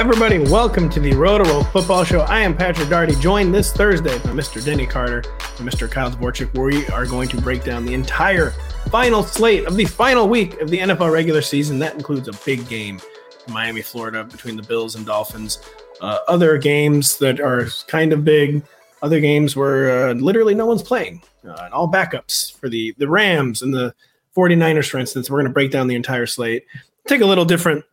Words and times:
Everybody. 0.00 0.38
Welcome 0.38 0.88
to 0.90 0.98
the 0.98 1.10
Rotoworld 1.10 1.70
Football 1.72 2.04
Show. 2.04 2.20
I 2.20 2.40
am 2.40 2.56
Patrick 2.56 2.88
Daugherty, 2.88 3.16
joined 3.16 3.54
this 3.54 3.70
Thursday 3.70 4.16
by 4.20 4.30
Mr. 4.30 4.64
Denny 4.64 4.86
Carter 4.86 5.18
and 5.58 5.68
Mr. 5.68 5.90
Kyle 5.90 6.10
Dvorchak, 6.10 6.54
where 6.54 6.64
we 6.64 6.86
are 6.86 7.04
going 7.04 7.28
to 7.28 7.36
break 7.36 7.64
down 7.64 7.84
the 7.84 7.92
entire 7.92 8.52
final 8.88 9.22
slate 9.22 9.66
of 9.66 9.76
the 9.76 9.84
final 9.84 10.26
week 10.26 10.58
of 10.62 10.70
the 10.70 10.78
NFL 10.78 11.12
regular 11.12 11.42
season. 11.42 11.78
That 11.80 11.96
includes 11.96 12.28
a 12.28 12.32
big 12.46 12.66
game 12.66 12.98
in 13.46 13.52
Miami, 13.52 13.82
Florida, 13.82 14.24
between 14.24 14.56
the 14.56 14.62
Bills 14.62 14.94
and 14.94 15.04
Dolphins. 15.04 15.58
Uh, 16.00 16.20
other 16.26 16.56
games 16.56 17.18
that 17.18 17.38
are 17.38 17.68
kind 17.86 18.14
of 18.14 18.24
big, 18.24 18.62
other 19.02 19.20
games 19.20 19.54
where 19.54 20.08
uh, 20.08 20.14
literally 20.14 20.54
no 20.54 20.64
one's 20.64 20.82
playing, 20.82 21.20
uh, 21.46 21.64
and 21.64 21.74
all 21.74 21.92
backups 21.92 22.58
for 22.58 22.70
the, 22.70 22.94
the 22.96 23.06
Rams 23.06 23.60
and 23.60 23.74
the 23.74 23.94
49ers, 24.34 24.88
for 24.88 24.96
instance. 24.96 25.28
We're 25.28 25.40
going 25.40 25.50
to 25.50 25.52
break 25.52 25.70
down 25.70 25.88
the 25.88 25.94
entire 25.94 26.24
slate. 26.24 26.64
Take 27.06 27.20
a 27.20 27.26
little 27.26 27.44
different 27.44 27.84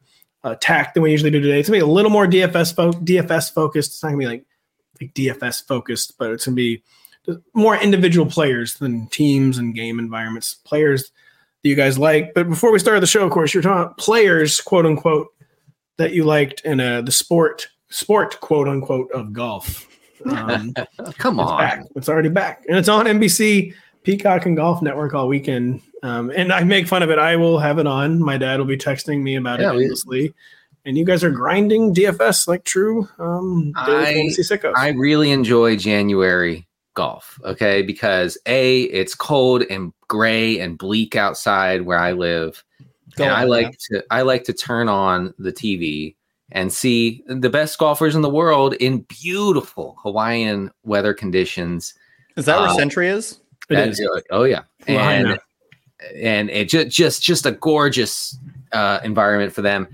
uh, 0.44 0.56
tack 0.62 0.94
than 0.94 1.04
we 1.04 1.12
usually 1.12 1.32
do 1.32 1.40
today. 1.42 1.60
It's 1.60 1.70
gonna 1.70 1.78
be 1.80 1.84
a 1.84 1.86
little 1.86 2.12
more 2.12 2.28
DFS 2.28 2.76
fo- 2.76 2.92
DFS 2.94 3.54
focused. 3.54 3.94
It's 3.94 4.04
not 4.04 4.10
gonna 4.10 4.20
be 4.20 4.28
like 4.28 4.46
like 5.02 5.14
DFS 5.14 5.66
focused, 5.68 6.18
but 6.18 6.32
it's 6.32 6.46
gonna 6.46 6.56
be 6.56 6.84
more 7.54 7.76
individual 7.78 8.26
players 8.26 8.76
than 8.76 9.08
teams 9.08 9.58
and 9.58 9.76
game 9.76 10.00
environments. 10.00 10.56
Players 10.56 11.12
that 11.64 11.70
you 11.70 11.76
guys 11.76 11.98
like. 11.98 12.34
But 12.34 12.50
before 12.50 12.72
we 12.72 12.80
started 12.80 13.02
the 13.02 13.08
show, 13.08 13.26
of 13.26 13.32
course, 13.32 13.54
you're 13.54 13.64
talking 13.64 13.82
about 13.84 13.98
players, 13.98 14.62
quote 14.62 14.86
unquote, 14.86 15.28
that 15.98 16.14
you 16.14 16.24
liked 16.24 16.62
in 16.62 16.80
uh, 16.80 17.02
the 17.02 17.12
sport 17.12 17.68
sport 17.90 18.40
quote 18.40 18.68
unquote 18.68 19.12
of 19.12 19.34
golf. 19.34 19.88
Um, 20.26 20.74
Come 21.18 21.40
it's 21.40 21.50
on. 21.50 21.58
back. 21.60 21.84
It's 21.96 22.10
already 22.10 22.30
back, 22.30 22.64
and 22.68 22.78
it's 22.78 22.90
on 22.90 23.06
NBC, 23.06 23.74
Peacock, 24.04 24.46
and 24.46 24.56
Golf 24.56 24.82
Network 24.82 25.14
all 25.14 25.28
weekend. 25.28 25.82
Um, 26.04 26.32
and 26.36 26.52
I 26.54 26.64
make 26.64 26.88
fun 26.88 27.02
of 27.04 27.10
it. 27.10 27.18
I 27.20 27.36
will 27.36 27.60
have 27.60 27.80
it 27.80 27.88
on. 27.88 28.20
My 28.22 28.38
dad 28.38 28.60
will 28.60 28.66
be 28.68 28.78
texting 28.78 29.22
me 29.22 29.36
about 29.36 29.60
Yeah, 29.60 29.72
it 29.74 29.82
endlessly. 29.82 30.34
And 30.86 30.98
you 30.98 31.04
guys 31.04 31.24
are 31.24 31.32
grinding 31.32 31.94
DFS 31.94 32.48
like 32.48 32.64
true 32.64 33.08
um, 33.20 33.74
I- 33.76 34.06
fantasy 34.14 34.42
sickos. 34.44 34.74
I 34.76 34.90
really 34.90 35.32
enjoy 35.32 35.76
January 35.76 36.66
golf, 36.94 37.40
okay? 37.44 37.82
Because 37.82 38.38
A, 38.46 38.84
it's 38.84 39.14
cold 39.16 39.64
and 39.70 39.92
gray 40.08 40.60
and 40.60 40.78
bleak 40.78 41.16
outside 41.16 41.82
where 41.82 42.00
I 42.00 42.14
live. 42.14 42.64
and 43.20 43.32
I 43.32 43.44
like 43.46 43.78
to 43.90 44.04
I 44.12 44.22
like 44.22 44.44
to 44.46 44.54
turn 44.54 44.88
on 44.90 45.34
the 45.40 45.52
TV 45.52 46.16
and 46.52 46.72
see 46.72 47.24
the 47.28 47.50
best 47.50 47.78
golfers 47.80 48.16
in 48.16 48.22
the 48.22 48.30
world 48.30 48.74
in 48.76 49.00
beautiful 49.10 49.98
Hawaiian 50.04 50.72
weather 50.84 51.14
conditions. 51.14 51.94
Is 52.38 52.46
that 52.46 52.60
where 52.60 52.70
Uh, 52.70 52.76
Sentry 52.76 53.10
is? 53.10 53.40
It 53.70 53.76
That- 53.76 53.88
is. 53.90 54.08
Oh 54.32 54.44
yeah. 54.44 54.62
Lahaina. 54.88 55.32
And 55.32 55.40
and 56.16 56.50
it 56.50 56.70
just 56.70 56.90
just 56.90 57.24
just 57.24 57.46
a 57.46 57.52
gorgeous 57.52 58.38
uh, 58.72 59.00
environment 59.04 59.54
for 59.54 59.62
them. 59.62 59.88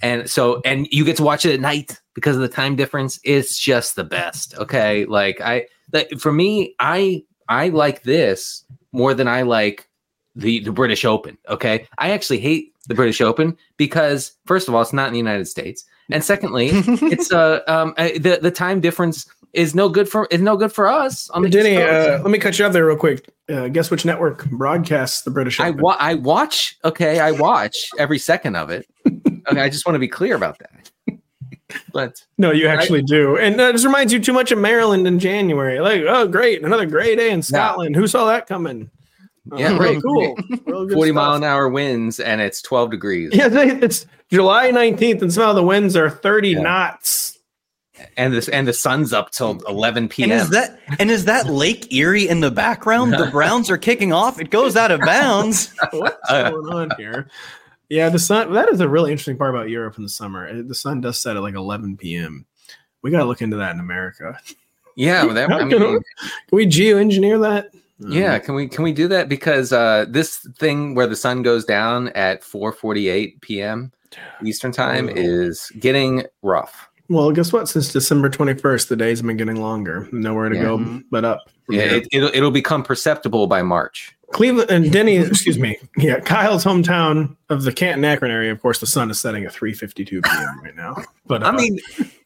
And 0.00 0.30
so 0.30 0.60
and 0.64 0.86
you 0.90 1.04
get 1.04 1.16
to 1.16 1.22
watch 1.22 1.44
it 1.44 1.54
at 1.54 1.60
night 1.60 2.00
because 2.14 2.36
of 2.36 2.42
the 2.42 2.48
time 2.48 2.76
difference. 2.76 3.18
It's 3.24 3.58
just 3.58 3.96
the 3.96 4.04
best. 4.04 4.56
Okay, 4.58 5.04
like 5.06 5.40
I 5.40 5.66
like, 5.92 6.18
for 6.18 6.32
me, 6.32 6.74
I 6.78 7.24
I 7.48 7.68
like 7.68 8.02
this 8.02 8.64
more 8.92 9.14
than 9.14 9.28
I 9.28 9.42
like 9.42 9.88
the 10.34 10.60
the 10.60 10.72
British 10.72 11.04
Open. 11.04 11.36
Okay, 11.48 11.86
I 11.98 12.10
actually 12.10 12.38
hate 12.38 12.72
the 12.86 12.94
British 12.94 13.20
Open 13.20 13.56
because 13.76 14.32
first 14.46 14.68
of 14.68 14.74
all, 14.74 14.82
it's 14.82 14.92
not 14.92 15.08
in 15.08 15.12
the 15.12 15.18
United 15.18 15.46
States, 15.46 15.84
and 16.10 16.22
secondly, 16.22 16.70
it's 16.72 17.32
uh 17.32 17.60
um 17.66 17.94
the 17.96 18.38
the 18.40 18.50
time 18.50 18.80
difference 18.80 19.26
is 19.58 19.74
no 19.74 19.88
good 19.88 20.08
for 20.08 20.26
is 20.30 20.40
no 20.40 20.56
good 20.56 20.72
for 20.72 20.86
us 20.88 21.28
on 21.30 21.42
the 21.42 21.48
Denny, 21.50 21.76
uh, 21.76 22.20
let 22.22 22.30
me 22.30 22.38
cut 22.38 22.58
you 22.58 22.64
off 22.64 22.72
there 22.72 22.86
real 22.86 22.96
quick. 22.96 23.28
Uh, 23.50 23.68
guess 23.68 23.90
which 23.90 24.04
network 24.04 24.48
broadcasts 24.50 25.22
the 25.22 25.30
British 25.30 25.58
I 25.60 25.70
wa- 25.70 25.96
I 25.98 26.14
watch. 26.14 26.76
Okay, 26.84 27.18
I 27.18 27.32
watch 27.32 27.76
every 27.98 28.18
second 28.18 28.56
of 28.56 28.70
it. 28.70 28.86
Okay, 29.06 29.60
I 29.60 29.68
just 29.68 29.86
want 29.86 29.94
to 29.94 30.00
be 30.00 30.08
clear 30.08 30.36
about 30.36 30.58
that. 30.60 31.18
But 31.92 32.22
no, 32.38 32.50
you 32.50 32.66
actually 32.66 33.02
do. 33.02 33.36
And 33.36 33.58
that 33.60 33.72
just 33.72 33.84
reminds 33.84 34.12
you 34.12 34.20
too 34.20 34.32
much 34.32 34.52
of 34.52 34.58
Maryland 34.58 35.06
in 35.06 35.18
January. 35.18 35.80
Like, 35.80 36.02
oh, 36.08 36.26
great. 36.26 36.62
Another 36.64 36.86
great 36.86 37.16
day 37.16 37.30
in 37.30 37.42
Scotland. 37.42 37.94
Who 37.94 38.06
saw 38.06 38.26
that 38.26 38.46
coming? 38.46 38.90
Yeah, 39.56 39.72
Uh, 39.74 39.78
right. 39.78 40.02
Cool. 40.02 40.36
Forty 40.66 40.94
stuff. 40.94 41.14
mile 41.14 41.34
an 41.34 41.44
hour 41.44 41.68
winds 41.68 42.20
and 42.20 42.40
it's 42.40 42.60
twelve 42.62 42.90
degrees. 42.90 43.30
Yeah, 43.34 43.48
it's 43.52 44.06
July 44.30 44.70
19th, 44.70 45.22
and 45.22 45.32
somehow 45.32 45.54
the 45.54 45.62
winds 45.62 45.96
are 45.96 46.10
30 46.10 46.50
Yeah. 46.50 46.60
knots. 46.60 47.37
And 48.16 48.32
this 48.32 48.48
and 48.48 48.66
the 48.66 48.72
sun's 48.72 49.12
up 49.12 49.30
till 49.30 49.60
eleven 49.68 50.08
p.m. 50.08 50.30
And 50.32 50.40
is 50.40 50.50
that 50.50 50.78
and 50.98 51.10
is 51.10 51.24
that 51.26 51.46
Lake 51.46 51.92
Erie 51.92 52.28
in 52.28 52.40
the 52.40 52.50
background? 52.50 53.12
The 53.14 53.28
Browns 53.30 53.70
are 53.70 53.78
kicking 53.78 54.12
off. 54.12 54.40
It 54.40 54.50
goes 54.50 54.76
out 54.76 54.90
of 54.90 55.00
bounds. 55.00 55.72
What's 55.92 56.16
going 56.30 56.66
on 56.72 56.90
here? 56.98 57.28
Yeah, 57.88 58.08
the 58.10 58.18
sun. 58.18 58.52
That 58.52 58.68
is 58.68 58.80
a 58.80 58.88
really 58.88 59.10
interesting 59.12 59.36
part 59.38 59.54
about 59.54 59.68
Europe 59.70 59.96
in 59.96 60.02
the 60.02 60.08
summer. 60.08 60.48
Uh, 60.48 60.62
The 60.66 60.74
sun 60.74 61.00
does 61.00 61.18
set 61.20 61.36
at 61.36 61.42
like 61.42 61.54
11 61.54 61.96
p.m. 61.96 62.44
We 63.02 63.10
got 63.10 63.18
to 63.18 63.24
look 63.24 63.40
into 63.42 63.56
that 63.56 63.72
in 63.74 63.80
America. 63.80 64.38
yeah, 64.96 65.24
well, 65.24 65.34
that, 65.34 65.50
I 65.50 65.58
Can 65.60 65.68
we- 65.70 65.78
mean, 65.78 66.00
Can 66.00 66.02
we 66.52 66.66
geoengineer 66.66 67.40
that? 67.40 67.70
yeah. 68.00 68.38
Can 68.38 68.54
we 68.54 68.68
can 68.68 68.84
we 68.84 68.92
do 68.92 69.08
that 69.08 69.28
because 69.28 69.72
uh, 69.72 70.04
this 70.08 70.36
thing 70.58 70.94
where 70.94 71.06
the 71.06 71.16
sun 71.16 71.42
goes 71.42 71.64
down 71.64 72.08
at 72.10 72.44
four 72.44 72.72
forty 72.72 73.08
eight 73.08 73.40
p.m. 73.40 73.90
Eastern 74.44 74.72
time 74.72 75.08
Oh. 75.08 75.12
is 75.16 75.70
getting 75.80 76.24
rough. 76.42 76.87
Well, 77.08 77.30
guess 77.32 77.52
what? 77.52 77.68
Since 77.68 77.92
December 77.92 78.28
21st, 78.28 78.88
the 78.88 78.96
days 78.96 79.18
have 79.18 79.26
been 79.26 79.38
getting 79.38 79.56
longer. 79.56 80.08
Nowhere 80.12 80.48
to 80.48 80.56
Yeah. 80.56 80.62
go 80.62 81.02
but 81.10 81.24
up. 81.24 81.48
Yeah, 81.70 81.82
it, 81.82 82.08
it'll 82.12 82.30
it'll 82.34 82.50
become 82.50 82.82
perceptible 82.82 83.46
by 83.46 83.62
March. 83.62 84.14
Cleveland 84.32 84.70
and 84.70 84.92
Denny, 84.92 85.16
excuse 85.16 85.58
me. 85.58 85.78
Yeah, 85.96 86.20
Kyle's 86.20 86.64
hometown 86.64 87.34
of 87.48 87.62
the 87.62 87.72
Canton 87.72 88.04
Akron 88.04 88.30
area. 88.30 88.52
Of 88.52 88.60
course, 88.60 88.78
the 88.78 88.86
sun 88.86 89.10
is 89.10 89.18
setting 89.18 89.44
at 89.44 89.52
3:52 89.52 90.22
p.m. 90.22 90.60
right 90.62 90.76
now. 90.76 90.96
But 91.26 91.42
I 91.42 91.48
uh, 91.48 91.52
mean, 91.52 91.78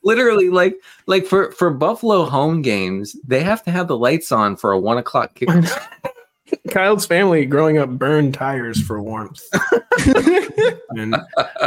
literally, 0.02 0.48
like 0.48 0.74
like 1.06 1.26
for 1.26 1.52
for 1.52 1.70
Buffalo 1.70 2.24
home 2.24 2.62
games, 2.62 3.16
they 3.24 3.42
have 3.42 3.62
to 3.64 3.70
have 3.70 3.88
the 3.88 3.96
lights 3.96 4.32
on 4.32 4.56
for 4.56 4.72
a 4.72 4.78
one 4.78 4.98
o'clock 4.98 5.34
kick. 5.34 5.48
Kyle's 6.70 7.06
family 7.06 7.44
growing 7.44 7.78
up 7.78 7.90
burned 7.90 8.34
tires 8.34 8.80
for 8.80 9.02
warmth. 9.02 9.42
and, 10.90 11.14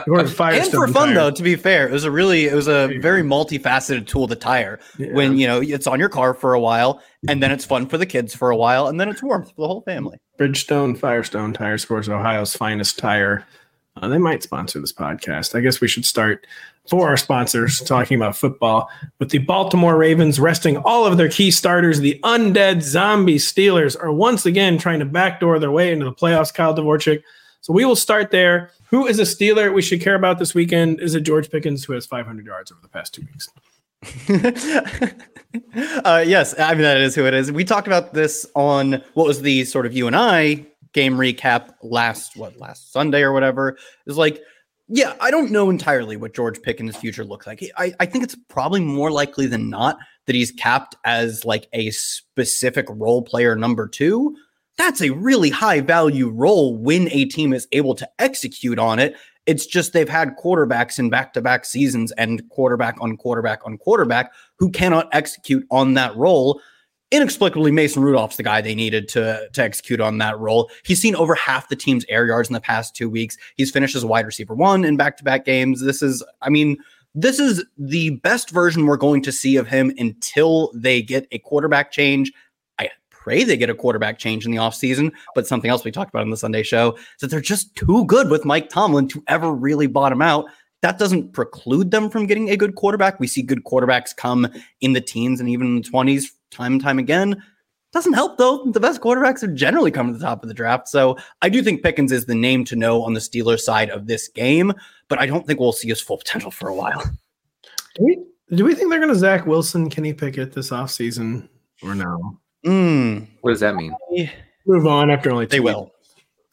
or 0.07 0.19
and 0.19 0.29
Firestone 0.29 0.87
for 0.87 0.87
fun 0.87 1.07
tire. 1.07 1.15
though, 1.15 1.31
to 1.31 1.43
be 1.43 1.55
fair, 1.55 1.87
it 1.87 1.91
was 1.91 2.03
a 2.03 2.11
really 2.11 2.45
it 2.45 2.53
was 2.53 2.67
a 2.67 2.97
very 2.99 3.21
multifaceted 3.21 4.07
tool, 4.07 4.27
the 4.27 4.35
tire. 4.35 4.79
Yeah. 4.97 5.13
When 5.13 5.37
you 5.37 5.47
know 5.47 5.61
it's 5.61 5.87
on 5.87 5.99
your 5.99 6.09
car 6.09 6.33
for 6.33 6.53
a 6.53 6.59
while, 6.59 7.01
and 7.27 7.41
then 7.41 7.51
it's 7.51 7.65
fun 7.65 7.87
for 7.87 7.97
the 7.97 8.05
kids 8.05 8.35
for 8.35 8.49
a 8.49 8.57
while, 8.57 8.87
and 8.87 8.99
then 8.99 9.09
it's 9.09 9.21
warmth 9.21 9.49
for 9.49 9.61
the 9.61 9.67
whole 9.67 9.81
family. 9.81 10.17
Bridgestone 10.39 10.97
Firestone 10.97 11.53
Tire 11.53 11.77
Scores 11.77 12.09
Ohio's 12.09 12.55
finest 12.55 12.97
tire. 12.99 13.45
Uh, 13.97 14.09
they 14.09 14.17
might 14.17 14.43
sponsor 14.43 14.79
this 14.81 14.91
podcast. 14.91 15.55
I 15.55 15.61
guess 15.61 15.79
we 15.79 15.87
should 15.87 16.05
start 16.05 16.45
for 16.89 17.09
our 17.09 17.17
sponsors 17.17 17.79
talking 17.79 18.15
about 18.15 18.37
football 18.37 18.89
with 19.19 19.29
the 19.29 19.39
Baltimore 19.39 19.97
Ravens 19.97 20.39
resting 20.39 20.77
all 20.77 21.05
of 21.05 21.17
their 21.17 21.29
key 21.29 21.51
starters. 21.51 21.99
The 21.99 22.19
undead 22.23 22.81
zombie 22.81 23.37
Steelers 23.37 24.01
are 24.01 24.11
once 24.11 24.45
again 24.45 24.77
trying 24.77 24.99
to 24.99 25.05
backdoor 25.05 25.59
their 25.59 25.71
way 25.71 25.91
into 25.91 26.05
the 26.05 26.13
playoffs. 26.13 26.53
Kyle 26.53 26.75
Dvorchak, 26.75 27.23
So 27.61 27.73
we 27.73 27.85
will 27.85 27.95
start 27.95 28.31
there. 28.31 28.71
Who 28.89 29.07
is 29.07 29.19
a 29.19 29.23
Steeler 29.23 29.73
we 29.73 29.81
should 29.81 30.01
care 30.01 30.15
about 30.15 30.39
this 30.39 30.53
weekend? 30.53 31.01
Is 31.01 31.15
it 31.15 31.21
George 31.21 31.49
Pickens, 31.49 31.83
who 31.83 31.93
has 31.93 32.05
500 32.05 32.45
yards 32.45 32.71
over 32.71 32.81
the 32.81 32.89
past 32.89 33.13
two 33.13 33.23
weeks? 33.23 33.49
uh, 36.05 36.23
yes, 36.25 36.53
I 36.59 36.73
mean 36.73 36.83
that 36.83 36.97
is 36.97 37.15
who 37.15 37.25
it 37.25 37.33
is. 37.33 37.51
We 37.51 37.63
talked 37.63 37.87
about 37.87 38.13
this 38.13 38.45
on 38.55 39.01
what 39.15 39.25
was 39.25 39.41
the 39.41 39.65
sort 39.65 39.87
of 39.87 39.93
you 39.93 40.05
and 40.05 40.15
I 40.15 40.67
game 40.93 41.17
recap 41.17 41.73
last 41.81 42.37
what 42.37 42.57
last 42.57 42.93
Sunday 42.93 43.21
or 43.21 43.33
whatever. 43.33 43.77
Is 44.05 44.17
like, 44.17 44.41
yeah, 44.87 45.15
I 45.19 45.31
don't 45.31 45.51
know 45.51 45.69
entirely 45.69 46.15
what 46.15 46.35
George 46.35 46.61
Pickens' 46.61 46.95
future 46.95 47.25
looks 47.25 47.47
like. 47.47 47.63
I, 47.77 47.93
I 47.99 48.05
think 48.05 48.23
it's 48.23 48.37
probably 48.49 48.81
more 48.81 49.11
likely 49.11 49.47
than 49.47 49.69
not 49.69 49.97
that 50.27 50.35
he's 50.35 50.51
capped 50.51 50.95
as 51.03 51.43
like 51.43 51.67
a 51.73 51.89
specific 51.91 52.85
role 52.89 53.23
player 53.23 53.55
number 53.55 53.87
two. 53.87 54.35
That's 54.77 55.01
a 55.01 55.11
really 55.11 55.49
high 55.49 55.81
value 55.81 56.29
role 56.29 56.77
when 56.77 57.09
a 57.11 57.25
team 57.25 57.53
is 57.53 57.67
able 57.71 57.95
to 57.95 58.09
execute 58.19 58.77
on 58.77 58.99
it. 58.99 59.15
It's 59.45 59.65
just 59.65 59.93
they've 59.93 60.09
had 60.09 60.35
quarterbacks 60.37 60.99
in 60.99 61.09
back 61.09 61.33
to 61.33 61.41
back 61.41 61.65
seasons 61.65 62.11
and 62.13 62.47
quarterback 62.49 62.95
on 62.99 63.17
quarterback 63.17 63.61
on 63.65 63.77
quarterback 63.77 64.33
who 64.57 64.69
cannot 64.69 65.07
execute 65.11 65.65
on 65.71 65.93
that 65.95 66.15
role. 66.15 66.61
Inexplicably, 67.11 67.71
Mason 67.71 68.01
Rudolph's 68.01 68.37
the 68.37 68.43
guy 68.43 68.61
they 68.61 68.73
needed 68.73 69.07
to, 69.09 69.47
to 69.53 69.61
execute 69.61 70.01
on 70.01 70.17
that 70.17 70.39
role. 70.39 70.71
He's 70.83 70.99
seen 70.99 71.15
over 71.15 71.35
half 71.35 71.69
the 71.69 71.75
team's 71.75 72.03
air 72.09 72.25
yards 72.25 72.49
in 72.49 72.53
the 72.53 72.59
past 72.59 72.95
two 72.95 73.09
weeks. 73.09 73.37
He's 73.55 73.69
finished 73.69 73.95
as 73.95 74.03
wide 74.03 74.25
receiver 74.25 74.55
one 74.55 74.83
in 74.83 74.97
back 74.97 75.15
to 75.17 75.23
back 75.23 75.45
games. 75.45 75.81
This 75.81 76.01
is, 76.01 76.23
I 76.41 76.49
mean, 76.49 76.77
this 77.13 77.39
is 77.39 77.63
the 77.77 78.09
best 78.09 78.49
version 78.49 78.85
we're 78.85 78.97
going 78.97 79.21
to 79.21 79.31
see 79.31 79.55
of 79.55 79.67
him 79.67 79.93
until 79.97 80.71
they 80.73 81.01
get 81.01 81.27
a 81.31 81.39
quarterback 81.39 81.91
change. 81.91 82.33
I 82.79 82.89
pray 83.11 83.43
they 83.43 83.55
get 83.55 83.69
a 83.69 83.75
quarterback 83.75 84.17
change 84.17 84.45
in 84.45 84.51
the 84.51 84.57
offseason, 84.57 85.11
but 85.35 85.47
something 85.47 85.69
else 85.69 85.85
we 85.85 85.91
talked 85.91 86.09
about 86.09 86.23
on 86.23 86.31
the 86.31 86.37
Sunday 86.37 86.63
show 86.63 86.93
is 86.95 87.21
that 87.21 87.27
they're 87.29 87.39
just 87.39 87.73
too 87.75 88.03
good 88.05 88.29
with 88.29 88.45
Mike 88.45 88.69
Tomlin 88.69 89.07
to 89.09 89.23
ever 89.27 89.53
really 89.53 89.87
bottom 89.87 90.21
out. 90.21 90.45
That 90.81 90.99
doesn't 90.99 91.33
preclude 91.33 91.91
them 91.91 92.09
from 92.09 92.25
getting 92.25 92.49
a 92.49 92.57
good 92.57 92.75
quarterback. 92.75 93.19
We 93.19 93.27
see 93.27 93.41
good 93.41 93.63
quarterbacks 93.63 94.15
come 94.15 94.47
in 94.81 94.93
the 94.93 95.01
teens 95.01 95.39
and 95.39 95.49
even 95.49 95.67
in 95.67 95.81
the 95.81 95.89
20s 95.89 96.25
time 96.51 96.73
and 96.73 96.81
time 96.81 96.99
again. 96.99 97.41
Doesn't 97.93 98.13
help 98.13 98.37
though. 98.37 98.65
The 98.71 98.79
best 98.79 98.99
quarterbacks 99.01 99.41
have 99.41 99.53
generally 99.53 99.91
come 99.91 100.07
to 100.11 100.17
the 100.17 100.25
top 100.25 100.43
of 100.43 100.49
the 100.49 100.53
draft. 100.53 100.87
So 100.89 101.17
I 101.41 101.47
do 101.49 101.61
think 101.63 101.81
Pickens 101.81 102.11
is 102.11 102.25
the 102.25 102.35
name 102.35 102.65
to 102.65 102.75
know 102.75 103.01
on 103.03 103.13
the 103.13 103.19
Steelers 103.21 103.61
side 103.61 103.89
of 103.89 104.07
this 104.07 104.27
game, 104.27 104.73
but 105.07 105.19
I 105.19 105.25
don't 105.25 105.47
think 105.47 105.59
we'll 105.59 105.71
see 105.71 105.87
his 105.87 106.01
full 106.01 106.17
potential 106.17 106.51
for 106.51 106.67
a 106.67 106.75
while. 106.75 107.01
Do 107.95 108.03
we, 108.03 108.19
do 108.53 108.65
we 108.65 108.75
think 108.75 108.89
they're 108.89 108.99
going 108.99 109.13
to 109.13 109.17
Zach 109.19 109.45
Wilson, 109.45 109.89
Kenny 109.89 110.11
Pickett 110.13 110.51
this 110.51 110.71
offseason 110.71 111.47
or 111.83 111.95
no? 111.95 112.37
Mm, 112.65 113.27
What 113.41 113.51
does 113.51 113.59
that 113.61 113.75
mean? 113.75 113.95
Move 114.65 114.87
on 114.87 115.09
after 115.09 115.31
only 115.31 115.45
two 115.45 115.51
they 115.51 115.59
weeks. 115.61 115.75
will. 115.75 115.91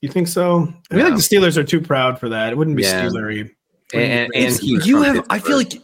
You 0.00 0.09
think 0.11 0.29
so? 0.29 0.73
I 0.91 0.94
feel 0.94 1.05
like 1.05 1.15
the 1.15 1.21
Steelers 1.21 1.56
are 1.56 1.65
too 1.65 1.81
proud 1.81 2.21
for 2.21 2.29
that. 2.29 2.53
It 2.53 2.56
wouldn't 2.56 2.77
be 2.77 2.83
Yeah. 2.85 3.06
Steelery. 3.09 3.50
And, 3.94 4.31
and 4.35 4.56
he's 4.59 4.87
you 4.87 5.03
have 5.03 5.23
i 5.29 5.39
feel 5.39 5.59
like 5.59 5.75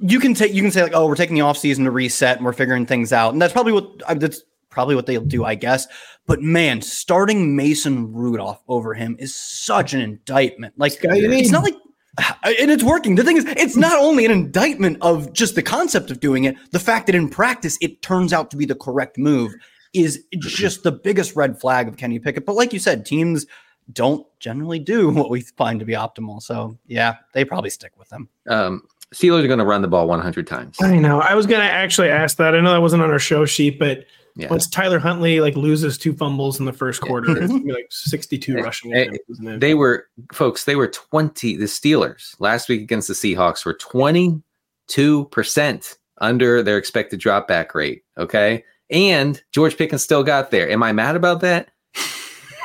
you 0.00 0.20
can 0.20 0.34
take 0.34 0.52
you 0.52 0.62
can 0.62 0.70
say 0.70 0.82
like 0.82 0.94
oh 0.94 1.06
we're 1.06 1.14
taking 1.14 1.34
the 1.34 1.40
off 1.40 1.58
season 1.58 1.84
to 1.84 1.90
reset 1.90 2.36
and 2.36 2.46
we're 2.46 2.52
figuring 2.52 2.86
things 2.86 3.12
out. 3.12 3.32
And 3.32 3.40
that's 3.40 3.52
probably 3.52 3.72
what 3.72 4.02
uh, 4.06 4.14
that's 4.14 4.42
probably 4.70 4.94
what 4.94 5.06
they'll 5.06 5.20
do 5.20 5.44
i 5.44 5.54
guess. 5.54 5.86
But 6.26 6.40
man 6.40 6.80
starting 6.82 7.56
mason 7.56 8.12
rudolph 8.12 8.62
over 8.68 8.94
him 8.94 9.16
is 9.18 9.34
such 9.34 9.94
an 9.94 10.00
indictment. 10.00 10.74
Like 10.78 11.00
guy 11.00 11.16
it's 11.16 11.50
not 11.50 11.62
like 11.62 11.74
and 12.44 12.70
it's 12.70 12.82
working. 12.82 13.14
The 13.14 13.24
thing 13.24 13.36
is 13.36 13.44
it's 13.46 13.76
not 13.76 13.98
only 13.98 14.24
an 14.24 14.30
indictment 14.30 14.98
of 15.00 15.32
just 15.32 15.54
the 15.54 15.62
concept 15.62 16.10
of 16.10 16.20
doing 16.20 16.44
it 16.44 16.56
the 16.70 16.78
fact 16.78 17.06
that 17.06 17.14
in 17.14 17.28
practice 17.28 17.78
it 17.80 18.02
turns 18.02 18.32
out 18.32 18.50
to 18.50 18.56
be 18.56 18.64
the 18.64 18.74
correct 18.74 19.18
move 19.18 19.52
is 19.92 20.24
just 20.38 20.82
the 20.82 20.92
biggest 20.92 21.36
red 21.36 21.60
flag 21.60 21.88
of 21.88 21.96
kenny 21.96 22.18
pickett. 22.18 22.46
But 22.46 22.56
like 22.56 22.72
you 22.72 22.78
said 22.78 23.04
teams 23.06 23.46
don't 23.92 24.26
generally 24.38 24.78
do 24.78 25.10
what 25.10 25.30
we 25.30 25.40
find 25.40 25.80
to 25.80 25.86
be 25.86 25.94
optimal. 25.94 26.42
So 26.42 26.78
yeah 26.86 27.16
they 27.32 27.44
probably 27.44 27.70
stick 27.70 27.92
with 27.98 28.08
them 28.08 28.28
um, 28.48 28.82
Steelers 29.12 29.44
are 29.44 29.48
going 29.48 29.58
to 29.58 29.64
run 29.64 29.82
the 29.82 29.88
ball 29.88 30.06
100 30.08 30.46
times. 30.46 30.76
I 30.80 30.96
know. 30.98 31.20
I 31.20 31.34
was 31.34 31.46
gonna 31.46 31.64
actually 31.64 32.08
ask 32.08 32.36
that. 32.38 32.54
I 32.54 32.60
know 32.60 32.72
that 32.72 32.80
wasn't 32.80 33.02
on 33.02 33.10
our 33.10 33.18
show 33.18 33.44
sheet, 33.44 33.78
but 33.78 34.04
Yeah. 34.36 34.48
once 34.48 34.66
Tyler 34.66 34.98
Huntley 34.98 35.40
like 35.40 35.54
loses 35.56 35.98
two 35.98 36.14
fumbles 36.14 36.58
in 36.58 36.64
the 36.66 36.72
first 36.72 37.00
quarter, 37.02 37.36
it's 37.36 37.52
gonna 37.52 37.62
be 37.64 37.72
like 37.72 37.86
62 37.90 38.54
Hey, 38.56 38.62
rushing 38.62 38.94
attempts, 38.94 39.18
isn't 39.28 39.48
it? 39.48 39.60
They 39.60 39.74
were, 39.74 40.06
folks, 40.32 40.64
they 40.64 40.76
were 40.76 40.88
20. 40.88 41.56
The 41.56 41.64
Steelers 41.66 42.34
last 42.40 42.68
week 42.70 42.80
against 42.80 43.08
the 43.08 43.14
Seahawks 43.14 43.64
were 43.66 43.74
22% 43.74 44.42
under 46.18 46.62
their 46.62 46.78
expected 46.78 47.20
dropback 47.20 47.74
rate. 47.74 48.02
Okay. 48.18 48.64
And 48.90 49.42
George 49.52 49.76
Pickens 49.76 50.02
still 50.02 50.22
got 50.22 50.50
there. 50.50 50.68
Am 50.70 50.82
I 50.82 50.92
mad 50.92 51.16
about 51.16 51.40
that? 51.40 51.70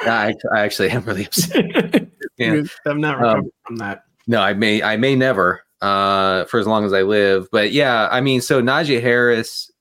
I, 0.02 0.34
I 0.54 0.60
actually 0.62 0.90
am 0.92 1.04
really 1.04 1.26
upset. 1.26 2.08
Yeah. 2.38 2.62
I'm 2.86 3.02
not 3.02 3.24
Um, 3.24 3.50
from 3.66 3.78
that. 3.78 4.04
No, 4.28 4.40
I 4.40 4.54
may, 4.54 4.84
I 4.84 4.96
may 4.96 5.16
never, 5.16 5.64
uh, 5.82 6.46
for 6.46 6.60
as 6.60 6.68
long 6.68 6.86
as 6.86 6.94
I 6.94 7.02
live. 7.04 7.48
But 7.52 7.72
yeah, 7.72 8.08
I 8.12 8.22
mean, 8.22 8.42
so 8.42 8.62
Najee 8.62 9.02
Harris 9.02 9.72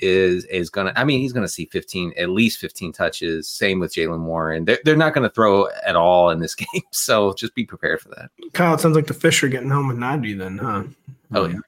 is 0.00 0.44
is 0.46 0.70
gonna. 0.70 0.92
I 0.96 1.04
mean, 1.04 1.20
he's 1.20 1.32
gonna 1.32 1.48
see 1.48 1.66
15, 1.66 2.14
at 2.16 2.30
least 2.30 2.58
15 2.58 2.92
touches. 2.92 3.48
Same 3.48 3.78
with 3.78 3.94
Jaylen 3.94 4.24
Warren. 4.24 4.64
They're 4.64 4.80
they're 4.84 4.96
not 4.96 5.14
gonna 5.14 5.30
throw 5.30 5.68
at 5.86 5.96
all 5.96 6.30
in 6.30 6.40
this 6.40 6.54
game. 6.54 6.82
So 6.92 7.32
just 7.34 7.54
be 7.54 7.64
prepared 7.64 8.00
for 8.00 8.08
that. 8.10 8.30
Kyle, 8.52 8.74
it 8.74 8.80
sounds 8.80 8.96
like 8.96 9.06
the 9.06 9.14
fish 9.14 9.42
are 9.42 9.48
getting 9.48 9.70
home 9.70 9.88
with 9.88 9.96
Najee 9.96 10.38
then, 10.38 10.58
huh? 10.58 10.84
Oh 11.32 11.46
yeah. 11.46 11.58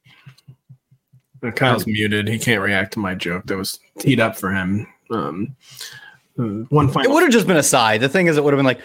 Uh, 1.42 1.50
Kyle's 1.50 1.86
muted. 1.86 2.28
He 2.28 2.38
can't 2.38 2.62
react 2.62 2.92
to 2.94 2.98
my 2.98 3.14
joke 3.14 3.46
that 3.46 3.56
was 3.56 3.78
teed 3.98 4.20
up 4.20 4.36
for 4.36 4.52
him. 4.52 4.86
Um, 5.10 5.54
uh, 6.38 6.64
one 6.68 6.88
It 6.88 7.10
would 7.10 7.22
have 7.22 7.32
just 7.32 7.46
been 7.46 7.56
a 7.56 7.62
sigh. 7.62 7.98
The 7.98 8.08
thing 8.08 8.26
is, 8.26 8.36
it 8.36 8.44
would 8.44 8.52
have 8.52 8.58
been 8.58 8.66
like, 8.66 8.80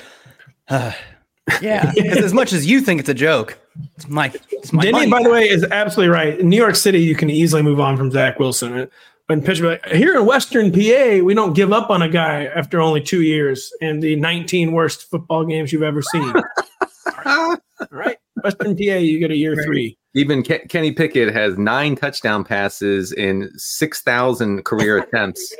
uh, 0.68 0.92
yeah. 1.62 1.92
As 1.98 2.34
much 2.34 2.54
as 2.54 2.66
you 2.66 2.82
think 2.82 3.00
it's 3.00 3.10
a 3.10 3.14
joke, 3.14 3.58
it's 3.96 4.08
my. 4.08 4.32
It's 4.52 4.74
my 4.74 4.84
Denny, 4.84 5.08
money. 5.08 5.12
by 5.12 5.24
the 5.24 5.30
way, 5.30 5.50
is 5.50 5.66
absolutely 5.72 6.14
right. 6.14 6.40
In 6.40 6.50
New 6.50 6.58
York 6.58 6.76
City, 6.76 7.00
you 7.00 7.16
can 7.16 7.30
easily 7.30 7.62
move 7.62 7.80
on 7.80 7.98
from 7.98 8.12
Zach 8.12 8.40
Wilson. 8.40 8.90
When 9.28 9.42
pitcher 9.42 9.66
like 9.68 9.86
here 9.86 10.16
in 10.18 10.26
Western 10.26 10.72
PA, 10.72 11.24
we 11.24 11.34
don't 11.34 11.54
give 11.54 11.72
up 11.72 11.90
on 11.90 12.02
a 12.02 12.10
guy 12.10 12.46
after 12.48 12.82
only 12.82 13.00
two 13.02 13.22
years 13.22 13.72
and 13.82 14.04
the 14.04 14.18
19 14.18 14.74
worst 14.74 15.10
football 15.10 15.46
games 15.46 15.72
you've 15.72 15.84
ever 15.84 16.02
seen. 16.02 16.34
All 17.26 17.58
right, 17.92 18.18
Western 18.44 18.76
PA, 18.76 18.82
you 18.82 19.20
get 19.20 19.32
a 19.32 19.36
year 19.36 19.56
three. 19.64 19.98
Even 20.14 20.44
Ke- 20.44 20.68
Kenny 20.68 20.92
Pickett 20.92 21.34
has 21.34 21.58
nine 21.58 21.96
touchdown 21.96 22.44
passes 22.44 23.14
in 23.14 23.50
six 23.56 24.02
thousand 24.02 24.66
career 24.66 24.98
attempts. 25.04 25.56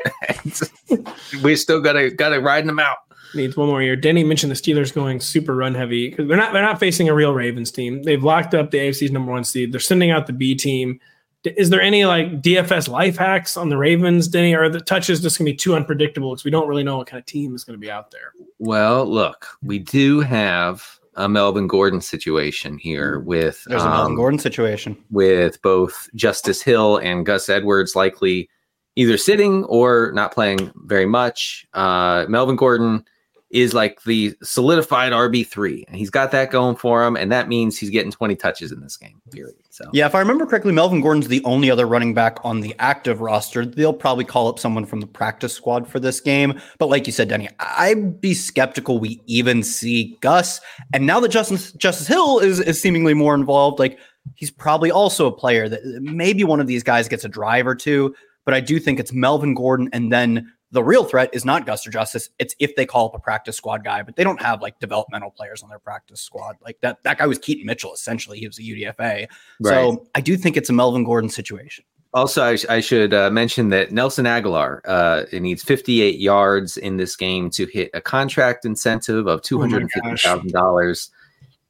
we 1.44 1.56
still 1.56 1.80
gotta 1.80 2.10
gotta 2.12 2.42
ride 2.42 2.68
them 2.68 2.80
out. 2.80 2.98
Needs 3.34 3.56
one 3.56 3.68
more 3.70 3.82
year. 3.82 3.96
Denny 3.96 4.24
mentioned 4.24 4.52
the 4.52 4.56
Steelers 4.56 4.94
going 4.94 5.20
super 5.20 5.56
run 5.56 5.74
heavy 5.74 6.10
because 6.10 6.28
they're 6.28 6.38
not 6.38 6.54
they're 6.54 6.62
not 6.62 6.80
facing 6.80 7.08
a 7.10 7.14
real 7.14 7.34
Ravens 7.34 7.72
team. 7.72 8.04
They've 8.04 8.24
locked 8.24 8.54
up 8.54 8.72
the 8.72 8.78
AFC's 8.80 9.12
number 9.12 9.32
one 9.32 9.44
seed. 9.44 9.72
They're 9.72 9.80
sending 9.80 10.12
out 10.12 10.28
the 10.28 10.34
B 10.34 10.54
team. 10.56 11.00
D- 11.44 11.54
Is 11.58 11.70
there 11.70 11.82
any 11.82 12.06
like 12.06 12.42
DFS 12.42 12.88
life 12.90 13.18
hacks 13.18 13.58
on 13.58 13.70
the 13.70 13.78
Ravens, 13.78 14.28
Denny? 14.28 14.54
Or 14.54 14.64
are 14.64 14.70
the 14.70 14.80
touches 14.82 15.22
just 15.22 15.38
gonna 15.38 15.50
be 15.50 15.56
too 15.56 15.76
unpredictable 15.76 16.32
because 16.32 16.44
we 16.46 16.52
don't 16.52 16.68
really 16.68 16.84
know 16.84 16.98
what 16.98 17.08
kind 17.08 17.20
of 17.20 17.26
team 17.26 17.56
is 17.56 17.64
gonna 17.64 17.78
be 17.78 17.90
out 17.90 18.12
there? 18.12 18.34
Well, 18.60 19.06
look, 19.06 19.48
we 19.64 19.80
do 19.80 20.20
have 20.20 20.84
a 21.16 21.28
Melvin 21.28 21.68
Gordon 21.68 22.00
situation 22.02 22.78
here 22.78 23.20
with 23.20 23.64
There's 23.66 23.82
a 23.84 23.90
Melvin 23.90 24.12
um, 24.12 24.16
Gordon 24.16 24.40
situation. 24.40 24.98
with 25.10 25.62
both 25.62 26.10
Justice 26.16 26.62
Hill 26.62 26.98
and 26.98 27.26
Gus 27.26 27.50
Edwards 27.50 27.96
likely 27.96 28.50
either 28.96 29.18
sitting 29.18 29.64
or 29.66 30.12
not 30.14 30.34
playing 30.34 30.72
very 30.86 31.06
much. 31.06 31.66
Uh, 31.74 32.26
Melvin 32.30 32.56
Gordon 32.56 33.04
is 33.52 33.74
like 33.74 34.02
the 34.04 34.34
solidified 34.42 35.12
RB3, 35.12 35.84
and 35.88 35.96
he's 35.98 36.10
got 36.10 36.32
that 36.32 36.52
going 36.52 36.76
for 36.76 37.06
him, 37.06 37.18
and 37.18 37.32
that 37.32 37.50
means 37.50 37.78
he's 37.78 37.90
getting 37.90 38.12
20 38.12 38.36
touches 38.36 38.72
in 38.72 38.80
this 38.80 38.96
game, 38.96 39.22
period. 39.32 39.56
So, 39.70 39.86
Yeah, 39.92 40.06
if 40.06 40.16
I 40.16 40.20
remember 40.20 40.46
correctly, 40.46 40.72
Melvin 40.72 41.02
Gordon's 41.02 41.28
the 41.28 41.44
only 41.44 41.70
other 41.70 41.86
running 41.86 42.14
back 42.14 42.40
on 42.44 42.62
the 42.62 42.74
active 42.80 43.20
roster. 43.20 43.66
They'll 43.66 43.94
probably 43.94 44.24
call 44.24 44.48
up 44.48 44.58
someone 44.58 44.86
from 44.86 45.02
the 45.02 45.08
practice 45.08 45.54
squad 45.54 45.88
for 45.88 46.00
this 46.00 46.22
game. 46.22 46.60
But 46.80 46.88
like 46.88 47.06
you 47.08 47.14
said, 47.14 47.28
Denny, 47.28 47.50
I'd 47.60 48.22
be 48.22 48.34
skeptical 48.34 49.00
we 49.00 49.22
even 49.28 49.64
see 49.64 50.18
Gus. 50.22 50.62
And 50.94 51.06
now 51.06 51.20
that 51.20 51.30
Justice 51.30 51.74
Justice 51.74 52.08
Hill 52.08 52.40
is, 52.40 52.60
is 52.62 52.82
seemingly 52.82 53.14
more 53.14 53.36
involved, 53.36 53.80
like 53.80 54.00
he's 54.36 54.52
probably 54.52 54.92
also 54.92 55.28
a 55.28 55.32
player 55.32 55.68
that 55.68 55.82
maybe 56.02 56.44
one 56.44 56.60
of 56.60 56.68
these 56.68 56.84
guys 56.84 57.08
gets 57.08 57.26
a 57.26 57.30
drive 57.30 57.68
or 57.68 57.76
two. 57.76 58.16
But 58.46 58.54
I 58.54 58.60
do 58.60 58.80
think 58.80 59.00
it's 59.00 59.14
Melvin 59.14 59.54
Gordon 59.54 59.90
and 59.94 60.12
then 60.12 60.52
the 60.72 60.84
real 60.84 61.04
threat 61.04 61.30
is 61.34 61.44
not 61.44 61.66
Guster 61.66 61.92
Justice. 61.92 62.30
It's 62.40 62.56
if 62.60 62.76
they 62.76 62.86
call 62.86 63.08
up 63.08 63.16
a 63.16 63.20
practice 63.20 63.58
squad 63.58 63.84
guy, 63.84 64.04
but 64.04 64.16
they 64.16 64.24
don't 64.24 64.42
have 64.42 64.62
like 64.62 64.80
developmental 64.80 65.32
players 65.32 65.64
on 65.64 65.70
their 65.70 65.80
practice 65.80 66.22
squad. 66.22 66.56
Like 66.64 66.80
that, 66.82 67.04
that 67.04 67.18
guy 67.18 67.28
was 67.28 67.38
Keaton 67.38 67.66
Mitchell, 67.66 67.94
essentially. 67.94 68.40
He 68.40 68.48
was 68.48 68.58
a 68.58 68.62
UDFA. 68.62 68.96
Right. 68.98 69.30
So 69.60 70.08
I 70.16 70.22
do 70.22 70.38
think 70.38 70.58
it's 70.58 70.70
a 70.70 70.74
Melvin 70.74 71.04
Gordon 71.04 71.30
situation. 71.30 71.84
Also, 72.14 72.44
I, 72.44 72.56
sh- 72.58 72.66
I 72.68 72.82
should 72.82 73.14
uh, 73.14 73.30
mention 73.30 73.70
that 73.70 73.92
Nelson 73.92 74.26
Agholor 74.26 74.82
uh, 74.86 75.24
it 75.32 75.42
needs 75.42 75.64
58 75.64 76.20
yards 76.20 76.76
in 76.76 76.98
this 76.98 77.16
game 77.16 77.50
to 77.52 77.66
hit 77.68 77.90
a 77.94 78.02
contract 78.02 78.66
incentive 78.66 79.28
of 79.28 79.42
two 79.42 79.60
hundred 79.60 79.84
and 79.84 79.92
fifty 79.92 80.18
thousand 80.18 80.52
dollars. 80.52 81.10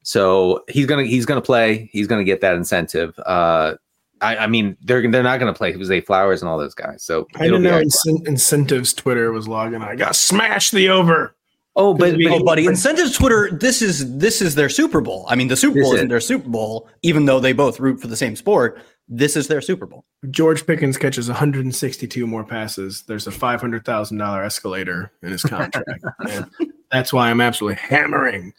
So 0.02 0.64
he's 0.68 0.86
gonna 0.86 1.04
he's 1.04 1.26
gonna 1.26 1.42
play. 1.42 1.88
He's 1.92 2.08
gonna 2.08 2.24
get 2.24 2.40
that 2.40 2.56
incentive. 2.56 3.16
Uh, 3.20 3.74
I, 4.22 4.36
I 4.36 4.46
mean, 4.46 4.76
they're 4.82 5.08
they're 5.10 5.22
not 5.22 5.38
gonna 5.38 5.52
play 5.54 5.74
Zay 5.82 6.00
Flowers 6.00 6.42
and 6.42 6.48
all 6.48 6.58
those 6.58 6.74
guys. 6.74 7.02
So 7.02 7.26
I 7.36 7.44
didn't 7.44 7.62
know 7.62 7.74
all- 7.74 7.80
incen- 7.82 8.26
incentives 8.26 8.92
Twitter 8.94 9.32
was 9.32 9.48
logging. 9.48 9.82
I 9.82 9.96
got 9.96 10.16
smashed 10.16 10.72
the 10.72 10.88
over. 10.88 11.34
Oh, 11.74 11.94
but, 11.94 12.16
we- 12.16 12.28
but 12.28 12.40
Oh, 12.40 12.44
buddy, 12.44 12.66
incentives 12.66 13.16
Twitter. 13.16 13.50
This 13.50 13.80
is 13.82 14.18
this 14.18 14.42
is 14.42 14.54
their 14.54 14.68
Super 14.68 15.00
Bowl. 15.00 15.24
I 15.28 15.34
mean, 15.36 15.48
the 15.48 15.56
Super 15.56 15.74
This 15.76 15.84
Bowl 15.84 15.92
is- 15.94 15.96
isn't 15.98 16.08
their 16.08 16.20
Super 16.20 16.48
Bowl, 16.48 16.88
even 17.02 17.24
though 17.24 17.40
they 17.40 17.52
both 17.52 17.80
root 17.80 18.00
for 18.00 18.06
the 18.08 18.16
same 18.16 18.36
sport. 18.36 18.78
This 19.08 19.36
is 19.36 19.48
their 19.48 19.60
Super 19.60 19.84
Bowl. 19.86 20.04
George 20.30 20.64
Pickens 20.66 20.96
catches 20.96 21.28
162 21.28 22.26
more 22.26 22.44
passes. 22.44 23.02
There's 23.08 23.26
a 23.26 23.30
$500,000 23.32 24.44
escalator 24.44 25.12
in 25.22 25.32
his 25.32 25.42
contract. 25.42 25.90
and 26.30 26.46
that's 26.90 27.12
why 27.12 27.28
I'm 27.30 27.40
absolutely 27.40 27.76
hammering 27.82 28.52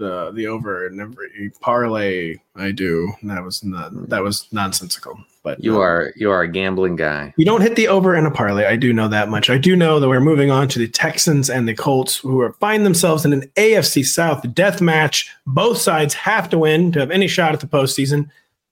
the 0.00 0.32
the 0.32 0.48
over 0.48 0.86
in 0.86 0.98
every 0.98 1.52
parlay 1.60 2.34
I 2.56 2.72
do. 2.72 3.12
That 3.22 3.44
was 3.44 3.62
not, 3.62 4.08
that 4.08 4.22
was 4.22 4.48
nonsensical. 4.50 5.20
But 5.42 5.62
you 5.62 5.74
no. 5.74 5.80
are 5.80 6.12
you 6.16 6.30
are 6.30 6.42
a 6.42 6.48
gambling 6.48 6.96
guy. 6.96 7.32
You 7.36 7.44
don't 7.44 7.60
hit 7.60 7.76
the 7.76 7.88
over 7.88 8.16
in 8.16 8.26
a 8.26 8.30
parlay. 8.30 8.64
I 8.64 8.76
do 8.76 8.92
know 8.92 9.08
that 9.08 9.28
much. 9.28 9.48
I 9.48 9.58
do 9.58 9.76
know 9.76 10.00
that 10.00 10.08
we're 10.08 10.20
moving 10.20 10.50
on 10.50 10.68
to 10.68 10.78
the 10.78 10.88
Texans 10.88 11.48
and 11.48 11.68
the 11.68 11.74
Colts, 11.74 12.16
who 12.16 12.40
are 12.40 12.52
find 12.54 12.84
themselves 12.84 13.24
in 13.24 13.32
an 13.32 13.42
AFC 13.56 14.04
South 14.04 14.52
death 14.54 14.80
match. 14.80 15.30
Both 15.46 15.78
sides 15.78 16.14
have 16.14 16.50
to 16.50 16.58
win 16.58 16.92
to 16.92 17.00
have 17.00 17.10
any 17.10 17.28
shot 17.28 17.54
at 17.54 17.60
the 17.60 17.66
postseason. 17.66 18.28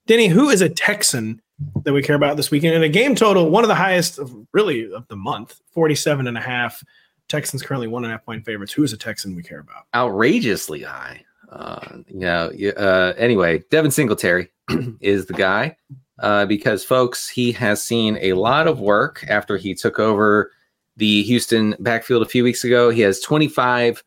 Denny, 0.06 0.26
who 0.28 0.48
is 0.50 0.60
a 0.60 0.68
Texan 0.68 1.40
that 1.84 1.92
we 1.92 2.02
care 2.02 2.16
about 2.16 2.36
this 2.36 2.50
weekend? 2.50 2.74
And 2.74 2.84
a 2.84 2.88
game 2.88 3.14
total, 3.14 3.50
one 3.50 3.64
of 3.64 3.68
the 3.68 3.74
highest 3.74 4.18
of 4.18 4.34
really 4.52 4.92
of 4.92 5.06
the 5.08 5.16
month, 5.16 5.60
47 5.72 6.26
and 6.26 6.36
a 6.36 6.40
half. 6.40 6.82
Texans 7.28 7.62
currently 7.62 7.86
one 7.88 8.04
and 8.04 8.12
a 8.12 8.16
half 8.16 8.24
point 8.24 8.44
favorites. 8.44 8.72
Who 8.72 8.82
is 8.82 8.92
a 8.92 8.96
Texan 8.96 9.34
we 9.34 9.42
care 9.42 9.60
about? 9.60 9.86
outrageously 9.94 10.82
high. 10.82 11.24
Uh, 11.50 11.98
you 12.06 12.20
know, 12.20 12.50
uh, 12.76 13.14
anyway, 13.16 13.62
Devin 13.70 13.90
Singletary 13.90 14.50
is 15.00 15.26
the 15.26 15.32
guy 15.32 15.76
uh, 16.20 16.44
because, 16.46 16.84
folks, 16.84 17.28
he 17.28 17.52
has 17.52 17.82
seen 17.82 18.18
a 18.20 18.34
lot 18.34 18.66
of 18.66 18.80
work 18.80 19.24
after 19.28 19.56
he 19.56 19.74
took 19.74 19.98
over 19.98 20.52
the 20.96 21.22
Houston 21.22 21.74
backfield 21.78 22.22
a 22.22 22.28
few 22.28 22.44
weeks 22.44 22.64
ago. 22.64 22.90
He 22.90 23.00
has 23.02 23.20
25 23.20 24.02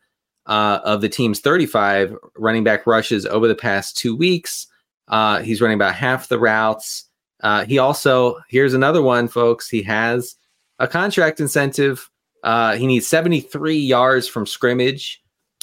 uh, 0.46 0.80
of 0.84 1.00
the 1.00 1.08
team's 1.08 1.40
35 1.40 2.14
running 2.36 2.64
back 2.64 2.86
rushes 2.86 3.26
over 3.26 3.48
the 3.48 3.54
past 3.54 3.96
two 3.96 4.14
weeks. 4.14 4.66
Uh, 5.08 5.40
he's 5.40 5.60
running 5.60 5.76
about 5.76 5.94
half 5.94 6.28
the 6.28 6.38
routes. 6.38 7.04
Uh, 7.40 7.64
he 7.64 7.78
also, 7.78 8.38
here's 8.48 8.74
another 8.74 9.02
one, 9.02 9.26
folks. 9.26 9.68
He 9.68 9.82
has 9.82 10.36
a 10.78 10.86
contract 10.86 11.40
incentive. 11.40 12.08
Uh, 12.42 12.76
he 12.76 12.86
needs 12.86 13.06
73 13.06 13.76
yards 13.76 14.26
from 14.26 14.46
scrimmage 14.46 15.22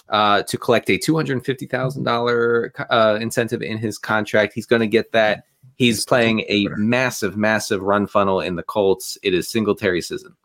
uh, 0.09 0.43
to 0.43 0.57
collect 0.57 0.89
a 0.89 0.97
$250,000 0.97 2.85
uh, 2.89 3.17
incentive 3.21 3.61
in 3.61 3.77
his 3.77 3.97
contract. 3.97 4.53
He's 4.53 4.65
going 4.65 4.81
to 4.81 4.87
get 4.87 5.11
that. 5.11 5.43
He's 5.75 6.05
playing 6.05 6.41
a 6.49 6.67
massive, 6.75 7.37
massive 7.37 7.81
run 7.81 8.07
funnel 8.07 8.41
in 8.41 8.55
the 8.55 8.63
Colts. 8.63 9.17
It 9.23 9.33
is 9.33 9.49
Singletary 9.49 10.01
season. 10.01 10.35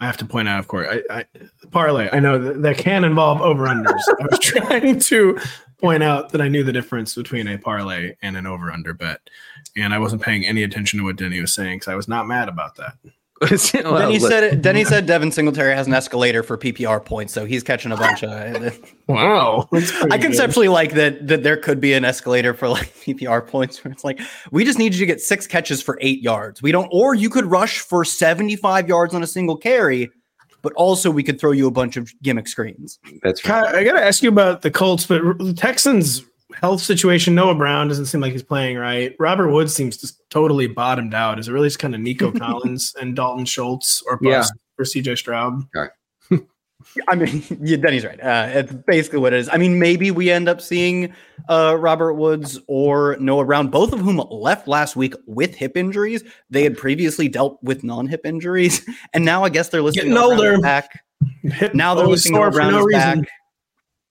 I 0.00 0.06
have 0.06 0.16
to 0.18 0.26
point 0.26 0.48
out, 0.48 0.58
of 0.58 0.68
course, 0.68 0.88
I, 0.90 1.18
I 1.18 1.24
parlay. 1.70 2.08
I 2.12 2.18
know 2.18 2.38
that, 2.38 2.62
that 2.62 2.78
can 2.78 3.04
involve 3.04 3.40
over 3.40 3.66
unders. 3.66 4.02
I 4.20 4.26
was 4.28 4.38
trying 4.42 4.98
to 4.98 5.38
point 5.78 6.02
out 6.02 6.30
that 6.30 6.40
I 6.40 6.48
knew 6.48 6.64
the 6.64 6.72
difference 6.72 7.14
between 7.14 7.46
a 7.46 7.58
parlay 7.58 8.16
and 8.20 8.36
an 8.36 8.46
over 8.46 8.72
under 8.72 8.92
bet, 8.92 9.20
and 9.76 9.94
I 9.94 9.98
wasn't 9.98 10.22
paying 10.22 10.44
any 10.44 10.64
attention 10.64 10.98
to 10.98 11.04
what 11.04 11.16
Denny 11.16 11.40
was 11.40 11.52
saying 11.52 11.78
because 11.78 11.88
I 11.88 11.94
was 11.94 12.08
not 12.08 12.26
mad 12.26 12.48
about 12.48 12.74
that. 12.76 12.96
Well, 13.84 13.98
Denny 13.98 14.18
look, 14.18 14.30
said 14.30 14.44
it, 14.44 14.62
Denny 14.62 14.84
said 14.84 15.06
Devin 15.06 15.30
Singletary 15.30 15.74
has 15.74 15.86
an 15.86 15.94
escalator 15.94 16.42
for 16.42 16.56
PPR 16.56 17.04
points, 17.04 17.32
so 17.32 17.44
he's 17.44 17.62
catching 17.62 17.92
a 17.92 17.96
bunch 17.96 18.22
of. 18.22 18.80
Wow, 19.06 19.68
I 20.10 20.16
conceptually 20.16 20.68
like 20.68 20.92
that 20.92 21.28
that 21.28 21.42
there 21.42 21.58
could 21.58 21.78
be 21.78 21.92
an 21.92 22.06
escalator 22.06 22.54
for 22.54 22.68
like 22.68 22.86
PPR 23.04 23.46
points 23.46 23.84
where 23.84 23.92
it's 23.92 24.02
like 24.02 24.18
we 24.50 24.64
just 24.64 24.78
need 24.78 24.94
you 24.94 25.00
to 25.00 25.06
get 25.06 25.20
six 25.20 25.46
catches 25.46 25.82
for 25.82 25.98
eight 26.00 26.22
yards. 26.22 26.62
We 26.62 26.72
don't, 26.72 26.88
or 26.90 27.14
you 27.14 27.28
could 27.28 27.44
rush 27.44 27.80
for 27.80 28.04
seventy 28.04 28.56
five 28.56 28.88
yards 28.88 29.14
on 29.14 29.22
a 29.22 29.26
single 29.26 29.58
carry, 29.58 30.10
but 30.62 30.72
also 30.72 31.10
we 31.10 31.22
could 31.22 31.38
throw 31.38 31.50
you 31.52 31.66
a 31.66 31.70
bunch 31.70 31.98
of 31.98 32.10
gimmick 32.22 32.48
screens. 32.48 32.98
that's 33.22 33.44
right. 33.44 33.64
Kyle, 33.66 33.76
I 33.76 33.84
got 33.84 33.92
to 33.92 34.02
ask 34.02 34.22
you 34.22 34.30
about 34.30 34.62
the 34.62 34.70
Colts, 34.70 35.06
but 35.06 35.20
the 35.38 35.52
Texans' 35.52 36.24
health 36.60 36.80
situation. 36.80 37.34
Noah 37.34 37.54
Brown 37.54 37.88
doesn't 37.88 38.06
seem 38.06 38.20
like 38.20 38.32
he's 38.32 38.42
playing 38.42 38.76
right. 38.78 39.14
Robert 39.18 39.50
Woods 39.50 39.74
seems 39.74 39.96
just 39.96 40.20
totally 40.30 40.66
bottomed 40.66 41.14
out. 41.14 41.38
Is 41.38 41.48
it 41.48 41.52
really 41.52 41.68
just 41.68 41.78
kind 41.78 41.94
of 41.94 42.00
Nico 42.00 42.30
Collins 42.38 42.94
and 43.00 43.14
Dalton 43.16 43.44
Schultz 43.44 44.02
or 44.02 44.18
Yeah. 44.22 44.38
bust 44.38 44.52
for 44.76 44.84
CJ 44.84 45.16
Stroud? 45.18 45.62
I 47.08 47.14
mean, 47.14 47.42
yeah, 47.62 47.78
Denny's 47.78 48.04
right. 48.04 48.20
Uh, 48.20 48.46
it's 48.50 48.72
basically 48.72 49.18
what 49.18 49.32
it 49.32 49.38
is. 49.38 49.48
I 49.50 49.56
mean, 49.56 49.78
maybe 49.78 50.10
we 50.10 50.30
end 50.30 50.48
up 50.48 50.60
seeing 50.60 51.14
uh, 51.48 51.76
Robert 51.78 52.14
Woods 52.14 52.58
or 52.68 53.16
Noah 53.18 53.44
Brown, 53.46 53.68
both 53.68 53.92
of 53.92 54.00
whom 54.00 54.18
left 54.30 54.68
last 54.68 54.94
week 54.94 55.14
with 55.26 55.54
hip 55.54 55.76
injuries. 55.76 56.22
They 56.50 56.62
had 56.62 56.76
previously 56.76 57.28
dealt 57.28 57.58
with 57.62 57.84
non-hip 57.84 58.26
injuries, 58.26 58.86
and 59.14 59.24
now 59.24 59.44
I 59.44 59.48
guess 59.48 59.70
they're 59.70 59.80
listening. 59.82 60.10
Getting 60.10 60.14
Noah 60.14 60.36
Brown 60.36 60.50
older. 60.56 60.60
back. 60.62 61.04
Hip 61.44 61.74
Now 61.74 61.94
they're 61.94 62.06
listening. 62.06 62.10
listing 62.10 62.32
Noah 62.34 62.50
Brown 62.50 62.72
no 62.72 62.78
is 62.80 62.86
reason. 62.86 63.20
back. 63.22 63.28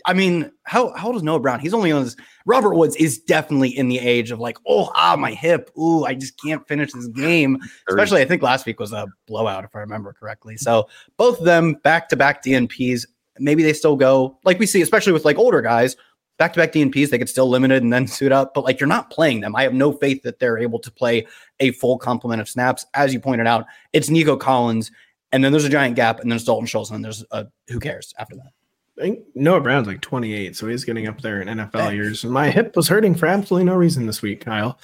I 0.06 0.14
mean, 0.14 0.52
how 0.64 0.94
how 0.94 1.08
old 1.08 1.16
is 1.16 1.24
Noah 1.24 1.40
Brown? 1.40 1.60
He's 1.60 1.74
only 1.74 1.92
on 1.92 2.04
this. 2.04 2.16
Robert 2.46 2.76
Woods 2.76 2.96
is 2.98 3.20
definitely 3.20 3.70
in 3.70 3.88
the 3.88 4.00
age 4.00 4.32
of 4.32 4.40
like, 4.40 4.58
oh, 4.68 4.92
ah, 4.96 5.16
my 5.18 5.32
hip. 5.32 5.72
Ooh, 5.78 6.04
I 6.04 6.14
just 6.14 6.40
can't 6.42 6.68
finish 6.68 6.92
this 6.92 7.08
game. 7.08 7.58
Especially, 7.90 8.22
I 8.22 8.26
think 8.26 8.42
last 8.42 8.66
week 8.66 8.80
was 8.80 8.92
a 8.92 9.08
blowout, 9.28 9.64
if 9.64 9.76
I 9.76 9.80
remember 9.80 10.14
correctly. 10.14 10.58
So 10.58 10.90
both 11.18 11.40
of 11.40 11.46
them 11.46 11.76
back 11.84 12.10
to 12.10 12.16
back 12.16 12.44
DNPs. 12.44 13.06
Maybe 13.40 13.64
they 13.64 13.74
still 13.74 13.96
go 13.96 14.38
like 14.44 14.60
we 14.60 14.66
see, 14.66 14.82
especially 14.82 15.14
with 15.14 15.26
like 15.26 15.38
older 15.38 15.62
guys, 15.62 15.96
back 16.38 16.54
to 16.54 16.60
back 16.60 16.74
DNPs. 16.74 17.10
They 17.10 17.18
get 17.18 17.30
still 17.30 17.50
limited 17.50 17.82
and 17.82 17.94
then 17.94 18.08
suit 18.08 18.32
up, 18.32 18.54
but 18.54 18.66
like 18.66 18.80
you're 18.80 18.88
not 18.88 19.10
playing 19.10 19.40
them. 19.40 19.56
I 19.56 19.64
have 19.64 19.74
no 19.74 19.94
faith 19.94 20.22
that 20.24 20.40
they're 20.40 20.58
able 20.58 20.80
to 20.80 20.92
play 20.92 21.26
a 21.60 21.72
full 21.72 21.98
complement 21.98 22.42
of 22.42 22.50
snaps. 22.50 22.86
As 22.94 23.14
you 23.14 23.20
pointed 23.22 23.48
out, 23.48 23.66
it's 23.94 24.10
Nico 24.10 24.36
Collins, 24.36 24.92
and 25.32 25.44
then 25.44 25.54
there's 25.54 25.66
a 25.66 25.70
giant 25.70 25.96
gap, 25.96 26.20
and 26.20 26.30
then 26.30 26.36
it's 26.36 26.46
Dalton 26.46 26.68
Schultz, 26.68 26.92
and 26.92 27.04
there's 27.04 27.24
a 27.32 27.48
who 27.70 27.80
cares 27.80 28.14
after 28.20 28.36
that. 28.36 28.52
I 29.00 29.02
think 29.02 29.20
Noah 29.34 29.62
Brown's 29.62 29.88
like 29.88 30.02
28, 30.02 30.56
so 30.56 30.68
he's 30.68 30.86
getting 30.86 31.08
up 31.08 31.22
there 31.22 31.42
in 31.42 31.48
NFL 31.48 31.94
years. 31.94 32.24
And 32.24 32.32
my 32.32 32.52
hip 32.52 32.76
was 32.76 32.88
hurting 32.88 33.16
for 33.16 33.26
absolutely 33.26 33.66
no 33.66 33.76
reason 33.76 34.06
this 34.06 34.22
week, 34.22 34.46
Kyle. 34.46 34.78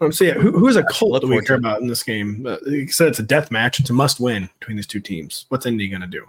Um, 0.00 0.12
so 0.12 0.24
yeah, 0.24 0.34
who, 0.34 0.52
who 0.52 0.68
is 0.68 0.76
a 0.76 0.84
cult 0.84 1.20
that 1.20 1.26
we 1.28 1.40
care 1.42 1.56
about 1.56 1.80
in 1.80 1.86
this 1.86 2.02
game? 2.02 2.44
Uh, 2.46 2.56
you 2.66 2.88
said 2.88 3.08
it's 3.08 3.20
a 3.20 3.22
death 3.22 3.50
match. 3.50 3.80
It's 3.80 3.90
a 3.90 3.94
must 3.94 4.20
win 4.20 4.50
between 4.58 4.76
these 4.76 4.86
two 4.86 5.00
teams. 5.00 5.46
What's 5.48 5.66
Indy 5.66 5.88
going 5.88 6.02
to 6.02 6.06
do? 6.06 6.24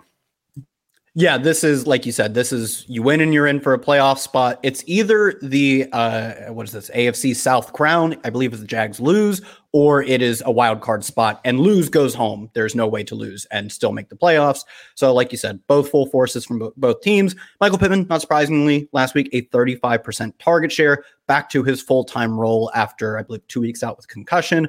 Yeah, 1.15 1.37
this 1.37 1.63
is 1.63 1.87
like 1.87 2.05
you 2.05 2.11
said. 2.11 2.33
This 2.33 2.51
is 2.51 2.85
you 2.87 3.01
win 3.01 3.19
and 3.19 3.33
you're 3.33 3.47
in 3.47 3.59
for 3.59 3.73
a 3.73 3.79
playoff 3.79 4.19
spot. 4.19 4.59
It's 4.63 4.83
either 4.85 5.37
the 5.41 5.89
uh, 5.91 6.53
what 6.53 6.67
is 6.67 6.71
this 6.71 6.89
AFC 6.91 7.35
South 7.35 7.73
crown? 7.73 8.15
I 8.23 8.29
believe 8.29 8.53
if 8.53 8.59
the 8.59 8.67
Jags 8.67 8.99
lose, 8.99 9.41
or 9.71 10.01
it 10.01 10.21
is 10.21 10.41
a 10.45 10.51
wild 10.51 10.81
card 10.81 11.03
spot 11.03 11.39
and 11.45 11.59
lose 11.59 11.89
goes 11.89 12.15
home. 12.15 12.49
There's 12.53 12.75
no 12.75 12.87
way 12.87 13.03
to 13.03 13.15
lose 13.15 13.45
and 13.51 13.71
still 13.71 13.91
make 13.91 14.09
the 14.09 14.15
playoffs. 14.15 14.61
So, 14.95 15.13
like 15.13 15.31
you 15.31 15.37
said, 15.37 15.59
both 15.67 15.89
full 15.89 16.07
forces 16.07 16.45
from 16.45 16.59
bo- 16.59 16.73
both 16.77 17.01
teams. 17.01 17.35
Michael 17.61 17.77
Pittman, 17.77 18.07
not 18.09 18.21
surprisingly, 18.21 18.89
last 18.93 19.13
week 19.13 19.29
a 19.31 19.43
35% 19.43 20.33
target 20.39 20.71
share, 20.71 21.03
back 21.27 21.49
to 21.51 21.63
his 21.63 21.81
full 21.81 22.03
time 22.03 22.37
role 22.37 22.71
after 22.73 23.17
I 23.17 23.23
believe 23.23 23.45
two 23.47 23.61
weeks 23.61 23.83
out 23.83 23.95
with 23.95 24.07
concussion. 24.07 24.67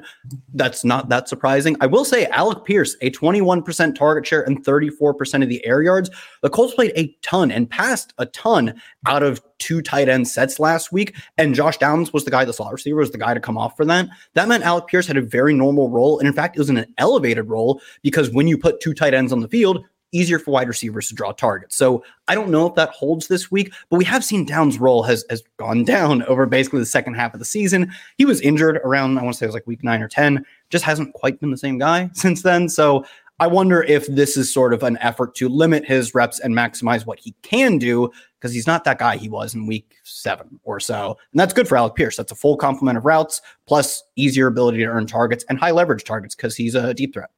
That's 0.53 0.85
not 0.85 1.09
that 1.09 1.27
surprising. 1.27 1.75
I 1.81 1.87
will 1.87 2.05
say 2.05 2.27
Alec 2.27 2.63
Pierce, 2.65 2.95
a 3.01 3.09
21% 3.09 3.95
target 3.95 4.27
share 4.27 4.43
and 4.43 4.63
34% 4.63 5.43
of 5.43 5.49
the 5.49 5.65
air 5.65 5.81
yards. 5.81 6.11
The 6.41 6.49
Colts 6.49 6.75
played 6.75 6.93
a 6.95 7.07
ton 7.23 7.51
and 7.51 7.69
passed 7.69 8.13
a 8.19 8.27
ton 8.27 8.79
out 9.07 9.23
of 9.23 9.41
two 9.61 9.81
tight 9.81 10.09
end 10.09 10.27
sets 10.27 10.59
last 10.59 10.91
week. 10.91 11.15
And 11.37 11.55
Josh 11.55 11.77
Downs 11.77 12.11
was 12.11 12.25
the 12.25 12.31
guy, 12.31 12.43
the 12.43 12.51
slot 12.51 12.73
receiver 12.73 12.99
was 12.99 13.11
the 13.11 13.17
guy 13.17 13.33
to 13.33 13.39
come 13.39 13.57
off 13.57 13.77
for 13.77 13.85
that. 13.85 14.09
That 14.33 14.47
meant 14.47 14.63
Alec 14.63 14.87
Pierce 14.87 15.07
had 15.07 15.17
a 15.17 15.21
very 15.21 15.53
normal 15.53 15.89
role. 15.89 16.19
And 16.19 16.27
in 16.27 16.33
fact, 16.33 16.57
it 16.57 16.59
was 16.59 16.69
an 16.69 16.85
elevated 16.97 17.47
role 17.47 17.81
because 18.01 18.31
when 18.31 18.47
you 18.47 18.57
put 18.57 18.81
two 18.81 18.93
tight 18.93 19.13
ends 19.13 19.31
on 19.31 19.39
the 19.39 19.47
field, 19.47 19.85
easier 20.11 20.39
for 20.39 20.51
wide 20.51 20.67
receivers 20.67 21.07
to 21.07 21.15
draw 21.15 21.31
targets. 21.31 21.75
So 21.77 22.03
I 22.27 22.35
don't 22.35 22.49
know 22.49 22.67
if 22.67 22.75
that 22.75 22.89
holds 22.89 23.27
this 23.27 23.49
week, 23.49 23.73
but 23.89 23.97
we 23.97 24.05
have 24.05 24.25
seen 24.25 24.45
Downs' 24.45 24.79
role 24.79 25.03
has, 25.03 25.23
has 25.29 25.43
gone 25.57 25.85
down 25.85 26.23
over 26.27 26.45
basically 26.45 26.79
the 26.79 26.85
second 26.85 27.13
half 27.13 27.33
of 27.33 27.39
the 27.39 27.45
season. 27.45 27.91
He 28.17 28.25
was 28.25 28.41
injured 28.41 28.77
around, 28.83 29.17
I 29.17 29.23
want 29.23 29.35
to 29.35 29.37
say 29.39 29.45
it 29.45 29.47
was 29.47 29.53
like 29.53 29.67
week 29.67 29.83
nine 29.83 30.01
or 30.01 30.07
10, 30.07 30.45
just 30.69 30.83
hasn't 30.83 31.13
quite 31.13 31.39
been 31.39 31.51
the 31.51 31.57
same 31.57 31.77
guy 31.77 32.09
since 32.13 32.41
then. 32.41 32.67
So 32.67 33.05
I 33.41 33.47
wonder 33.47 33.81
if 33.81 34.05
this 34.05 34.37
is 34.37 34.53
sort 34.53 34.71
of 34.71 34.83
an 34.83 34.99
effort 35.01 35.33
to 35.37 35.49
limit 35.49 35.83
his 35.83 36.13
reps 36.13 36.39
and 36.39 36.53
maximize 36.53 37.07
what 37.07 37.19
he 37.19 37.33
can 37.41 37.79
do 37.79 38.11
because 38.39 38.53
he's 38.53 38.67
not 38.67 38.83
that 38.83 38.99
guy 38.99 39.17
he 39.17 39.29
was 39.29 39.55
in 39.55 39.65
week 39.65 39.95
seven 40.03 40.59
or 40.63 40.79
so. 40.79 41.17
And 41.33 41.39
that's 41.39 41.51
good 41.51 41.67
for 41.67 41.75
Alec 41.75 41.95
Pierce. 41.95 42.15
That's 42.15 42.31
a 42.31 42.35
full 42.35 42.55
complement 42.55 42.99
of 42.99 43.05
routes 43.05 43.41
plus 43.65 44.03
easier 44.15 44.45
ability 44.45 44.77
to 44.77 44.85
earn 44.85 45.07
targets 45.07 45.43
and 45.49 45.57
high 45.57 45.71
leverage 45.71 46.03
targets 46.03 46.35
because 46.35 46.55
he's 46.55 46.75
a 46.75 46.93
deep 46.93 47.15
threat. 47.15 47.31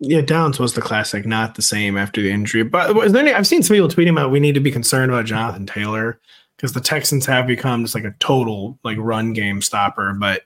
Yeah, 0.00 0.20
Downs 0.20 0.58
was 0.58 0.74
the 0.74 0.82
classic, 0.82 1.24
not 1.26 1.54
the 1.54 1.62
same 1.62 1.96
after 1.96 2.20
the 2.20 2.32
injury. 2.32 2.64
But 2.64 2.96
was 2.96 3.12
there 3.12 3.22
any, 3.22 3.32
I've 3.32 3.46
seen 3.46 3.62
some 3.62 3.76
people 3.76 3.88
tweeting 3.88 4.10
about 4.10 4.32
we 4.32 4.40
need 4.40 4.56
to 4.56 4.60
be 4.60 4.72
concerned 4.72 5.12
about 5.12 5.26
Jonathan 5.26 5.64
Taylor 5.64 6.18
because 6.56 6.72
the 6.72 6.80
Texans 6.80 7.24
have 7.24 7.46
become 7.46 7.84
just 7.84 7.94
like 7.94 8.02
a 8.02 8.16
total 8.18 8.80
like 8.82 8.98
run 8.98 9.32
game 9.32 9.62
stopper. 9.62 10.12
But 10.12 10.42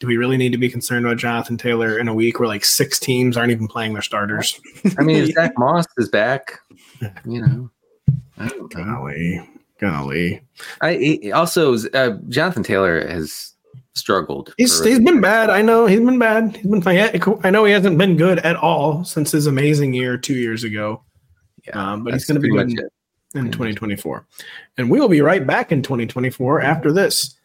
do 0.00 0.06
we 0.06 0.16
really 0.16 0.38
need 0.38 0.50
to 0.52 0.58
be 0.58 0.68
concerned 0.70 1.04
about 1.06 1.18
Jonathan 1.18 1.56
Taylor 1.58 1.98
in 1.98 2.08
a 2.08 2.14
week 2.14 2.40
where 2.40 2.48
like 2.48 2.64
six 2.64 2.98
teams 2.98 3.36
aren't 3.36 3.52
even 3.52 3.68
playing 3.68 3.92
their 3.92 4.02
starters? 4.02 4.58
I 4.98 5.02
mean, 5.02 5.16
if 5.18 5.30
Zack 5.34 5.52
Moss 5.58 5.86
is 5.98 6.08
back, 6.08 6.58
you 7.24 7.42
know. 7.42 7.70
I 8.38 8.48
don't 8.48 8.74
know. 8.74 8.84
Golly, 8.84 9.48
golly. 9.78 10.40
I 10.80 10.94
he- 10.94 11.32
also 11.32 11.76
uh, 11.92 12.16
Jonathan 12.28 12.62
Taylor 12.62 13.06
has 13.06 13.52
struggled. 13.94 14.54
He's, 14.56 14.78
for- 14.78 14.88
he's 14.88 14.98
been 15.00 15.20
bad. 15.20 15.50
I 15.50 15.60
know 15.60 15.84
he's 15.84 16.00
been 16.00 16.18
bad. 16.18 16.56
He's 16.56 16.66
been 16.66 16.80
fine. 16.80 17.20
I 17.44 17.50
know 17.50 17.64
he 17.64 17.72
hasn't 17.72 17.98
been 17.98 18.16
good 18.16 18.38
at 18.38 18.56
all 18.56 19.04
since 19.04 19.30
his 19.32 19.46
amazing 19.46 19.92
year 19.92 20.16
two 20.16 20.34
years 20.34 20.64
ago. 20.64 21.04
yeah, 21.66 21.92
um, 21.92 22.04
but 22.04 22.14
he's 22.14 22.24
gonna 22.24 22.40
be 22.40 22.48
good. 22.50 22.68
much 22.70 22.78
it. 22.78 23.38
in 23.38 23.52
2024. 23.52 24.26
And 24.78 24.90
we 24.90 24.98
will 24.98 25.08
be 25.10 25.20
right 25.20 25.46
back 25.46 25.70
in 25.72 25.82
2024 25.82 26.62
after 26.62 26.90
this. 26.90 27.36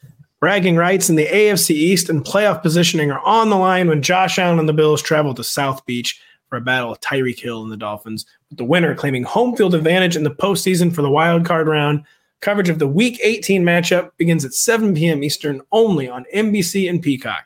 Bragging 0.45 0.75
rights 0.75 1.09
in 1.09 1.15
the 1.15 1.25
AFC 1.25 1.71
East 1.71 2.07
and 2.07 2.23
playoff 2.23 2.61
positioning 2.61 3.09
are 3.09 3.19
on 3.21 3.49
the 3.49 3.55
line 3.55 3.87
when 3.87 4.03
Josh 4.03 4.37
Allen 4.37 4.59
and 4.59 4.69
the 4.69 4.73
Bills 4.73 5.01
travel 5.01 5.33
to 5.33 5.43
South 5.43 5.83
Beach 5.87 6.21
for 6.49 6.57
a 6.57 6.61
battle 6.61 6.91
of 6.91 7.01
Tyreek 7.01 7.39
Hill 7.39 7.63
and 7.63 7.71
the 7.71 7.77
Dolphins, 7.77 8.27
with 8.51 8.59
the 8.59 8.63
winner 8.63 8.93
claiming 8.93 9.23
home 9.23 9.55
field 9.55 9.73
advantage 9.73 10.15
in 10.15 10.21
the 10.21 10.29
postseason 10.29 10.93
for 10.93 11.01
the 11.01 11.09
wild 11.09 11.45
card 11.45 11.67
round. 11.67 12.03
Coverage 12.41 12.69
of 12.69 12.77
the 12.77 12.85
Week 12.85 13.19
18 13.23 13.63
matchup 13.63 14.11
begins 14.17 14.45
at 14.45 14.53
7 14.53 14.93
p.m. 14.93 15.23
Eastern 15.23 15.63
only 15.71 16.07
on 16.07 16.27
NBC 16.31 16.87
and 16.87 17.01
Peacock. 17.01 17.45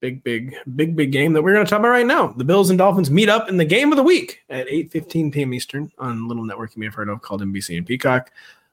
Big, 0.00 0.22
big, 0.22 0.54
big, 0.76 0.94
big 0.94 1.10
game 1.10 1.32
that 1.32 1.42
we're 1.42 1.54
going 1.54 1.64
to 1.64 1.70
talk 1.70 1.80
about 1.80 1.88
right 1.88 2.06
now. 2.06 2.28
The 2.28 2.44
Bills 2.44 2.68
and 2.68 2.78
Dolphins 2.78 3.10
meet 3.10 3.30
up 3.30 3.48
in 3.48 3.56
the 3.56 3.64
game 3.64 3.92
of 3.92 3.96
the 3.96 4.02
week 4.02 4.42
at 4.50 4.66
8.15 4.68 5.32
p.m. 5.32 5.54
Eastern 5.54 5.90
on 5.98 6.28
little 6.28 6.44
network 6.44 6.76
you 6.76 6.80
may 6.80 6.86
have 6.86 6.94
heard 6.94 7.08
of 7.08 7.22
called 7.22 7.40
NBC 7.40 7.78
and 7.78 7.86
Peacock. 7.86 8.30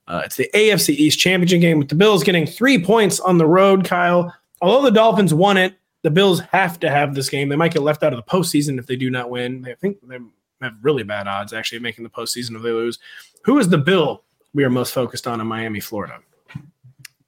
Uh, 0.08 0.22
it's 0.26 0.36
the 0.36 0.50
AFC 0.54 0.90
East 0.90 1.20
Championship 1.20 1.62
game 1.62 1.80
with 1.80 1.88
the 1.88 1.96
Bills 1.96 2.24
getting 2.24 2.46
three 2.46 2.84
points 2.84 3.22
on 3.22 3.38
the 3.38 3.46
road, 3.46 3.86
Kyle. 3.86 4.36
Although 4.62 4.84
the 4.90 4.92
Dolphins 4.92 5.34
won 5.34 5.56
it, 5.56 5.76
the 6.02 6.12
Bills 6.12 6.42
have 6.42 6.80
to 6.82 6.90
have 6.90 7.16
this 7.16 7.30
game. 7.30 7.48
They 7.48 7.56
might 7.56 7.74
get 7.74 7.84
left 7.84 8.04
out 8.04 8.12
of 8.12 8.18
the 8.18 8.30
postseason 8.30 8.78
if 8.78 8.86
they 8.86 8.98
do 8.98 9.10
not 9.10 9.30
win. 9.30 9.66
I 9.70 9.76
think 9.76 9.98
they 10.06 10.20
have 10.62 10.76
really 10.82 11.04
bad 11.04 11.28
odds 11.28 11.54
actually 11.54 11.80
making 11.80 12.04
the 12.04 12.10
postseason 12.10 12.56
if 12.56 12.62
they 12.62 12.72
lose. 12.72 13.00
Who 13.46 13.60
is 13.60 13.70
the 13.70 13.78
Bill 13.78 14.24
we 14.54 14.66
are 14.66 14.70
most 14.70 14.94
focused 14.94 15.26
on 15.26 15.40
in 15.40 15.48
Miami, 15.48 15.80
Florida? 15.80 16.20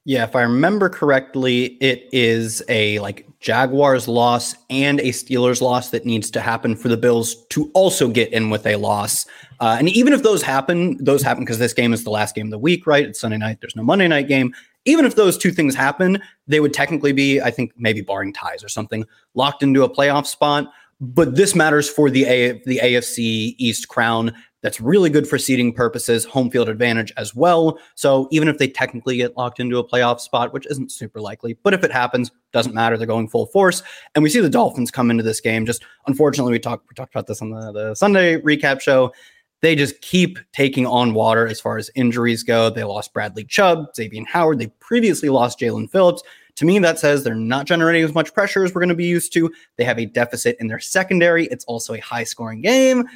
Yeah, 0.07 0.23
if 0.23 0.35
I 0.35 0.43
remember 0.43 0.87
correctly, 0.87 1.77
it 1.81 2.07
is 2.11 2.61
a 2.69 2.99
like 2.99 3.27
Jaguars 3.39 4.07
loss 4.07 4.55
and 4.69 4.99
a 4.99 5.05
Steelers 5.05 5.61
loss 5.61 5.89
that 5.89 6.05
needs 6.05 6.29
to 6.31 6.41
happen 6.41 6.75
for 6.75 6.89
the 6.89 6.97
Bills 6.97 7.43
to 7.47 7.71
also 7.73 8.07
get 8.07 8.31
in 8.31 8.51
with 8.51 8.67
a 8.67 8.75
loss. 8.75 9.25
Uh, 9.59 9.77
and 9.79 9.89
even 9.89 10.13
if 10.13 10.21
those 10.21 10.43
happen, 10.43 11.03
those 11.03 11.23
happen 11.23 11.43
because 11.43 11.57
this 11.57 11.73
game 11.73 11.91
is 11.91 12.03
the 12.03 12.11
last 12.11 12.35
game 12.35 12.47
of 12.47 12.51
the 12.51 12.59
week, 12.59 12.85
right? 12.85 13.05
It's 13.07 13.19
Sunday 13.19 13.37
night. 13.37 13.61
There's 13.61 13.75
no 13.75 13.81
Monday 13.81 14.07
night 14.07 14.27
game. 14.27 14.53
Even 14.85 15.05
if 15.05 15.15
those 15.15 15.39
two 15.39 15.51
things 15.51 15.73
happen, 15.73 16.21
they 16.45 16.59
would 16.59 16.73
technically 16.73 17.11
be, 17.11 17.41
I 17.41 17.49
think, 17.49 17.71
maybe 17.75 18.01
barring 18.01 18.31
ties 18.31 18.63
or 18.63 18.69
something, 18.69 19.05
locked 19.33 19.63
into 19.63 19.83
a 19.83 19.89
playoff 19.89 20.27
spot. 20.27 20.71
But 21.01 21.35
this 21.35 21.55
matters 21.55 21.89
for 21.89 22.11
the 22.11 22.25
a- 22.25 22.61
the 22.65 22.79
AFC 22.81 23.55
East 23.57 23.87
crown. 23.87 24.35
That's 24.65 24.81
really 24.81 25.11
good 25.11 25.27
for 25.27 25.37
seeding 25.37 25.71
purposes, 25.71 26.25
home 26.25 26.49
field 26.49 26.69
advantage 26.69 27.13
as 27.17 27.35
well. 27.35 27.77
So 27.93 28.27
even 28.31 28.47
if 28.47 28.57
they 28.57 28.67
technically 28.67 29.17
get 29.17 29.37
locked 29.37 29.59
into 29.59 29.77
a 29.77 29.87
playoff 29.87 30.19
spot, 30.19 30.53
which 30.53 30.65
isn't 30.65 30.91
super 30.91 31.21
likely, 31.21 31.53
but 31.61 31.75
if 31.75 31.83
it 31.83 31.91
happens, 31.91 32.31
doesn't 32.51 32.73
matter. 32.73 32.97
They're 32.97 33.05
going 33.05 33.27
full 33.27 33.45
force. 33.45 33.83
And 34.15 34.23
we 34.23 34.29
see 34.31 34.39
the 34.39 34.49
Dolphins 34.49 34.89
come 34.89 35.11
into 35.11 35.21
this 35.21 35.39
game. 35.39 35.67
Just 35.67 35.85
unfortunately, 36.07 36.51
we 36.51 36.57
talked 36.57 36.89
we 36.89 36.95
talked 36.95 37.13
about 37.13 37.27
this 37.27 37.43
on 37.43 37.51
the, 37.51 37.71
the 37.73 37.93
Sunday 37.93 38.41
recap 38.41 38.81
show. 38.81 39.13
They 39.61 39.75
just 39.75 40.01
keep 40.01 40.39
taking 40.51 40.87
on 40.87 41.13
water 41.13 41.45
as 41.47 41.61
far 41.61 41.77
as 41.77 41.91
injuries 41.93 42.41
go. 42.41 42.71
They 42.71 42.83
lost 42.83 43.13
Bradley 43.13 43.43
Chubb, 43.43 43.95
Xavier 43.95 44.23
Howard. 44.27 44.57
They 44.57 44.67
previously 44.79 45.29
lost 45.29 45.59
Jaelan 45.59 45.91
Phillips. 45.91 46.23
To 46.55 46.65
me, 46.65 46.79
that 46.79 46.97
says 46.97 47.23
they're 47.23 47.35
not 47.35 47.67
generating 47.67 48.03
as 48.03 48.15
much 48.15 48.33
pressure 48.33 48.63
as 48.63 48.73
we're 48.73 48.81
going 48.81 48.89
to 48.89 48.95
be 48.95 49.05
used 49.05 49.31
to. 49.33 49.53
They 49.75 49.83
have 49.83 49.99
a 49.99 50.07
deficit 50.07 50.57
in 50.59 50.65
their 50.65 50.79
secondary. 50.79 51.45
It's 51.47 51.65
also 51.65 51.93
a 51.93 51.99
high 51.99 52.23
scoring 52.23 52.61
game. 52.61 53.07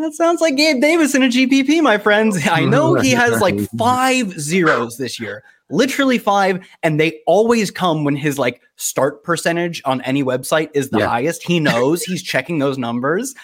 That 0.00 0.14
sounds 0.14 0.40
like 0.40 0.56
Gabe 0.56 0.80
Davis 0.80 1.14
in 1.14 1.22
a 1.22 1.26
GPP, 1.26 1.82
my 1.82 1.98
friends. 1.98 2.38
I 2.48 2.64
know 2.64 2.94
he 2.94 3.10
has 3.22 3.40
like 3.40 3.58
five 3.78 4.32
zeros 4.40 4.96
this 4.96 5.20
year, 5.20 5.44
literally 5.70 6.18
five, 6.18 6.66
and 6.82 6.98
they 6.98 7.20
always 7.26 7.70
come 7.70 8.02
when 8.04 8.16
his 8.16 8.38
like 8.38 8.62
start 8.76 9.22
percentage 9.22 9.82
on 9.84 10.00
any 10.02 10.24
website 10.24 10.70
is 10.72 10.90
the 10.90 11.00
Yeah. 11.00 11.08
highest. 11.08 11.42
He 11.42 11.60
knows 11.60 12.02
he's 12.04 12.22
checking 12.22 12.58
those 12.58 12.78
numbers, 12.78 13.34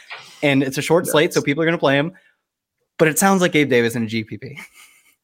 and 0.42 0.62
it's 0.62 0.78
a 0.78 0.82
short 0.82 1.06
slate, 1.06 1.34
so 1.34 1.42
people 1.42 1.62
are 1.62 1.66
going 1.66 1.76
to 1.76 1.80
play 1.80 1.96
him. 1.98 2.12
But 2.98 3.08
it 3.08 3.18
sounds 3.18 3.42
like 3.42 3.52
Gabe 3.52 3.68
Davis 3.68 3.94
in 3.94 4.04
a 4.04 4.06
GPP. 4.06 4.58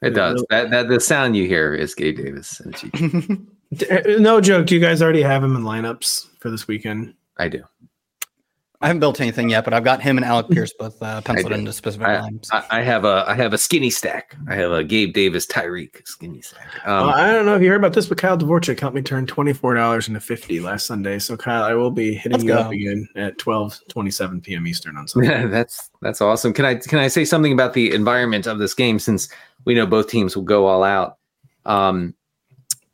It 0.02 0.10
does. 0.10 0.44
That, 0.50 0.70
that 0.70 0.88
the 0.88 1.00
sound 1.00 1.36
you 1.36 1.46
hear 1.48 1.74
is 1.74 1.94
Gabe 1.94 2.18
Davis. 2.18 2.60
and 2.60 2.76
G- 2.76 3.38
D- 3.86 3.90
uh, 3.90 4.18
No 4.20 4.40
joke. 4.42 4.66
Do 4.66 4.74
you 4.74 4.80
guys 4.80 5.00
already 5.00 5.22
have 5.22 5.42
him 5.42 5.56
in 5.56 5.62
lineups 5.62 6.26
for 6.38 6.50
this 6.50 6.68
weekend? 6.68 7.14
I 7.38 7.48
do. 7.48 7.62
I 8.84 8.88
haven't 8.88 9.00
built 9.00 9.18
anything 9.18 9.48
yet, 9.48 9.64
but 9.64 9.72
I've 9.72 9.82
got 9.82 10.02
him 10.02 10.18
and 10.18 10.26
Alec 10.26 10.48
Pierce 10.50 10.74
both 10.78 11.02
uh, 11.02 11.22
penciled 11.22 11.52
did. 11.52 11.60
into 11.60 11.72
specific 11.72 12.06
I, 12.06 12.20
lines. 12.20 12.50
I, 12.52 12.64
I 12.70 12.82
have 12.82 13.06
a 13.06 13.24
I 13.26 13.32
have 13.32 13.54
a 13.54 13.58
skinny 13.58 13.88
stack. 13.88 14.36
I 14.46 14.56
have 14.56 14.72
a 14.72 14.84
Gabe 14.84 15.14
Davis 15.14 15.46
Tyreek 15.46 16.06
skinny 16.06 16.42
stack. 16.42 16.68
Um, 16.86 17.06
well, 17.06 17.16
I 17.16 17.32
don't 17.32 17.46
know 17.46 17.56
if 17.56 17.62
you 17.62 17.70
heard 17.70 17.78
about 17.78 17.94
this, 17.94 18.06
but 18.06 18.18
Kyle 18.18 18.36
Dvorak 18.36 18.78
helped 18.78 18.94
me 18.94 19.00
turn 19.00 19.26
twenty 19.26 19.54
four 19.54 19.74
dollars 19.74 20.08
into 20.08 20.20
fifty 20.20 20.60
last 20.60 20.84
Sunday. 20.84 21.18
So 21.18 21.34
Kyle, 21.34 21.62
I 21.62 21.72
will 21.72 21.90
be 21.90 22.12
hitting 22.12 22.32
Let's 22.32 22.44
you 22.44 22.52
up 22.52 22.72
again 22.72 23.08
at 23.16 23.38
twelve 23.38 23.80
twenty 23.88 24.10
seven 24.10 24.42
p.m. 24.42 24.66
Eastern 24.66 24.98
on 24.98 25.08
Sunday. 25.08 25.30
Yeah, 25.30 25.46
that's 25.46 25.88
that's 26.02 26.20
awesome. 26.20 26.52
Can 26.52 26.66
I 26.66 26.74
can 26.74 26.98
I 26.98 27.08
say 27.08 27.24
something 27.24 27.54
about 27.54 27.72
the 27.72 27.90
environment 27.94 28.46
of 28.46 28.58
this 28.58 28.74
game 28.74 28.98
since 28.98 29.30
we 29.64 29.72
know 29.72 29.86
both 29.86 30.10
teams 30.10 30.36
will 30.36 30.44
go 30.44 30.66
all 30.66 30.84
out? 30.84 31.16
Um, 31.64 32.14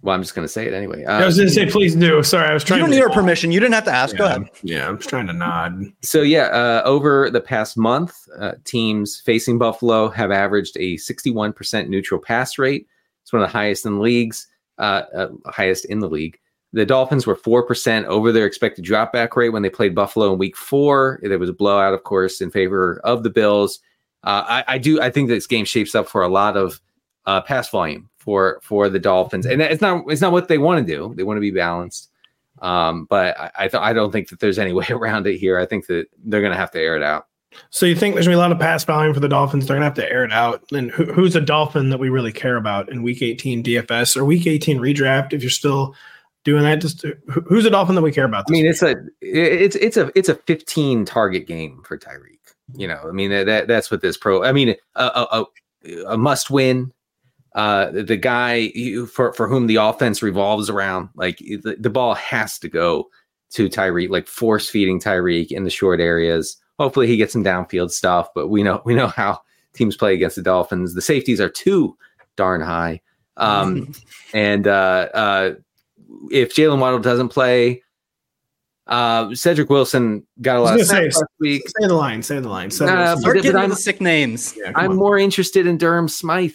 well, 0.02 0.14
I'm 0.14 0.22
just 0.22 0.34
going 0.34 0.46
to 0.46 0.52
say 0.52 0.66
it 0.66 0.72
anyway. 0.72 1.04
Uh, 1.04 1.20
I 1.20 1.26
was 1.26 1.36
going 1.36 1.48
to 1.48 1.54
say, 1.54 1.66
please 1.66 1.94
do. 1.94 2.22
Sorry, 2.22 2.48
I 2.48 2.54
was 2.54 2.64
trying. 2.64 2.78
you 2.78 2.82
don't 2.84 2.90
to 2.90 2.96
need 2.96 3.02
our 3.02 3.10
permission. 3.10 3.52
You 3.52 3.60
didn't 3.60 3.74
have 3.74 3.84
to 3.84 3.92
ask. 3.92 4.16
Go 4.16 4.24
Yeah, 4.24 4.30
ahead. 4.36 4.50
Yeah, 4.62 4.88
I'm 4.88 4.96
just 4.96 5.08
trying 5.10 5.26
to 5.26 5.32
nod. 5.32 5.84
So 6.02 6.22
yeah, 6.22 6.44
uh, 6.46 6.82
over 6.84 7.30
the 7.30 7.40
past 7.40 7.76
month, 7.76 8.14
uh, 8.38 8.52
teams 8.64 9.20
facing 9.20 9.58
Buffalo 9.58 10.08
have 10.08 10.30
averaged 10.30 10.76
a 10.78 10.96
61% 10.96 11.88
neutral 11.88 12.20
pass 12.20 12.58
rate. 12.58 12.86
It's 13.22 13.32
one 13.32 13.42
of 13.42 13.48
the 13.48 13.52
highest 13.52 13.84
in 13.86 14.00
leagues, 14.00 14.48
uh, 14.78 15.02
uh, 15.14 15.28
highest 15.46 15.84
in 15.84 16.00
the 16.00 16.08
league. 16.08 16.38
The 16.72 16.86
Dolphins 16.86 17.26
were 17.26 17.34
four 17.36 17.64
percent 17.64 18.06
over 18.06 18.30
their 18.32 18.46
expected 18.46 18.84
dropback 18.84 19.34
rate 19.36 19.48
when 19.48 19.62
they 19.62 19.70
played 19.70 19.94
Buffalo 19.94 20.32
in 20.32 20.38
Week 20.38 20.56
Four. 20.56 21.18
There 21.22 21.38
was 21.38 21.48
a 21.48 21.52
blowout, 21.52 21.94
of 21.94 22.04
course, 22.04 22.40
in 22.40 22.50
favor 22.50 23.00
of 23.02 23.22
the 23.24 23.30
Bills. 23.30 23.80
Uh, 24.22 24.44
I, 24.46 24.64
I 24.74 24.78
do. 24.78 25.00
I 25.00 25.10
think 25.10 25.28
this 25.28 25.46
game 25.48 25.64
shapes 25.64 25.94
up 25.94 26.08
for 26.08 26.22
a 26.22 26.28
lot 26.28 26.56
of 26.56 26.80
uh, 27.26 27.40
pass 27.40 27.68
volume 27.70 28.10
for 28.20 28.61
for 28.62 28.88
the 28.88 28.98
Dolphins, 28.98 29.46
and 29.46 29.61
it's 29.61 29.80
not 29.80 30.04
it's 30.09 30.20
not 30.20 30.33
what 30.33 30.48
they 30.48 30.59
want 30.59 30.87
to 30.87 30.94
do. 30.94 31.12
They 31.16 31.24
want 31.24 31.38
to 31.38 31.42
be 31.42 31.50
balanced. 31.50 32.11
Um, 32.61 33.06
but 33.06 33.38
I 33.40 33.50
I, 33.56 33.68
th- 33.68 33.83
I 33.83 33.92
don't 33.92 34.12
think 34.12 34.28
that 34.28 34.38
there's 34.38 34.59
any 34.59 34.72
way 34.74 34.87
around 34.90 35.26
it 35.26 35.38
here. 35.38 35.59
I 35.59 35.66
think 35.66 35.87
that 35.87 36.06
they're 36.24 36.42
going 36.42 36.52
to 36.52 36.59
have 36.59 36.70
to 36.72 36.80
air 36.80 36.96
it 36.96 37.02
out. 37.02 37.26
So 37.70 37.87
you 37.87 37.96
think 37.96 38.14
there's 38.14 38.26
gonna 38.26 38.37
be 38.37 38.38
a 38.38 38.42
lot 38.42 38.52
of 38.52 38.61
pass 38.61 38.85
volume 38.85 39.12
for 39.12 39.20
the 39.20 39.28
Dolphins? 39.28 39.66
They're 39.66 39.74
gonna 39.76 39.87
have 39.87 39.94
to 39.94 40.09
air 40.09 40.24
it 40.24 40.33
out. 40.33 40.62
And 40.72 40.90
who, 40.90 41.04
who's 41.06 41.35
a 41.35 41.40
Dolphin 41.40 41.90
that 41.90 41.98
we 41.98 42.09
really 42.09 42.33
care 42.33 42.56
about 42.56 42.88
in 42.90 43.02
Week 43.02 43.22
18 43.22 43.64
DFS 43.64 44.16
or 44.16 44.24
Week 44.24 44.46
18 44.46 44.78
redraft? 44.78 45.33
If 45.33 45.42
you're 45.42 45.50
still 45.50 45.94
doing 46.44 46.62
that, 46.62 46.80
just 46.80 47.04
who's 47.46 47.66
a 47.66 47.70
Dolphin 47.70 47.96
that 47.96 48.02
we 48.02 48.12
care 48.12 48.24
about? 48.24 48.44
I 48.48 48.52
mean, 48.52 48.66
it's 48.66 48.83
a 48.83 48.94
it's 49.20 49.76
it's 49.76 49.96
a 49.96 50.12
it's 50.14 50.28
a 50.28 50.37
15 50.37 51.04
target 51.04 51.46
game 51.46 51.83
for 51.85 51.98
Tyreek. 51.98 52.38
You 52.76 52.87
know, 52.87 53.00
I 53.04 53.11
mean 53.11 53.30
that, 53.30 53.46
that 53.46 53.66
that's 53.66 53.90
what 53.90 54.00
this 54.00 54.16
pro. 54.16 54.44
I 54.44 54.52
mean, 54.52 54.76
a 54.94 55.04
a, 55.04 55.46
a, 55.85 56.12
a 56.12 56.16
must 56.16 56.50
win. 56.50 56.92
Uh, 57.54 57.90
the 57.90 58.16
guy 58.16 58.70
you- 58.74 59.06
for 59.06 59.32
for 59.32 59.48
whom 59.48 59.66
the 59.66 59.76
offense 59.76 60.22
revolves 60.22 60.70
around, 60.70 61.08
like 61.16 61.38
the, 61.38 61.76
the 61.78 61.90
ball 61.90 62.14
has 62.14 62.58
to 62.60 62.68
go 62.68 63.08
to 63.50 63.68
Tyreek, 63.68 64.08
like 64.10 64.28
force 64.28 64.68
feeding 64.70 65.00
Tyreek 65.00 65.50
in 65.50 65.64
the 65.64 65.70
short 65.70 65.98
areas. 66.00 66.56
Hopefully, 66.78 67.06
he 67.08 67.16
gets 67.16 67.32
some 67.32 67.42
downfield 67.44 67.90
stuff, 67.90 68.28
but 68.34 68.48
we 68.48 68.62
know 68.62 68.80
we 68.84 68.94
know 68.94 69.08
how 69.08 69.40
teams 69.74 69.96
play 69.96 70.14
against 70.14 70.36
the 70.36 70.42
Dolphins. 70.42 70.94
The 70.94 71.02
safeties 71.02 71.40
are 71.40 71.48
too 71.50 71.96
darn 72.36 72.60
high. 72.60 73.00
Um, 73.36 73.92
and 74.32 74.66
uh, 74.68 75.08
uh, 75.12 75.54
if 76.30 76.54
Jaylen 76.54 76.78
Waddle 76.78 77.00
doesn't 77.00 77.28
play, 77.30 77.82
Uh, 78.86 79.26
Cedrick 79.30 79.68
Wilson 79.68 80.26
got 80.40 80.56
a 80.56 80.60
lot 80.62 80.74
of 80.74 80.78
gonna 80.80 80.84
say, 80.84 81.04
last 81.04 81.24
week. 81.38 81.62
say 81.68 81.86
the 81.86 81.94
line, 81.94 82.22
say 82.22 82.40
the 82.40 82.48
line. 82.48 82.70
Say 82.70 82.84
Uh, 82.86 82.88
the 82.88 82.94
but- 82.96 83.18
Start 83.20 83.36
but 83.36 83.42
getting 83.42 83.60
I'm- 83.60 83.70
the 83.70 83.76
sick 83.76 84.00
names. 84.00 84.54
yeah, 84.56 84.72
I'm 84.74 84.92
on. 84.92 84.96
more 84.96 85.18
interested 85.18 85.66
in 85.66 85.78
Durham 85.78 86.08
Smythe. 86.08 86.54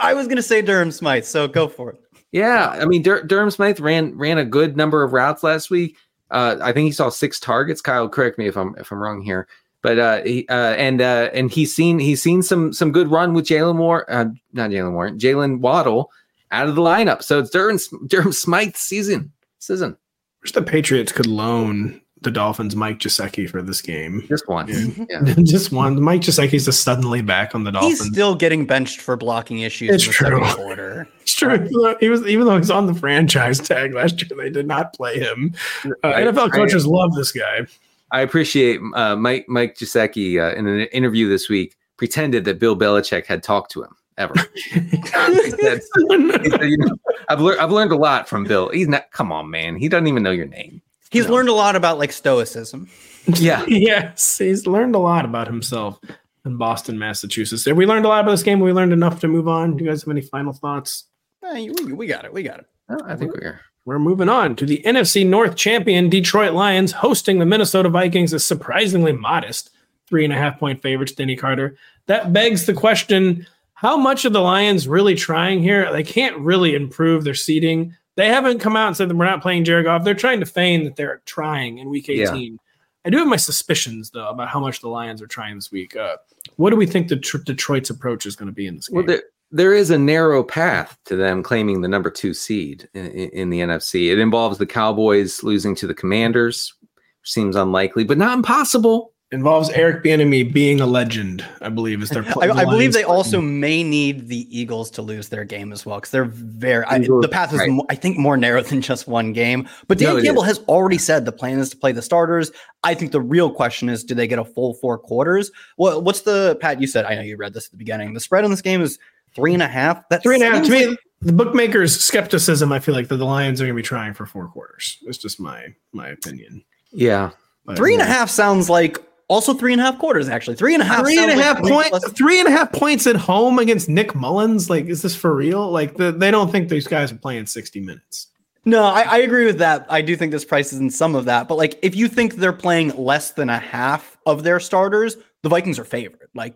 I 0.00 0.14
was 0.14 0.28
gonna 0.28 0.42
say 0.42 0.62
Durham 0.62 0.90
Smythe, 0.90 1.24
so 1.24 1.48
go 1.48 1.68
for 1.68 1.90
it. 1.90 2.00
Yeah, 2.32 2.70
I 2.70 2.84
mean 2.84 3.02
Dur- 3.02 3.22
Durham 3.22 3.50
Smythe 3.50 3.80
ran 3.80 4.16
ran 4.16 4.38
a 4.38 4.44
good 4.44 4.76
number 4.76 5.02
of 5.02 5.12
routes 5.12 5.42
last 5.42 5.70
week. 5.70 5.96
Uh, 6.30 6.56
I 6.60 6.72
think 6.72 6.86
he 6.86 6.92
saw 6.92 7.08
six 7.08 7.38
targets. 7.38 7.80
Kyle, 7.80 8.08
correct 8.08 8.38
me 8.38 8.46
if 8.46 8.56
I'm 8.56 8.74
if 8.78 8.90
I'm 8.90 8.98
wrong 8.98 9.22
here. 9.22 9.46
But 9.82 9.98
uh, 9.98 10.22
he, 10.22 10.48
uh, 10.48 10.72
and 10.74 11.00
uh, 11.00 11.30
and 11.34 11.50
he's 11.50 11.74
seen 11.74 11.98
he's 11.98 12.22
seen 12.22 12.42
some 12.42 12.72
some 12.72 12.90
good 12.90 13.08
run 13.08 13.34
with 13.34 13.46
Jalen 13.46 13.76
Moore, 13.76 14.10
uh, 14.10 14.26
not 14.52 14.70
Jalen 14.70 14.92
Moore, 14.92 15.10
Jaylen 15.10 15.60
Waddle 15.60 16.10
out 16.50 16.68
of 16.68 16.74
the 16.74 16.80
lineup. 16.80 17.22
So 17.22 17.38
it's 17.38 17.50
Durham 17.50 17.78
Durham 18.06 18.32
Smythe 18.32 18.76
season 18.76 19.30
season. 19.58 19.96
Wish 20.42 20.52
the 20.52 20.62
Patriots 20.62 21.12
could 21.12 21.26
loan 21.26 22.00
the 22.24 22.30
Dolphins 22.30 22.74
Mike 22.74 22.98
Gesicki 22.98 23.48
for 23.48 23.62
this 23.62 23.80
game. 23.80 24.24
Just 24.28 24.48
one. 24.48 24.68
Yeah. 24.68 25.04
Yeah. 25.08 25.34
Just 25.44 25.70
one. 25.72 26.02
Mike 26.02 26.22
Gesicki's 26.22 26.64
just 26.64 26.82
suddenly 26.82 27.22
back 27.22 27.54
on 27.54 27.64
the 27.64 27.70
Dolphins. 27.70 28.00
He's 28.00 28.12
still 28.12 28.34
getting 28.34 28.66
benched 28.66 29.00
for 29.00 29.16
blocking 29.16 29.60
issues 29.60 29.90
It's 29.90 30.04
in 30.04 30.08
the 30.10 30.14
true. 30.14 30.44
second 30.44 30.56
quarter. 30.56 31.08
It's 31.22 31.34
true. 31.34 31.96
He 32.00 32.08
was 32.08 32.26
even 32.26 32.46
though 32.46 32.56
he's 32.56 32.70
on 32.70 32.86
the 32.86 32.94
franchise 32.94 33.60
tag 33.60 33.94
last 33.94 34.20
year, 34.20 34.30
they 34.36 34.50
did 34.50 34.66
not 34.66 34.92
play 34.94 35.20
him. 35.20 35.54
Uh, 35.84 35.90
I- 36.08 36.22
NFL 36.22 36.48
I- 36.48 36.56
coaches 36.56 36.86
love 36.86 37.14
this 37.14 37.30
guy. 37.32 37.66
I 38.10 38.20
appreciate 38.20 38.80
uh, 38.94 39.16
Mike 39.16 39.46
Mike 39.48 39.76
Gesicki 39.76 40.38
uh, 40.40 40.54
in 40.56 40.66
an 40.66 40.80
interview 40.92 41.28
this 41.28 41.48
week 41.48 41.76
pretended 41.96 42.44
that 42.44 42.58
Bill 42.58 42.76
Belichick 42.76 43.26
had 43.26 43.42
talked 43.42 43.70
to 43.72 43.82
him 43.82 43.96
ever. 44.18 44.34
he 44.54 44.80
said, 45.02 45.32
he 45.32 46.50
said, 46.50 46.62
you 46.62 46.76
know, 46.78 46.94
I've 47.28 47.40
learned 47.40 47.60
I've 47.60 47.72
learned 47.72 47.90
a 47.92 47.96
lot 47.96 48.28
from 48.28 48.44
Bill. 48.44 48.68
He's 48.68 48.86
not. 48.88 49.10
Come 49.10 49.32
on, 49.32 49.50
man. 49.50 49.74
He 49.76 49.88
doesn't 49.88 50.06
even 50.06 50.22
know 50.22 50.30
your 50.30 50.46
name. 50.46 50.80
He's 51.10 51.28
learned 51.28 51.48
a 51.48 51.52
lot 51.52 51.76
about 51.76 51.98
like 51.98 52.12
stoicism. 52.12 52.88
Yeah. 53.26 53.64
yes, 53.68 54.38
he's 54.38 54.66
learned 54.66 54.94
a 54.94 54.98
lot 54.98 55.24
about 55.24 55.46
himself 55.46 56.00
in 56.44 56.56
Boston, 56.56 56.98
Massachusetts. 56.98 57.64
Have 57.64 57.76
we 57.76 57.86
learned 57.86 58.04
a 58.04 58.08
lot 58.08 58.20
about 58.20 58.32
this 58.32 58.42
game? 58.42 58.60
We 58.60 58.72
learned 58.72 58.92
enough 58.92 59.20
to 59.20 59.28
move 59.28 59.48
on. 59.48 59.76
Do 59.76 59.84
you 59.84 59.90
guys 59.90 60.02
have 60.02 60.10
any 60.10 60.20
final 60.22 60.52
thoughts? 60.52 61.04
Eh, 61.44 61.68
we, 61.84 61.92
we 61.92 62.06
got 62.06 62.24
it. 62.24 62.32
We 62.32 62.42
got 62.42 62.60
it. 62.60 62.66
Oh, 62.88 63.00
I 63.06 63.16
think 63.16 63.32
we're. 63.34 63.60
We're 63.86 63.98
moving 63.98 64.30
on 64.30 64.56
to 64.56 64.64
the 64.64 64.82
NFC 64.86 65.26
North 65.26 65.56
champion 65.56 66.08
Detroit 66.08 66.54
Lions 66.54 66.90
hosting 66.90 67.38
the 67.38 67.44
Minnesota 67.44 67.90
Vikings 67.90 68.32
is 68.32 68.42
surprisingly 68.42 69.12
modest, 69.12 69.68
three 70.08 70.24
and 70.24 70.32
a 70.32 70.36
half 70.36 70.58
point 70.58 70.80
favorites. 70.80 71.12
Denny 71.12 71.36
Carter. 71.36 71.76
That 72.06 72.32
begs 72.32 72.64
the 72.64 72.72
question: 72.72 73.46
How 73.74 73.98
much 73.98 74.24
are 74.24 74.30
the 74.30 74.40
Lions 74.40 74.88
really 74.88 75.14
trying 75.14 75.62
here? 75.62 75.92
They 75.92 76.02
can't 76.02 76.38
really 76.38 76.74
improve 76.74 77.24
their 77.24 77.34
seeding. 77.34 77.94
They 78.16 78.28
haven't 78.28 78.60
come 78.60 78.76
out 78.76 78.88
and 78.88 78.96
said 78.96 79.08
that 79.10 79.16
we're 79.16 79.24
not 79.24 79.42
playing 79.42 79.64
Jared 79.64 79.86
Goff. 79.86 80.04
They're 80.04 80.14
trying 80.14 80.40
to 80.40 80.46
feign 80.46 80.84
that 80.84 80.96
they're 80.96 81.22
trying 81.26 81.78
in 81.78 81.88
Week 81.88 82.08
Yeah. 82.08 82.30
18. 82.32 82.58
I 83.04 83.10
do 83.10 83.18
have 83.18 83.26
my 83.28 83.36
suspicions 83.36 84.10
though 84.10 84.28
about 84.28 84.48
how 84.48 84.60
much 84.60 84.80
the 84.80 84.88
Lions 84.88 85.20
are 85.20 85.26
trying 85.26 85.56
this 85.56 85.70
week. 85.70 85.94
Uh, 85.96 86.16
what 86.56 86.70
do 86.70 86.76
we 86.76 86.86
think 86.86 87.08
the 87.08 87.16
tr- 87.16 87.38
Detroit's 87.38 87.90
approach 87.90 88.24
is 88.24 88.36
going 88.36 88.46
to 88.46 88.52
be 88.52 88.66
in 88.66 88.76
this 88.76 88.88
game? 88.88 88.96
Well, 88.96 89.06
there, 89.06 89.22
there 89.50 89.74
is 89.74 89.90
a 89.90 89.98
narrow 89.98 90.42
path 90.42 90.96
to 91.06 91.16
them 91.16 91.42
claiming 91.42 91.80
the 91.80 91.88
number 91.88 92.10
two 92.10 92.32
seed 92.34 92.88
in, 92.94 93.06
in, 93.06 93.28
in 93.30 93.50
the 93.50 93.60
NFC. 93.60 94.10
It 94.10 94.18
involves 94.18 94.58
the 94.58 94.66
Cowboys 94.66 95.42
losing 95.42 95.74
to 95.76 95.86
the 95.86 95.94
Commanders, 95.94 96.72
which 96.80 97.30
seems 97.30 97.56
unlikely, 97.56 98.04
but 98.04 98.18
not 98.18 98.36
impossible. 98.38 99.12
Involves 99.34 99.68
Eric 99.70 100.04
Bieniemy 100.04 100.52
being 100.52 100.80
a 100.80 100.86
legend. 100.86 101.44
I 101.60 101.68
believe 101.68 102.00
is 102.02 102.08
their. 102.10 102.22
I, 102.22 102.32
plan. 102.32 102.50
I 102.52 102.64
believe 102.64 102.92
they 102.92 103.02
plan. 103.02 103.16
also 103.16 103.40
may 103.40 103.82
need 103.82 104.28
the 104.28 104.46
Eagles 104.56 104.90
to 104.92 105.02
lose 105.02 105.28
their 105.28 105.44
game 105.44 105.72
as 105.72 105.84
well 105.84 105.96
because 105.96 106.12
they're 106.12 106.24
very. 106.24 106.84
I, 106.84 107.00
the 107.00 107.28
path 107.30 107.52
is, 107.52 107.58
right. 107.58 107.68
mo- 107.70 107.84
I 107.90 107.96
think, 107.96 108.16
more 108.16 108.36
narrow 108.36 108.62
than 108.70 108.80
just 108.80 109.08
one 109.08 109.32
game. 109.32 109.68
But 109.88 109.98
Dan 109.98 110.16
No, 110.16 110.22
Campbell 110.22 110.42
is. 110.44 110.58
has 110.58 110.66
already 110.66 110.98
said 110.98 111.24
the 111.24 111.32
plan 111.32 111.58
is 111.58 111.68
to 111.70 111.76
play 111.76 111.90
the 111.90 112.00
starters. 112.00 112.52
I 112.84 112.94
think 112.94 113.10
the 113.10 113.20
real 113.20 113.50
question 113.50 113.88
is, 113.88 114.04
do 114.04 114.14
they 114.14 114.26
get 114.28 114.38
a 114.38 114.44
full 114.44 114.74
four 114.74 114.98
quarters? 114.98 115.50
Well, 115.78 116.00
what's 116.00 116.20
the 116.20 116.56
Pat? 116.60 116.80
You 116.80 116.86
said 116.86 117.04
I 117.04 117.16
know 117.16 117.22
you 117.22 117.36
read 117.36 117.54
this 117.54 117.64
at 117.66 117.72
the 117.72 117.76
beginning. 117.76 118.14
The 118.14 118.20
spread 118.20 118.44
on 118.44 118.50
this 118.52 118.62
game 118.62 118.82
is 118.82 118.98
three 119.34 119.52
and 119.52 119.62
a 119.62 119.68
half. 119.68 120.08
That 120.10 120.22
Three 120.22 120.36
and 120.36 120.44
a 120.44 120.50
half. 120.50 120.64
To 120.64 120.70
me, 120.70 120.86
like- 120.86 120.98
the 121.22 121.32
bookmakers' 121.32 121.98
skepticism. 121.98 122.70
I 122.70 122.78
feel 122.78 122.94
like 122.94 123.08
that 123.08 123.16
the 123.16 123.24
Lions 123.24 123.60
are 123.60 123.64
going 123.64 123.74
to 123.74 123.82
be 123.82 123.82
trying 123.82 124.14
for 124.14 124.26
four 124.26 124.46
quarters. 124.46 124.98
It's 125.02 125.18
just 125.18 125.40
my 125.40 125.74
my 125.92 126.08
opinion. 126.08 126.62
Yeah. 126.92 127.30
But- 127.66 127.76
three 127.78 127.94
and 127.94 128.02
a 128.02 128.06
half 128.06 128.28
sounds 128.30 128.70
like 128.70 128.98
also 129.34 129.52
three 129.52 129.72
and 129.72 129.80
a 129.80 129.84
half 129.84 129.98
quarters. 129.98 130.28
Actually, 130.28 130.56
three 130.56 130.72
and 130.72 130.82
a 130.82 130.86
half. 130.86 131.02
Three 131.02 131.18
and 131.18 131.30
a 131.30 131.34
half 131.34 131.60
like 131.60 131.72
point, 131.72 131.86
ridiculous. 131.92 132.12
three 132.12 132.38
and 132.38 132.48
a 132.48 132.52
half 132.52 132.72
points 132.72 133.06
at 133.06 133.16
home 133.16 133.58
against 133.58 133.88
Nick 133.88 134.14
Mullens. 134.14 134.70
Like, 134.70 134.86
is 134.86 135.02
this 135.02 135.14
for 135.14 135.34
real? 135.34 135.70
Like, 135.70 135.96
the, 135.96 136.12
they 136.12 136.30
don't 136.30 136.50
think 136.50 136.68
these 136.68 136.86
guys 136.86 137.12
are 137.12 137.16
playing 137.16 137.46
sixty 137.46 137.80
minutes. 137.80 138.28
No, 138.64 138.84
I, 138.84 139.02
I 139.02 139.18
agree 139.18 139.44
with 139.44 139.58
that. 139.58 139.84
I 139.90 140.00
do 140.00 140.16
think 140.16 140.32
this 140.32 140.44
price 140.44 140.72
is 140.72 140.80
in 140.80 140.88
some 140.88 141.14
of 141.14 141.26
that. 141.26 141.48
But 141.48 141.58
like, 141.58 141.78
if 141.82 141.94
you 141.94 142.08
think 142.08 142.36
they're 142.36 142.52
playing 142.52 142.96
less 142.96 143.32
than 143.32 143.50
a 143.50 143.58
half 143.58 144.16
of 144.24 144.42
their 144.42 144.58
starters, 144.58 145.18
the 145.42 145.50
Vikings 145.50 145.78
are 145.78 145.84
favored. 145.84 146.28
Like, 146.34 146.54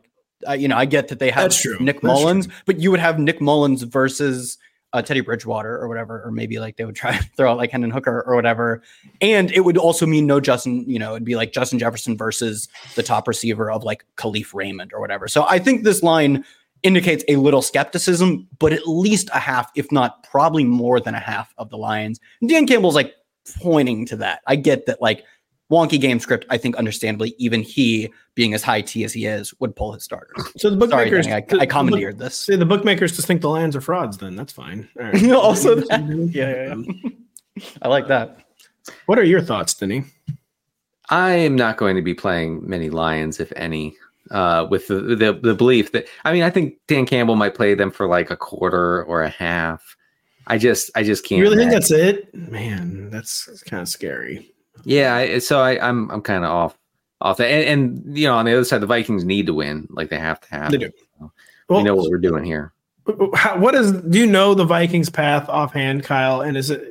uh, 0.48 0.52
you 0.52 0.68
know, 0.68 0.76
I 0.76 0.86
get 0.86 1.08
that 1.08 1.18
they 1.18 1.30
have 1.30 1.52
true. 1.52 1.76
Nick 1.80 1.96
That's 1.96 2.04
Mullens, 2.04 2.48
but 2.64 2.80
you 2.80 2.90
would 2.90 3.00
have 3.00 3.18
Nick 3.18 3.40
Mullens 3.40 3.82
versus 3.82 4.56
uh, 4.92 5.02
Teddy 5.02 5.20
Bridgewater 5.20 5.78
or 5.78 5.88
whatever, 5.88 6.22
or 6.24 6.30
maybe 6.30 6.58
like 6.58 6.76
they 6.76 6.84
would 6.84 6.96
try 6.96 7.16
to 7.18 7.22
throw 7.36 7.50
out 7.50 7.58
like 7.58 7.70
Hendon 7.70 7.90
Hooker 7.90 8.22
or 8.26 8.34
whatever. 8.34 8.82
And 9.20 9.52
it 9.52 9.60
would 9.60 9.76
also 9.76 10.06
mean 10.06 10.26
no 10.26 10.40
Justin. 10.40 10.88
You 10.88 10.98
know, 10.98 11.12
it'd 11.12 11.24
be 11.24 11.36
like 11.36 11.52
Justin 11.52 11.78
Jefferson 11.78 12.16
versus 12.16 12.68
the 12.94 13.02
top 13.02 13.28
receiver 13.28 13.70
of 13.70 13.84
like 13.84 14.04
Kalif 14.16 14.54
Raymond 14.54 14.92
or 14.92 15.00
whatever. 15.00 15.28
So 15.28 15.44
I 15.48 15.58
think 15.58 15.84
this 15.84 16.02
line 16.02 16.44
indicates 16.82 17.24
a 17.28 17.36
little 17.36 17.62
skepticism, 17.62 18.46
but 18.58 18.72
at 18.72 18.86
least 18.86 19.28
a 19.34 19.38
half, 19.38 19.70
if 19.74 19.90
not 19.90 20.22
probably 20.22 20.64
more 20.64 21.00
than 21.00 21.14
a 21.14 21.20
half 21.20 21.52
of 21.58 21.70
the 21.70 21.76
Lions. 21.76 22.20
Dan 22.46 22.66
Campbell's 22.66 22.94
like 22.94 23.14
pointing 23.60 24.06
to 24.06 24.16
that. 24.16 24.40
I 24.46 24.56
get 24.56 24.86
that, 24.86 25.02
like 25.02 25.24
wonky 25.70 26.00
game 26.00 26.18
script. 26.20 26.46
I 26.50 26.58
think 26.58 26.76
understandably, 26.76 27.34
even 27.38 27.62
he, 27.62 28.12
being 28.34 28.54
as 28.54 28.62
high 28.62 28.80
T 28.80 29.04
as 29.04 29.12
he 29.12 29.26
is, 29.26 29.52
would 29.60 29.74
pull 29.76 29.92
his 29.92 30.02
starters. 30.04 30.36
So 30.56 30.70
the 30.70 30.76
Sorry, 30.88 31.04
bookmakers, 31.10 31.26
Danny, 31.26 31.36
I, 31.42 31.46
the- 31.46 31.56
I 31.56 31.58
the 31.60 31.66
commandeered 31.66 32.16
book- 32.18 32.24
this. 32.26 32.46
The 32.46 32.64
bookmakers 32.64 33.14
just 33.14 33.26
think 33.26 33.40
the 33.42 33.48
Lions 33.50 33.76
are 33.76 33.80
frauds. 33.80 34.18
Then 34.18 34.36
that's 34.36 34.52
fine. 34.52 34.88
All 34.98 35.06
right. 35.06 35.22
Also 35.32 35.74
that- 35.76 36.30
yeah, 36.32 36.74
yeah, 36.74 36.74
yeah. 37.54 37.64
I 37.82 37.88
like 37.88 38.08
that. 38.08 38.38
What 39.06 39.18
are 39.18 39.24
your 39.24 39.40
thoughts, 39.42 39.74
Denny? 39.74 40.04
I 41.10 41.30
am 41.32 41.56
not 41.56 41.76
going 41.76 41.96
to 41.96 42.02
be 42.02 42.14
playing 42.14 42.68
many 42.68 42.90
Lions, 42.90 43.40
if 43.40 43.52
any, 43.56 43.96
uh, 44.30 44.66
with 44.70 44.88
the, 44.88 45.00
the 45.00 45.32
the 45.42 45.54
belief 45.54 45.92
that 45.92 46.06
I 46.24 46.32
mean 46.32 46.42
I 46.42 46.50
think 46.50 46.74
Dan 46.86 47.06
Campbell 47.06 47.34
might 47.36 47.54
play 47.54 47.74
them 47.74 47.90
for 47.90 48.06
like 48.06 48.30
a 48.30 48.36
quarter 48.36 49.04
or 49.04 49.22
a 49.22 49.28
half. 49.30 49.96
I 50.46 50.56
just 50.58 50.90
I 50.94 51.02
just 51.02 51.24
can't. 51.24 51.38
You 51.38 51.44
really 51.44 51.56
think 51.56 51.72
that's 51.72 51.90
it? 51.90 52.34
Man, 52.34 53.10
that's 53.10 53.62
kind 53.64 53.82
of 53.82 53.88
scary. 53.88 54.52
Yeah, 54.84 55.14
I, 55.14 55.38
so 55.38 55.60
I, 55.60 55.86
I'm 55.86 56.10
I'm 56.10 56.22
kind 56.22 56.44
of 56.44 56.50
off 56.50 56.78
off 57.20 57.36
that, 57.38 57.48
and, 57.48 58.04
and 58.06 58.18
you 58.18 58.26
know 58.26 58.34
on 58.34 58.44
the 58.44 58.52
other 58.52 58.64
side, 58.64 58.80
the 58.80 58.86
Vikings 58.86 59.24
need 59.24 59.46
to 59.46 59.54
win, 59.54 59.86
like 59.90 60.10
they 60.10 60.18
have 60.18 60.40
to 60.40 60.50
have. 60.50 60.70
They 60.70 60.78
do. 60.78 60.92
So 61.18 61.32
Well, 61.68 61.78
we 61.80 61.84
know 61.84 61.94
what 61.94 62.10
we're 62.10 62.18
doing 62.18 62.44
here. 62.44 62.72
How, 63.34 63.58
what 63.58 63.74
is? 63.74 63.92
Do 63.92 64.18
you 64.18 64.26
know 64.26 64.54
the 64.54 64.64
Vikings' 64.64 65.10
path 65.10 65.48
offhand, 65.48 66.04
Kyle? 66.04 66.40
And 66.40 66.56
is 66.56 66.70
it 66.70 66.86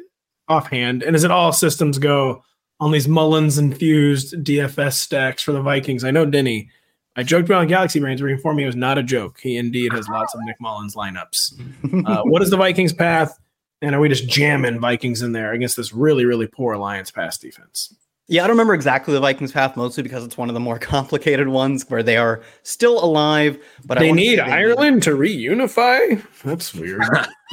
offhand? 0.48 1.04
And 1.04 1.16
is 1.16 1.24
it 1.24 1.32
all 1.32 1.52
systems 1.52 2.00
go 2.00 2.44
on 2.80 2.92
these 2.92 3.08
Mullens 3.08 3.58
infused 3.58 4.36
DFS 4.44 4.94
stacks 4.94 5.44
for 5.44 5.52
the 5.52 5.62
Vikings? 5.62 6.04
I 6.04 6.12
know 6.12 6.26
Denny. 6.26 6.70
I 7.16 7.24
joked 7.24 7.50
around 7.50 7.68
Galaxy 7.68 8.00
Brains, 8.00 8.22
where 8.22 8.30
he 8.30 8.36
informed 8.36 8.58
me 8.58 8.64
it 8.64 8.68
was 8.68 8.76
not 8.76 9.00
a 9.00 9.04
joke. 9.04 9.40
He 9.42 9.58
indeed 9.58 9.92
has 9.92 10.08
lots 10.08 10.36
of 10.36 10.42
Nick 10.46 10.58
Mullens 10.62 10.96
lineups. 10.96 11.60
Uh, 12.06 12.22
what 12.24 12.44
is 12.44 12.52
the 12.52 12.58
Vikings' 12.58 12.94
path? 12.94 13.40
And 13.82 13.94
are 13.94 14.00
we 14.00 14.10
just 14.10 14.28
jamming 14.28 14.80
Vikings 14.80 15.22
in 15.22 15.34
there 15.34 15.54
against 15.54 15.78
this 15.78 15.94
really, 15.94 16.26
really 16.26 16.48
poor 16.48 16.78
Lions 16.78 17.12
pass 17.12 17.38
defense? 17.38 17.94
Yeah, 18.30 18.44
I 18.44 18.48
don't 18.48 18.56
remember 18.58 18.74
exactly 18.74 19.14
the 19.14 19.22
Vikings 19.22 19.54
path, 19.54 19.78
mostly 19.78 20.04
because 20.04 20.26
it's 20.26 20.38
one 20.38 20.50
of 20.50 20.54
the 20.54 20.60
more 20.60 20.78
complicated 20.80 21.48
ones 21.48 21.86
where 21.90 22.04
they 22.04 22.18
are 22.18 22.42
still 22.64 23.02
alive, 23.02 23.58
but 23.86 23.98
I 23.98 24.02
they 24.02 24.10
wanna 24.10 24.22
need 24.22 24.40
they 24.40 24.42
Ireland 24.42 25.04
to 25.04 25.12
reunify. 25.12 26.22
That's 26.44 26.74
weird. 26.74 27.04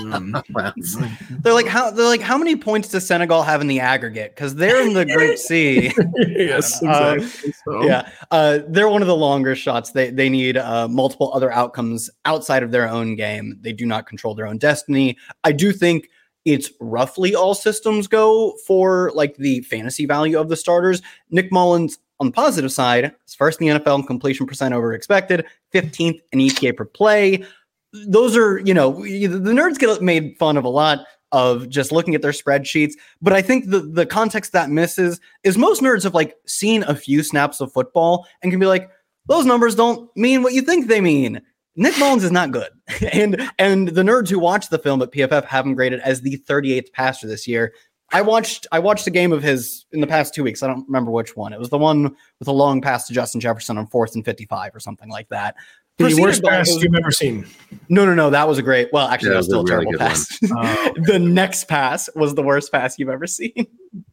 Um, 0.00 0.34
They're 1.42 1.52
like 1.52 1.68
how 1.68 1.92
they're 1.92 2.06
like 2.06 2.20
how 2.20 2.36
many 2.36 2.56
points 2.56 2.88
does 2.88 3.06
Senegal 3.06 3.44
have 3.44 3.60
in 3.60 3.68
the 3.68 3.78
aggregate? 3.78 4.34
Because 4.34 4.56
they're 4.56 4.84
in 4.84 4.94
the 4.94 5.04
Group 5.06 5.38
C. 5.38 5.92
yes, 6.16 6.82
Uh, 6.82 7.18
exactly. 7.18 7.52
So- 7.64 7.84
yeah, 7.84 8.10
uh, 8.32 8.58
they're 8.66 8.88
one 8.88 9.02
of 9.02 9.06
the 9.06 9.14
longer 9.14 9.54
shots. 9.54 9.92
They 9.92 10.10
they 10.10 10.28
need 10.28 10.56
uh, 10.56 10.88
multiple 10.88 11.30
other 11.34 11.52
outcomes 11.52 12.10
outside 12.24 12.64
of 12.64 12.72
their 12.72 12.88
own 12.88 13.14
game. 13.14 13.58
They 13.60 13.72
do 13.72 13.86
not 13.86 14.08
control 14.08 14.34
their 14.34 14.48
own 14.48 14.58
destiny. 14.58 15.16
I 15.44 15.52
do 15.52 15.70
think 15.70 16.08
it's 16.44 16.70
roughly 16.80 17.34
all 17.34 17.54
systems 17.54 18.06
go 18.06 18.56
for 18.66 19.10
like 19.14 19.36
the 19.36 19.60
fantasy 19.62 20.06
value 20.06 20.38
of 20.38 20.48
the 20.48 20.56
starters. 20.56 21.02
Nick 21.30 21.50
Mullens 21.50 21.98
on 22.20 22.26
the 22.26 22.32
positive 22.32 22.72
side 22.72 23.14
is 23.26 23.34
first 23.34 23.60
in 23.60 23.68
the 23.68 23.80
NFL 23.80 24.00
in 24.00 24.06
completion 24.06 24.46
percent 24.46 24.74
over 24.74 24.92
expected, 24.92 25.44
15th 25.72 26.20
in 26.32 26.38
EPA 26.38 26.76
per 26.76 26.84
play. 26.84 27.44
Those 27.92 28.36
are, 28.36 28.58
you 28.58 28.74
know, 28.74 29.02
the 29.02 29.52
nerds 29.52 29.78
get 29.78 30.02
made 30.02 30.36
fun 30.38 30.56
of 30.56 30.64
a 30.64 30.68
lot 30.68 31.06
of 31.32 31.68
just 31.68 31.90
looking 31.90 32.14
at 32.14 32.22
their 32.22 32.32
spreadsheets. 32.32 32.92
But 33.20 33.32
I 33.32 33.42
think 33.42 33.70
the, 33.70 33.80
the 33.80 34.06
context 34.06 34.52
that 34.52 34.70
misses 34.70 35.20
is 35.42 35.58
most 35.58 35.82
nerds 35.82 36.04
have 36.04 36.14
like 36.14 36.36
seen 36.46 36.84
a 36.84 36.94
few 36.94 37.22
snaps 37.22 37.60
of 37.60 37.72
football 37.72 38.26
and 38.42 38.52
can 38.52 38.60
be 38.60 38.66
like, 38.66 38.88
those 39.26 39.46
numbers 39.46 39.74
don't 39.74 40.14
mean 40.16 40.42
what 40.42 40.52
you 40.52 40.62
think 40.62 40.86
they 40.86 41.00
mean. 41.00 41.40
Nick 41.76 41.98
Mullens 41.98 42.22
is 42.24 42.30
not 42.30 42.50
good. 42.50 42.68
and 43.12 43.50
and 43.58 43.88
the 43.88 44.02
nerds 44.02 44.28
who 44.28 44.38
watch 44.38 44.68
the 44.68 44.78
film 44.78 45.02
at 45.02 45.10
PFF 45.10 45.44
have 45.44 45.66
him 45.66 45.74
graded 45.74 46.00
as 46.00 46.20
the 46.20 46.38
38th 46.48 46.92
passer 46.92 47.26
this 47.26 47.46
year. 47.48 47.72
I 48.12 48.20
watched 48.22 48.66
I 48.70 48.78
watched 48.78 49.06
a 49.06 49.10
game 49.10 49.32
of 49.32 49.42
his 49.42 49.86
in 49.92 50.00
the 50.00 50.06
past 50.06 50.34
two 50.34 50.44
weeks. 50.44 50.62
I 50.62 50.68
don't 50.68 50.86
remember 50.86 51.10
which 51.10 51.34
one. 51.36 51.52
It 51.52 51.58
was 51.58 51.70
the 51.70 51.78
one 51.78 52.14
with 52.38 52.46
a 52.48 52.52
long 52.52 52.80
pass 52.80 53.06
to 53.08 53.14
Justin 53.14 53.40
Jefferson 53.40 53.76
on 53.78 53.86
fourth 53.88 54.14
and 54.14 54.24
fifty 54.24 54.46
five 54.46 54.74
or 54.74 54.78
something 54.80 55.08
like 55.08 55.28
that. 55.30 55.56
The 55.96 56.04
Proceeded 56.04 56.22
worst 56.22 56.42
pass 56.44 56.68
was- 56.72 56.82
you've 56.82 56.94
ever 56.94 57.10
seen. 57.10 57.46
no, 57.88 58.04
no, 58.04 58.14
no. 58.14 58.28
That 58.30 58.46
was 58.48 58.58
a 58.58 58.62
great. 58.62 58.88
Well, 58.92 59.08
actually, 59.08 59.28
Yeah, 59.28 59.34
that 59.34 59.38
was 59.38 59.46
still 59.46 59.60
a 59.60 59.62
a 59.62 59.64
really 59.64 59.96
terrible 59.96 59.98
pass. 59.98 60.38
Oh. 60.52 60.92
the 61.06 61.18
next 61.18 61.64
pass 61.68 62.08
was 62.14 62.34
the 62.34 62.42
worst 62.42 62.70
pass 62.72 62.98
you've 62.98 63.08
ever 63.08 63.26
seen. 63.26 63.66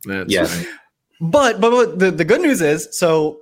That's 0.05 0.31
Yes. 0.31 0.55
right. 0.57 0.67
But 1.19 1.59
but, 1.61 1.69
but 1.71 1.99
the, 1.99 2.11
the 2.11 2.25
good 2.25 2.41
news 2.41 2.61
is 2.61 2.87
so 2.91 3.40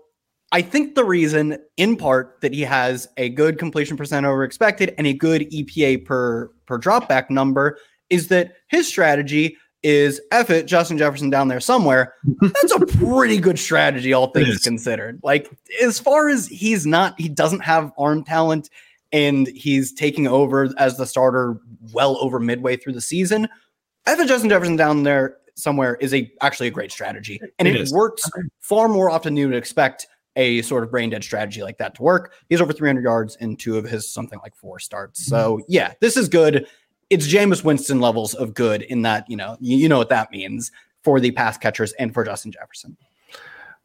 I 0.51 0.61
think 0.61 0.95
the 0.95 1.03
reason 1.03 1.57
in 1.77 1.95
part 1.95 2.41
that 2.41 2.53
he 2.53 2.61
has 2.61 3.07
a 3.17 3.29
good 3.29 3.59
completion 3.59 3.97
percent 3.97 4.25
over 4.25 4.43
expected 4.43 4.95
and 4.97 5.05
a 5.05 5.13
good 5.13 5.49
EPA 5.51 6.05
per 6.05 6.51
per 6.65 6.79
dropback 6.79 7.29
number 7.29 7.77
is 8.09 8.29
that 8.29 8.53
his 8.67 8.87
strategy 8.87 9.57
is 9.83 10.19
F 10.31 10.49
it, 10.49 10.65
Justin 10.65 10.97
Jefferson 10.97 11.29
down 11.29 11.47
there 11.47 11.59
somewhere. 11.59 12.13
That's 12.41 12.73
a 12.73 12.85
pretty 12.85 13.37
good 13.37 13.59
strategy, 13.59 14.11
all 14.11 14.31
things 14.31 14.59
considered. 14.59 15.19
Like 15.23 15.49
as 15.81 15.99
far 15.99 16.29
as 16.29 16.47
he's 16.47 16.85
not, 16.85 17.19
he 17.19 17.29
doesn't 17.29 17.61
have 17.61 17.91
arm 17.97 18.23
talent 18.23 18.69
and 19.11 19.47
he's 19.47 19.93
taking 19.93 20.27
over 20.27 20.69
as 20.77 20.97
the 20.97 21.05
starter 21.05 21.59
well 21.93 22.17
over 22.21 22.39
midway 22.39 22.75
through 22.75 22.93
the 22.93 23.01
season. 23.01 23.47
F 24.05 24.19
it, 24.19 24.27
Justin 24.27 24.49
Jefferson 24.49 24.75
down 24.75 25.03
there 25.03 25.37
somewhere 25.55 25.95
is 25.95 26.13
a 26.13 26.31
actually 26.41 26.67
a 26.67 26.71
great 26.71 26.91
strategy. 26.91 27.39
And 27.57 27.67
It 27.67 27.75
it, 27.75 27.89
works 27.91 28.23
far 28.59 28.87
more 28.87 29.09
often 29.09 29.33
than 29.33 29.37
you 29.37 29.47
would 29.47 29.57
expect 29.57 30.07
a 30.39 30.61
sort 30.61 30.85
of 30.85 30.89
brain 30.89 31.09
dead 31.09 31.23
strategy 31.23 31.61
like 31.61 31.77
that 31.77 31.95
to 31.95 32.01
work. 32.01 32.33
He's 32.47 32.61
over 32.61 32.71
300 32.71 33.03
yards 33.03 33.35
in 33.35 33.57
two 33.57 33.77
of 33.77 33.83
his 33.83 34.09
something 34.09 34.39
like 34.41 34.55
four 34.55 34.79
starts. 34.79 35.25
So 35.25 35.57
mm-hmm. 35.57 35.65
yeah, 35.67 35.93
this 35.99 36.15
is 36.15 36.29
good. 36.29 36.65
It's 37.09 37.27
Jameis 37.27 37.63
Winston 37.63 37.99
levels 37.99 38.33
of 38.35 38.53
good 38.53 38.83
in 38.83 39.01
that, 39.01 39.29
you 39.29 39.35
know, 39.35 39.57
you, 39.59 39.77
you 39.77 39.89
know 39.89 39.97
what 39.97 40.09
that 40.09 40.31
means 40.31 40.71
for 41.03 41.19
the 41.19 41.31
pass 41.31 41.57
catchers 41.57 41.91
and 41.93 42.13
for 42.13 42.23
Justin 42.23 42.53
Jefferson. 42.53 42.95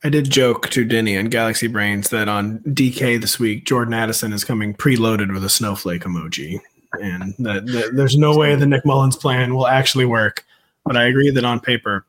I 0.04 0.10
did 0.10 0.30
joke 0.30 0.68
to 0.70 0.84
Denny 0.84 1.18
on 1.18 1.26
Galaxy 1.26 1.66
Brains 1.66 2.10
that 2.10 2.28
on 2.28 2.60
DK 2.60 3.20
this 3.20 3.40
week, 3.40 3.64
Jordan 3.64 3.94
Addison 3.94 4.32
is 4.32 4.44
coming 4.44 4.74
preloaded 4.74 5.32
with 5.32 5.42
a 5.44 5.48
snowflake 5.48 6.02
emoji. 6.02 6.60
And 7.00 7.34
that, 7.40 7.66
that 7.66 7.96
there's 7.96 8.16
no 8.16 8.36
way 8.36 8.54
the 8.54 8.66
Nick 8.66 8.84
Mullens 8.84 9.16
plan 9.16 9.54
will 9.54 9.66
actually 9.66 10.04
work. 10.04 10.44
But 10.84 10.96
I 10.96 11.04
agree 11.04 11.30
that 11.30 11.44
on 11.44 11.58
paper, 11.58 12.04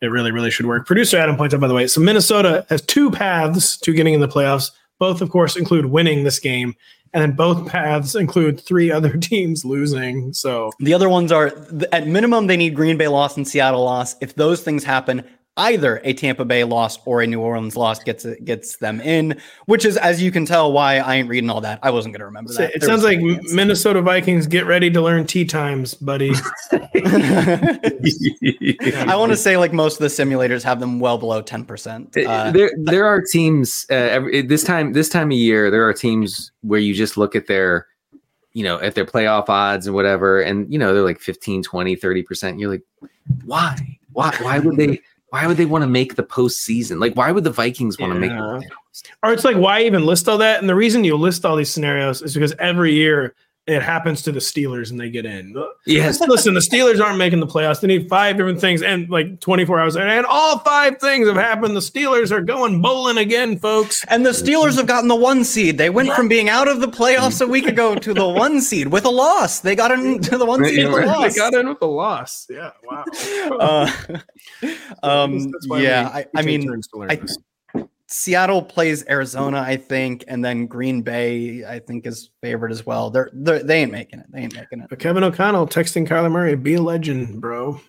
it 0.00 0.06
really, 0.06 0.30
really 0.30 0.50
should 0.50 0.66
work. 0.66 0.86
Producer 0.86 1.18
Adam 1.18 1.36
points 1.36 1.54
out, 1.54 1.60
by 1.60 1.68
the 1.68 1.74
way, 1.74 1.86
so 1.86 2.00
Minnesota 2.00 2.66
has 2.68 2.82
two 2.82 3.10
paths 3.10 3.78
to 3.78 3.92
getting 3.92 4.14
in 4.14 4.20
the 4.20 4.28
playoffs. 4.28 4.70
Both, 4.98 5.20
of 5.20 5.30
course, 5.30 5.56
include 5.56 5.86
winning 5.86 6.24
this 6.24 6.38
game. 6.38 6.74
And 7.12 7.22
then 7.22 7.32
both 7.32 7.66
paths 7.66 8.14
include 8.14 8.60
three 8.60 8.90
other 8.90 9.16
teams 9.16 9.64
losing. 9.64 10.32
So 10.32 10.72
The 10.80 10.92
other 10.92 11.08
ones 11.08 11.32
are 11.32 11.52
at 11.92 12.06
minimum 12.06 12.46
they 12.46 12.56
need 12.56 12.74
Green 12.74 12.98
Bay 12.98 13.08
loss 13.08 13.36
and 13.36 13.46
Seattle 13.46 13.84
loss. 13.84 14.16
If 14.20 14.34
those 14.34 14.62
things 14.62 14.84
happen, 14.84 15.24
either 15.56 16.00
a 16.04 16.12
Tampa 16.12 16.44
Bay 16.44 16.64
loss 16.64 16.98
or 17.06 17.22
a 17.22 17.26
New 17.26 17.40
Orleans 17.40 17.76
loss 17.76 18.02
gets 18.02 18.24
it 18.24 18.44
gets 18.44 18.76
them 18.76 19.00
in, 19.00 19.40
which 19.66 19.84
is 19.84 19.96
as 19.96 20.22
you 20.22 20.30
can 20.30 20.44
tell 20.44 20.72
why 20.72 20.98
I 20.98 21.16
ain't 21.16 21.28
reading 21.28 21.50
all 21.50 21.60
that. 21.62 21.78
I 21.82 21.90
wasn't 21.90 22.12
going 22.12 22.20
to 22.20 22.26
remember 22.26 22.52
that. 22.52 22.74
it 22.74 22.80
There 22.80 22.88
sounds 22.88 23.04
like 23.04 23.20
something. 23.20 23.54
Minnesota 23.54 24.02
Vikings 24.02 24.46
get 24.46 24.66
ready 24.66 24.90
to 24.90 25.00
learn 25.00 25.26
tea 25.26 25.44
times, 25.44 25.94
buddy. 25.94 26.30
I 26.72 26.78
want 29.16 29.32
to 29.32 29.36
say 29.36 29.56
like 29.56 29.72
most 29.72 29.94
of 29.94 30.00
the 30.00 30.08
simulators 30.08 30.62
have 30.62 30.80
them 30.80 31.00
well 31.00 31.18
below 31.18 31.42
10%. 31.42 32.26
Uh, 32.26 32.50
there 32.50 32.70
there 32.76 33.06
are 33.06 33.22
teams 33.22 33.86
uh, 33.90 33.94
every, 33.94 34.42
this 34.42 34.64
time 34.64 34.92
this 34.92 35.08
time 35.08 35.28
of 35.28 35.38
year 35.38 35.70
there 35.70 35.88
are 35.88 35.92
teams 35.92 36.52
where 36.62 36.80
you 36.80 36.94
just 36.94 37.16
look 37.16 37.34
at 37.34 37.46
their 37.46 37.86
you 38.52 38.64
know 38.64 38.80
at 38.80 38.94
their 38.94 39.04
playoff 39.04 39.48
odds 39.48 39.86
and 39.86 39.94
whatever 39.94 40.40
and 40.40 40.72
you 40.72 40.78
know 40.78 40.94
they're 40.94 41.02
like 41.02 41.20
15 41.20 41.62
20 41.62 41.96
30% 41.96 42.58
you're 42.58 42.70
like 42.70 42.82
why 43.44 43.76
why 44.12 44.34
why 44.40 44.58
would 44.58 44.76
they 44.76 45.00
why 45.30 45.46
would 45.46 45.56
they 45.56 45.66
want 45.66 45.82
to 45.82 45.88
make 45.88 46.14
the 46.14 46.22
postseason 46.22 47.00
like 47.00 47.14
why 47.14 47.32
would 47.32 47.44
the 47.44 47.50
vikings 47.50 47.98
want 47.98 48.12
to 48.12 48.18
make 48.18 48.30
Yeah. 48.30 48.60
the 48.60 48.66
Or 49.22 49.32
it's 49.32 49.44
like, 49.44 49.56
why 49.56 49.82
even 49.82 50.06
list 50.06 50.28
all 50.28 50.38
that? 50.38 50.60
And 50.60 50.68
the 50.68 50.74
reason 50.74 51.04
you 51.04 51.16
list 51.16 51.44
all 51.44 51.56
these 51.56 51.68
scenarios 51.70 52.22
is 52.22 52.32
because 52.34 52.54
every 52.58 52.94
year 52.94 53.34
it 53.66 53.82
happens 53.82 54.22
to 54.22 54.30
the 54.32 54.38
Steelers 54.38 54.90
and 54.92 55.00
they 55.00 55.10
get 55.10 55.26
in. 55.26 55.54
yes 55.86 56.20
Listen, 56.28 56.54
the 56.54 56.60
Steelers 56.60 57.00
aren't 57.02 57.18
making 57.18 57.40
the 57.40 57.46
playoffs. 57.48 57.80
They 57.80 57.88
need 57.88 58.08
five 58.08 58.36
different 58.36 58.60
things 58.60 58.80
and 58.82 59.10
like 59.10 59.40
24 59.40 59.80
hours. 59.80 59.96
And 59.96 60.24
all 60.26 60.58
five 60.60 60.98
things 60.98 61.26
have 61.26 61.36
happened. 61.36 61.74
The 61.74 61.80
Steelers 61.80 62.30
are 62.30 62.40
going 62.42 62.80
bowling 62.80 63.18
again, 63.18 63.58
folks. 63.58 64.04
and 64.08 64.24
the 64.24 64.30
Steelers 64.30 64.76
have 64.76 64.86
gotten 64.86 65.08
the 65.08 65.16
one 65.16 65.42
seed. 65.42 65.78
They 65.78 65.90
went 65.90 66.12
from 66.12 66.28
being 66.28 66.48
out 66.48 66.68
of 66.68 66.80
the 66.80 66.86
playoffs 66.86 67.40
a 67.44 67.46
week 67.48 67.66
ago 67.66 67.96
to 67.96 68.14
the 68.14 68.28
one 68.44 68.60
seed 68.60 68.88
with 68.88 69.04
a 69.04 69.10
loss. 69.10 69.60
They 69.60 69.74
got 69.74 69.90
into 69.90 70.38
the 70.38 70.46
one 70.46 70.64
seed 70.64 70.86
with 70.86 70.98
a 70.98 71.00
They 71.00 71.06
loss. 71.06 71.34
got 71.36 71.54
in 71.54 71.68
with 71.68 71.82
a 71.82 71.86
loss. 71.86 72.46
Yeah. 72.48 72.70
Wow. 72.84 73.04
Uh, 73.58 73.90
um, 75.02 75.50
That's 75.50 75.66
yeah, 75.82 76.08
we- 76.08 76.20
I, 76.20 76.26
I 76.36 76.42
mean, 76.42 76.66
turns 76.66 76.86
to 76.88 76.98
learn 76.98 77.10
I-. 77.10 77.20
Seattle 78.08 78.62
plays 78.62 79.04
Arizona, 79.08 79.60
I 79.60 79.76
think, 79.76 80.24
and 80.28 80.44
then 80.44 80.66
Green 80.66 81.02
Bay, 81.02 81.64
I 81.64 81.80
think, 81.80 82.06
is 82.06 82.30
favored 82.40 82.70
as 82.70 82.86
well. 82.86 83.10
They're, 83.10 83.30
they're 83.32 83.62
they 83.62 83.82
ain't 83.82 83.90
making 83.92 84.20
it. 84.20 84.26
They 84.30 84.40
ain't 84.42 84.54
making 84.54 84.80
it. 84.80 84.86
But 84.88 85.00
Kevin 85.00 85.24
O'Connell 85.24 85.66
texting 85.66 86.06
Kyler 86.06 86.30
Murray, 86.30 86.54
be 86.54 86.74
a 86.74 86.82
legend, 86.82 87.40
bro. 87.40 87.80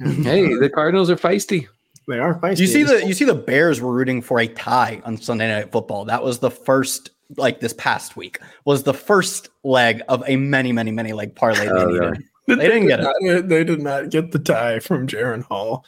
hey 0.00 0.52
uh, 0.52 0.58
the 0.58 0.68
cardinals 0.68 1.08
are 1.08 1.16
feisty 1.16 1.66
They 2.08 2.18
are 2.18 2.38
feisty. 2.40 2.58
You 2.60 2.66
see 2.66 2.82
the 2.82 3.06
you 3.06 3.14
see 3.14 3.24
the 3.24 3.34
Bears 3.34 3.80
were 3.80 3.92
rooting 3.92 4.20
for 4.22 4.40
a 4.40 4.46
tie 4.48 5.00
on 5.04 5.16
Sunday 5.16 5.48
Night 5.48 5.72
Football. 5.72 6.04
That 6.06 6.22
was 6.22 6.40
the 6.40 6.50
first 6.50 7.10
like 7.38 7.60
this 7.60 7.72
past 7.74 8.16
week 8.16 8.40
was 8.66 8.82
the 8.82 8.92
first 8.92 9.48
leg 9.62 10.02
of 10.08 10.22
a 10.26 10.36
many 10.36 10.72
many 10.72 10.90
many 10.90 11.12
leg 11.14 11.34
parlay 11.34 11.64
they 11.66 11.70
Oh, 11.70 11.86
needed. 11.86 12.00
really? 12.00 12.24
They 12.46 12.68
didn't 12.68 12.88
get 12.88 13.00
it. 13.00 13.02
Not- 13.22 13.48
They 13.48 13.64
did 13.64 13.80
not 13.80 14.10
get 14.10 14.30
the 14.32 14.38
tie 14.38 14.78
from 14.80 15.06
Jaren 15.06 15.42
Hall. 15.44 15.86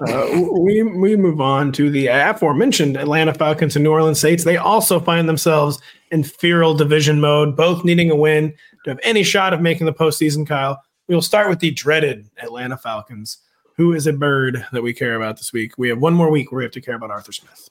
Uh, 0.00 0.48
we 0.58 0.82
we 0.82 1.16
move 1.16 1.40
on 1.40 1.72
to 1.72 1.90
the 1.90 2.06
aforementioned 2.08 2.96
Atlanta 2.96 3.34
Falcons 3.34 3.76
and 3.76 3.84
New 3.84 3.92
Orleans 3.92 4.20
Saints. 4.20 4.44
They 4.44 4.56
also 4.56 5.00
find 5.00 5.28
themselves 5.28 5.80
in 6.10 6.24
feral 6.24 6.74
division 6.74 7.20
mode, 7.20 7.56
both 7.56 7.84
needing 7.84 8.10
a 8.10 8.16
win 8.16 8.54
to 8.84 8.90
have 8.90 9.00
any 9.02 9.22
shot 9.22 9.52
of 9.52 9.60
making 9.60 9.86
the 9.86 9.92
postseason. 9.92 10.46
Kyle, 10.46 10.82
we 11.08 11.14
will 11.14 11.22
start 11.22 11.48
with 11.48 11.60
the 11.60 11.70
dreaded 11.70 12.28
Atlanta 12.42 12.76
Falcons. 12.76 13.38
Who 13.76 13.94
is 13.94 14.06
a 14.06 14.12
bird 14.12 14.64
that 14.72 14.82
we 14.82 14.92
care 14.92 15.14
about 15.14 15.38
this 15.38 15.52
week? 15.52 15.78
We 15.78 15.88
have 15.88 15.98
one 15.98 16.14
more 16.14 16.30
week 16.30 16.52
where 16.52 16.58
we 16.58 16.64
have 16.64 16.72
to 16.72 16.80
care 16.80 16.94
about 16.94 17.10
Arthur 17.10 17.32
Smith. 17.32 17.68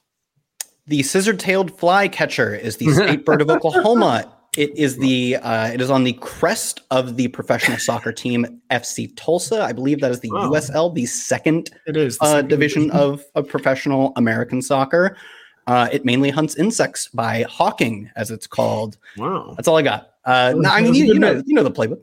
The 0.86 1.02
scissor-tailed 1.02 1.78
flycatcher 1.78 2.54
is 2.54 2.76
the 2.76 2.90
state 2.92 3.24
bird 3.24 3.40
of 3.40 3.50
Oklahoma. 3.50 4.30
It 4.56 4.76
is 4.76 4.98
the 4.98 5.36
uh, 5.36 5.68
it 5.68 5.80
is 5.80 5.90
on 5.90 6.04
the 6.04 6.12
crest 6.14 6.82
of 6.90 7.16
the 7.16 7.28
professional 7.28 7.78
soccer 7.88 8.12
team 8.12 8.60
FC 8.70 9.10
Tulsa. 9.16 9.62
I 9.62 9.72
believe 9.72 10.00
that 10.00 10.10
is 10.10 10.20
the 10.20 10.30
Wow. 10.30 10.50
USL, 10.50 10.94
the 10.94 11.06
second 11.06 11.70
It 11.86 11.96
is 11.96 12.18
uh, 12.20 12.26
second 12.34 12.48
division 12.48 12.90
of, 12.90 13.24
of 13.34 13.48
professional 13.48 14.12
American 14.16 14.60
soccer. 14.60 15.16
Uh, 15.66 15.88
it 15.92 16.04
mainly 16.04 16.28
hunts 16.28 16.56
insects 16.56 17.08
by 17.08 17.46
hawking, 17.48 18.10
as 18.16 18.30
it's 18.30 18.46
called. 18.46 18.98
Wow. 19.16 19.54
That's 19.56 19.68
all 19.68 19.76
I 19.78 19.82
got. 19.82 20.08
Uh, 20.24 20.52
no, 20.56 20.68
I 20.68 20.82
mean, 20.82 20.94
you, 20.94 21.06
you 21.06 21.18
know, 21.18 21.42
you 21.46 21.54
know 21.54 21.62
the 21.62 21.70
playbook. 21.70 22.00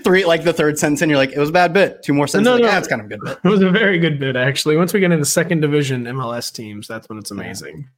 Three, 0.04 0.24
like 0.24 0.42
the 0.44 0.52
third 0.52 0.78
sentence, 0.78 1.02
and 1.02 1.10
you're 1.10 1.18
like, 1.18 1.32
it 1.32 1.38
was 1.38 1.48
a 1.50 1.52
bad 1.52 1.72
bit. 1.72 2.02
Two 2.02 2.14
more 2.14 2.26
sentences, 2.26 2.46
No, 2.50 2.54
like, 2.54 2.62
no. 2.64 2.70
"Ah, 2.70 2.78
it's 2.78 2.88
kind 2.88 3.00
of 3.00 3.06
a 3.06 3.08
good 3.10 3.20
bit. 3.22 3.38
It 3.44 3.48
was 3.48 3.62
a 3.62 3.70
very 3.70 3.98
good 3.98 4.18
bit, 4.18 4.34
actually. 4.36 4.76
Once 4.76 4.92
we 4.92 5.00
get 5.00 5.12
into 5.12 5.24
second 5.24 5.60
division 5.60 6.04
MLS 6.04 6.52
teams, 6.52 6.86
that's 6.88 7.08
when 7.08 7.18
it's 7.18 7.30
amazing. 7.30 7.88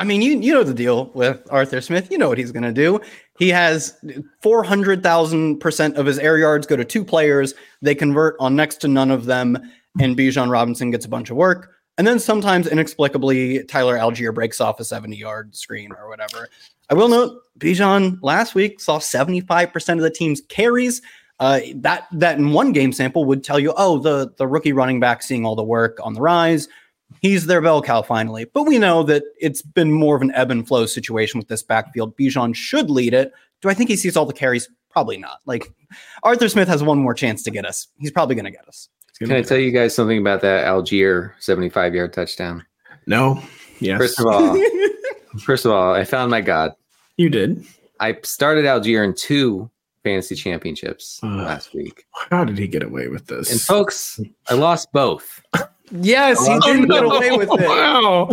I 0.00 0.04
mean, 0.04 0.22
you 0.22 0.38
you 0.40 0.54
know 0.54 0.64
the 0.64 0.72
deal 0.72 1.10
with 1.12 1.46
Arthur 1.50 1.82
Smith. 1.82 2.10
You 2.10 2.16
know 2.16 2.30
what 2.30 2.38
he's 2.38 2.52
going 2.52 2.62
to 2.62 2.72
do. 2.72 3.00
He 3.38 3.50
has 3.50 4.02
four 4.40 4.62
hundred 4.62 5.02
thousand 5.02 5.58
percent 5.58 5.98
of 5.98 6.06
his 6.06 6.18
air 6.18 6.38
yards 6.38 6.66
go 6.66 6.74
to 6.74 6.86
two 6.86 7.04
players. 7.04 7.52
They 7.82 7.94
convert 7.94 8.34
on 8.40 8.56
next 8.56 8.76
to 8.76 8.88
none 8.88 9.10
of 9.10 9.26
them, 9.26 9.58
and 10.00 10.16
Bijan 10.16 10.50
Robinson 10.50 10.90
gets 10.90 11.04
a 11.04 11.08
bunch 11.08 11.28
of 11.28 11.36
work. 11.36 11.72
And 11.98 12.06
then 12.06 12.18
sometimes 12.18 12.66
inexplicably, 12.66 13.62
Tyler 13.64 13.98
Allgeier 13.98 14.34
breaks 14.34 14.58
off 14.58 14.80
a 14.80 14.84
seventy-yard 14.84 15.54
screen 15.54 15.92
or 15.92 16.08
whatever. 16.08 16.48
I 16.88 16.94
will 16.94 17.08
note 17.10 17.42
Bijan 17.58 18.18
last 18.22 18.54
week 18.54 18.80
saw 18.80 19.00
seventy-five 19.00 19.70
percent 19.70 20.00
of 20.00 20.04
the 20.04 20.10
team's 20.10 20.40
carries. 20.48 21.02
Uh, 21.40 21.60
that 21.74 22.06
that 22.12 22.38
in 22.38 22.52
one 22.52 22.72
game 22.72 22.92
sample 22.92 23.26
would 23.26 23.44
tell 23.44 23.58
you, 23.58 23.74
oh, 23.76 23.98
the 23.98 24.32
the 24.38 24.46
rookie 24.46 24.72
running 24.72 24.98
back 24.98 25.22
seeing 25.22 25.44
all 25.44 25.56
the 25.56 25.62
work 25.62 25.98
on 26.02 26.14
the 26.14 26.22
rise 26.22 26.68
he's 27.20 27.46
their 27.46 27.60
bell 27.60 27.82
cow 27.82 28.02
finally. 28.02 28.44
But 28.44 28.64
we 28.64 28.78
know 28.78 29.02
that 29.04 29.24
it's 29.40 29.62
been 29.62 29.92
more 29.92 30.16
of 30.16 30.22
an 30.22 30.32
ebb 30.34 30.50
and 30.50 30.66
flow 30.66 30.86
situation 30.86 31.38
with 31.38 31.48
this 31.48 31.62
backfield. 31.62 32.16
Bijan 32.16 32.54
should 32.54 32.90
lead 32.90 33.14
it. 33.14 33.32
Do 33.60 33.68
I 33.68 33.74
think 33.74 33.90
he 33.90 33.96
sees 33.96 34.16
all 34.16 34.26
the 34.26 34.32
carries? 34.32 34.68
Probably 34.90 35.18
not. 35.18 35.38
Like 35.46 35.72
Arthur 36.22 36.48
Smith 36.48 36.68
has 36.68 36.82
one 36.82 36.98
more 36.98 37.14
chance 37.14 37.42
to 37.44 37.50
get 37.50 37.64
us. 37.66 37.88
He's 37.98 38.10
probably 38.10 38.34
going 38.34 38.44
to 38.46 38.50
get 38.50 38.66
us. 38.66 38.88
can 39.18 39.32
i 39.32 39.42
tell 39.42 39.58
you 39.58 39.70
guys 39.70 39.94
something 39.94 40.18
about 40.18 40.40
that 40.40 40.64
allgeier 40.66 41.32
75 41.40 41.94
yard 41.94 42.12
touchdown 42.12 42.64
No. 43.06 43.42
Yes. 43.78 43.98
first 43.98 44.18
of 44.20 44.26
all 44.26 44.58
first 45.44 45.64
of 45.66 45.72
all 45.72 45.92
i 45.94 46.04
found 46.04 46.30
my 46.30 46.40
god 46.40 46.72
you 47.18 47.28
did. 47.28 47.64
i 48.00 48.16
started 48.22 48.64
allgeier 48.64 49.04
in 49.04 49.14
two 49.14 49.70
fantasy 50.04 50.34
championships 50.34 51.20
Ugh. 51.22 51.30
last 51.36 51.74
week 51.74 52.04
How 52.30 52.44
did 52.44 52.56
he 52.56 52.66
get 52.66 52.82
away 52.82 53.08
with 53.08 53.26
this? 53.26 53.52
and 53.52 53.60
folks 53.60 54.18
i 54.48 54.54
lost 54.54 54.90
both 54.92 55.42
Yes, 55.92 56.46
he 56.46 56.58
didn't 56.60 56.88
get 56.88 57.04
away 57.04 57.30
with 57.36 57.48
it. 57.52 57.60
Wow. 57.68 58.28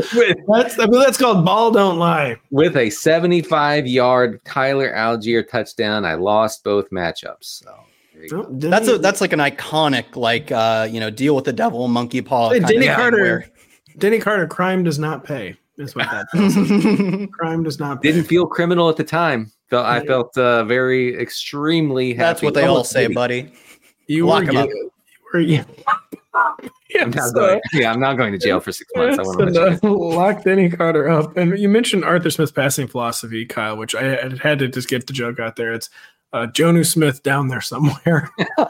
That's, 0.47 0.77
I 0.79 0.85
mean, 0.85 0.99
that's 0.99 1.17
called 1.17 1.43
ball 1.45 1.71
don't 1.71 1.97
lie. 1.97 2.37
with 2.51 2.77
a 2.77 2.89
75 2.89 3.87
yard 3.87 4.39
Tyler 4.45 4.93
Allgeier 4.93 5.47
touchdown. 5.49 6.05
I 6.05 6.13
lost 6.15 6.63
both 6.63 6.89
matchups. 6.91 7.43
So 7.63 7.75
you 8.19 8.29
go. 8.29 8.43
Denny- 8.43 8.69
That's 8.69 8.87
a 8.87 8.97
that's 8.99 9.21
like 9.21 9.33
an 9.33 9.39
iconic 9.39 10.15
like 10.15 10.51
uh 10.51 10.87
you 10.89 10.99
know 10.99 11.09
deal 11.09 11.35
with 11.35 11.45
the 11.45 11.53
devil 11.53 11.87
monkey 11.87 12.21
paw. 12.21 12.49
Hey, 12.49 12.59
kind 12.59 12.73
Denny 12.73 12.87
of 12.89 12.95
Carter. 12.95 13.17
where- 13.21 13.49
Denny 13.97 14.19
Carter. 14.19 14.45
Crime 14.47 14.83
does 14.83 14.99
not 14.99 15.23
pay. 15.23 15.55
Is 15.77 15.95
what 15.95 16.09
that 16.09 16.27
tells. 16.33 17.29
Crime 17.31 17.63
does 17.63 17.79
not 17.79 18.01
pay. 18.01 18.11
Didn't 18.11 18.25
feel 18.27 18.45
criminal 18.47 18.89
at 18.89 18.97
the 18.97 19.03
time. 19.03 19.51
Felt 19.69 19.85
I 19.85 20.03
felt 20.05 20.37
uh, 20.37 20.63
very 20.65 21.19
extremely 21.19 22.13
happy. 22.13 22.17
That's 22.19 22.41
what 22.43 22.53
they 22.53 22.63
all 22.65 22.83
say, 22.83 23.03
maybe. 23.03 23.13
buddy. 23.15 23.51
you 24.07 24.25
Lock 24.27 24.45
were, 24.45 24.49
him 24.51 24.57
up. 24.57 24.69
you 24.69 24.91
were 25.33 25.39
yeah. 25.39 25.63
I'm 26.37 27.09
not 27.11 27.15
Yes, 27.15 27.31
going, 27.33 27.61
yeah, 27.73 27.91
I'm 27.91 27.99
not 27.99 28.15
going 28.17 28.31
to 28.31 28.37
jail 28.37 28.59
for 28.59 28.71
six 28.71 28.89
months. 28.95 29.17
I 29.17 29.21
Yes, 29.21 29.27
want 29.27 29.39
to 29.39 29.45
and, 29.45 29.55
let 29.55 29.83
uh, 29.83 29.89
lock 29.91 30.43
Denny 30.43 30.69
Carter 30.69 31.09
up. 31.09 31.35
And 31.37 31.57
you 31.59 31.67
mentioned 31.69 32.03
Arthur 32.05 32.29
Smith's 32.29 32.51
passing 32.51 32.87
philosophy, 32.87 33.45
Kyle, 33.45 33.77
which 33.77 33.93
I 33.95 34.03
had- 34.03 34.39
had 34.39 34.59
to 34.59 34.67
just 34.67 34.87
get 34.89 35.07
the 35.07 35.13
joke 35.13 35.39
out 35.39 35.55
there. 35.57 35.73
It's 35.73 35.89
uh, 36.33 36.47
Jonnu 36.47 36.85
Smith 36.85 37.23
down 37.23 37.47
there 37.47 37.61
somewhere. 37.61 38.29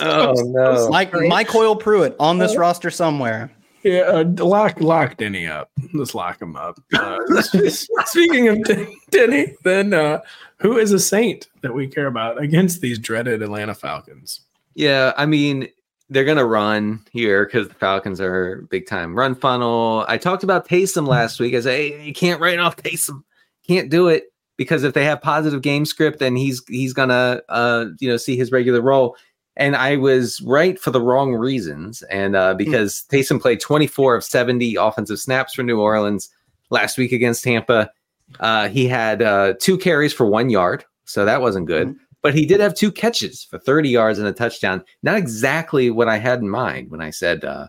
Oh 0.00 0.34
no! 0.46 0.88
Mike 0.88 1.12
Mike 1.12 1.48
Hoyle 1.48 1.74
Pruitt 1.74 2.14
on 2.20 2.38
this 2.38 2.56
roster 2.56 2.92
somewhere. 2.92 3.50
Yeah, 3.82 4.02
uh, 4.02 4.24
lock 4.38 4.80
lock 4.80 5.16
Denny 5.16 5.48
up. 5.48 5.68
Let's 5.92 6.14
lock 6.14 6.40
him 6.40 6.54
up. 6.54 6.78
Uh, 6.94 7.18
speaking 8.04 8.46
of 8.46 8.62
Den- 8.62 8.94
Denny, 9.10 9.56
then 9.64 9.92
uh, 9.92 10.20
who 10.58 10.78
is 10.78 10.92
a 10.92 10.98
saint 11.00 11.48
that 11.62 11.74
we 11.74 11.88
care 11.88 12.06
about 12.06 12.40
against 12.40 12.80
these 12.80 13.00
dreaded 13.00 13.42
Atlanta 13.42 13.74
Falcons? 13.74 14.42
Yeah, 14.74 15.12
I 15.16 15.26
mean 15.26 15.66
they're 16.10 16.24
gonna 16.24 16.44
run 16.44 17.04
here 17.12 17.46
because 17.46 17.68
the 17.68 17.74
Falcons 17.74 18.20
are 18.20 18.66
big 18.68 18.86
time 18.86 19.14
run 19.14 19.34
funnel. 19.34 20.04
I 20.08 20.18
talked 20.18 20.42
about 20.42 20.68
Taysom 20.68 21.06
last 21.06 21.40
week. 21.40 21.54
I 21.54 21.60
said 21.60 21.76
hey, 21.76 22.04
you 22.04 22.12
can't 22.12 22.40
write 22.40 22.58
off 22.58 22.76
Taysom. 22.76 23.22
Can't 23.66 23.88
do 23.88 24.08
it 24.08 24.24
because 24.56 24.82
if 24.82 24.92
they 24.92 25.04
have 25.04 25.22
positive 25.22 25.62
game 25.62 25.86
script, 25.86 26.18
then 26.18 26.36
he's 26.36 26.62
he's 26.68 26.92
gonna 26.92 27.40
uh 27.48 27.86
you 28.00 28.08
know 28.08 28.16
see 28.16 28.36
his 28.36 28.52
regular 28.52 28.82
role. 28.82 29.16
And 29.56 29.76
I 29.76 29.96
was 29.96 30.40
right 30.42 30.78
for 30.78 30.90
the 30.90 31.00
wrong 31.00 31.34
reasons. 31.34 32.02
And 32.02 32.34
uh, 32.34 32.54
because 32.54 33.04
Taysom 33.10 33.40
played 33.42 33.60
24 33.60 34.14
of 34.14 34.24
70 34.24 34.76
offensive 34.76 35.18
snaps 35.18 35.54
for 35.54 35.62
New 35.62 35.80
Orleans 35.80 36.30
last 36.70 36.96
week 36.96 37.12
against 37.12 37.44
Tampa, 37.44 37.90
uh, 38.38 38.68
he 38.68 38.86
had 38.86 39.20
uh, 39.20 39.54
two 39.60 39.76
carries 39.76 40.14
for 40.14 40.24
one 40.24 40.50
yard, 40.50 40.84
so 41.04 41.24
that 41.24 41.42
wasn't 41.42 41.66
good. 41.66 41.96
But 42.22 42.34
he 42.34 42.44
did 42.44 42.60
have 42.60 42.74
two 42.74 42.92
catches 42.92 43.42
for 43.42 43.58
30 43.58 43.88
yards 43.88 44.18
and 44.18 44.28
a 44.28 44.32
touchdown. 44.32 44.84
Not 45.02 45.16
exactly 45.16 45.90
what 45.90 46.08
I 46.08 46.18
had 46.18 46.40
in 46.40 46.50
mind 46.50 46.90
when 46.90 47.00
I 47.00 47.10
said 47.10 47.44
uh, 47.44 47.68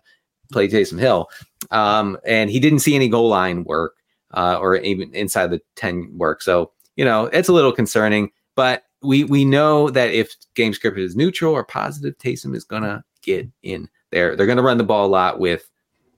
play 0.51 0.67
Taysom 0.67 0.99
Hill. 0.99 1.29
Um, 1.71 2.17
and 2.25 2.49
he 2.49 2.59
didn't 2.59 2.79
see 2.79 2.95
any 2.95 3.07
goal 3.07 3.29
line 3.29 3.63
work 3.63 3.95
uh, 4.33 4.57
or 4.59 4.75
even 4.77 5.13
inside 5.13 5.47
the 5.47 5.61
10 5.75 6.17
work. 6.17 6.41
So, 6.41 6.71
you 6.95 7.05
know, 7.05 7.25
it's 7.27 7.49
a 7.49 7.53
little 7.53 7.71
concerning. 7.71 8.31
But 8.55 8.83
we 9.01 9.23
we 9.23 9.45
know 9.45 9.89
that 9.89 10.11
if 10.11 10.35
game 10.55 10.73
script 10.73 10.97
is 10.97 11.15
neutral 11.15 11.53
or 11.53 11.63
positive, 11.63 12.17
Taysom 12.17 12.55
is 12.55 12.63
gonna 12.63 13.03
get 13.21 13.47
in 13.63 13.89
there. 14.11 14.35
They're 14.35 14.45
gonna 14.45 14.61
run 14.61 14.77
the 14.77 14.83
ball 14.83 15.05
a 15.05 15.07
lot 15.07 15.39
with 15.39 15.69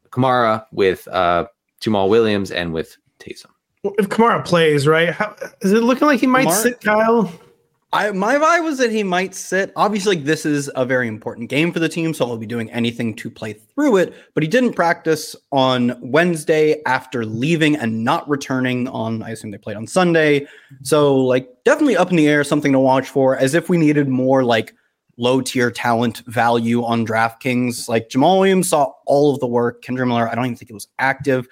Kamara, 0.09 0.65
with 0.71 1.07
uh, 1.07 1.45
Jamaal 1.81 2.09
Williams, 2.09 2.51
and 2.51 2.73
with 2.73 2.97
Taysom. 3.19 3.47
Well, 3.83 3.93
if 3.97 4.09
Kamara 4.09 4.43
plays, 4.43 4.87
right? 4.87 5.09
How, 5.09 5.35
is 5.61 5.71
it 5.71 5.83
looking 5.83 6.07
like 6.07 6.19
he 6.19 6.27
might 6.27 6.47
Kamara- 6.47 6.63
sit, 6.63 6.81
Kyle? 6.81 7.31
I 7.93 8.09
my 8.09 8.35
vibe 8.35 8.63
was 8.63 8.79
that 8.79 8.91
he 8.91 9.03
might 9.03 9.35
sit. 9.35 9.71
Obviously, 9.75 10.15
this 10.15 10.47
is 10.47 10.69
a 10.75 10.83
very 10.83 11.07
important 11.07 11.49
game 11.49 11.71
for 11.71 11.77
the 11.79 11.87
team, 11.87 12.13
so 12.13 12.25
he'll 12.25 12.37
be 12.37 12.47
doing 12.47 12.71
anything 12.71 13.15
to 13.17 13.29
play 13.29 13.53
through 13.53 13.97
it. 13.97 14.15
But 14.33 14.41
he 14.41 14.49
didn't 14.49 14.73
practice 14.73 15.35
on 15.51 15.95
Wednesday 16.01 16.81
after 16.87 17.23
leaving 17.23 17.75
and 17.75 18.03
not 18.03 18.27
returning 18.27 18.87
on. 18.87 19.21
I 19.21 19.29
assume 19.29 19.51
they 19.51 19.59
played 19.59 19.77
on 19.77 19.85
Sunday. 19.85 20.47
So, 20.81 21.15
like, 21.15 21.47
definitely 21.65 21.95
up 21.95 22.09
in 22.09 22.15
the 22.15 22.27
air, 22.27 22.43
something 22.43 22.71
to 22.71 22.79
watch 22.79 23.09
for. 23.09 23.37
As 23.37 23.53
if 23.53 23.69
we 23.69 23.77
needed 23.77 24.09
more 24.09 24.43
like 24.43 24.73
low 25.17 25.41
tier 25.41 25.69
talent 25.69 26.23
value 26.25 26.83
on 26.83 27.05
DraftKings. 27.05 27.87
Like 27.87 28.09
Jamaal 28.09 28.39
Williams 28.39 28.69
saw 28.69 28.91
all 29.05 29.33
of 29.33 29.39
the 29.39 29.47
work. 29.47 29.83
Kendre 29.83 30.07
Miller, 30.07 30.27
I 30.27 30.33
don't 30.33 30.45
even 30.45 30.57
think 30.57 30.71
it 30.71 30.73
was 30.73 30.87
active. 30.97 31.47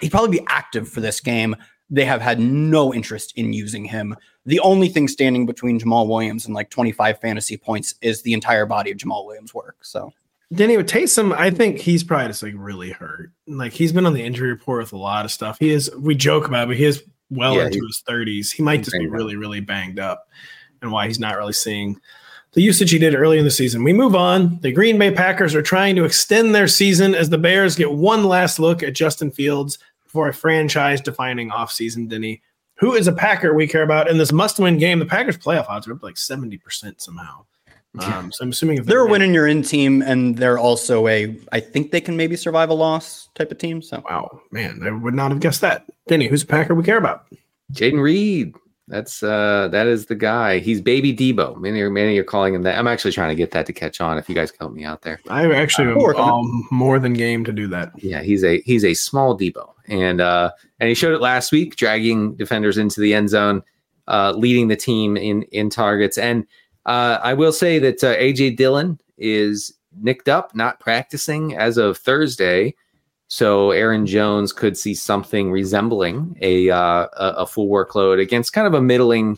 He'd 0.00 0.10
probably 0.10 0.38
be 0.38 0.46
active 0.48 0.88
for 0.88 1.00
this 1.00 1.20
game. 1.20 1.56
They 1.88 2.04
have 2.04 2.20
had 2.20 2.38
no 2.38 2.92
interest 2.92 3.32
in 3.36 3.52
using 3.52 3.84
him. 3.84 4.16
The 4.46 4.60
only 4.60 4.88
thing 4.88 5.08
standing 5.08 5.44
between 5.44 5.78
Jamaal 5.80 6.08
Williams 6.08 6.46
and 6.46 6.54
like 6.54 6.70
25 6.70 7.20
fantasy 7.20 7.56
points 7.56 7.94
is 8.00 8.22
the 8.22 8.32
entire 8.32 8.64
body 8.64 8.90
of 8.92 8.96
Jamaal 8.96 9.26
Williams' 9.26 9.52
work. 9.52 9.76
So 9.82 10.12
Denny 10.52 10.76
with 10.76 10.88
Taysom, 10.88 11.34
I 11.36 11.50
think 11.50 11.78
he's 11.78 12.04
probably 12.04 12.28
just 12.28 12.42
like 12.44 12.54
really 12.56 12.92
hurt. 12.92 13.32
Like 13.48 13.72
he's 13.72 13.92
been 13.92 14.06
on 14.06 14.14
the 14.14 14.22
injury 14.22 14.50
report 14.50 14.84
with 14.84 14.92
a 14.92 14.96
lot 14.98 15.24
of 15.24 15.32
stuff. 15.32 15.58
He 15.58 15.70
is. 15.70 15.90
We 15.96 16.14
joke 16.14 16.46
about, 16.46 16.64
it, 16.64 16.66
but 16.68 16.76
he 16.76 16.84
is 16.84 17.02
well 17.30 17.56
Yeah, 17.56 17.64
into 17.66 17.80
he- 17.80 17.86
his 17.86 18.02
thirties. 18.06 18.52
He 18.52 18.62
might 18.62 18.84
just 18.84 18.92
be 18.92 18.98
banged 19.00 19.10
up. 19.10 19.14
really, 19.16 19.36
really 19.36 19.60
banged 19.60 19.98
up, 19.98 20.28
and 20.80 20.92
why 20.92 21.08
he's 21.08 21.18
not 21.18 21.36
really 21.36 21.52
seeing 21.52 22.00
the 22.52 22.62
usage 22.62 22.92
he 22.92 22.98
did 23.00 23.14
early 23.16 23.38
in 23.38 23.44
the 23.44 23.50
season. 23.50 23.82
We 23.82 23.92
move 23.92 24.14
on. 24.14 24.60
The 24.60 24.70
Green 24.72 24.96
Bay 24.98 25.10
Packers 25.10 25.54
are 25.56 25.62
trying 25.62 25.96
to 25.96 26.04
extend 26.04 26.54
their 26.54 26.68
season 26.68 27.14
as 27.14 27.28
the 27.28 27.36
Bears 27.38 27.74
get 27.74 27.90
one 27.92 28.22
last 28.24 28.58
look 28.60 28.82
at 28.84 28.94
Justin 28.94 29.30
Fields 29.32 29.78
before 30.04 30.28
a 30.28 30.32
franchise-defining 30.32 31.50
offseason. 31.50 32.08
Denny, 32.08 32.40
who 32.76 32.94
is 32.94 33.08
a 33.08 33.12
Packer 33.12 33.54
we 33.54 33.66
care 33.66 33.82
about 33.82 34.08
in 34.08 34.18
this 34.18 34.32
must-win 34.32 34.78
game? 34.78 34.98
The 34.98 35.06
Packers' 35.06 35.38
playoff 35.38 35.68
odds 35.68 35.88
are 35.88 35.92
up 35.92 36.02
like 36.02 36.16
seventy 36.16 36.58
percent 36.58 37.00
somehow. 37.00 37.44
Um, 37.98 38.30
so 38.30 38.42
I'm 38.44 38.50
assuming 38.50 38.76
if 38.76 38.84
they're 38.84 39.00
a 39.00 39.04
win- 39.04 39.12
winning 39.12 39.32
your 39.32 39.46
in 39.46 39.62
team, 39.62 40.02
and 40.02 40.36
they're 40.36 40.58
also 40.58 41.08
a, 41.08 41.34
I 41.52 41.60
think 41.60 41.92
they 41.92 42.00
can 42.00 42.14
maybe 42.14 42.36
survive 42.36 42.68
a 42.68 42.74
loss 42.74 43.30
type 43.34 43.50
of 43.50 43.56
team. 43.56 43.80
So 43.80 44.02
Wow, 44.08 44.42
man, 44.50 44.82
I 44.84 44.90
would 44.90 45.14
not 45.14 45.30
have 45.30 45.40
guessed 45.40 45.62
that. 45.62 45.86
Denny, 46.06 46.28
who's 46.28 46.42
a 46.42 46.46
Packer 46.46 46.74
we 46.74 46.84
care 46.84 46.98
about? 46.98 47.26
Jayden 47.72 48.00
Reed. 48.02 48.54
That's 48.88 49.22
uh 49.22 49.68
that 49.72 49.88
is 49.88 50.06
the 50.06 50.14
guy. 50.14 50.60
He's 50.60 50.80
baby 50.80 51.12
Deebo. 51.14 51.56
Many 51.60 51.80
are 51.80 51.90
many 51.90 52.16
are 52.18 52.24
calling 52.24 52.54
him 52.54 52.62
that. 52.62 52.78
I'm 52.78 52.86
actually 52.86 53.10
trying 53.12 53.30
to 53.30 53.34
get 53.34 53.50
that 53.50 53.66
to 53.66 53.72
catch 53.72 54.00
on 54.00 54.16
if 54.16 54.28
you 54.28 54.34
guys 54.34 54.52
can 54.52 54.58
help 54.60 54.72
me 54.72 54.84
out 54.84 55.02
there. 55.02 55.18
I 55.28 55.52
actually 55.52 55.88
am 55.88 55.96
We'll 55.96 56.04
work 56.04 56.18
on 56.18 56.28
it. 56.28 56.32
um, 56.32 56.68
more 56.70 56.98
than 57.00 57.12
game 57.12 57.44
to 57.46 57.52
do 57.52 57.66
that. 57.68 57.90
Yeah, 57.96 58.22
he's 58.22 58.44
a 58.44 58.60
he's 58.60 58.84
a 58.84 58.94
small 58.94 59.36
Deebo. 59.36 59.72
And 59.88 60.20
uh 60.20 60.52
and 60.78 60.88
he 60.88 60.94
showed 60.94 61.14
it 61.14 61.20
last 61.20 61.50
week, 61.50 61.74
dragging 61.74 62.36
defenders 62.36 62.78
into 62.78 63.00
the 63.00 63.12
end 63.12 63.28
zone, 63.30 63.62
uh 64.06 64.32
leading 64.36 64.68
the 64.68 64.76
team 64.76 65.16
in 65.16 65.42
in 65.50 65.68
targets. 65.68 66.16
And 66.16 66.46
uh 66.84 67.18
I 67.22 67.34
will 67.34 67.52
say 67.52 67.80
that 67.80 68.04
uh, 68.04 68.14
AJ 68.16 68.56
Dillon 68.56 69.00
is 69.18 69.72
nicked 70.00 70.28
up, 70.28 70.54
not 70.54 70.78
practicing 70.78 71.56
as 71.56 71.76
of 71.76 71.98
Thursday. 71.98 72.74
So 73.28 73.72
Aaron 73.72 74.06
Jones 74.06 74.52
could 74.52 74.76
see 74.78 74.94
something 74.94 75.50
resembling 75.50 76.36
a 76.40 76.70
uh, 76.70 77.06
a, 77.16 77.46
full 77.46 77.68
workload 77.68 78.20
against 78.20 78.52
kind 78.52 78.66
of 78.66 78.74
a 78.74 78.80
middling 78.80 79.36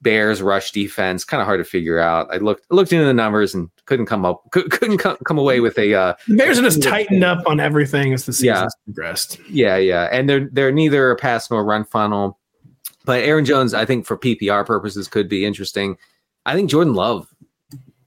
Bears 0.00 0.40
rush 0.40 0.70
defense. 0.72 1.24
Kind 1.24 1.40
of 1.40 1.46
hard 1.46 1.60
to 1.60 1.64
figure 1.64 1.98
out. 1.98 2.28
I 2.32 2.38
looked 2.38 2.64
looked 2.70 2.92
into 2.92 3.04
the 3.04 3.12
numbers 3.14 3.54
and 3.54 3.68
couldn't 3.84 4.06
come 4.06 4.24
up 4.24 4.42
could, 4.52 4.70
couldn't 4.70 4.98
come, 4.98 5.16
come 5.26 5.38
away 5.38 5.60
with 5.60 5.78
a 5.78 5.92
uh, 5.94 6.14
The 6.28 6.36
Bears 6.36 6.58
are 6.58 6.62
just 6.62 6.82
tightened 6.82 7.24
up 7.24 7.46
on 7.46 7.60
everything 7.60 8.12
as 8.14 8.24
the 8.24 8.32
season 8.32 8.46
Yeah. 8.54 8.66
progressed. 8.84 9.38
yeah 9.50 9.76
yeah, 9.76 10.04
and 10.12 10.28
they're 10.28 10.48
they're 10.52 10.72
neither 10.72 11.10
a 11.10 11.16
pass 11.16 11.50
nor 11.50 11.64
run 11.64 11.84
funnel. 11.84 12.38
But 13.04 13.20
Aaron 13.22 13.44
Jones, 13.44 13.74
I 13.74 13.84
think 13.84 14.04
for 14.06 14.16
PPR 14.16 14.64
purposes, 14.66 15.08
could 15.08 15.28
be 15.28 15.44
interesting. 15.44 15.96
I 16.46 16.54
think 16.54 16.70
Jordan 16.70 16.94
Love 16.94 17.28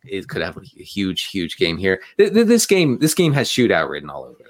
is 0.05 0.25
could 0.25 0.41
have 0.41 0.57
a 0.57 0.61
huge 0.61 1.25
huge 1.25 1.57
game 1.57 1.77
here. 1.77 2.01
Th- 2.17 2.33
th- 2.33 2.47
This 2.47 2.65
game 2.65 2.97
this 2.99 3.13
game 3.13 3.31
has 3.33 3.47
shootout 3.47 3.89
written 3.89 4.09
all 4.09 4.23
over 4.23 4.39
it. 4.39 4.48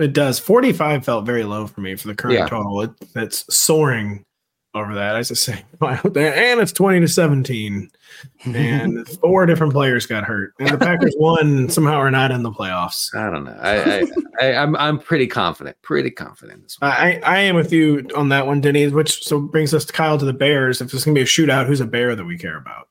I 0.00 0.04
think. 0.04 0.10
It 0.10 0.12
does. 0.14 0.38
45 0.38 1.04
felt 1.04 1.26
very 1.26 1.44
low 1.44 1.66
for 1.66 1.80
me 1.80 1.96
for 1.96 2.08
the 2.08 2.14
current 2.14 2.38
Yeah. 2.38 2.46
total. 2.46 2.80
It, 2.82 2.90
that's 3.14 3.44
soaring 3.54 4.24
over 4.72 4.94
that. 4.94 5.16
I 5.16 5.22
just 5.22 5.42
say, 5.42 5.64
and 5.80 6.60
it's 6.60 6.72
20 6.72 7.00
to 7.00 7.08
17. 7.08 7.90
And 8.44 9.08
four 9.20 9.44
different 9.46 9.72
players 9.72 10.06
got 10.06 10.24
hurt. 10.24 10.52
And 10.60 10.68
the 10.70 10.78
Packers 10.78 11.14
won 11.18 11.40
and 11.46 11.72
somehow 11.72 11.94
are 11.96 12.10
not 12.10 12.30
in 12.30 12.42
the 12.44 12.52
playoffs. 12.52 13.14
I 13.16 13.30
don't 13.30 13.44
know. 13.44 13.58
I, 13.60 14.00
I, 14.00 14.02
I 14.40 14.54
I'm 14.62 14.76
I'm 14.76 14.98
pretty 14.98 15.26
confident. 15.26 15.76
Pretty 15.82 16.10
confident 16.10 16.62
this 16.62 16.76
one. 16.78 16.90
I, 16.92 17.20
I 17.24 17.38
am 17.40 17.56
with 17.56 17.72
you 17.72 18.06
on 18.16 18.28
that 18.28 18.46
one, 18.46 18.60
Denny, 18.60 18.86
which 18.88 19.24
so 19.24 19.40
brings 19.40 19.74
us 19.74 19.84
to 19.86 19.92
Kyle 19.92 20.18
to 20.18 20.24
the 20.24 20.32
Bears. 20.32 20.80
If 20.80 20.90
there's 20.92 21.04
going 21.04 21.14
to 21.14 21.18
be 21.18 21.22
a 21.22 21.26
shootout, 21.26 21.66
who's 21.66 21.80
a 21.80 21.86
Bear 21.86 22.14
that 22.14 22.24
we 22.24 22.38
care 22.38 22.56
about? 22.58 22.88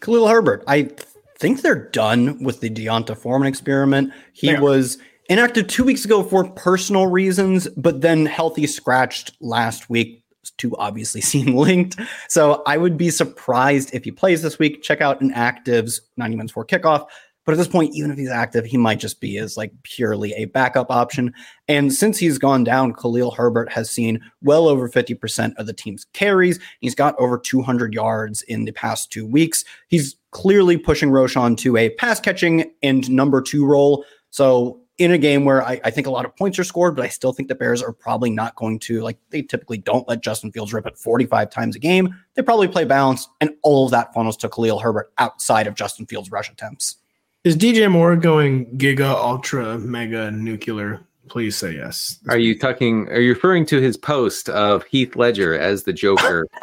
Khalil 0.00 0.26
Herbert, 0.28 0.64
I 0.66 0.90
think 1.38 1.62
they're 1.62 1.88
done 1.90 2.42
with 2.42 2.60
the 2.60 2.68
D'Onta 2.70 3.16
Foreman 3.16 3.46
experiment. 3.48 4.12
He 4.32 4.48
They 4.48 4.56
are. 4.56 4.60
was 4.62 4.98
inactive 5.30 5.68
two 5.68 5.84
weeks 5.84 6.04
ago 6.04 6.22
for 6.22 6.44
personal 6.50 7.06
reasons, 7.06 7.68
but 7.76 8.02
then 8.02 8.26
healthy 8.26 8.66
scratched 8.66 9.32
last 9.40 9.88
week. 9.88 10.22
Two 10.58 10.76
obviously 10.76 11.20
seem 11.22 11.54
linked. 11.54 11.98
So 12.28 12.62
I 12.66 12.76
would 12.76 12.98
be 12.98 13.08
surprised 13.08 13.94
if 13.94 14.04
he 14.04 14.10
plays 14.10 14.42
this 14.42 14.58
week. 14.58 14.82
Check 14.82 15.00
out 15.00 15.22
inactive's 15.22 16.02
90 16.18 16.36
minutes 16.36 16.52
for 16.52 16.66
kickoff. 16.66 17.06
But 17.46 17.52
at 17.52 17.58
this 17.58 17.68
point, 17.68 17.94
even 17.94 18.10
if 18.10 18.18
he's 18.18 18.28
active, 18.28 18.66
he 18.66 18.76
might 18.76 19.00
just 19.00 19.20
be 19.20 19.38
as 19.38 19.56
like 19.56 19.72
purely 19.82 20.34
a 20.34 20.44
backup 20.44 20.90
option. 20.90 21.32
And 21.68 21.92
since 21.92 22.18
he's 22.18 22.36
gone 22.36 22.64
down, 22.64 22.92
Khalil 22.92 23.30
Herbert 23.30 23.72
has 23.72 23.90
seen 23.90 24.20
well 24.42 24.68
over 24.68 24.88
50% 24.88 25.54
of 25.56 25.66
the 25.66 25.72
team's 25.72 26.04
carries. 26.12 26.60
He's 26.80 26.94
got 26.94 27.18
over 27.18 27.38
200 27.38 27.94
yards 27.94 28.42
in 28.42 28.66
the 28.66 28.72
past 28.72 29.10
two 29.10 29.26
weeks. 29.26 29.64
He's 29.88 30.16
clearly 30.32 30.76
pushing 30.76 31.10
Roschon 31.10 31.56
to 31.58 31.76
a 31.76 31.90
pass 31.90 32.20
catching 32.20 32.70
and 32.82 33.08
number 33.10 33.40
two 33.40 33.64
role. 33.64 34.04
So 34.30 34.79
in 35.00 35.10
a 35.10 35.18
game 35.18 35.44
where 35.46 35.62
I, 35.66 35.80
I 35.82 35.90
think 35.90 36.06
a 36.06 36.10
lot 36.10 36.26
of 36.26 36.36
points 36.36 36.58
are 36.58 36.64
scored, 36.64 36.94
but 36.94 37.04
I 37.04 37.08
still 37.08 37.32
think 37.32 37.48
the 37.48 37.54
Bears 37.54 37.82
are 37.82 37.92
probably 37.92 38.30
not 38.30 38.54
going 38.54 38.78
to 38.80 39.00
like 39.00 39.16
they 39.30 39.40
typically 39.42 39.78
don't 39.78 40.06
let 40.06 40.22
Justin 40.22 40.52
Fields 40.52 40.72
rip 40.74 40.86
it 40.86 40.98
45 40.98 41.50
times 41.50 41.74
a 41.74 41.78
game. 41.78 42.14
They 42.34 42.42
probably 42.42 42.68
play 42.68 42.84
balanced, 42.84 43.28
and 43.40 43.50
all 43.62 43.86
of 43.86 43.90
that 43.92 44.12
funnels 44.14 44.36
to 44.38 44.48
Khalil 44.48 44.78
Herbert 44.78 45.10
outside 45.18 45.66
of 45.66 45.74
Justin 45.74 46.06
Fields' 46.06 46.30
rush 46.30 46.50
attempts. 46.50 46.96
Is 47.42 47.56
DJ 47.56 47.90
Moore 47.90 48.14
going 48.16 48.66
giga, 48.76 49.10
ultra, 49.14 49.78
mega, 49.78 50.30
nuclear? 50.30 51.00
Please 51.28 51.56
say 51.56 51.74
yes. 51.76 52.18
Are 52.28 52.38
you 52.38 52.58
talking? 52.58 53.08
Are 53.08 53.20
you 53.20 53.32
referring 53.32 53.64
to 53.66 53.80
his 53.80 53.96
post 53.96 54.48
of 54.48 54.84
Heath 54.84 55.14
Ledger 55.16 55.56
as 55.56 55.84
the 55.84 55.92
Joker? 55.92 56.46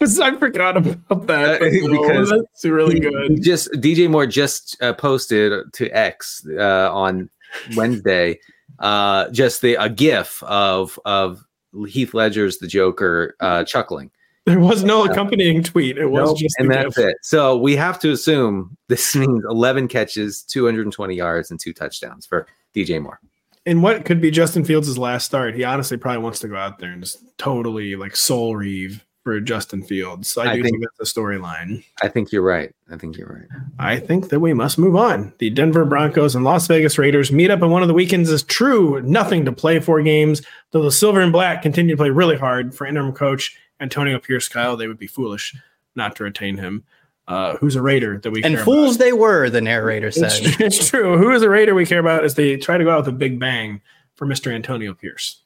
I 0.00 0.34
forgot 0.38 0.76
about 0.78 1.26
that 1.26 1.60
Because 1.60 2.32
Oh, 2.32 2.38
that's 2.40 2.64
really 2.64 2.94
He- 2.94 3.00
good. 3.00 3.42
Just 3.42 3.70
DJ 3.74 4.08
Moore 4.10 4.26
just 4.26 4.76
uh, 4.82 4.94
posted 4.94 5.70
to 5.74 5.90
X 5.90 6.46
uh, 6.58 6.90
on 6.92 7.28
Wednesday, 7.76 8.38
uh, 8.78 9.28
just 9.30 9.62
the 9.62 9.74
a 9.74 9.88
GIF 9.88 10.42
of 10.44 10.98
of 11.04 11.44
Heath 11.88 12.14
Ledger's 12.14 12.58
the 12.58 12.66
Joker 12.66 13.36
uh, 13.40 13.64
chuckling. 13.64 14.10
There 14.44 14.60
was 14.60 14.84
no 14.84 15.04
accompanying 15.04 15.64
tweet. 15.64 15.98
It 15.98 16.06
was 16.06 16.30
Nope, 16.30 16.38
just 16.38 16.54
and 16.58 16.70
the 16.70 16.74
that's 16.74 16.96
GIF. 16.96 17.06
it. 17.06 17.16
So 17.22 17.56
we 17.56 17.74
have 17.76 17.98
to 18.00 18.12
assume 18.12 18.76
this 18.88 19.16
means 19.16 19.44
11 19.48 19.88
catches, 19.88 20.42
220 20.42 21.14
yards, 21.16 21.50
and 21.50 21.58
two 21.58 21.72
touchdowns 21.72 22.26
for 22.26 22.46
DJ 22.74 23.02
Moore. 23.02 23.20
And 23.66 23.82
what 23.82 24.04
could 24.04 24.20
be 24.20 24.30
Justin 24.30 24.64
Fields' 24.64 24.96
last 24.96 25.24
start? 25.24 25.56
He 25.56 25.64
honestly 25.64 25.96
probably 25.96 26.22
wants 26.22 26.38
to 26.40 26.48
go 26.48 26.54
out 26.56 26.78
there 26.78 26.92
and 26.92 27.02
just 27.02 27.18
totally 27.38 27.96
like 27.96 28.14
soul 28.14 28.54
reeve 28.54 29.04
for 29.26 29.40
Justin 29.40 29.82
Fields. 29.82 30.38
I, 30.38 30.42
I 30.42 30.54
do 30.54 30.62
think, 30.62 30.76
think- 30.76 30.84
that's 30.96 31.12
the 31.12 31.20
storyline. 31.20 31.84
I 32.00 32.06
think 32.06 32.30
you're 32.30 32.42
right. 32.42 32.72
I 32.88 32.96
think 32.96 33.16
you're 33.18 33.26
right. 33.26 33.60
I 33.76 33.98
think 33.98 34.28
that 34.28 34.38
we 34.38 34.54
must 34.54 34.78
move 34.78 34.94
on. 34.94 35.34
The 35.38 35.50
Denver 35.50 35.84
Broncos 35.84 36.36
and 36.36 36.44
Las 36.44 36.68
Vegas 36.68 36.96
Raiders 36.96 37.32
meet 37.32 37.50
up 37.50 37.60
in 37.60 37.70
one 37.72 37.82
of 37.82 37.88
the 37.88 37.94
weekends 37.94 38.30
is 38.30 38.44
true 38.44 39.02
nothing 39.02 39.44
to 39.44 39.50
play 39.50 39.80
for 39.80 40.00
games. 40.00 40.42
Though 40.70 40.84
the 40.84 40.92
silver 40.92 41.20
and 41.20 41.32
black 41.32 41.60
continue 41.60 41.96
to 41.96 42.00
play 42.00 42.10
really 42.10 42.36
hard 42.36 42.72
for 42.72 42.86
interim 42.86 43.12
coach 43.14 43.58
Antonio 43.80 44.20
Pierce 44.20 44.46
Kyle, 44.46 44.76
they 44.76 44.86
would 44.86 44.96
be 44.96 45.08
foolish 45.08 45.56
not 45.96 46.14
to 46.14 46.22
retain 46.22 46.56
him. 46.56 46.84
Uh, 47.26 47.56
who's 47.56 47.74
a 47.74 47.82
Raider 47.82 48.18
that 48.18 48.30
we 48.30 48.44
And 48.44 48.54
care 48.54 48.64
fools 48.64 48.94
about? 48.94 49.04
they 49.06 49.12
were, 49.12 49.50
the 49.50 49.60
narrator 49.60 50.12
said. 50.12 50.30
It's, 50.34 50.60
it's 50.78 50.88
true. 50.88 51.18
Who 51.18 51.32
is 51.32 51.42
a 51.42 51.50
Raider 51.50 51.74
we 51.74 51.84
care 51.84 51.98
about 51.98 52.22
as 52.22 52.36
they 52.36 52.56
try 52.58 52.78
to 52.78 52.84
go 52.84 52.92
out 52.92 52.98
with 52.98 53.08
a 53.08 53.18
big 53.18 53.40
bang 53.40 53.80
for 54.14 54.24
Mr. 54.24 54.52
Antonio 54.54 54.94
Pierce. 54.94 55.42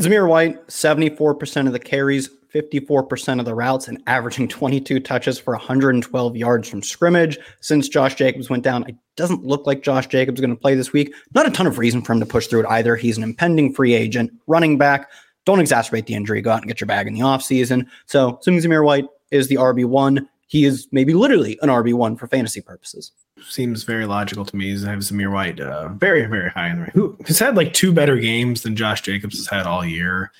Zamir 0.00 0.28
White, 0.28 0.66
74% 0.66 1.68
of 1.68 1.72
the 1.72 1.78
carries, 1.78 2.28
54% 2.54 3.38
of 3.38 3.44
the 3.44 3.54
routes, 3.54 3.88
and 3.88 4.02
averaging 4.06 4.48
22 4.48 5.00
touches 5.00 5.38
for 5.38 5.54
112 5.54 6.36
yards 6.36 6.68
from 6.68 6.82
scrimmage. 6.82 7.38
Since 7.60 7.88
Josh 7.88 8.14
Jacobs 8.14 8.50
went 8.50 8.62
down, 8.62 8.84
it 8.88 8.96
doesn't 9.16 9.44
look 9.44 9.66
like 9.66 9.82
Josh 9.82 10.06
Jacobs 10.06 10.38
is 10.38 10.44
going 10.44 10.54
to 10.54 10.60
play 10.60 10.74
this 10.74 10.92
week. 10.92 11.14
Not 11.34 11.46
a 11.46 11.50
ton 11.50 11.66
of 11.66 11.78
reason 11.78 12.02
for 12.02 12.12
him 12.12 12.20
to 12.20 12.26
push 12.26 12.46
through 12.46 12.60
it 12.60 12.66
either. 12.66 12.96
He's 12.96 13.16
an 13.16 13.22
impending 13.22 13.72
free 13.72 13.94
agent, 13.94 14.32
running 14.46 14.78
back. 14.78 15.10
Don't 15.44 15.58
exacerbate 15.58 16.06
the 16.06 16.14
injury. 16.14 16.40
Go 16.40 16.50
out 16.50 16.60
and 16.60 16.68
get 16.68 16.80
your 16.80 16.86
bag 16.86 17.06
in 17.06 17.14
the 17.14 17.20
offseason. 17.20 17.86
So, 18.06 18.38
assuming 18.40 18.60
Zamir 18.60 18.84
White 18.84 19.06
is 19.30 19.48
the 19.48 19.56
RB1, 19.56 20.26
he 20.46 20.64
is 20.64 20.86
maybe 20.92 21.14
literally 21.14 21.58
an 21.62 21.68
RB1 21.70 22.18
for 22.18 22.26
fantasy 22.28 22.60
purposes. 22.60 23.10
Seems 23.48 23.84
very 23.84 24.04
logical 24.04 24.44
to 24.44 24.54
me. 24.54 24.78
to 24.78 24.86
have 24.86 25.00
Zamir 25.00 25.32
White 25.32 25.58
uh, 25.58 25.88
very, 25.88 26.26
very 26.26 26.50
high 26.50 26.68
in 26.68 26.76
the 26.76 26.82
rank. 26.82 26.92
Who 26.92 27.16
has 27.26 27.38
had 27.38 27.56
like 27.56 27.72
two 27.72 27.92
better 27.92 28.16
games 28.16 28.62
than 28.62 28.76
Josh 28.76 29.00
Jacobs 29.00 29.38
has 29.38 29.46
had 29.46 29.66
all 29.66 29.84
year. 29.84 30.30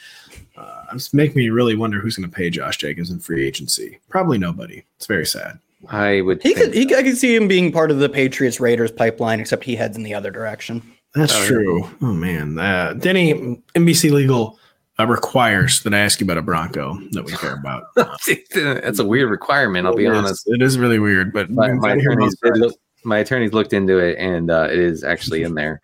Uh, 0.56 0.84
it's 0.94 1.14
making 1.14 1.36
me 1.36 1.48
really 1.50 1.74
wonder 1.74 1.98
who's 2.00 2.16
going 2.16 2.28
to 2.28 2.34
pay 2.34 2.50
Josh 2.50 2.76
Jacobs 2.76 3.10
in 3.10 3.18
free 3.18 3.46
agency. 3.46 3.98
Probably 4.08 4.38
nobody. 4.38 4.82
It's 4.96 5.06
very 5.06 5.26
sad. 5.26 5.58
I 5.88 6.20
would. 6.20 6.42
He 6.42 6.54
think 6.54 6.72
could, 6.72 6.74
he, 6.74 6.94
I 6.94 7.02
could 7.02 7.16
see 7.16 7.34
him 7.34 7.48
being 7.48 7.72
part 7.72 7.90
of 7.90 7.98
the 7.98 8.08
Patriots 8.08 8.60
Raiders 8.60 8.92
pipeline, 8.92 9.40
except 9.40 9.64
he 9.64 9.74
heads 9.76 9.96
in 9.96 10.02
the 10.02 10.14
other 10.14 10.30
direction. 10.30 10.82
That's 11.14 11.34
Oh, 11.34 11.46
true. 11.46 11.90
Oh 12.00 12.12
man, 12.12 12.58
uh, 12.58 12.94
Denny 12.94 13.60
NBC 13.74 14.10
Legal 14.12 14.58
uh, 15.00 15.06
requires 15.06 15.82
that 15.82 15.92
I 15.92 15.98
ask 15.98 16.20
you 16.20 16.24
about 16.26 16.38
a 16.38 16.42
Bronco 16.42 16.98
that 17.12 17.24
we 17.24 17.32
care 17.32 17.54
about. 17.54 17.82
That's 18.54 18.98
a 18.98 19.04
weird 19.04 19.30
requirement. 19.30 19.86
I'll 19.86 19.96
be 19.96 20.04
It 20.06 20.12
is- 20.12 20.18
honest. 20.18 20.42
it 20.46 20.62
is 20.62 20.78
really 20.78 20.98
weird, 20.98 21.32
but 21.32 21.50
My, 21.50 21.72
my 21.72 21.92
attorneys 21.94 22.36
both 22.36 22.40
did 22.42 22.48
sides. 22.54 22.60
look, 22.60 22.74
my 23.04 23.18
attorneys 23.18 23.52
looked 23.52 23.72
into 23.72 23.98
it, 23.98 24.16
and 24.18 24.50
uh, 24.50 24.68
it 24.70 24.78
is 24.78 25.02
actually 25.02 25.42
in 25.42 25.54
there. 25.54 25.80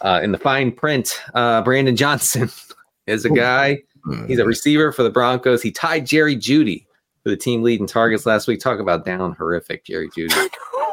Uh, 0.00 0.20
in 0.22 0.30
the 0.32 0.38
fine 0.38 0.70
print, 0.70 1.20
uh, 1.34 1.60
Brandon 1.62 1.96
Johnson 1.96 2.48
is 3.06 3.24
a 3.24 3.30
guy. 3.30 3.78
He's 4.26 4.38
a 4.38 4.44
receiver 4.44 4.92
for 4.92 5.02
the 5.02 5.10
Broncos. 5.10 5.62
He 5.62 5.70
tied 5.70 6.06
Jerry 6.06 6.36
Jeudy 6.36 6.86
for 7.22 7.30
the 7.30 7.36
team 7.36 7.62
lead 7.62 7.80
in 7.80 7.86
targets 7.86 8.26
last 8.26 8.46
week. 8.46 8.60
Talk 8.60 8.80
about 8.80 9.04
down 9.04 9.32
horrific, 9.32 9.84
Jerry 9.84 10.10
Jeudy. 10.10 10.50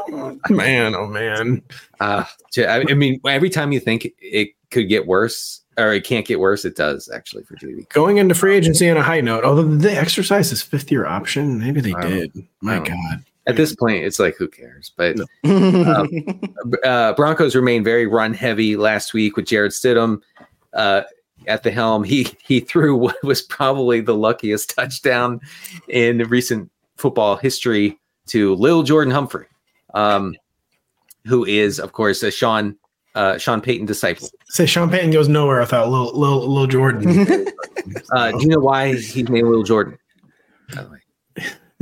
man, 0.49 0.95
oh 0.95 1.07
man. 1.07 1.61
Uh, 1.99 2.23
J- 2.51 2.67
I 2.67 2.83
I 2.89 2.93
mean, 2.93 3.19
every 3.25 3.49
time 3.49 3.71
you 3.71 3.79
think 3.79 4.07
it 4.19 4.49
could 4.71 4.87
get 4.89 5.07
worse 5.07 5.61
or 5.77 5.93
it 5.93 6.03
can't 6.03 6.25
get 6.25 6.39
worse, 6.39 6.65
it 6.65 6.75
does 6.75 7.09
actually 7.13 7.43
for 7.43 7.55
Jeudy. 7.55 7.87
Going 7.89 8.17
into 8.17 8.35
free 8.35 8.55
agency 8.55 8.89
on 8.89 8.97
a 8.97 9.03
high 9.03 9.21
note, 9.21 9.43
although 9.43 9.63
they 9.63 9.97
exercised 9.97 10.49
his 10.49 10.61
fifth 10.61 10.91
year 10.91 11.05
option, 11.05 11.59
maybe 11.59 11.81
they 11.81 11.93
I 11.93 12.07
did. 12.07 12.47
My 12.61 12.73
I 12.73 12.75
don't 12.77 12.89
know. 12.89 12.95
God. 13.09 13.25
At 13.47 13.55
this 13.55 13.75
point, 13.75 14.03
it's 14.03 14.19
like 14.19 14.35
who 14.37 14.47
cares? 14.47 14.91
But 14.95 15.19
Um, 15.43 16.07
uh, 16.85 17.13
Broncos 17.13 17.55
remain 17.55 17.83
very 17.83 18.05
run 18.05 18.33
heavy 18.33 18.75
last 18.77 19.13
week 19.13 19.35
with 19.35 19.45
Jarrett 19.47 19.71
Stidham 19.71 20.21
uh, 20.73 21.01
at 21.47 21.63
the 21.63 21.71
helm. 21.71 22.03
He 22.03 22.27
he 22.43 22.59
threw 22.59 22.95
what 22.95 23.21
was 23.23 23.41
probably 23.41 24.01
the 24.01 24.15
luckiest 24.15 24.75
touchdown 24.75 25.41
in 25.87 26.19
recent 26.29 26.69
football 26.97 27.35
history 27.35 27.99
to 28.27 28.55
Lil 28.55 28.83
Jordan 28.83 29.13
Humphrey, 29.13 29.47
um, 29.93 30.35
who 31.25 31.45
is 31.45 31.79
of 31.79 31.93
course 31.93 32.23
a 32.23 32.31
Sean 32.31 32.77
uh, 33.15 33.37
Sean 33.37 33.61
Payton 33.61 33.85
disciple. 33.85 34.29
Say 34.49 34.65
Sean 34.65 34.89
Payton 34.89 35.11
goes 35.11 35.27
nowhere 35.27 35.59
without 35.59 35.89
Lil, 35.89 36.17
Lil, 36.17 36.47
Lil 36.47 36.67
Jordan. 36.67 37.47
Uh, 38.13 38.31
do 38.31 38.37
you 38.41 38.47
know 38.47 38.59
why 38.59 38.89
he's 38.93 39.15
named 39.27 39.47
Lil 39.47 39.63
Jordan? 39.63 39.97
By 40.73 40.83
the 40.83 40.89
way. 40.91 41.00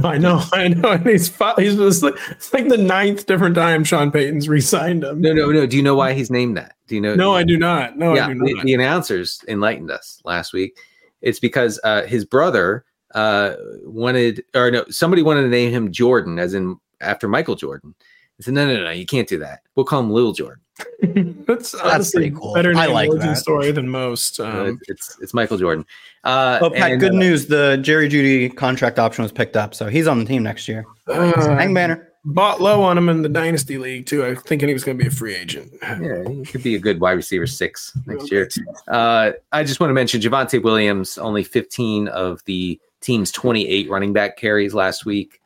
I 0.04 0.18
know, 0.18 0.42
I 0.54 0.70
know. 0.70 0.92
And 0.92 1.06
he's 1.06 1.28
he's 1.58 1.76
just 1.76 2.04
like 2.04 2.16
it's 2.32 2.54
like 2.54 2.68
the 2.68 2.78
ninth 2.78 3.26
different 3.26 3.56
time 3.56 3.84
Sean 3.84 4.12
Payton's 4.12 4.48
re-signed 4.48 5.04
him. 5.04 5.22
No, 5.22 5.34
no, 5.34 5.52
no. 5.52 5.66
Do 5.66 5.76
you 5.78 5.84
know 5.84 5.96
why 5.96 6.14
he's 6.14 6.32
named 6.32 6.58
that? 6.58 6.76
Do 6.88 6.96
you 6.96 7.02
know? 7.02 7.16
No, 7.16 7.36
I 7.36 7.44
do 7.44 7.58
not. 7.58 7.98
No, 7.98 8.16
yeah, 8.16 8.26
I 8.26 8.34
do 8.34 8.40
the, 8.40 8.54
not. 8.54 8.66
the 8.66 8.74
announcers 8.74 9.44
enlightened 9.48 9.92
us 9.92 10.22
last 10.24 10.54
week. 10.54 10.78
It's 11.22 11.40
because 11.40 11.80
uh, 11.84 12.04
his 12.04 12.24
brother 12.24 12.86
uh, 13.14 13.56
wanted, 13.84 14.44
or 14.56 14.72
no, 14.72 14.86
somebody 14.90 15.22
wanted 15.22 15.42
to 15.42 15.50
name 15.50 15.72
him 15.72 15.92
Jordan, 15.92 16.40
as 16.40 16.54
in 16.54 16.78
after 17.02 17.28
Michael 17.28 17.56
Jordan. 17.56 17.94
I 18.40 18.44
said, 18.44 18.54
no, 18.54 18.66
no, 18.66 18.84
no, 18.84 18.92
you 18.92 19.06
can't 19.06 19.28
do 19.28 19.38
that. 19.40 19.64
We'll 19.76 19.86
call 19.86 20.00
him 20.00 20.12
Lil 20.12 20.32
Jordan. 20.32 20.64
That's 21.46 21.74
honestly 21.76 22.30
pretty 22.30 22.36
cool. 22.42 22.54
better 22.54 22.74
I 22.74 22.86
name 22.86 22.94
like 22.94 23.10
origin 23.10 23.28
that. 23.28 23.38
story 23.38 23.72
than 23.72 23.90
most. 23.90 24.40
Uh, 24.40 24.46
Um, 24.46 24.80
it's 24.88 25.18
it's 25.22 25.34
Michael 25.34 25.58
Jordan. 25.58 25.86
Uh, 26.24 26.60
oh, 26.62 26.70
Pat, 26.70 26.92
and, 26.92 27.00
good 27.00 27.14
uh, 27.14 27.18
news. 27.18 27.48
The 27.48 27.78
Jerry 27.82 28.10
Jeudy 28.10 28.56
contract 28.56 29.00
option 29.00 29.24
was 29.24 29.32
picked 29.32 29.56
up, 29.56 29.74
so 29.74 29.88
he's 29.88 30.08
on 30.08 30.20
the 30.20 30.26
team 30.26 30.44
next 30.44 30.68
year. 30.68 30.86
uh, 31.08 31.56
Hang 31.56 31.74
banner. 31.74 32.12
bought 32.26 32.62
low 32.62 32.82
on 32.84 32.98
him 32.98 33.08
in 33.08 33.22
the 33.22 33.30
dynasty 33.30 33.78
league 33.78 34.06
too. 34.06 34.26
I 34.26 34.36
thinking 34.36 34.68
he 34.68 34.74
was 34.74 34.84
going 34.84 34.98
to 34.98 35.04
be 35.04 35.08
a 35.08 35.12
free 35.12 35.36
agent. 35.36 35.72
Yeah, 35.82 36.28
he 36.28 36.44
could 36.44 36.64
be 36.64 36.76
a 36.76 36.80
good 36.80 37.00
wide 37.00 37.14
receiver 37.14 37.48
six 37.48 37.98
next 38.06 38.32
year. 38.32 38.50
Uh, 38.88 39.32
I 39.52 39.64
just 39.64 39.80
want 39.80 39.90
to 39.90 39.94
mention 39.94 40.20
Javonte 40.22 40.62
Williams, 40.62 41.18
only 41.18 41.44
15 41.44 42.10
of 42.10 42.44
the 42.46 42.80
team's 43.02 43.32
28 43.32 43.90
running 43.90 44.14
back 44.14 44.38
carries 44.38 44.74
last 44.74 45.06
week. 45.06 45.42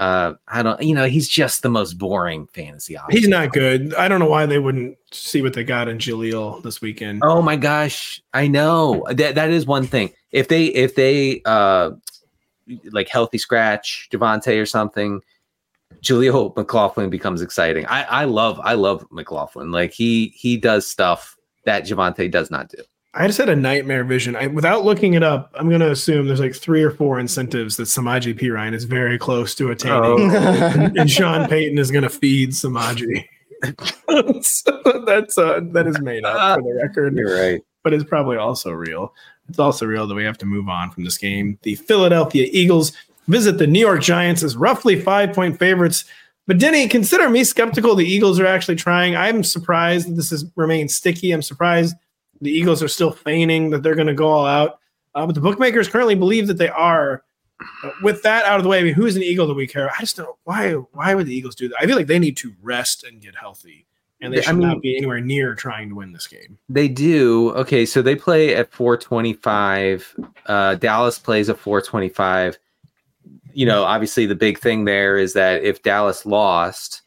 Uh, 0.00 0.32
I 0.48 0.62
don't, 0.62 0.80
you 0.80 0.94
know, 0.94 1.06
he's 1.06 1.28
just 1.28 1.62
the 1.62 1.68
most 1.68 1.98
boring 1.98 2.46
fantasy 2.54 2.96
option. 2.96 3.18
He's 3.18 3.28
not 3.28 3.52
good. 3.52 3.92
I 3.94 4.08
don't 4.08 4.18
know 4.18 4.30
why 4.30 4.46
they 4.46 4.58
wouldn't 4.58 4.96
see 5.12 5.42
what 5.42 5.52
they 5.52 5.62
got 5.62 5.88
in 5.88 5.98
Jaleel 5.98 6.62
this 6.62 6.80
weekend. 6.80 7.20
Oh 7.22 7.42
my 7.42 7.54
gosh, 7.54 8.22
I 8.32 8.48
know 8.48 9.06
that 9.10 9.34
that 9.34 9.50
is 9.50 9.66
one 9.66 9.86
thing. 9.86 10.10
If 10.32 10.48
they 10.48 10.64
if 10.68 10.94
they 10.94 11.42
uh 11.44 11.90
like 12.92 13.10
healthy 13.10 13.36
scratch 13.36 14.08
Javonte 14.10 14.58
or 14.58 14.64
something, 14.64 15.20
Jaleel 16.00 16.56
McLaughlin 16.56 17.10
becomes 17.10 17.42
exciting. 17.42 17.84
I 17.84 18.04
I 18.04 18.24
love 18.24 18.58
I 18.64 18.74
love 18.74 19.06
McLaughlin. 19.10 19.70
Like 19.70 19.92
he 19.92 20.28
he 20.34 20.56
does 20.56 20.86
stuff 20.86 21.36
that 21.66 21.84
Javonte 21.84 22.30
does 22.30 22.50
not 22.50 22.70
do. 22.70 22.82
I 23.12 23.26
just 23.26 23.38
had 23.38 23.48
a 23.48 23.56
nightmare 23.56 24.04
vision. 24.04 24.36
I, 24.36 24.46
without 24.46 24.84
looking 24.84 25.14
it 25.14 25.22
up, 25.24 25.50
I'm 25.58 25.68
going 25.68 25.80
to 25.80 25.90
assume 25.90 26.28
there's 26.28 26.38
like 26.40 26.54
three 26.54 26.82
or 26.82 26.92
four 26.92 27.18
incentives 27.18 27.76
that 27.76 27.84
Samaje 27.84 28.38
Perine 28.38 28.72
is 28.72 28.84
very 28.84 29.18
close 29.18 29.54
to 29.56 29.70
attaining. 29.70 30.30
Oh. 30.32 30.90
and 30.96 31.10
Sean 31.10 31.48
Payton 31.48 31.78
is 31.78 31.90
going 31.90 32.04
to 32.04 32.10
feed 32.10 32.50
Samaje. 32.50 33.24
so 34.42 35.02
that's 35.06 35.36
uh, 35.36 35.60
that 35.72 35.86
is 35.86 36.00
made 36.00 36.24
up 36.24 36.58
for 36.58 36.62
the 36.62 36.74
record, 36.74 37.16
You're 37.16 37.36
right. 37.38 37.60
but 37.82 37.92
it's 37.92 38.04
probably 38.04 38.36
also 38.36 38.70
real. 38.70 39.12
It's 39.48 39.58
also 39.58 39.86
real 39.86 40.06
that 40.06 40.14
we 40.14 40.24
have 40.24 40.38
to 40.38 40.46
move 40.46 40.68
on 40.68 40.90
from 40.92 41.04
this 41.04 41.18
game. 41.18 41.58
The 41.62 41.74
Philadelphia 41.74 42.48
Eagles 42.52 42.92
visit 43.26 43.58
the 43.58 43.66
New 43.66 43.80
York 43.80 44.00
Giants 44.02 44.42
as 44.42 44.56
roughly 44.56 45.00
five 45.00 45.34
point 45.34 45.58
favorites. 45.58 46.04
But 46.46 46.58
Denny, 46.58 46.88
consider 46.88 47.28
me 47.28 47.44
skeptical. 47.44 47.94
The 47.94 48.06
Eagles 48.06 48.40
are 48.40 48.46
actually 48.46 48.76
trying. 48.76 49.14
I'm 49.14 49.44
surprised 49.44 50.08
that 50.08 50.14
this 50.14 50.30
has 50.30 50.44
remained 50.56 50.90
sticky. 50.90 51.32
I'm 51.32 51.42
surprised 51.42 51.94
the 52.40 52.50
Eagles 52.50 52.82
are 52.82 52.88
still 52.88 53.10
feigning 53.10 53.70
that 53.70 53.82
they're 53.82 53.94
going 53.94 54.06
to 54.06 54.14
go 54.14 54.28
all 54.28 54.46
out. 54.46 54.78
Uh, 55.14 55.26
but 55.26 55.34
the 55.34 55.40
bookmakers 55.40 55.88
currently 55.88 56.14
believe 56.14 56.46
that 56.46 56.58
they 56.58 56.68
are. 56.68 57.22
Uh, 57.84 57.90
with 58.02 58.22
that 58.22 58.44
out 58.46 58.56
of 58.58 58.62
the 58.62 58.68
way, 58.70 58.78
I 58.78 58.82
mean, 58.82 58.94
who's 58.94 59.16
an 59.16 59.22
Eagle 59.22 59.46
that 59.48 59.54
we 59.54 59.66
care? 59.66 59.90
I 59.90 60.00
just 60.00 60.16
don't. 60.16 60.34
Why? 60.44 60.72
Why 60.72 61.14
would 61.14 61.26
the 61.26 61.34
Eagles 61.34 61.54
do 61.54 61.68
that? 61.68 61.76
I 61.80 61.86
feel 61.86 61.96
like 61.96 62.06
they 62.06 62.18
need 62.18 62.36
to 62.38 62.54
rest 62.62 63.04
and 63.04 63.20
get 63.20 63.34
healthy 63.36 63.86
and 64.20 64.32
they 64.32 64.38
I 64.38 64.42
should 64.42 64.56
mean- 64.56 64.68
not 64.68 64.82
be 64.82 64.96
anywhere 64.96 65.20
near 65.20 65.54
trying 65.54 65.88
to 65.90 65.94
win 65.94 66.12
this 66.12 66.26
game. 66.26 66.58
They 66.68 66.88
do. 66.88 67.50
Okay, 67.52 67.86
so 67.86 68.02
they 68.02 68.14
play 68.14 68.54
at 68.54 68.72
425. 68.72 70.16
Uh, 70.46 70.74
Dallas 70.76 71.18
plays 71.18 71.48
at 71.48 71.58
425. 71.58 72.58
You 73.52 73.66
know, 73.66 73.84
obviously 73.84 74.26
the 74.26 74.34
big 74.34 74.58
thing 74.58 74.84
there 74.84 75.18
is 75.18 75.32
that 75.32 75.62
if 75.64 75.82
Dallas 75.82 76.24
lost 76.24 77.02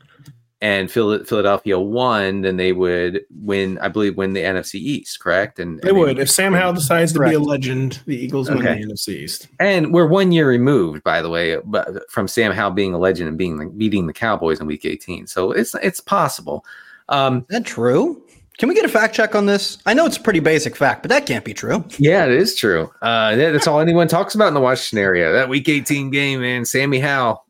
and 0.64 0.90
Philadelphia 0.90 1.78
won, 1.78 2.42
then 2.44 2.56
they 2.56 2.72
would 2.72 3.26
win, 3.42 3.78
I 3.80 3.90
believe, 3.90 4.16
win 4.16 4.32
the 4.32 4.44
NFC 4.44 4.76
East, 4.76 5.20
correct? 5.20 5.60
And 5.60 5.82
They 5.82 5.90
and 5.90 5.98
would 5.98 6.20
if 6.20 6.32
Sam 6.32 6.54
Howell 6.54 6.72
decides 6.72 7.12
to 7.14 7.20
be 7.20 7.34
a 7.34 7.40
legend. 7.40 8.00
The 8.06 8.16
Eagles 8.16 8.50
win 8.50 8.60
Okay. 8.60 8.82
the 8.82 8.88
NFC 8.88 9.10
East. 9.10 9.50
And 9.60 9.94
we're 9.94 10.08
one 10.08 10.32
year 10.32 10.48
removed, 10.48 11.04
by 11.04 11.22
the 11.22 11.30
way, 11.30 11.58
but 11.66 12.10
from 12.10 12.30
Sam 12.30 12.54
Howell 12.54 12.72
being 12.72 12.94
a 12.94 12.98
legend 12.98 13.28
and 13.28 13.38
being 13.38 13.78
beating 13.78 14.08
the 14.08 14.14
Cowboys 14.14 14.62
in 14.62 14.66
Week 14.66 14.86
18. 14.86 15.28
So 15.28 15.52
it's 15.52 15.76
it's 15.84 16.00
possible. 16.00 16.64
Um, 17.10 17.40
Is 17.40 17.46
that 17.50 17.66
true? 17.66 18.24
Can 18.58 18.70
we 18.70 18.76
get 18.76 18.86
a 18.86 18.90
fact 18.90 19.14
check 19.14 19.36
on 19.36 19.46
this? 19.48 19.80
I 19.86 19.94
know 19.94 20.06
it's 20.06 20.16
a 20.16 20.22
pretty 20.22 20.40
basic 20.40 20.78
fact, 20.78 21.02
but 21.04 21.10
that 21.10 21.26
can't 21.26 21.44
be 21.44 21.54
true. 21.54 21.84
Yeah, 21.98 22.24
it 22.26 22.32
is 22.32 22.56
true. 22.56 22.90
Uh, 23.02 23.36
that- 23.36 23.52
that's 23.52 23.68
all 23.68 23.82
anyone 23.82 24.08
talks 24.08 24.34
about 24.34 24.48
in 24.48 24.54
the 24.54 24.62
Washington 24.62 25.04
area. 25.04 25.34
That 25.34 25.50
Week 25.50 25.68
18 25.68 26.10
game, 26.10 26.40
man, 26.40 26.64
Sammy 26.64 27.00
Howe. 27.00 27.42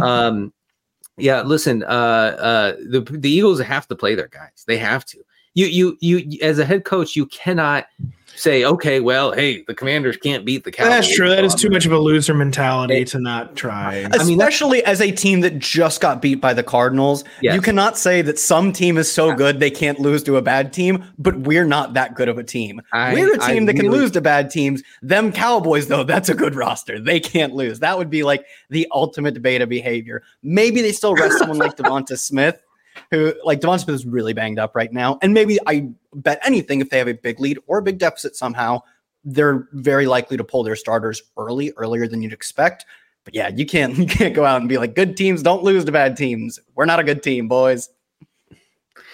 Um, 0.00 0.52
yeah, 1.16 1.42
listen, 1.42 1.82
uh, 1.82 1.86
uh, 1.86 2.72
the 2.88 3.00
the 3.00 3.30
Eagles 3.30 3.60
have 3.60 3.88
to 3.88 3.96
play 3.96 4.14
their 4.14 4.28
guys. 4.28 4.64
They 4.66 4.78
have 4.78 5.04
to. 5.06 5.18
You, 5.54 5.66
you, 5.66 5.96
you, 6.00 6.38
as 6.42 6.58
a 6.58 6.66
head 6.66 6.84
coach, 6.84 7.16
you 7.16 7.24
cannot 7.26 7.86
say, 8.36 8.64
okay, 8.64 9.00
well, 9.00 9.32
hey, 9.32 9.62
the 9.66 9.74
Commanders 9.74 10.16
can't 10.16 10.44
beat 10.44 10.64
the 10.64 10.70
Cowboys. 10.70 10.90
That's 10.92 11.14
true. 11.16 11.28
That 11.28 11.44
is 11.44 11.52
so 11.52 11.58
too 11.58 11.66
I'm 11.68 11.72
much 11.72 11.86
of 11.86 11.92
a 11.92 11.98
loser 11.98 12.34
mentality 12.34 13.04
to 13.06 13.18
not 13.18 13.56
try. 13.56 13.94
I 13.94 13.94
mean, 13.94 14.10
that's- 14.10 14.28
Especially 14.28 14.84
as 14.84 15.00
a 15.00 15.10
team 15.10 15.40
that 15.40 15.58
just 15.58 16.00
got 16.00 16.20
beat 16.22 16.36
by 16.36 16.52
the 16.54 16.62
Cardinals. 16.62 17.24
Yes. 17.40 17.54
You 17.54 17.60
cannot 17.60 17.96
say 17.98 18.22
that 18.22 18.38
some 18.38 18.72
team 18.72 18.98
is 18.98 19.10
so 19.10 19.34
good 19.34 19.58
they 19.60 19.70
can't 19.70 19.98
lose 19.98 20.22
to 20.24 20.36
a 20.36 20.42
bad 20.42 20.72
team, 20.72 21.04
but 21.18 21.36
we're 21.40 21.64
not 21.64 21.94
that 21.94 22.14
good 22.14 22.28
of 22.28 22.38
a 22.38 22.44
team. 22.44 22.80
I- 22.92 23.14
we're 23.14 23.34
a 23.34 23.38
team 23.38 23.66
that 23.66 23.74
can 23.74 23.86
really- 23.86 23.98
lose 24.00 24.10
to 24.12 24.20
bad 24.20 24.50
teams. 24.50 24.82
Them 25.02 25.32
Cowboys, 25.32 25.88
though, 25.88 26.04
that's 26.04 26.28
a 26.28 26.34
good 26.34 26.54
roster. 26.54 27.00
They 27.00 27.20
can't 27.20 27.54
lose. 27.54 27.80
That 27.80 27.96
would 27.98 28.10
be 28.10 28.22
like 28.22 28.44
the 28.70 28.86
ultimate 28.92 29.40
beta 29.42 29.66
behavior. 29.66 30.22
Maybe 30.42 30.82
they 30.82 30.92
still 30.92 31.14
rest 31.14 31.38
someone 31.38 31.58
like 31.58 31.76
DeVonta 31.76 32.18
Smith, 32.18 32.60
who 33.10 33.34
like 33.44 33.60
DeVonta 33.60 33.84
Smith 33.84 33.94
is 33.94 34.06
really 34.06 34.32
banged 34.32 34.58
up 34.58 34.74
right 34.74 34.92
now. 34.92 35.18
And 35.22 35.34
maybe 35.34 35.58
I 35.66 35.88
bet 36.14 36.40
anything 36.44 36.80
if 36.80 36.90
they 36.90 36.98
have 36.98 37.08
a 37.08 37.14
big 37.14 37.40
lead 37.40 37.58
or 37.66 37.78
a 37.78 37.82
big 37.82 37.98
deficit 37.98 38.36
somehow, 38.36 38.82
they're 39.24 39.68
very 39.72 40.06
likely 40.06 40.36
to 40.36 40.44
pull 40.44 40.62
their 40.62 40.76
starters 40.76 41.22
early, 41.36 41.72
earlier 41.76 42.06
than 42.06 42.22
you'd 42.22 42.32
expect. 42.32 42.86
But 43.24 43.34
yeah, 43.34 43.48
you 43.48 43.66
can't 43.66 43.94
you 43.98 44.06
can't 44.06 44.34
go 44.34 44.44
out 44.44 44.60
and 44.60 44.68
be 44.68 44.78
like 44.78 44.94
good 44.94 45.16
teams 45.16 45.42
don't 45.42 45.62
lose 45.62 45.84
to 45.84 45.92
bad 45.92 46.16
teams. 46.16 46.58
We're 46.74 46.84
not 46.84 47.00
a 47.00 47.04
good 47.04 47.22
team, 47.22 47.48
boys. 47.48 47.88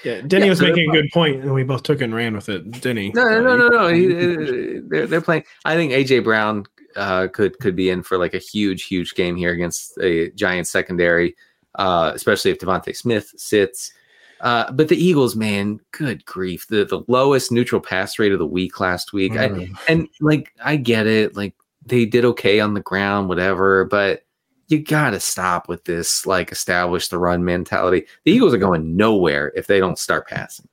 Yeah, 0.05 0.21
Denny 0.27 0.47
Yeah, 0.47 0.51
was 0.51 0.61
making 0.61 0.91
a 0.91 0.93
good 0.93 1.11
point, 1.13 1.43
and 1.43 1.55
we 1.55 1.63
both 1.63 1.85
took 1.85 2.01
and 2.01 2.13
ran 2.13 2.35
with 2.35 2.49
it. 2.49 2.81
Denny. 2.81 3.13
No, 3.15 3.25
no, 3.25 3.41
no, 3.41 3.57
no, 3.57 3.69
no. 3.69 3.89
He- 3.89 4.81
they're 4.89 5.07
they're 5.07 5.21
playing. 5.21 5.45
I 5.65 5.77
think 5.77 5.93
AJ 5.93 6.25
Brown 6.25 6.65
uh, 6.97 7.29
could 7.33 7.59
could 7.61 7.77
be 7.77 7.89
in 7.91 8.03
for 8.03 8.19
like 8.19 8.35
a 8.35 8.39
huge, 8.39 8.85
huge 8.85 9.15
game 9.15 9.37
here 9.37 9.53
against 9.53 9.97
a 9.99 10.31
Giants 10.33 10.71
secondary, 10.71 11.37
uh, 11.77 12.13
especially 12.15 12.51
if 12.51 12.59
DeVonta 12.59 12.95
Smith 12.97 13.33
sits. 13.37 13.93
Uh, 14.41 14.71
but 14.73 14.89
the 14.89 14.97
Eagles, 14.97 15.37
man, 15.37 15.79
good 15.93 16.25
grief! 16.25 16.67
The 16.69 16.85
the 16.85 17.03
lowest 17.07 17.53
neutral 17.53 17.81
pass 17.81 18.19
rate 18.19 18.33
of 18.33 18.39
the 18.41 18.47
week 18.47 18.81
last 18.81 19.13
week. 19.13 19.33
I, 19.37 19.49
Mm. 19.49 19.77
and 19.89 20.09
like 20.21 20.53
I 20.65 20.77
get 20.77 21.07
it, 21.07 21.37
like 21.37 21.55
they 21.87 22.05
did 22.07 22.25
okay 22.25 22.59
on 22.61 22.75
the 22.75 22.81
ground, 22.81 23.29
whatever, 23.29 23.85
but 23.85 24.25
you 24.69 24.79
gotta 24.83 25.21
stop 25.21 25.69
with 25.69 25.85
this 25.85 26.27
like 26.27 26.51
establish 26.51 27.07
the 27.09 27.19
run 27.19 27.45
mentality. 27.45 28.05
The 28.25 28.33
Eagles 28.33 28.53
are 28.55 28.59
going 28.59 28.97
nowhere 28.97 29.53
if 29.55 29.67
they 29.69 29.79
don't 29.79 29.99
start 29.99 30.27
passing. 30.29 30.67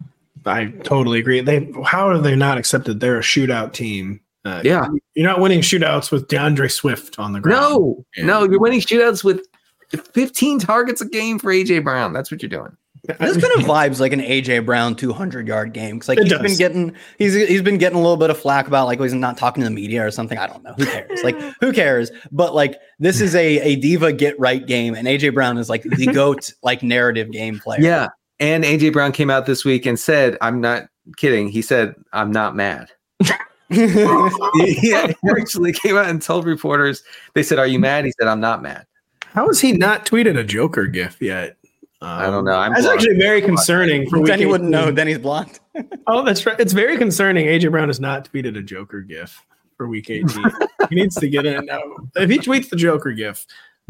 I 0.45 0.67
totally 0.83 1.19
agree. 1.19 1.41
They 1.41 1.71
how 1.85 2.11
have 2.11 2.23
they 2.23 2.35
not 2.35 2.57
accepted 2.57 2.99
they're 2.99 3.19
a 3.19 3.21
shootout 3.21 3.73
team? 3.73 4.19
Uh, 4.45 4.61
Yeah. 4.63 4.87
you're 5.15 5.27
not 5.27 5.41
winning 5.41 5.59
shootouts 5.59 6.11
with 6.11 6.27
D'Andre 6.29 6.69
Swift 6.69 7.19
on 7.19 7.33
the 7.33 7.39
ground. 7.41 7.61
No, 7.61 8.05
Yeah. 8.17 8.25
no, 8.25 8.43
you're 8.45 8.59
winning 8.59 8.79
shootouts 8.79 9.23
with 9.23 9.45
15 9.91 10.59
targets 10.59 11.01
a 11.01 11.05
game 11.07 11.39
for 11.39 11.51
AJ 11.51 11.83
Brown. 11.83 12.13
That's 12.13 12.31
what 12.31 12.41
you're 12.41 12.49
doing. 12.49 12.75
This 13.07 13.37
kind 13.37 13.53
of 13.59 13.65
vibes 13.65 13.99
like 13.99 14.11
an 14.11 14.19
AJ 14.19 14.65
Brown 14.65 14.95
200 14.95 15.47
yard 15.47 15.73
game 15.73 15.95
because 15.95 16.09
like 16.09 16.17
It 16.19 16.25
he's 16.25 16.33
does. 16.33 16.41
been 16.41 16.57
getting 16.57 16.95
he's 17.17 17.33
he's 17.33 17.61
been 17.61 17.77
getting 17.77 17.97
a 17.97 18.01
little 18.01 18.17
bit 18.17 18.29
of 18.29 18.37
flack 18.37 18.67
about 18.67 18.87
like 18.87 18.99
he's 18.99 19.13
not 19.13 19.37
talking 19.37 19.63
to 19.63 19.69
the 19.69 19.73
media 19.73 20.05
or 20.05 20.11
something. 20.11 20.37
I 20.37 20.45
don't 20.47 20.63
know. 20.63 20.73
Who 20.73 20.85
cares? 20.85 21.23
like 21.23 21.39
who 21.61 21.71
cares? 21.71 22.11
But 22.31 22.53
like 22.53 22.77
this 22.99 23.21
is 23.21 23.33
a 23.35 23.59
a 23.61 23.77
diva 23.77 24.11
get 24.11 24.37
right 24.39 24.65
game, 24.65 24.93
and 24.95 25.07
AJ 25.07 25.33
Brown 25.33 25.57
is 25.57 25.69
like 25.69 25.83
the 25.83 26.07
goat 26.07 26.51
like 26.63 26.83
narrative 26.83 27.31
game 27.31 27.59
player. 27.59 27.79
Yeah. 27.81 28.07
And 28.41 28.63
AJ 28.63 28.93
Brown 28.93 29.11
came 29.11 29.29
out 29.29 29.45
this 29.45 29.65
week 29.65 29.85
and 29.85 29.99
said, 29.99 30.37
I'm 30.41 30.61
not 30.61 30.87
kidding. 31.17 31.49
He 31.49 31.61
said, 31.61 31.93
I'm 32.13 32.31
not 32.31 32.55
mad. 32.55 32.89
he, 33.69 34.73
he 34.73 34.93
actually 34.93 35.73
came 35.73 35.97
out 35.97 36.07
and 36.07 36.21
told 36.21 36.45
reporters, 36.45 37.03
they 37.33 37.43
said, 37.43 37.59
Are 37.59 37.67
you 37.67 37.79
mad? 37.79 38.05
He 38.05 38.13
said, 38.19 38.27
I'm 38.27 38.39
not 38.39 38.61
mad. 38.61 38.85
How 39.33 39.47
has 39.47 39.59
he 39.61 39.71
not 39.73 40.05
tweeted 40.05 40.37
a 40.37 40.43
Joker 40.43 40.87
gif 40.87 41.21
yet? 41.21 41.57
Um, 42.01 42.07
I 42.09 42.25
don't 42.27 42.45
know. 42.45 42.53
I'm 42.53 42.71
that's 42.71 42.85
blocked. 42.85 43.01
actually 43.01 43.17
very 43.17 43.41
concerning. 43.41 44.09
For 44.09 44.19
week 44.19 44.27
Then 44.27 44.39
he 44.39 44.45
wouldn't 44.45 44.69
know. 44.69 44.91
Then 44.91 45.07
he's 45.07 45.19
blocked. 45.19 45.59
Oh, 46.07 46.25
that's 46.25 46.45
right. 46.45 46.59
It's 46.59 46.73
very 46.73 46.97
concerning. 46.97 47.45
AJ 47.45 47.71
Brown 47.71 47.87
has 47.87 47.99
not 47.99 48.29
tweeted 48.29 48.57
a 48.57 48.61
Joker 48.63 48.99
gif 49.01 49.45
for 49.77 49.87
week 49.87 50.09
18. 50.09 50.27
he 50.89 50.95
needs 50.95 51.15
to 51.15 51.29
get 51.29 51.45
in 51.45 51.65
now. 51.67 51.81
If 52.15 52.29
he 52.29 52.39
tweets 52.39 52.69
the 52.69 52.75
Joker 52.75 53.11
gif, 53.13 53.45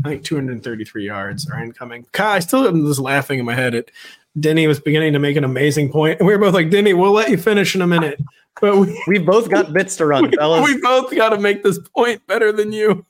I 0.05 0.09
think 0.09 0.23
233 0.23 1.05
yards 1.05 1.49
are 1.49 1.63
incoming. 1.63 2.05
Kyle, 2.11 2.33
I 2.33 2.39
still 2.39 2.67
am 2.67 2.85
just 2.85 2.99
laughing 2.99 3.39
in 3.39 3.45
my 3.45 3.55
head 3.55 3.73
at 3.73 3.89
Denny 4.39 4.67
was 4.67 4.79
beginning 4.79 5.13
to 5.13 5.19
make 5.19 5.35
an 5.37 5.43
amazing 5.43 5.91
point, 5.91 6.19
and 6.19 6.27
we 6.27 6.33
were 6.33 6.39
both 6.39 6.53
like, 6.53 6.69
Denny, 6.69 6.93
we'll 6.93 7.11
let 7.11 7.29
you 7.29 7.37
finish 7.37 7.73
in 7.73 7.81
a 7.81 7.87
minute, 7.87 8.21
but 8.61 8.77
we, 8.77 9.01
We've 9.07 9.25
both 9.25 9.49
got 9.49 9.73
bits 9.73 9.95
to 9.97 10.05
run, 10.05 10.31
fellas. 10.33 10.63
we 10.63 10.79
both 10.81 11.15
got 11.15 11.29
to 11.29 11.39
make 11.39 11.63
this 11.63 11.79
point 11.95 12.25
better 12.27 12.51
than 12.51 12.71
you. 12.71 13.05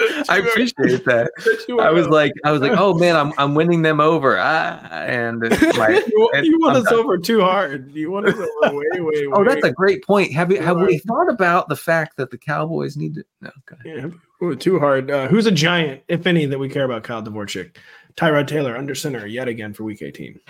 I 0.28 0.38
appreciate 0.38 1.04
that. 1.04 1.30
I 1.80 1.90
was 1.90 2.08
like, 2.08 2.32
I 2.44 2.52
was 2.52 2.60
like, 2.60 2.72
oh 2.74 2.94
man, 2.94 3.16
I'm 3.16 3.32
I'm 3.38 3.54
winning 3.54 3.82
them 3.82 4.00
over. 4.00 4.38
Ah, 4.38 4.80
and 4.90 5.40
like, 5.76 6.06
you, 6.06 6.30
you 6.42 6.58
won 6.60 6.76
us 6.76 6.84
done. 6.84 6.94
over 6.94 7.18
too 7.18 7.40
hard. 7.40 7.92
You 7.92 8.10
won 8.10 8.26
us 8.26 8.34
over 8.34 8.76
way, 8.76 8.86
way, 8.94 9.00
way. 9.00 9.26
Oh, 9.32 9.44
that's 9.44 9.64
a 9.64 9.72
great 9.72 10.04
point. 10.04 10.32
Have 10.32 10.50
you 10.50 10.60
have 10.60 10.80
we 10.80 10.98
thought 10.98 11.28
about 11.28 11.68
the 11.68 11.76
fact 11.76 12.16
that 12.16 12.30
the 12.30 12.38
Cowboys 12.38 12.96
need 12.96 13.14
to? 13.14 13.24
No, 13.40 13.50
go 13.66 13.76
ahead. 13.84 14.14
Yeah, 14.40 14.54
too 14.54 14.78
hard. 14.78 15.10
Uh, 15.10 15.28
who's 15.28 15.46
a 15.46 15.52
giant, 15.52 16.02
if 16.08 16.26
any, 16.26 16.46
that 16.46 16.58
we 16.58 16.68
care 16.68 16.84
about? 16.84 17.04
Kyle 17.04 17.22
Dvorchak, 17.22 17.76
Tyrod 18.16 18.46
Taylor 18.46 18.76
under 18.76 18.94
center 18.94 19.26
yet 19.26 19.48
again 19.48 19.74
for 19.74 19.84
Week 19.84 20.02
18. 20.02 20.40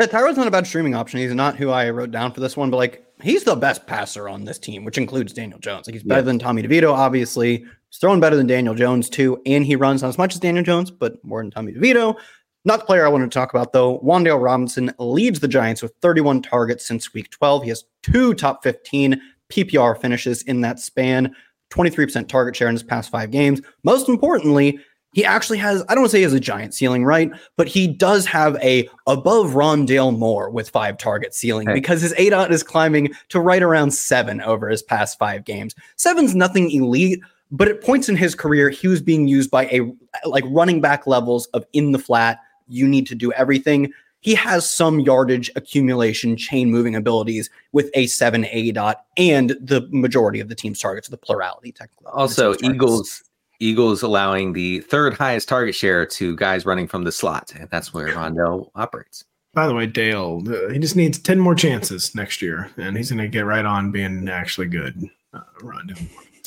Yeah, 0.00 0.06
Tyrod's 0.06 0.36
not 0.36 0.46
a 0.46 0.50
bad 0.50 0.66
streaming 0.66 0.94
option. 0.94 1.20
He's 1.20 1.34
not 1.34 1.56
who 1.56 1.70
I 1.70 1.90
wrote 1.90 2.10
down 2.10 2.32
for 2.32 2.40
this 2.40 2.56
one, 2.56 2.70
but 2.70 2.78
like 2.78 3.06
he's 3.22 3.44
the 3.44 3.56
best 3.56 3.86
passer 3.86 4.28
on 4.28 4.44
this 4.44 4.58
team, 4.58 4.84
which 4.84 4.98
includes 4.98 5.32
Daniel 5.32 5.58
Jones. 5.58 5.86
Like 5.86 5.94
he's 5.94 6.02
better 6.02 6.20
Yeah. 6.20 6.24
than 6.26 6.38
Tommy 6.38 6.62
DeVito, 6.62 6.92
obviously. 6.92 7.58
He's 7.58 7.98
throwing 8.00 8.20
better 8.20 8.36
than 8.36 8.46
Daniel 8.46 8.74
Jones 8.74 9.08
too, 9.08 9.40
and 9.46 9.64
he 9.64 9.76
runs 9.76 10.02
not 10.02 10.08
as 10.08 10.18
much 10.18 10.34
as 10.34 10.40
Daniel 10.40 10.64
Jones, 10.64 10.90
but 10.90 11.22
more 11.24 11.42
than 11.42 11.50
Tommy 11.50 11.72
DeVito. 11.72 12.16
Not 12.64 12.80
the 12.80 12.86
player 12.86 13.04
I 13.04 13.08
wanted 13.08 13.30
to 13.30 13.34
talk 13.34 13.52
about 13.52 13.72
though. 13.72 13.98
Wan'Dale 14.00 14.40
Robinson 14.42 14.92
leads 14.98 15.40
the 15.40 15.48
Giants 15.48 15.82
with 15.82 15.92
31 16.00 16.42
targets 16.42 16.86
since 16.86 17.12
Week 17.12 17.28
12. 17.30 17.64
He 17.64 17.68
has 17.70 17.84
two 18.02 18.34
top 18.34 18.62
15 18.62 19.20
PPR 19.50 19.94
finishes 20.00 20.42
in 20.42 20.60
that 20.62 20.78
span. 20.78 21.34
23% 21.70 22.28
target 22.28 22.54
share 22.54 22.68
in 22.68 22.74
his 22.74 22.82
past 22.82 23.10
five 23.10 23.30
games. 23.30 23.60
Most 23.82 24.08
importantly, 24.08 24.78
he 25.12 25.24
actually 25.24 25.58
has, 25.58 25.82
I 25.88 25.94
don't 25.94 26.02
want 26.02 26.10
to 26.10 26.12
say 26.12 26.18
he 26.18 26.24
has 26.24 26.32
a 26.32 26.40
giant 26.40 26.74
ceiling, 26.74 27.04
right? 27.04 27.30
But 27.56 27.68
he 27.68 27.86
does 27.86 28.26
have 28.26 28.56
a 28.56 28.88
above 29.06 29.50
Rondale 29.50 30.16
Moore 30.16 30.50
with 30.50 30.70
five 30.70 30.96
target 30.98 31.34
ceiling 31.34 31.66
Hey. 31.68 31.74
because 31.74 32.00
his 32.00 32.14
ADOT 32.14 32.50
is 32.50 32.62
climbing 32.62 33.12
to 33.28 33.40
right 33.40 33.62
around 33.62 33.92
seven 33.92 34.40
over 34.40 34.68
his 34.68 34.82
past 34.82 35.18
five 35.18 35.44
games. 35.44 35.74
Seven's 35.96 36.34
nothing 36.34 36.70
elite, 36.70 37.20
but 37.50 37.68
at 37.68 37.82
points 37.82 38.08
in 38.08 38.16
his 38.16 38.34
career, 38.34 38.70
he 38.70 38.88
was 38.88 39.02
being 39.02 39.28
used 39.28 39.50
by 39.50 39.66
a 39.66 39.82
like 40.24 40.44
running 40.48 40.80
back 40.80 41.06
levels 41.06 41.46
of 41.48 41.64
in 41.74 41.92
the 41.92 41.98
flat. 41.98 42.38
You 42.68 42.88
need 42.88 43.06
to 43.08 43.14
do 43.14 43.32
everything. 43.32 43.92
He 44.20 44.34
has 44.36 44.70
some 44.70 45.00
yardage 45.00 45.50
accumulation, 45.56 46.36
chain 46.36 46.70
moving 46.70 46.94
abilities 46.94 47.50
with 47.72 47.90
a 47.94 48.06
seven 48.06 48.46
A 48.46 48.70
dot 48.72 49.04
and 49.16 49.50
the 49.60 49.86
majority 49.90 50.38
of 50.40 50.48
the 50.48 50.54
team's 50.54 50.80
targets, 50.80 51.08
the 51.08 51.16
plurality 51.18 51.72
technically. 51.72 52.06
Also. 52.14 52.54
Eagles 52.62 53.24
Eagles 53.62 54.02
allowing 54.02 54.52
the 54.52 54.80
third 54.80 55.14
highest 55.14 55.48
target 55.48 55.74
share 55.74 56.04
to 56.06 56.36
guys 56.36 56.66
running 56.66 56.86
from 56.88 57.04
the 57.04 57.12
slot, 57.12 57.52
and 57.58 57.68
that's 57.70 57.94
where 57.94 58.08
Rondell 58.08 58.70
operates. 58.74 59.24
By 59.54 59.66
the 59.66 59.74
way, 59.74 59.86
Dale, 59.86 60.42
uh, 60.48 60.70
he 60.70 60.78
just 60.78 60.96
needs 60.96 61.18
10 61.18 61.38
more 61.38 61.54
chances 61.54 62.14
next 62.14 62.40
year, 62.42 62.70
and 62.76 62.96
he's 62.96 63.10
going 63.10 63.20
to 63.22 63.28
get 63.28 63.44
right 63.44 63.64
on 63.64 63.90
being 63.92 64.28
actually 64.28 64.66
good. 64.68 65.08
Uh, 65.34 65.40
Rondo. 65.62 65.94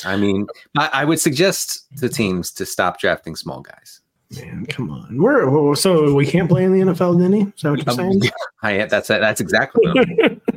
I 0.04 0.16
mean, 0.16 0.46
I, 0.76 0.90
I 0.92 1.04
would 1.04 1.20
suggest 1.20 1.86
to 1.98 2.08
teams 2.08 2.50
to 2.52 2.66
stop 2.66 3.00
drafting 3.00 3.34
small 3.34 3.60
guys. 3.62 4.00
Man, 4.36 4.66
come 4.66 4.90
on. 4.90 5.22
We're, 5.22 5.74
so 5.76 6.12
we 6.14 6.26
can't 6.26 6.48
play 6.48 6.64
in 6.64 6.72
the 6.72 6.80
NFL, 6.92 7.18
Denny? 7.20 7.42
Is 7.42 7.62
that 7.62 7.70
what 7.70 7.78
you're 7.86 7.90
Um, 8.08 8.20
saying? 8.20 8.32
I 8.62 8.86
that's 8.86 9.06
that's 9.08 9.40
exactly 9.40 9.84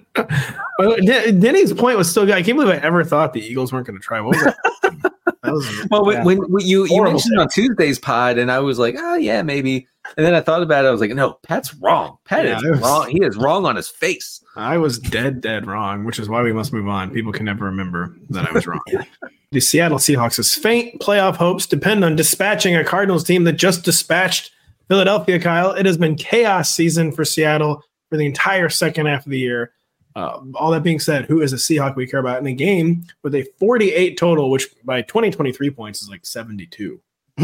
Den- 1.05 1.39
Denny's 1.39 1.73
point 1.73 1.97
was 1.97 2.09
still 2.09 2.25
good. 2.25 2.35
I 2.35 2.41
can't 2.43 2.57
believe 2.57 2.73
I 2.73 2.77
ever 2.85 3.03
thought 3.03 3.33
the 3.33 3.41
Eagles 3.41 3.71
weren't 3.73 3.87
going 3.87 3.99
to 3.99 4.03
try. 4.03 4.21
What 4.21 4.35
was 4.35 4.43
that? 4.45 5.13
That 5.41 5.53
was 5.53 5.87
Well, 5.89 6.03
when, 6.05 6.25
when 6.25 6.37
when 6.51 6.65
you 6.67 6.85
you 6.87 7.01
mentioned 7.01 7.39
on 7.39 7.47
Tuesday's 7.47 7.97
pod, 7.97 8.37
and 8.37 8.51
I 8.51 8.59
was 8.59 8.77
like, 8.77 8.95
oh 8.97 9.15
yeah, 9.15 9.41
maybe. 9.41 9.87
And 10.17 10.25
then 10.25 10.33
I 10.35 10.41
thought 10.41 10.61
about 10.61 10.83
it. 10.83 10.89
I 10.89 10.91
was 10.91 10.99
like, 10.99 11.11
no, 11.11 11.39
Pat's 11.43 11.73
wrong. 11.75 12.17
Pat 12.25 12.43
Yeah, 12.45 12.57
is 12.57 12.63
was- 12.63 12.79
wrong. 12.81 13.09
He 13.09 13.23
is 13.23 13.37
wrong 13.37 13.65
on 13.65 13.77
his 13.77 13.87
face. 13.87 14.43
I 14.57 14.77
was 14.77 14.99
dead, 14.99 15.39
dead 15.39 15.65
wrong, 15.65 16.03
which 16.03 16.19
is 16.19 16.27
why 16.27 16.41
we 16.43 16.51
must 16.51 16.73
move 16.73 16.89
on. 16.89 17.11
People 17.11 17.31
can 17.31 17.45
never 17.45 17.63
remember 17.63 18.17
that 18.31 18.49
I 18.49 18.51
was 18.51 18.67
wrong. 18.67 18.81
the 19.51 19.61
Seattle 19.61 19.97
Seahawks' 19.97 20.59
faint 20.59 20.99
playoff 20.99 21.37
hopes 21.37 21.65
depend 21.65 22.03
on 22.03 22.17
dispatching 22.17 22.75
a 22.75 22.83
Cardinals 22.83 23.23
team 23.23 23.45
that 23.45 23.53
just 23.53 23.85
dispatched 23.85 24.51
Philadelphia, 24.89 25.39
Kyle. 25.39 25.71
It 25.71 25.85
has 25.85 25.97
been 25.97 26.15
chaos 26.15 26.69
season 26.69 27.13
for 27.13 27.23
Seattle 27.23 27.81
for 28.09 28.17
the 28.17 28.25
entire 28.25 28.67
second 28.67 29.05
half 29.05 29.25
of 29.25 29.31
the 29.31 29.39
year. 29.39 29.71
Uh, 30.15 30.41
all 30.55 30.71
that 30.71 30.83
being 30.83 30.99
said, 30.99 31.25
who 31.25 31.41
is 31.41 31.53
a 31.53 31.57
Seahawk 31.57 31.95
we 31.95 32.07
care 32.07 32.19
about 32.19 32.39
in 32.39 32.47
a 32.47 32.53
game 32.53 33.05
with 33.23 33.35
a 33.35 33.43
48 33.59 34.17
total, 34.17 34.49
which 34.49 34.67
by 34.83 35.01
2023 35.01 35.69
points 35.69 36.01
is 36.01 36.09
like 36.09 36.25
72? 36.25 36.99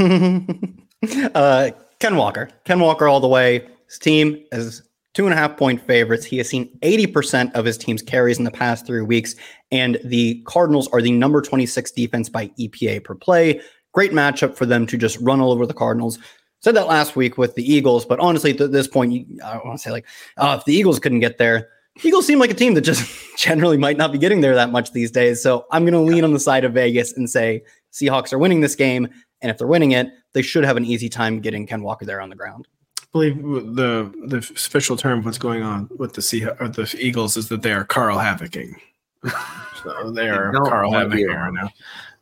uh, 1.35 1.69
Ken 1.99 2.15
Walker. 2.15 2.49
Ken 2.65 2.79
Walker 2.79 3.07
all 3.07 3.19
the 3.19 3.27
way. 3.27 3.67
His 3.87 3.99
team 3.99 4.43
is 4.51 4.81
two 5.13 5.25
and 5.25 5.33
a 5.33 5.37
half 5.37 5.57
point 5.57 5.81
favorites. 5.81 6.25
He 6.25 6.37
has 6.37 6.49
seen 6.49 6.77
80% 6.81 7.53
of 7.53 7.65
his 7.65 7.77
team's 7.77 8.01
carries 8.01 8.37
in 8.37 8.43
the 8.43 8.51
past 8.51 8.85
three 8.85 9.01
weeks. 9.01 9.35
And 9.71 9.99
the 10.03 10.41
Cardinals 10.45 10.87
are 10.89 11.01
the 11.01 11.11
number 11.11 11.41
26 11.41 11.91
defense 11.91 12.29
by 12.29 12.47
EPA 12.59 13.03
per 13.03 13.15
play. 13.15 13.61
Great 13.93 14.11
matchup 14.11 14.55
for 14.55 14.65
them 14.65 14.85
to 14.87 14.97
just 14.97 15.17
run 15.21 15.39
all 15.39 15.51
over 15.51 15.65
the 15.65 15.73
Cardinals. 15.73 16.19
Said 16.59 16.75
that 16.75 16.87
last 16.87 17.15
week 17.15 17.37
with 17.37 17.55
the 17.55 17.63
Eagles, 17.63 18.05
but 18.05 18.19
honestly, 18.19 18.51
at 18.57 18.71
this 18.71 18.87
point, 18.87 19.27
I 19.43 19.57
want 19.57 19.77
to 19.77 19.83
say 19.83 19.91
like, 19.91 20.05
uh, 20.37 20.57
if 20.59 20.65
the 20.65 20.73
Eagles 20.73 20.99
couldn't 20.99 21.19
get 21.19 21.37
there, 21.37 21.69
Eagles 22.03 22.25
seem 22.25 22.39
like 22.39 22.51
a 22.51 22.55
team 22.55 22.73
that 22.73 22.81
just 22.81 23.09
generally 23.37 23.77
might 23.77 23.97
not 23.97 24.11
be 24.11 24.17
getting 24.17 24.41
there 24.41 24.55
that 24.55 24.71
much 24.71 24.91
these 24.91 25.11
days. 25.11 25.41
So 25.41 25.65
I'm 25.71 25.83
going 25.83 25.93
to 25.93 25.99
lean 25.99 26.23
on 26.23 26.33
the 26.33 26.39
side 26.39 26.63
of 26.63 26.73
Vegas 26.73 27.13
and 27.13 27.29
say 27.29 27.63
Seahawks 27.93 28.33
are 28.33 28.37
winning 28.37 28.61
this 28.61 28.75
game. 28.75 29.07
And 29.41 29.49
if 29.49 29.57
they're 29.57 29.67
winning 29.67 29.91
it, 29.91 30.09
they 30.33 30.41
should 30.41 30.65
have 30.65 30.77
an 30.77 30.85
easy 30.85 31.09
time 31.09 31.39
getting 31.39 31.67
Ken 31.67 31.81
Walker 31.81 32.05
there 32.05 32.21
on 32.21 32.29
the 32.29 32.35
ground. 32.35 32.67
I 32.99 33.05
believe 33.11 33.41
the 33.41 34.11
the 34.25 34.37
official 34.37 34.97
term 34.97 35.19
of 35.19 35.25
what's 35.25 35.37
going 35.37 35.63
on 35.63 35.89
with 35.97 36.13
the 36.13 36.21
Sea 36.21 36.47
or 36.59 36.67
the 36.67 36.93
Eagles 36.99 37.37
is 37.37 37.47
that 37.47 37.61
they 37.61 37.71
are 37.71 37.85
Carl 37.85 38.19
Havocking. 38.19 38.75
so 39.83 40.11
they 40.11 40.27
are 40.27 40.51
don't 40.51 40.67
Carl 40.67 40.91
wanna 40.91 41.07
be 41.07 41.21
Havocking 41.21 41.37
right 41.37 41.53
now. 41.53 41.69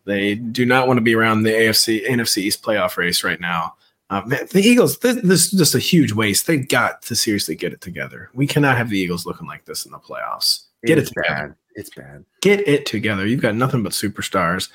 They 0.06 0.36
do 0.36 0.66
not 0.66 0.88
want 0.88 0.98
to 0.98 1.02
be 1.02 1.16
around 1.16 1.44
the 1.44 1.52
AFC 1.52 2.06
NFC 2.06 2.40
East 2.40 2.62
playoff 2.62 2.98
race 2.98 3.24
right 3.24 3.40
now. 3.40 3.76
Uh, 4.10 4.22
man, 4.26 4.48
the 4.52 4.62
Eagles, 4.62 5.00
this, 5.00 5.16
this 5.24 5.46
is 5.46 5.52
just 5.52 5.76
a 5.76 5.80
huge 5.80 6.12
waste. 6.12 6.46
They 6.46 6.58
got 6.58 7.02
to 7.04 7.16
seriously 7.16 7.56
get 7.56 7.74
it 7.74 7.82
together. 7.82 8.30
We 8.34 8.46
cannot 8.46 8.78
have 8.78 8.90
the 8.90 9.00
Eagles 9.00 9.26
looking 9.26 9.48
like 9.48 9.66
this 9.66 9.86
in 9.86 9.92
the 9.92 9.98
playoffs. 10.00 10.66
Get 10.86 10.98
it 10.98 11.02
It's 11.04 11.12
together. 11.12 11.48
bad. 11.48 11.56
It's 11.76 11.90
bad. 11.90 12.26
Get 12.42 12.68
it 12.68 12.86
together. 12.86 13.26
You've 13.26 13.42
got 13.42 13.56
nothing 13.56 13.82
but 13.82 13.94
superstars 13.94 14.70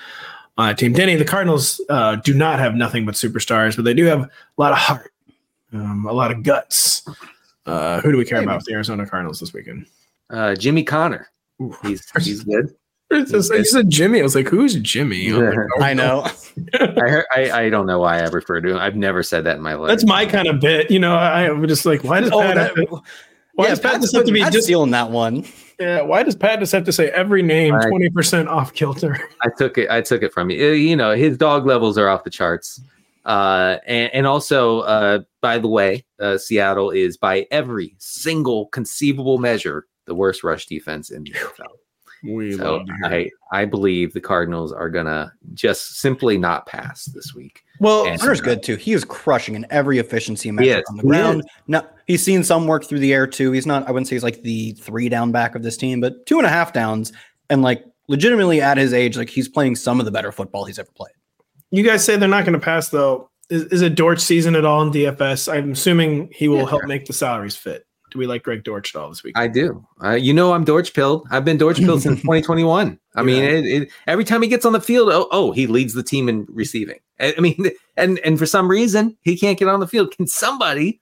on 0.56 0.68
that 0.68 0.78
team. 0.78 0.92
Denny, 0.92 1.14
the 1.14 1.24
Cardinals 1.24 1.80
uh, 1.88 2.16
do 2.16 2.34
not 2.34 2.58
have 2.58 2.74
nothing 2.74 3.06
but 3.06 3.14
superstars, 3.14 3.76
but 3.76 3.84
they 3.84 3.94
do 3.94 4.04
have 4.06 4.22
a 4.22 4.30
lot 4.56 4.72
of 4.72 4.78
heart, 4.78 5.12
um, 5.72 6.06
a 6.06 6.12
lot 6.12 6.32
of 6.32 6.42
guts. 6.42 7.06
Uh, 7.66 8.00
who 8.00 8.10
do 8.10 8.18
we 8.18 8.24
care 8.24 8.42
about 8.42 8.56
with 8.56 8.64
the 8.64 8.72
Arizona 8.72 9.06
Cardinals 9.06 9.38
this 9.38 9.52
weekend? 9.52 9.86
Uh, 10.30 10.54
Jimmy 10.56 10.82
Conner. 10.82 11.28
He's 11.82 12.10
he's 12.22 12.42
good. 12.42 12.74
It's 13.10 13.30
just- 13.30 13.52
you 13.52 13.64
said 13.64 13.88
Jimmy. 13.88 14.20
I 14.20 14.22
was 14.22 14.34
like, 14.34 14.48
who's 14.48 14.74
Jimmy? 14.76 15.28
I'm 15.30 15.44
like, 15.44 15.58
oh, 15.78 15.82
I 15.82 15.94
know. 15.94 16.26
I, 16.80 16.86
heard, 17.08 17.24
I 17.34 17.50
I 17.52 17.70
don't 17.70 17.86
know 17.86 18.00
why 18.00 18.18
I 18.20 18.28
refer 18.28 18.60
to 18.60 18.70
him. 18.72 18.76
I've 18.78 18.96
never 18.96 19.22
said 19.22 19.44
that 19.44 19.56
in 19.56 19.62
my 19.62 19.74
life. 19.74 19.88
That's 19.88 20.04
my 20.04 20.26
kind 20.26 20.46
of 20.48 20.60
bit. 20.60 20.90
You 20.90 20.98
know, 20.98 21.14
I, 21.14 21.48
I'm 21.48 21.66
just 21.68 21.86
like, 21.86 22.04
why 22.04 22.20
does 22.20 22.30
Oh, 22.32 22.40
Pat, 22.42 22.54
that- 22.56 22.66
have 22.66 22.74
to, 22.74 23.02
why 23.54 23.64
yeah, 23.64 23.70
does 23.70 23.80
Pat 23.80 24.00
just 24.00 24.14
have 24.14 24.24
to 24.26 24.32
be 24.32 24.40
Pat's 24.40 24.54
just 24.54 24.66
stealing 24.66 24.90
that 24.92 25.10
one. 25.10 25.44
yeah, 25.80 26.00
why 26.02 26.22
does 26.22 26.36
Pat 26.36 26.60
just 26.60 26.70
have 26.72 26.84
to 26.84 26.92
say 26.92 27.08
every 27.10 27.42
name 27.42 27.74
twenty 27.88 28.08
percent 28.10 28.48
off 28.48 28.72
kilter? 28.74 29.18
I 29.42 29.48
took 29.56 29.78
it. 29.78 29.90
I 29.90 30.00
took 30.00 30.22
it 30.22 30.32
from 30.32 30.50
you. 30.50 30.72
You 30.72 30.94
know, 30.94 31.14
his 31.16 31.36
dog 31.38 31.66
levels 31.66 31.96
are 31.98 32.08
off 32.08 32.24
the 32.24 32.30
charts. 32.30 32.80
Uh, 33.24 33.78
and, 33.86 34.10
and 34.14 34.26
also, 34.26 34.80
uh, 34.80 35.20
by 35.42 35.58
the 35.58 35.68
way, 35.68 36.04
uh, 36.20 36.38
Seattle 36.38 36.90
is 36.90 37.16
by 37.16 37.46
every 37.50 37.94
single 37.98 38.66
conceivable 38.66 39.38
measure 39.38 39.86
the 40.06 40.14
worst 40.14 40.42
rush 40.44 40.66
defense 40.66 41.10
in 41.10 41.24
the 41.24 41.32
NFL. 41.32 41.66
We 42.24 42.52
So 42.56 42.76
love 42.78 42.86
to 42.86 42.92
hear. 43.08 43.30
I, 43.52 43.60
I 43.60 43.64
believe 43.64 44.12
the 44.12 44.20
Cardinals 44.20 44.72
are 44.72 44.90
gonna 44.90 45.32
just 45.54 45.96
simply 46.00 46.36
not 46.38 46.66
pass 46.66 47.04
this 47.06 47.34
week. 47.34 47.62
Well, 47.80 48.06
And- 48.06 48.20
Hunter's 48.20 48.40
good 48.40 48.62
too. 48.62 48.76
He 48.76 48.92
is 48.92 49.04
crushing 49.04 49.54
in 49.54 49.66
every 49.70 49.98
efficiency 49.98 50.50
measure 50.50 50.82
on 50.88 50.96
the 50.96 51.02
ground. 51.04 51.40
is. 51.40 51.46
No, 51.68 51.86
he's 52.06 52.22
seen 52.24 52.42
some 52.44 52.66
work 52.66 52.84
through 52.84 52.98
the 53.00 53.12
air 53.12 53.26
too. 53.26 53.52
He's 53.52 53.66
not. 53.66 53.86
I 53.88 53.92
wouldn't 53.92 54.08
say 54.08 54.16
he's 54.16 54.24
like 54.24 54.42
the 54.42 54.72
three 54.72 55.08
down 55.08 55.30
back 55.32 55.54
of 55.54 55.62
this 55.62 55.76
team, 55.76 56.00
but 56.00 56.26
two 56.26 56.38
and 56.38 56.46
a 56.46 56.50
half 56.50 56.72
downs, 56.72 57.12
and 57.50 57.62
like 57.62 57.84
legitimately 58.08 58.60
at 58.60 58.78
his 58.78 58.92
age, 58.92 59.16
like 59.16 59.28
he's 59.30 59.48
playing 59.48 59.76
some 59.76 60.00
of 60.00 60.06
the 60.06 60.12
better 60.12 60.32
football 60.32 60.64
he's 60.64 60.78
ever 60.78 60.90
played. 60.96 61.12
You 61.70 61.82
guys 61.84 62.04
say 62.04 62.16
they're 62.16 62.28
not 62.28 62.44
going 62.46 62.58
to 62.58 62.64
pass 62.64 62.88
though. 62.88 63.30
Is, 63.50 63.64
is 63.66 63.82
it 63.82 63.94
Dortch 63.94 64.20
season 64.20 64.56
at 64.56 64.64
all 64.64 64.82
in 64.82 64.90
DFS? 64.90 65.50
I'm 65.52 65.72
assuming 65.72 66.30
he 66.34 66.48
will 66.48 66.58
Yeah. 66.60 66.68
help 66.70 66.84
make 66.84 67.06
the 67.06 67.12
salaries 67.12 67.56
fit. 67.56 67.84
Do 68.10 68.18
we 68.18 68.26
like 68.26 68.42
Greg 68.42 68.64
Dortch 68.64 68.94
at 68.94 69.00
all 69.00 69.08
this 69.08 69.22
week? 69.22 69.36
I 69.36 69.48
do. 69.48 69.86
Uh, 70.02 70.12
you 70.12 70.32
know, 70.32 70.52
I'm 70.52 70.64
Dortch 70.64 70.94
pilled. 70.94 71.26
I've 71.30 71.44
been 71.44 71.58
Dortch 71.58 71.78
pilled 71.78 72.02
since 72.02 72.20
2021. 72.22 72.98
I 73.14 73.22
mean, 73.22 73.44
it, 73.44 73.66
it, 73.66 73.90
every 74.06 74.24
time 74.24 74.42
he 74.42 74.48
gets 74.48 74.64
on 74.64 74.72
the 74.72 74.80
field, 74.80 75.10
oh, 75.10 75.28
oh, 75.30 75.52
he 75.52 75.66
leads 75.66 75.94
the 75.94 76.02
team 76.02 76.28
in 76.28 76.46
receiving. 76.48 77.00
I, 77.20 77.34
I 77.36 77.40
mean, 77.40 77.70
and 77.96 78.18
and 78.20 78.38
for 78.38 78.46
some 78.46 78.68
reason, 78.68 79.16
he 79.22 79.36
can't 79.36 79.58
get 79.58 79.68
on 79.68 79.80
the 79.80 79.86
field. 79.86 80.16
Can 80.16 80.26
somebody 80.26 81.00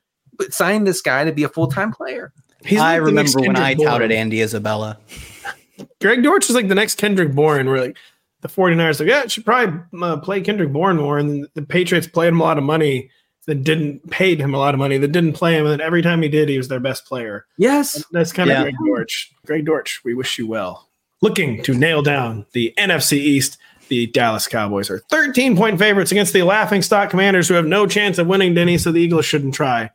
sign 0.51 0.85
this 0.85 1.01
guy 1.01 1.25
to 1.25 1.33
be 1.33 1.45
a 1.45 1.49
full 1.49 1.69
time 1.69 1.93
player? 1.93 2.33
He's 2.65 2.81
I 2.81 2.99
like 2.99 3.07
remember 3.07 3.41
when 3.41 3.57
I 3.57 3.75
Kendrick 3.75 3.89
touted 3.89 4.09
Bourne. 4.11 4.19
Andy 4.19 4.41
Isabella. 4.41 4.99
Greg 6.01 6.23
Dortch 6.23 6.49
is 6.49 6.57
like 6.57 6.69
the 6.69 6.75
next 6.75 6.97
Kendrick 6.97 7.33
Bourne. 7.33 7.67
We're 7.67 7.81
like 7.81 7.97
the 8.41 8.49
49ers 8.49 9.01
like, 9.01 9.09
yeah, 9.09 9.27
should 9.27 9.45
probably 9.45 9.81
uh, 10.03 10.17
play 10.19 10.41
Kendrick 10.41 10.73
Bourne 10.73 10.97
more. 10.97 11.19
And 11.19 11.47
the 11.55 11.63
Patriots 11.63 12.07
played 12.07 12.29
him 12.29 12.41
a 12.41 12.45
lot 12.45 12.59
of 12.59 12.65
money 12.65 13.11
that 13.47 13.63
didn't 13.65 14.11
paid 14.11 14.41
him 14.41 14.55
a 14.55 14.59
lot 14.59 14.75
of 14.75 14.79
money 14.79 14.99
that 14.99 15.13
didn't 15.13 15.33
play 15.35 15.57
him. 15.57 15.67
And 15.67 15.81
every 15.81 16.03
time 16.03 16.21
he 16.23 16.29
did, 16.29 16.49
he 16.49 16.59
was 16.59 16.69
their 16.69 16.81
best 16.81 17.05
player. 17.07 17.47
Yes. 17.57 18.05
That's 18.11 18.33
kind 18.33 18.49
Yeah. 18.51 18.59
of 18.59 18.65
Greg 18.65 18.75
Dortch. 18.85 19.33
Greg 19.47 19.65
Dortch, 19.65 20.01
we 20.05 20.15
wish 20.15 20.39
you 20.39 20.47
well. 20.47 20.89
Looking 21.23 21.63
to 21.63 21.73
nail 21.75 22.03
down 22.03 22.45
the 22.53 22.75
NFC 22.77 23.15
East, 23.19 23.59
the 23.89 24.07
Dallas 24.09 24.49
Cowboys 24.49 24.91
are 24.91 24.99
13 25.11 25.57
point 25.57 25.79
favorites 25.79 26.11
against 26.11 26.33
the 26.33 26.43
laughing 26.43 26.83
stock 26.83 27.09
commanders 27.09 27.47
who 27.49 27.55
have 27.55 27.67
no 27.67 27.87
chance 27.87 28.19
of 28.19 28.27
winning, 28.27 28.53
Denny, 28.53 28.79
so 28.79 28.91
the 28.93 29.01
Eagles 29.01 29.25
shouldn't 29.25 29.55
try. 29.55 29.91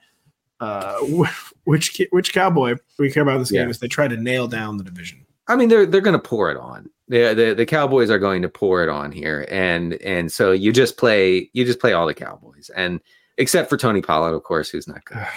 Uh, 0.60 0.98
which 1.66 2.02
which 2.12 2.34
cowboy 2.34 2.76
we 2.98 3.12
care 3.12 3.24
about 3.24 3.38
this 3.38 3.52
game 3.52 3.70
is 3.70 3.80
they 3.80 3.88
try 3.88 4.08
to 4.08 4.18
nail 4.18 4.48
down 4.48 4.78
the 4.78 4.84
division. 4.84 5.26
I 5.48 5.56
mean, 5.56 5.70
they're 5.70 5.86
they're 5.86 6.02
going 6.02 6.14
to 6.14 6.20
pour 6.20 6.50
it 6.50 6.58
on. 6.58 6.90
The, 7.08 7.34
the 7.36 7.54
the 7.54 7.66
Cowboys 7.66 8.10
are 8.10 8.18
going 8.20 8.42
to 8.42 8.50
pour 8.50 8.82
it 8.84 8.90
on 8.90 9.12
here, 9.12 9.46
and 9.52 9.94
and 9.96 10.32
so 10.32 10.52
you 10.54 10.72
just 10.72 10.98
play 10.98 11.50
you 11.54 11.66
just 11.66 11.80
play 11.80 11.94
all 11.94 12.08
the 12.08 12.14
Cowboys, 12.14 12.72
and 12.76 13.02
except 13.42 13.70
for 13.70 13.76
Tony 13.78 14.02
Pollard, 14.02 14.34
of 14.34 14.44
course, 14.44 14.70
who's 14.70 14.88
not 14.88 15.04
good. 15.06 15.18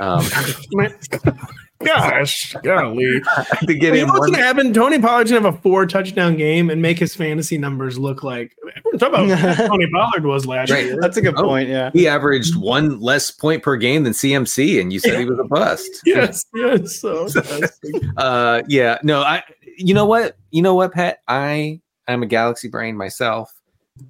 Um, 0.00 0.24
Man, 0.72 0.94
Gosh, 1.84 2.54
golly. 2.62 3.20
to 3.66 3.74
get 3.74 3.92
You 3.94 4.00
him 4.00 4.06
know 4.08 4.14
what's 4.14 4.26
going 4.30 4.32
to 4.38 4.38
happen? 4.38 4.72
Tony 4.72 4.98
Pollard's 4.98 5.30
going 5.30 5.42
to 5.42 5.48
have 5.50 5.58
a 5.58 5.60
four 5.62 5.84
touchdown 5.84 6.36
game 6.36 6.70
and 6.70 6.80
make 6.80 6.98
his 6.98 7.14
fantasy 7.14 7.58
numbers 7.58 7.98
look 7.98 8.22
like 8.22 8.54
talk 8.98 9.10
about 9.10 9.28
what 9.28 9.56
Tony 9.68 9.86
Pollard 9.92 10.24
was 10.24 10.46
last 10.46 10.70
Right. 10.70 10.86
year. 10.86 10.96
That's 11.02 11.18
a 11.18 11.20
good 11.20 11.34
Oh. 11.36 11.42
point. 11.44 11.68
Yeah. 11.68 11.90
he 11.92 12.08
averaged 12.08 12.56
one 12.56 12.98
less 13.00 13.30
point 13.30 13.62
per 13.62 13.76
game 13.76 14.04
than 14.04 14.14
CMC, 14.14 14.80
and 14.80 14.90
you 14.90 15.00
said 15.00 15.18
he 15.18 15.26
was 15.26 15.38
a 15.38 15.44
bust. 15.44 15.90
Yes, 16.06 16.46
yes. 16.54 16.98
So 16.98 17.28
fantastic. 17.28 17.94
uh 18.16 18.62
yeah 18.68 18.96
no 19.02 19.20
i 19.20 19.42
you 19.76 19.92
know 19.92 20.06
what 20.06 20.36
you 20.50 20.62
know 20.62 20.74
what 20.74 20.92
pat 20.94 21.18
i 21.28 21.78
i'm 22.08 22.22
a 22.22 22.26
galaxy 22.26 22.68
brain 22.68 22.96
myself 22.96 23.52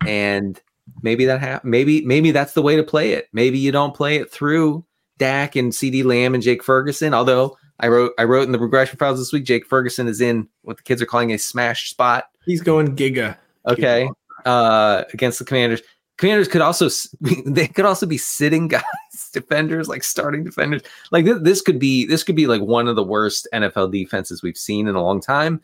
and 0.07 0.61
maybe 1.03 1.25
that 1.27 1.41
hap- 1.41 1.65
maybe 1.65 2.05
maybe 2.05 2.31
that's 2.31 2.55
the 2.55 2.63
way 2.63 2.77
to 2.77 2.83
play 2.83 3.13
it. 3.13 3.29
Maybe 3.33 3.59
you 3.59 3.73
don't 3.73 3.95
play 3.95 4.17
it 4.17 4.31
through 4.31 4.85
Dak 5.19 5.57
and 5.57 5.73
CeeDee 5.73 6.05
Lamb 6.05 6.35
and 6.35 6.43
Jake 6.43 6.63
Ferguson 6.63 7.15
although 7.15 7.57
I 7.81 7.89
wrote 7.89 8.13
I 8.19 8.25
wrote 8.25 8.45
in 8.45 8.53
the 8.53 8.59
regression 8.59 8.99
files 8.99 9.19
this 9.19 9.33
week 9.33 9.45
Jake 9.45 9.67
Ferguson 9.67 10.09
is 10.09 10.21
in 10.21 10.49
what 10.63 10.77
the 10.77 10.83
kids 10.83 11.01
are 11.03 11.07
calling 11.07 11.33
a 11.33 11.39
smash 11.39 11.91
spot. 11.91 12.25
He's 12.45 12.61
going 12.61 12.97
giga. 12.97 13.37
okay 13.67 14.09
uh 14.47 15.05
against 15.13 15.39
the 15.39 15.45
commanders. 15.45 15.83
Commanders 16.19 16.49
could 16.49 16.61
also 16.61 16.89
they 17.47 17.67
could 17.67 17.85
also 17.85 18.07
be 18.07 18.19
sitting 18.19 18.69
guys 18.69 18.83
defenders 19.33 19.89
like 19.89 20.05
starting 20.05 20.45
defenders. 20.45 20.83
Like 21.11 21.25
this, 21.25 21.39
this 21.43 21.63
could 21.63 21.79
be 21.79 22.07
this 22.07 22.23
could 22.23 22.37
be 22.37 22.47
like 22.47 22.63
one 22.63 22.89
of 22.89 22.97
the 22.97 23.05
worst 23.05 23.49
nfl 23.55 23.91
defenses 23.91 24.43
we've 24.43 24.59
seen 24.59 24.89
in 24.89 24.95
a 24.95 25.03
long 25.03 25.21
time. 25.21 25.61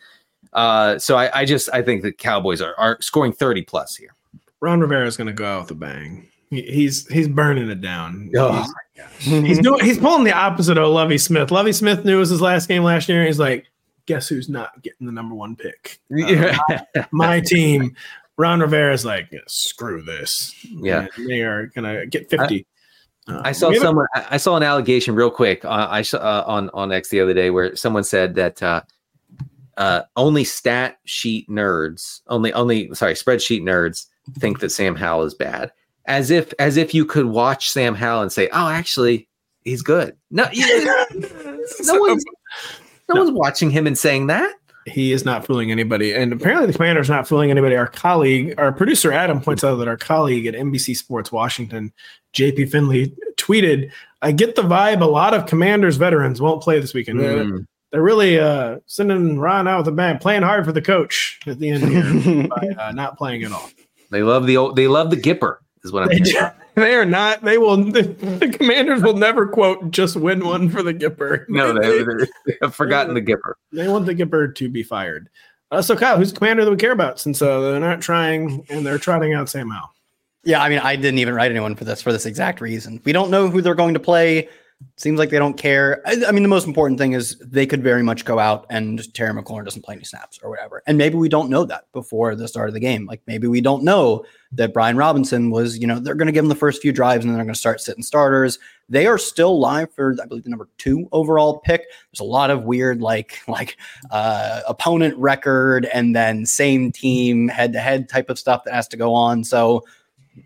Uh 0.52 0.98
so 0.98 1.16
i 1.16 1.40
i 1.40 1.44
just 1.44 1.68
i 1.72 1.82
think 1.82 2.02
the 2.02 2.12
cowboys 2.12 2.60
are 2.62 2.74
are 2.78 2.98
scoring 3.00 3.32
30 3.32 3.62
plus 3.62 3.96
here 3.96 4.15
Ron 4.66 4.80
Rivera 4.80 5.06
is 5.06 5.16
going 5.16 5.28
to 5.28 5.32
go 5.32 5.44
out 5.44 5.62
with 5.62 5.70
a 5.70 5.74
bang. 5.74 6.28
He, 6.50 6.62
he's 6.62 7.06
he's 7.06 7.28
burning 7.28 7.70
it 7.70 7.80
down. 7.80 8.32
Oh, 8.36 8.66
He's, 9.18 9.46
he's 9.46 9.58
doing 9.60 9.84
he's 9.84 9.98
pulling 9.98 10.24
the 10.24 10.32
opposite 10.32 10.76
of 10.76 10.88
Lovie 10.88 11.18
Smith. 11.18 11.52
Lovie 11.52 11.72
Smith 11.72 12.04
knew 12.04 12.16
it 12.16 12.18
was 12.18 12.30
his 12.30 12.40
last 12.40 12.66
game 12.66 12.82
last 12.82 13.08
year. 13.08 13.24
He's 13.24 13.38
like, 13.38 13.66
guess 14.06 14.26
who's 14.26 14.48
not 14.48 14.82
getting 14.82 15.06
the 15.06 15.12
number 15.12 15.36
one 15.36 15.54
pick? 15.54 16.00
yeah 16.10 16.58
My 17.12 17.38
team. 17.40 17.94
Ron 18.38 18.60
Rivera 18.60 18.92
is 18.92 19.04
like, 19.04 19.32
screw 19.46 20.02
this. 20.02 20.52
Yeah. 20.64 21.06
And 21.16 21.30
they 21.30 21.42
are 21.42 21.66
gonna 21.66 22.06
get 22.06 22.28
fifty. 22.28 22.66
Uh, 23.28 23.42
I 23.44 23.52
saw 23.52 23.72
someone. 23.72 24.06
I 24.14 24.26
I 24.32 24.36
saw 24.36 24.56
an 24.56 24.64
allegation 24.64 25.14
real 25.14 25.30
quick. 25.30 25.64
Uh, 25.64 25.86
I 25.88 26.02
saw 26.02 26.18
uh, 26.18 26.44
on 26.46 26.70
on 26.70 26.90
X 26.90 27.08
the 27.08 27.20
other 27.20 27.34
day 27.34 27.50
where 27.50 27.76
someone 27.76 28.02
said 28.02 28.34
that 28.34 28.62
uh, 28.62 28.82
uh, 29.76 30.02
only 30.16 30.42
stat 30.42 30.98
sheet 31.04 31.48
nerds, 31.48 32.20
only 32.26 32.52
only 32.52 32.92
sorry 32.94 33.14
spreadsheet 33.14 33.62
nerds 33.62 34.06
think 34.34 34.60
that 34.60 34.70
Sam 34.70 34.94
Howell 34.96 35.24
is 35.24 35.34
bad. 35.34 35.72
As 36.06 36.30
if 36.30 36.52
as 36.58 36.76
if 36.76 36.94
you 36.94 37.04
could 37.04 37.26
watch 37.26 37.70
Sam 37.70 37.94
Howell 37.94 38.22
and 38.22 38.32
say, 38.32 38.48
"Oh, 38.52 38.68
actually, 38.68 39.28
he's 39.64 39.82
good." 39.82 40.16
No, 40.30 40.46
you, 40.52 40.84
no 41.82 41.98
one's 42.00 42.24
no, 43.08 43.22
one's 43.24 43.32
watching 43.32 43.70
him 43.70 43.86
and 43.86 43.98
saying 43.98 44.28
that. 44.28 44.54
He 44.86 45.10
is 45.10 45.24
not 45.24 45.44
fooling 45.44 45.72
anybody, 45.72 46.12
and 46.14 46.32
apparently 46.32 46.68
the 46.68 46.72
commander's 46.74 47.08
not 47.10 47.26
fooling 47.26 47.50
anybody. 47.50 47.74
Our 47.74 47.88
colleague, 47.88 48.54
our 48.56 48.70
producer 48.72 49.10
Adam, 49.10 49.40
points 49.40 49.64
out 49.64 49.74
that 49.76 49.88
our 49.88 49.96
colleague 49.96 50.46
at 50.46 50.54
NBC 50.54 50.96
Sports 50.96 51.32
Washington, 51.32 51.92
JP 52.34 52.70
Finlay, 52.70 53.12
tweeted, 53.36 53.90
"I 54.22 54.30
get 54.30 54.54
the 54.54 54.62
vibe. 54.62 55.00
A 55.00 55.06
lot 55.06 55.34
of 55.34 55.46
commanders 55.46 55.96
veterans 55.96 56.40
won't 56.40 56.62
play 56.62 56.78
this 56.78 56.94
weekend. 56.94 57.20
They're- 57.20 57.44
Mm. 57.44 57.66
They're 57.92 58.02
really 58.02 58.38
uh, 58.38 58.80
sending 58.86 59.38
Ron 59.38 59.68
out 59.68 59.78
with 59.78 59.88
a 59.88 59.92
bang, 59.92 60.18
playing 60.18 60.42
hard 60.42 60.64
for 60.66 60.72
the 60.72 60.82
coach 60.82 61.38
at 61.46 61.58
the 61.60 61.70
end 61.70 61.84
here 61.88 62.48
by 62.76 62.82
uh, 62.82 62.92
not 62.92 63.16
playing 63.16 63.44
at 63.44 63.52
all. 63.52 63.70
They 64.10 64.22
love 64.22 64.46
the 64.46 64.56
old, 64.56 64.76
they 64.76 64.88
love 64.88 65.10
the 65.10 65.16
Gipper. 65.16 65.58
Is 65.82 65.92
what 65.92 66.02
I'm. 66.02 66.08
They, 66.08 66.24
saying. 66.24 66.50
do- 66.50 66.64
they 66.82 66.94
are 66.94 67.04
not. 67.04 67.42
They 67.42 67.58
will. 67.58 67.76
The, 67.76 68.02
the 68.40 68.48
commanders 68.48 69.02
will 69.02 69.16
never 69.16 69.46
quote 69.46 69.90
just 69.90 70.16
win 70.16 70.44
one 70.44 70.68
for 70.68 70.82
the 70.82 70.92
Gipper. 70.94 71.46
No, 71.48 71.72
they, 71.72 72.02
they 72.46 72.56
have 72.60 72.74
forgotten 72.74 73.14
the 73.14 73.22
Gipper. 73.22 73.54
They 73.72 73.88
want 73.88 74.06
the 74.06 74.14
Gipper 74.14 74.54
to 74.54 74.68
be 74.68 74.82
fired. 74.82 75.28
Uh, 75.70 75.82
so 75.82 75.96
Kyle, 75.96 76.16
who's 76.16 76.32
the 76.32 76.38
commander 76.38 76.64
that 76.64 76.70
we 76.70 76.76
care 76.76 76.92
about? 76.92 77.18
Since 77.18 77.42
uh, 77.42 77.60
they're 77.60 77.80
not 77.80 78.00
trying 78.00 78.64
and 78.68 78.84
they're 78.86 78.98
trotting 78.98 79.34
out 79.34 79.48
Sam 79.48 79.70
Howell. 79.70 79.92
Yeah, 80.44 80.62
I 80.62 80.68
mean, 80.68 80.78
I 80.78 80.94
didn't 80.94 81.18
even 81.18 81.34
write 81.34 81.50
anyone 81.50 81.74
for 81.74 81.84
this 81.84 82.00
for 82.00 82.12
this 82.12 82.24
exact 82.24 82.60
reason. 82.60 83.00
We 83.04 83.12
don't 83.12 83.30
know 83.30 83.48
who 83.50 83.60
they're 83.60 83.74
going 83.74 83.94
to 83.94 84.00
play. 84.00 84.48
Seems 84.98 85.18
like 85.18 85.30
they 85.30 85.38
don't 85.38 85.56
care. 85.56 86.02
I, 86.06 86.22
I 86.28 86.32
mean, 86.32 86.42
the 86.42 86.50
most 86.50 86.66
important 86.66 86.98
thing 86.98 87.12
is 87.12 87.38
they 87.38 87.66
could 87.66 87.82
very 87.82 88.02
much 88.02 88.26
go 88.26 88.38
out 88.38 88.66
and 88.68 89.12
Terry 89.14 89.32
McLaurin 89.32 89.64
doesn't 89.64 89.82
play 89.82 89.94
any 89.94 90.04
snaps 90.04 90.38
or 90.42 90.50
whatever. 90.50 90.82
And 90.86 90.98
maybe 90.98 91.16
we 91.16 91.30
don't 91.30 91.48
know 91.48 91.64
that 91.64 91.90
before 91.92 92.34
the 92.34 92.46
start 92.46 92.68
of 92.68 92.74
the 92.74 92.80
game. 92.80 93.06
Like 93.06 93.22
maybe 93.26 93.46
we 93.46 93.62
don't 93.62 93.84
know 93.84 94.24
that 94.52 94.74
Brian 94.74 94.98
Robinson 94.98 95.50
was, 95.50 95.78
you 95.78 95.86
know, 95.86 95.98
they're 95.98 96.14
going 96.14 96.26
to 96.26 96.32
give 96.32 96.44
him 96.44 96.50
the 96.50 96.54
first 96.54 96.82
few 96.82 96.92
drives 96.92 97.24
and 97.24 97.30
then 97.30 97.38
they're 97.38 97.44
going 97.44 97.54
to 97.54 97.58
start 97.58 97.80
sitting 97.80 98.02
starters. 98.02 98.58
They 98.88 99.06
are 99.06 99.16
still 99.16 99.58
live 99.58 99.92
for, 99.94 100.14
I 100.22 100.26
believe, 100.26 100.44
the 100.44 100.50
number 100.50 100.68
two 100.76 101.08
overall 101.10 101.58
pick. 101.60 101.86
There's 102.10 102.20
a 102.20 102.24
lot 102.24 102.50
of 102.50 102.64
weird, 102.64 103.00
like, 103.00 103.40
like 103.48 103.78
uh, 104.10 104.60
opponent 104.68 105.16
record 105.16 105.86
and 105.86 106.14
then 106.14 106.44
same 106.44 106.92
team 106.92 107.48
head 107.48 107.72
to 107.72 107.80
head 107.80 108.10
type 108.10 108.28
of 108.28 108.38
stuff 108.38 108.64
that 108.64 108.74
has 108.74 108.88
to 108.88 108.98
go 108.98 109.14
on. 109.14 109.42
So, 109.42 109.84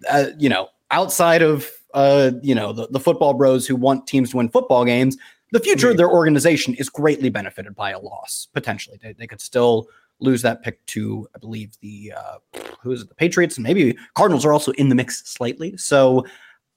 uh, 0.08 0.26
you 0.38 0.48
know, 0.48 0.68
outside 0.92 1.42
of 1.42 1.68
uh, 1.94 2.32
you 2.42 2.54
know, 2.54 2.72
the, 2.72 2.88
the 2.88 3.00
football 3.00 3.34
bros 3.34 3.66
who 3.66 3.76
want 3.76 4.06
teams 4.06 4.30
to 4.30 4.36
win 4.36 4.48
football 4.48 4.84
games, 4.84 5.16
the 5.52 5.60
future 5.60 5.90
of 5.90 5.96
their 5.96 6.10
organization 6.10 6.74
is 6.74 6.88
greatly 6.88 7.28
benefited 7.28 7.74
by 7.74 7.90
a 7.90 7.98
loss. 7.98 8.48
Potentially, 8.52 8.98
they, 9.02 9.12
they 9.12 9.26
could 9.26 9.40
still 9.40 9.88
lose 10.20 10.42
that 10.42 10.62
pick 10.62 10.84
to, 10.86 11.26
I 11.34 11.38
believe, 11.38 11.72
the 11.80 12.12
uh, 12.16 12.60
who 12.82 12.92
is 12.92 13.02
it, 13.02 13.08
the 13.08 13.14
Patriots, 13.14 13.56
and 13.56 13.64
maybe 13.64 13.96
Cardinals 14.14 14.44
are 14.44 14.52
also 14.52 14.72
in 14.72 14.88
the 14.88 14.94
mix 14.94 15.22
slightly. 15.28 15.76
So. 15.76 16.24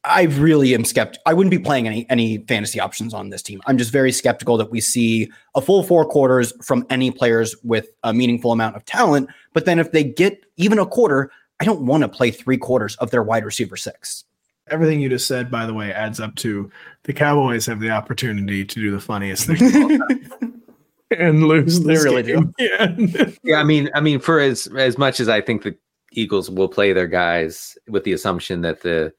I 0.05 0.23
really 0.23 0.73
am 0.73 0.83
skeptical. 0.83 1.23
I 1.25 1.33
wouldn't 1.33 1.51
be 1.51 1.59
playing 1.59 1.87
any 1.87 2.05
any 2.09 2.39
fantasy 2.39 2.77
options 2.77 3.13
on 3.13 3.29
this 3.29 3.41
team. 3.41 3.61
I'm 3.67 3.77
just 3.77 3.89
very 3.93 4.11
skeptical 4.11 4.57
that 4.57 4.69
we 4.69 4.81
see 4.81 5.31
a 5.55 5.61
full 5.61 5.81
four 5.81 6.03
quarters 6.03 6.51
from 6.61 6.85
any 6.89 7.09
players 7.09 7.55
with 7.63 7.87
a 8.03 8.13
meaningful 8.13 8.51
amount 8.51 8.75
of 8.75 8.83
talent. 8.83 9.29
But 9.53 9.63
then 9.63 9.79
if 9.79 9.93
they 9.93 10.03
get 10.03 10.43
even 10.57 10.77
a 10.77 10.85
quarter, 10.85 11.31
I 11.61 11.63
don't 11.63 11.85
want 11.85 12.03
to 12.03 12.09
play 12.09 12.31
three 12.31 12.57
quarters 12.57 12.97
of 12.97 13.11
their 13.11 13.23
wide 13.23 13.45
receiver 13.45 13.77
six. 13.77 14.25
Everything 14.69 15.01
you 15.01 15.09
just 15.09 15.27
said, 15.27 15.51
by 15.51 15.65
the 15.65 15.73
way, 15.73 15.91
adds 15.91 16.19
up 16.19 16.35
to 16.35 16.71
the 17.03 17.13
Cowboys 17.13 17.65
have 17.65 17.79
the 17.79 17.89
opportunity 17.89 18.63
to 18.63 18.75
do 18.75 18.91
the 18.91 18.99
funniest 18.99 19.47
thing 19.47 19.63
of 19.63 19.75
all 19.75 19.97
time 20.07 20.63
and 21.11 21.47
lose. 21.47 21.79
They 21.81 21.93
this 21.93 22.03
really 22.03 22.23
game. 22.23 22.53
Yeah. 22.57 22.95
Yeah, 23.43 23.57
I 23.57 23.63
mean, 23.63 23.89
I 23.93 23.99
mean, 23.99 24.19
for 24.19 24.39
as 24.39 24.67
as 24.77 24.97
much 24.97 25.19
as 25.19 25.27
I 25.27 25.41
think 25.41 25.63
the 25.63 25.75
Eagles 26.13 26.49
will 26.49 26.69
play 26.69 26.93
their 26.93 27.07
guys 27.07 27.77
with 27.87 28.03
the 28.03 28.13
assumption 28.13 28.61
that 28.61 28.81
the 28.81 29.13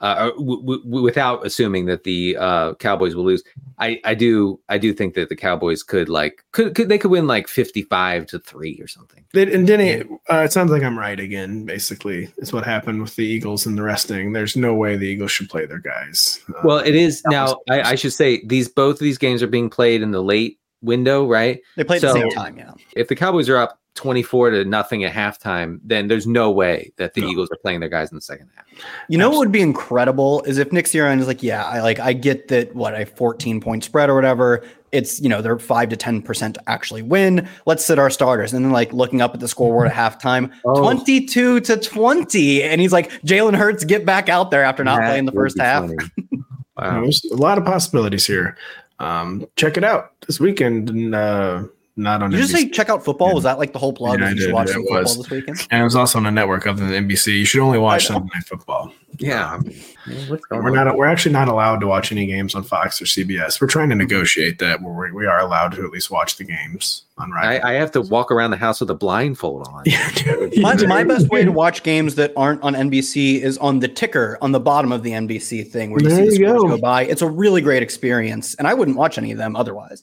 uh, 0.00 0.30
w- 0.30 0.60
w- 0.62 1.02
without 1.02 1.46
assuming 1.46 1.86
that 1.86 2.04
the 2.04 2.36
uh, 2.36 2.74
Cowboys 2.74 3.14
will 3.14 3.24
lose, 3.24 3.42
I 3.78 4.00
I 4.04 4.14
do 4.14 4.60
I 4.68 4.78
do 4.78 4.92
think 4.92 5.14
that 5.14 5.28
the 5.28 5.36
Cowboys 5.36 5.82
could 5.82 6.08
like 6.08 6.44
could, 6.52 6.74
could 6.74 6.88
they 6.88 6.98
could 6.98 7.10
win 7.10 7.26
like 7.26 7.48
fifty 7.48 7.82
five 7.82 8.26
to 8.26 8.38
three 8.38 8.78
or 8.80 8.86
something. 8.86 9.24
They- 9.32 9.52
and 9.52 9.66
Denny, 9.66 10.02
uh, 10.30 10.38
it 10.44 10.52
sounds 10.52 10.70
like 10.70 10.82
I'm 10.82 10.98
right 10.98 11.18
again. 11.18 11.64
Basically, 11.64 12.28
is 12.38 12.52
what 12.52 12.64
happened 12.64 13.00
with 13.02 13.16
the 13.16 13.24
Eagles 13.24 13.66
and 13.66 13.76
the 13.78 13.82
resting. 13.82 14.32
There's 14.32 14.56
no 14.56 14.74
way 14.74 14.96
the 14.96 15.06
Eagles 15.06 15.30
should 15.32 15.48
play 15.48 15.66
their 15.66 15.78
guys. 15.80 16.40
Uh, 16.48 16.60
Well, 16.64 16.78
it 16.78 16.94
is 16.94 17.22
now. 17.26 17.58
I, 17.70 17.82
I 17.82 17.94
should 17.94 18.12
say 18.12 18.44
these 18.46 18.68
both 18.68 18.96
of 18.96 19.00
these 19.00 19.18
games 19.18 19.42
are 19.42 19.46
being 19.48 19.70
played 19.70 20.02
in 20.02 20.10
the 20.10 20.22
late 20.22 20.58
window, 20.82 21.26
right? 21.26 21.60
They 21.76 21.84
play 21.84 21.96
at 21.96 22.02
the 22.02 22.12
same 22.12 22.30
time, 22.30 22.58
yeah. 22.58 22.72
If 22.94 23.08
the 23.08 23.16
Cowboys 23.16 23.48
are 23.48 23.56
up 23.56 23.78
twenty 23.94 24.22
four 24.22 24.50
to 24.50 24.64
nothing 24.64 25.04
at 25.04 25.12
halftime, 25.12 25.78
then 25.84 26.08
there's 26.08 26.26
no 26.26 26.50
way 26.50 26.92
that 26.96 27.14
the 27.14 27.20
No. 27.22 27.28
Eagles 27.28 27.48
are 27.50 27.56
playing 27.56 27.80
their 27.80 27.88
guys 27.88 28.10
in 28.10 28.16
the 28.16 28.20
second 28.22 28.50
half. 28.56 28.64
You 29.08 29.18
know 29.18 29.30
what 29.30 29.38
would 29.38 29.52
be 29.52 29.60
incredible 29.60 30.42
is 30.42 30.58
if 30.58 30.72
Nick 30.72 30.86
Sirianni 30.86 31.20
is 31.20 31.26
like, 31.26 31.42
yeah, 31.42 31.64
I 31.64 31.80
like 31.80 32.00
I 32.00 32.12
get 32.12 32.48
that 32.48 32.74
what 32.74 32.98
a 33.00 33.06
14 33.06 33.60
point 33.60 33.84
spread 33.84 34.10
or 34.10 34.14
whatever. 34.14 34.64
It's 34.92 35.20
you 35.20 35.28
know 35.28 35.42
they're 35.42 35.58
five 35.58 35.88
to 35.88 35.96
ten 35.96 36.22
percent 36.22 36.54
to 36.54 36.70
actually 36.70 37.02
win. 37.02 37.48
Let's 37.66 37.84
sit 37.84 37.98
our 37.98 38.10
starters, 38.10 38.52
and 38.52 38.64
then 38.64 38.72
like 38.72 38.92
looking 38.92 39.20
up 39.20 39.34
at 39.34 39.40
the 39.40 39.48
scoreboard 39.48 39.88
at 39.88 39.94
halftime, 39.94 40.52
Oh. 40.64 40.80
22 40.80 41.60
to 41.60 41.76
20, 41.76 42.62
and 42.62 42.80
he's 42.80 42.92
like, 42.92 43.10
Jalen 43.22 43.56
Hurts, 43.56 43.84
get 43.84 44.06
back 44.06 44.28
out 44.28 44.50
there 44.52 44.62
after 44.62 44.84
not 44.84 45.00
That 45.00 45.08
playing 45.08 45.26
the 45.26 45.32
first 45.32 45.58
half. 45.58 45.90
Wow. 46.76 47.02
There's 47.02 47.24
a 47.26 47.36
lot 47.36 47.56
of 47.56 47.64
possibilities 47.64 48.26
here. 48.26 48.56
Um, 48.98 49.46
check 49.54 49.76
it 49.76 49.84
out 49.84 50.10
this 50.26 50.40
weekend. 50.40 50.90
And, 50.90 51.14
uh, 51.14 51.64
not 51.96 52.22
on 52.22 52.30
Did 52.30 52.38
you 52.40 52.46
just 52.46 52.52
say 52.54 52.68
check 52.68 52.88
out 52.88 53.04
football? 53.04 53.34
Was 53.34 53.44
that 53.44 53.58
like 53.58 53.72
the 53.72 53.78
whole 53.78 53.92
plug? 53.92 54.18
Yeah, 54.18 54.30
you 54.30 54.36
should 54.38 54.46
did. 54.46 54.54
watch 54.54 54.68
It 54.68 54.72
some 54.72 54.82
football 54.82 55.02
was. 55.02 55.16
this 55.16 55.30
weekend. 55.30 55.66
and 55.70 55.80
it 55.80 55.84
was 55.84 55.94
also 55.94 56.18
on 56.18 56.26
a 56.26 56.30
network 56.30 56.66
other 56.66 56.84
than 56.86 57.08
NBC. 57.08 57.38
You 57.38 57.44
should 57.44 57.60
only 57.60 57.78
watch 57.78 58.10
I. 58.10 58.14
Sunday 58.14 58.30
Night 58.34 58.44
Football. 58.44 58.92
Yeah. 59.20 59.54
Um, 59.54 59.70
I 60.06 60.10
mean, 60.10 60.28
what's 60.28 60.44
going 60.46 60.64
We're 60.64 60.70
not. 60.70 60.96
We're 60.96 61.06
actually 61.06 61.32
not 61.32 61.46
allowed 61.48 61.80
to 61.80 61.86
watch 61.86 62.10
any 62.10 62.26
games 62.26 62.56
on 62.56 62.64
Fox 62.64 63.00
or 63.00 63.04
CBS. 63.04 63.60
We're 63.60 63.68
trying 63.68 63.88
to 63.90 63.94
mm-hmm. 63.94 64.00
negotiate 64.00 64.58
that 64.58 64.82
where 64.82 64.92
we, 64.92 65.12
we 65.12 65.26
are 65.26 65.38
allowed 65.40 65.72
to 65.72 65.84
at 65.84 65.90
least 65.90 66.10
watch 66.10 66.36
the 66.36 66.42
games 66.42 67.04
on 67.16 67.32
I, 67.32 67.36
Right. 67.36 67.64
I 67.64 67.72
have 67.74 67.92
to 67.92 68.00
walk 68.00 68.32
around 68.32 68.50
the 68.50 68.56
house 68.56 68.80
with 68.80 68.90
a 68.90 68.94
blindfold 68.94 69.68
on. 69.68 69.82
yeah, 69.86 70.10
dude. 70.16 70.60
My, 70.60 70.74
my 70.86 71.04
best 71.04 71.28
way 71.28 71.44
to 71.44 71.52
watch 71.52 71.84
games 71.84 72.16
that 72.16 72.32
aren't 72.36 72.60
on 72.62 72.74
NBC 72.74 73.40
is 73.40 73.56
on 73.58 73.78
the 73.78 73.88
ticker 73.88 74.36
on 74.42 74.50
the 74.50 74.60
bottom 74.60 74.90
of 74.90 75.04
the 75.04 75.12
NBC 75.12 75.70
thing 75.70 75.92
where 75.92 76.02
you 76.02 76.08
There 76.08 76.18
see 76.18 76.36
the 76.36 76.40
you 76.40 76.48
scores 76.48 76.62
go. 76.62 76.68
go 76.70 76.78
by. 76.78 77.04
It's 77.04 77.22
a 77.22 77.28
really 77.28 77.60
great 77.62 77.84
experience, 77.84 78.56
and 78.56 78.66
I 78.66 78.74
wouldn't 78.74 78.96
watch 78.96 79.16
any 79.16 79.30
of 79.30 79.38
them 79.38 79.54
otherwise. 79.54 80.02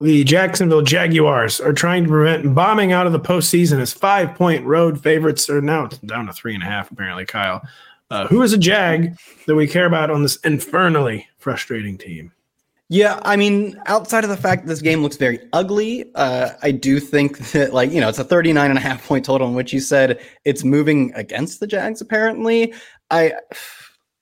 The 0.00 0.22
Jacksonville 0.22 0.82
Jaguars 0.82 1.60
are 1.60 1.72
trying 1.72 2.04
to 2.04 2.08
prevent 2.08 2.54
bombing 2.54 2.92
out 2.92 3.08
of 3.08 3.12
the 3.12 3.18
postseason 3.18 3.80
as 3.80 3.92
five 3.92 4.34
point 4.36 4.64
road 4.64 5.02
favorites 5.02 5.50
are 5.50 5.60
now 5.60 5.86
down 6.06 6.26
to 6.26 6.32
three 6.32 6.54
and 6.54 6.62
a 6.62 6.66
half, 6.66 6.90
apparently, 6.90 7.26
Kyle. 7.26 7.62
Uh, 8.10 8.26
who 8.28 8.42
is 8.42 8.52
a 8.52 8.58
Jag 8.58 9.18
that 9.46 9.56
we 9.56 9.66
care 9.66 9.86
about 9.86 10.10
on 10.10 10.22
this 10.22 10.36
infernally 10.36 11.28
frustrating 11.38 11.98
team? 11.98 12.32
Yeah, 12.90 13.20
I 13.24 13.36
mean, 13.36 13.78
outside 13.86 14.24
of 14.24 14.30
the 14.30 14.36
fact 14.36 14.62
that 14.62 14.68
this 14.68 14.80
game 14.80 15.02
looks 15.02 15.16
very 15.16 15.40
ugly, 15.52 16.10
uh, 16.14 16.50
I 16.62 16.70
do 16.70 17.00
think 17.00 17.38
that, 17.50 17.74
like, 17.74 17.90
you 17.90 18.00
know, 18.00 18.08
it's 18.08 18.18
a 18.18 18.24
39 18.24 18.70
and 18.70 18.78
a 18.78 18.80
half 18.80 19.06
point 19.06 19.26
total 19.26 19.48
in 19.48 19.54
which 19.54 19.72
you 19.72 19.80
said 19.80 20.20
it's 20.44 20.64
moving 20.64 21.12
against 21.14 21.60
the 21.60 21.66
Jags, 21.66 22.00
apparently. 22.00 22.72
I. 23.10 23.32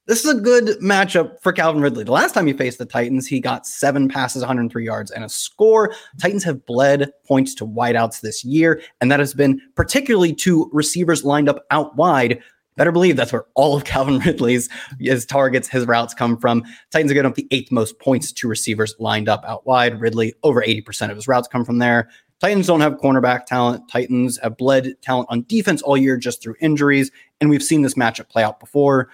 this 0.06 0.24
is 0.24 0.30
a 0.30 0.40
good 0.40 0.78
matchup 0.80 1.40
for 1.42 1.52
Calvin 1.52 1.82
Ridley. 1.82 2.04
The 2.04 2.12
last 2.12 2.32
time 2.32 2.46
he 2.46 2.52
faced 2.52 2.78
the 2.78 2.86
Titans, 2.86 3.26
he 3.26 3.40
got 3.40 3.66
seven 3.66 4.08
passes, 4.08 4.42
103 4.42 4.84
yards, 4.84 5.10
and 5.10 5.24
a 5.24 5.28
score. 5.28 5.92
Titans 6.20 6.44
have 6.44 6.64
bled 6.64 7.10
points 7.26 7.54
to 7.56 7.66
wideouts 7.66 8.20
this 8.20 8.44
year, 8.44 8.80
and 9.00 9.10
that 9.10 9.18
has 9.18 9.34
been 9.34 9.60
particularly 9.74 10.32
to 10.34 10.70
receivers 10.72 11.24
lined 11.24 11.48
up 11.48 11.64
out 11.72 11.96
wide. 11.96 12.40
Better 12.76 12.92
believe 12.92 13.16
that's 13.16 13.32
where 13.32 13.46
all 13.54 13.76
of 13.76 13.84
Calvin 13.84 14.20
Ridley's 14.20 14.68
his 15.00 15.26
targets, 15.26 15.66
his 15.66 15.86
routes 15.86 16.14
come 16.14 16.36
from. 16.36 16.62
Titans 16.90 17.10
are 17.10 17.14
getting 17.14 17.30
up 17.30 17.36
the 17.36 17.48
eighth 17.50 17.72
most 17.72 17.98
points 17.98 18.30
to 18.32 18.48
receivers 18.48 18.94
lined 19.00 19.28
up 19.28 19.44
out 19.46 19.66
wide. 19.66 20.00
Ridley, 20.00 20.34
over 20.44 20.62
80% 20.62 21.10
of 21.10 21.16
his 21.16 21.26
routes 21.26 21.48
come 21.48 21.64
from 21.64 21.78
there. 21.78 22.08
Titans 22.38 22.66
don't 22.66 22.82
have 22.82 22.98
cornerback 22.98 23.46
talent. 23.46 23.88
Titans 23.90 24.38
have 24.42 24.58
bled 24.58 24.94
talent 25.00 25.26
on 25.30 25.44
defense 25.48 25.80
all 25.80 25.96
year 25.96 26.18
just 26.18 26.42
through 26.42 26.54
injuries. 26.60 27.10
And 27.40 27.48
we've 27.48 27.62
seen 27.62 27.80
this 27.80 27.94
matchup 27.94 28.28
play 28.28 28.42
out 28.42 28.60
before. 28.60 29.08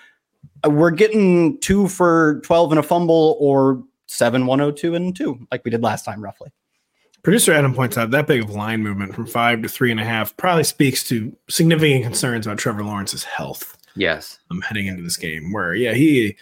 Uh, 0.64 0.70
We're 0.70 0.90
getting 0.90 1.58
two 1.60 1.88
for 1.88 2.40
12 2.44 2.72
and 2.72 2.78
a 2.78 2.82
fumble 2.82 3.36
or 3.40 3.82
seven, 4.06 4.46
102 4.46 4.94
and 4.94 5.14
two, 5.16 5.46
like 5.50 5.64
we 5.64 5.70
did 5.70 5.82
last 5.82 6.04
time, 6.04 6.22
roughly. 6.22 6.50
Producer 7.22 7.52
Adam 7.52 7.72
points 7.72 7.96
out 7.96 8.10
that 8.10 8.26
big 8.26 8.42
of 8.42 8.50
line 8.50 8.82
movement 8.82 9.14
from 9.14 9.26
five 9.26 9.62
to 9.62 9.68
three 9.68 9.90
and 9.92 10.00
a 10.00 10.04
half 10.04 10.36
probably 10.36 10.64
speaks 10.64 11.04
to 11.08 11.34
significant 11.48 12.02
concerns 12.02 12.46
about 12.46 12.58
Trevor 12.58 12.82
Lawrence's 12.84 13.22
health 13.22 13.76
Yes. 13.94 14.38
um, 14.50 14.60
heading 14.62 14.86
into 14.86 15.02
this 15.02 15.16
game. 15.16 15.52
Where, 15.52 15.74
yeah, 15.74 15.94
he 15.94 16.36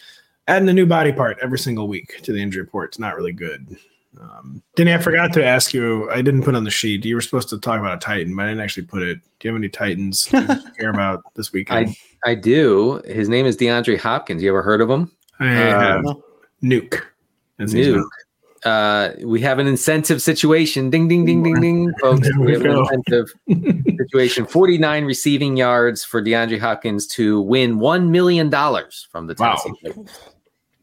adding 0.48 0.68
a 0.68 0.72
new 0.72 0.86
body 0.86 1.12
part 1.12 1.38
every 1.42 1.58
single 1.58 1.86
week 1.86 2.20
to 2.22 2.32
the 2.32 2.40
injury 2.40 2.62
report 2.62 2.94
is 2.94 2.98
not 2.98 3.14
really 3.14 3.32
good. 3.32 3.76
Um, 4.20 4.62
Denny, 4.76 4.92
I 4.94 4.98
forgot 4.98 5.32
to 5.34 5.44
ask 5.44 5.72
you. 5.74 6.10
I 6.10 6.22
didn't 6.22 6.42
put 6.42 6.54
on 6.54 6.64
the 6.64 6.70
sheet. 6.70 7.04
You 7.04 7.14
were 7.14 7.20
supposed 7.20 7.48
to 7.50 7.58
talk 7.60 7.78
about 7.78 7.96
a 7.96 8.00
Titan, 8.00 8.34
but 8.34 8.46
I 8.46 8.48
didn't 8.48 8.62
actually 8.62 8.86
put 8.86 9.02
it. 9.02 9.18
Do 9.38 9.48
you 9.48 9.52
have 9.54 9.60
any 9.60 9.68
Titans 9.68 10.28
you 10.32 10.46
care 10.78 10.90
about 10.90 11.22
this 11.34 11.52
weekend? 11.52 11.90
I 12.24 12.30
I 12.30 12.34
do. 12.34 13.00
His 13.06 13.28
name 13.28 13.46
is 13.46 13.56
DeAndre 13.56 13.98
Hopkins. 13.98 14.42
You 14.42 14.48
ever 14.50 14.62
heard 14.62 14.80
of 14.80 14.90
him? 14.90 15.10
I, 15.38 15.46
have 15.46 16.02
no. 16.02 16.22
Nuke. 16.62 17.00
as 17.58 17.72
Nuke. 17.72 17.96
known. 17.96 18.10
Uh, 18.62 19.12
we 19.24 19.40
have 19.40 19.58
an 19.58 19.66
incentive 19.66 20.20
situation. 20.20 20.90
Ding, 20.90 21.08
ding, 21.08 21.24
ding, 21.24 21.42
ding, 21.42 21.60
ding, 21.62 21.92
folks. 22.00 22.28
We 22.36 22.44
We 22.46 22.52
have 22.52 22.64
an 22.66 22.76
incentive 22.78 23.32
situation. 23.98 24.44
49 24.44 25.04
receiving 25.06 25.56
yards 25.56 26.04
for 26.04 26.20
DeAndre 26.22 26.58
Hopkins 26.58 27.06
to 27.06 27.40
win 27.40 27.78
$1 27.78 28.08
million 28.10 28.50
from 28.50 29.26
the 29.28 29.34
Wow. 29.38 29.54
Tennessee 29.54 29.72
Titans. 29.86 30.10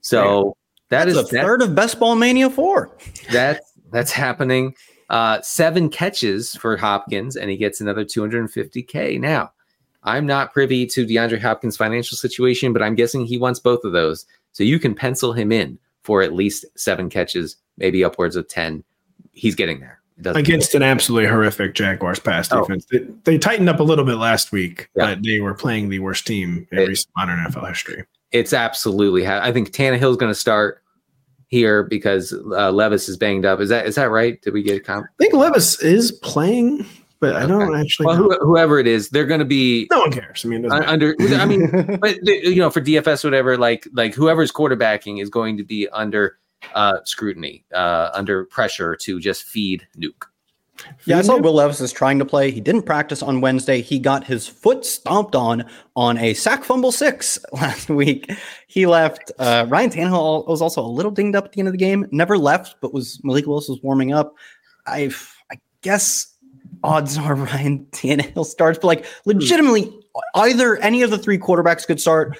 So 0.01 0.57
that 0.89 1.05
That's 1.05 1.11
is 1.11 1.17
a 1.17 1.33
that- 1.35 1.43
third 1.43 1.61
of 1.61 1.75
Best 1.75 1.99
Ball 1.99 2.15
Mania 2.15 2.49
4. 2.49 2.89
that's 3.31 3.73
that's 3.91 4.11
happening. 4.11 4.75
Uh, 5.09 5.39
seven 5.41 5.89
catches 5.89 6.53
for 6.55 6.75
Hopkins, 6.75 7.38
and 7.38 7.49
he 7.49 7.55
gets 7.55 7.79
another 7.79 8.03
250k. 8.03 9.17
Now, 9.19 9.51
I'm 10.03 10.25
not 10.25 10.51
privy 10.51 10.85
to 10.88 11.05
DeAndre 11.05 11.39
Hopkins' 11.41 11.77
financial 11.77 12.17
situation, 12.17 12.73
but 12.73 12.81
I'm 12.83 12.95
guessing 12.95 13.25
he 13.25 13.38
wants 13.38 13.59
both 13.59 13.83
of 13.85 13.93
those. 13.93 14.25
So 14.51 14.63
you 14.63 14.79
can 14.79 14.93
pencil 14.93 15.31
him 15.33 15.51
in 15.53 15.79
for 16.03 16.21
at 16.21 16.33
least 16.33 16.65
seven 16.75 17.09
catches, 17.09 17.55
maybe 17.77 18.03
upwards 18.03 18.35
of 18.35 18.47
ten. 18.49 18.83
He's 19.31 19.55
getting 19.55 19.79
there. 19.79 19.99
Against 20.25 20.73
an 20.73 20.81
absolutely 20.83 21.29
horrific 21.29 21.75
Jaguars 21.75 22.19
pass 22.19 22.51
Oh. 22.51 22.61
defense. 22.61 22.85
They, 22.91 23.05
they 23.23 23.38
tightened 23.38 23.69
up 23.69 23.79
a 23.79 23.83
little 23.83 24.03
bit 24.03 24.15
last 24.15 24.51
week, 24.51 24.89
Yeah. 24.95 25.13
but 25.13 25.23
they 25.23 25.39
were 25.41 25.53
playing 25.53 25.89
the 25.89 25.99
worst 25.99 26.25
team 26.25 26.67
in 26.71 26.79
It- 26.79 26.88
recent 26.88 27.11
modern 27.15 27.39
NFL 27.39 27.65
history. 27.69 28.03
It's 28.32 28.53
absolutely. 28.53 29.23
Ha- 29.23 29.41
I 29.41 29.51
think 29.51 29.71
Tannehill's 29.71 30.17
going 30.17 30.32
to 30.32 30.36
start 30.39 30.82
here 31.47 31.84
because 31.84 32.34
uh, 32.34 32.71
Levis 32.71 33.07
is 33.07 33.17
banged 33.17 33.45
up. 33.45 33.59
Is 33.59 33.69
that 33.69 33.86
is 33.86 33.95
that 33.95 34.11
right? 34.11 34.41
Did 34.41 34.53
we 34.53 34.63
get 34.63 34.78
a 34.78 34.80
comp? 34.80 35.05
I 35.05 35.23
think 35.23 35.34
Levis 35.34 35.82
is 35.82 36.11
playing, 36.11 36.86
but 37.19 37.36
I 37.36 37.45
don't 37.45 37.75
actually. 37.75 38.07
Well, 38.07 38.17
know. 38.17 38.23
who, 38.23 38.45
whoever 38.45 38.80
it 38.80 38.88
is, 38.88 39.09
they're 39.09 39.25
going 39.25 39.39
to 39.39 39.45
be 39.45 39.88
no 39.91 39.99
one 39.99 40.11
cares. 40.11 40.43
I 40.45 40.49
mean, 40.49 40.69
un- 40.71 40.86
under. 40.86 41.15
I 41.19 41.45
mean, 41.45 41.97
but 42.01 42.17
you 42.25 42.57
know, 42.57 42.69
for 42.69 42.82
DFS, 42.82 43.23
whatever, 43.23 43.57
like 43.57 43.88
like 43.93 44.13
whoever's 44.13 44.51
quarterbacking 44.51 45.21
is 45.21 45.30
going 45.30 45.57
to 45.57 45.63
be 45.63 45.88
under 45.89 46.38
uh, 46.73 46.97
scrutiny, 47.05 47.65
uh, 47.73 48.09
under 48.13 48.45
pressure 48.45 48.95
to 48.97 49.19
just 49.19 49.43
feed 49.43 49.88
Nuke. 49.97 50.25
Yeah, 51.05 51.19
I 51.19 51.21
saw 51.21 51.38
Will 51.38 51.53
Levis 51.53 51.81
is 51.81 51.91
trying 51.91 52.19
to 52.19 52.25
play. 52.25 52.51
He 52.51 52.61
didn't 52.61 52.83
practice 52.83 53.21
on 53.21 53.41
Wednesday. 53.41 53.81
He 53.81 53.99
got 53.99 54.23
his 54.23 54.47
foot 54.47 54.85
stomped 54.85 55.35
on 55.35 55.65
on 55.95 56.17
a 56.17 56.33
sack 56.33 56.63
fumble 56.63 56.91
six 56.91 57.39
last 57.51 57.89
week. 57.89 58.31
He 58.67 58.85
left. 58.85 59.31
Uh, 59.39 59.65
Ryan 59.67 59.89
Tannehill 59.89 60.47
was 60.47 60.61
also 60.61 60.81
a 60.81 60.88
little 60.88 61.11
dinged 61.11 61.35
up 61.35 61.45
at 61.45 61.51
the 61.51 61.59
end 61.59 61.67
of 61.67 61.73
the 61.73 61.77
game. 61.77 62.05
Never 62.11 62.38
left, 62.38 62.75
but 62.81 62.93
was 62.93 63.19
Malik 63.23 63.47
Willis 63.47 63.69
was 63.69 63.81
warming 63.83 64.13
up. 64.13 64.33
I 64.85 65.11
I 65.51 65.59
guess 65.81 66.33
odds 66.83 67.17
are 67.17 67.35
Ryan 67.35 67.85
Tannehill 67.91 68.45
starts, 68.45 68.79
but 68.79 68.88
like 68.88 69.05
legitimately, 69.25 69.93
either 70.35 70.77
any 70.77 71.01
of 71.01 71.09
the 71.11 71.17
three 71.17 71.38
quarterbacks 71.38 71.85
could 71.85 71.99
start. 71.99 72.38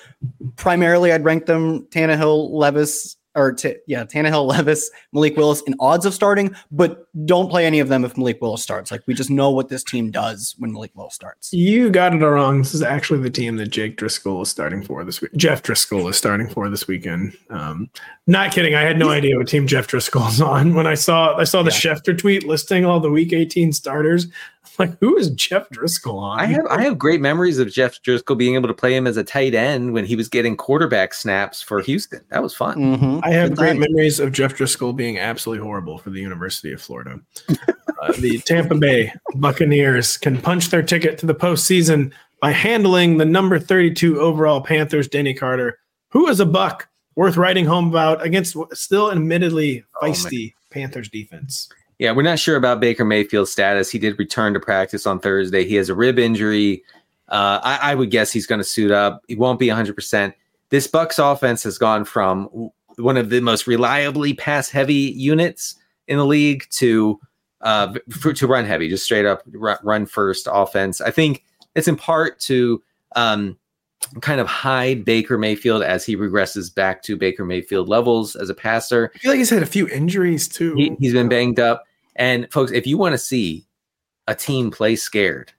Primarily, 0.56 1.12
I'd 1.12 1.24
rank 1.24 1.46
them 1.46 1.86
Tannehill, 1.88 2.52
Levis, 2.52 3.17
or 3.38 3.54
t- 3.54 3.76
yeah, 3.86 4.04
Tannehill, 4.04 4.46
Levis, 4.52 4.90
Malik 5.14 5.38
Willis 5.38 5.62
in 5.62 5.76
odds 5.80 6.06
of 6.06 6.14
starting, 6.14 6.54
but 6.72 7.08
don't 7.26 7.50
play 7.50 7.66
any 7.66 7.80
of 7.80 7.88
them 7.88 8.04
if 8.04 8.18
Malik 8.18 8.42
Willis 8.42 8.64
starts. 8.64 8.92
Like 8.92 9.04
we 9.06 9.14
just 9.14 9.30
know 9.30 9.52
what 9.52 9.70
this 9.70 9.84
team 9.84 10.12
does 10.12 10.56
when 10.58 10.74
Malik 10.74 10.92
Willis 10.96 11.14
starts. 11.14 11.54
You 11.54 11.90
got 11.90 12.14
it 12.14 12.24
all 12.24 12.32
wrong. 12.32 12.60
This 12.60 12.74
is 12.74 12.82
actually 12.82 13.20
the 13.20 13.30
team 13.30 13.56
that 13.58 13.68
Jake 13.68 13.98
Driskel 13.98 14.42
is 14.42 14.50
starting 14.50 14.84
for 14.84 15.04
this 15.04 15.22
week. 15.22 15.32
Jeff 15.36 15.64
Driskel 15.64 16.10
is 16.10 16.18
starting 16.18 16.50
for 16.50 16.70
this 16.70 16.88
weekend. 16.88 17.38
Um, 17.50 17.90
not 18.26 18.52
kidding. 18.52 18.76
I 18.76 18.82
had 18.82 18.98
no 18.98 19.10
idea 19.10 19.38
what 19.38 19.48
team 19.48 19.68
Jeff 19.68 19.88
Driskel's 19.88 20.42
on 20.48 20.74
when 20.74 20.88
I 20.88 20.96
saw 20.96 21.38
I 21.38 21.44
saw 21.44 21.62
the 21.62 21.70
Schefter 21.70 22.18
tweet 22.18 22.44
listing 22.46 22.86
all 22.86 23.00
the 23.00 23.12
Week 23.12 23.32
18 23.32 23.72
starters. 23.72 24.28
I'm 24.80 24.90
like, 24.90 25.00
who 25.00 25.18
is 25.18 25.30
Jeff 25.32 25.70
Driskel 25.70 26.16
on? 26.22 26.40
I 26.40 26.46
have 26.46 26.66
I 26.68 26.82
have 26.84 26.98
great 26.98 27.22
memories 27.22 27.60
of 27.60 27.72
Jeff 27.72 28.02
Driskel 28.02 28.38
being 28.38 28.56
able 28.56 28.68
to 28.68 28.74
play 28.74 28.96
him 28.96 29.08
as 29.08 29.18
a 29.18 29.24
tight 29.24 29.54
end 29.56 29.94
when 29.94 30.06
he 30.06 30.16
was 30.16 30.28
getting 30.30 30.56
quarterback 30.58 31.14
snaps 31.14 31.62
for 31.62 31.82
Houston. 31.82 32.22
That 32.30 32.42
was 32.44 32.54
fun. 32.54 32.78
Mhm. 32.78 33.22
I 33.24 33.32
have 33.32 33.50
Good 33.52 33.58
great 33.58 33.68
times. 33.74 33.80
memories 33.90 34.20
of 34.20 34.32
Jeff 34.32 34.56
Driskel 34.58 34.96
being 34.96 35.18
absolutely 35.20 35.64
horrible 35.66 35.98
for 35.98 36.10
the 36.10 36.20
University 36.20 36.72
of 36.74 36.82
Florida. 36.82 37.20
uh, 38.02 38.12
the 38.20 38.40
Tampa 38.40 38.76
Bay 38.76 39.12
Buccaneers 39.36 40.18
can 40.18 40.40
punch 40.42 40.70
their 40.70 40.84
ticket 40.84 41.18
to 41.20 41.26
the 41.26 41.36
postseason 41.36 42.12
by 42.42 42.52
handling 42.52 43.18
the 43.18 43.26
number 43.26 43.58
32 43.58 44.20
overall 44.20 44.62
Panthers, 44.62 45.08
Denny 45.08 45.34
Carter, 45.34 45.80
who 46.12 46.28
is 46.28 46.40
a 46.40 46.46
buck 46.46 46.88
worth 47.16 47.36
writing 47.38 47.66
home 47.66 47.88
about 47.90 48.24
against 48.24 48.56
still 48.74 49.12
admittedly 49.12 49.84
Oh, 50.02 50.06
feisty 50.08 50.54
Panthers 50.70 51.10
defense. 51.10 51.68
Yeah, 52.00 52.12
we're 52.12 52.22
not 52.22 52.40
sure 52.40 52.56
about 52.56 52.80
Baker 52.80 53.06
Mayfield's 53.06 53.52
status. 53.52 53.90
He 53.90 53.98
did 53.98 54.20
return 54.20 54.54
to 54.54 54.60
practice 54.60 55.08
on 55.08 55.20
Thursday. 55.20 55.66
He 55.66 55.76
has 55.76 55.90
a 55.90 55.96
rib 55.96 56.20
injury. 56.20 56.84
Uh, 57.30 57.60
I, 57.64 57.92
I 57.92 57.96
would 57.96 58.12
guess 58.12 58.32
he's 58.32 58.46
going 58.46 58.60
to 58.60 58.66
suit 58.66 58.92
up. 58.92 59.24
He 59.28 59.36
won't 59.36 59.60
be 59.60 59.68
100%. 59.68 60.34
This 60.70 60.86
Bucks 60.86 61.18
offense 61.18 61.64
has 61.64 61.78
gone 61.78 62.06
from 62.06 62.70
one 62.98 63.18
of 63.18 63.30
the 63.30 63.40
most 63.42 63.68
reliably 63.68 64.34
pass 64.34 64.70
heavy 64.70 64.94
units 64.94 65.76
in 66.08 66.18
the 66.18 66.26
league 66.26 66.66
to 66.72 67.20
uh, 67.62 67.96
to 68.36 68.48
run 68.48 68.66
heavy, 68.66 68.88
just 68.88 69.04
straight 69.04 69.26
up 69.26 69.42
run 69.54 70.06
first 70.06 70.48
offense. 70.52 71.02
I 71.02 71.10
think 71.10 71.44
it's 71.74 71.88
in 71.88 71.96
part 71.96 72.40
to 72.42 72.84
um, 73.16 73.58
kind 74.22 74.40
of 74.40 74.48
hide 74.48 75.06
Baker 75.06 75.38
Mayfield 75.38 75.84
as 75.84 76.06
he 76.06 76.16
regresses 76.16 76.74
back 76.74 77.04
to 77.04 77.18
Baker 77.18 77.46
Mayfield 77.46 77.90
levels 77.90 78.36
as 78.36 78.50
a 78.50 78.54
passer. 78.54 79.12
I 79.16 79.18
feel 79.18 79.32
like 79.32 79.38
he's 79.40 79.50
had 79.50 79.64
a 79.64 79.68
few 79.68 79.88
injuries 79.88 80.48
too. 80.48 80.76
He, 80.76 80.96
he's 81.00 81.14
been 81.14 81.30
banged 81.30 81.60
up. 81.60 81.86
And 82.16 82.52
folks, 82.52 82.72
if 82.72 82.88
you 82.88 82.98
want 82.98 83.14
to 83.14 83.18
see 83.18 83.66
a 84.28 84.36
team 84.36 84.72
play 84.72 84.96
scared, 84.96 85.52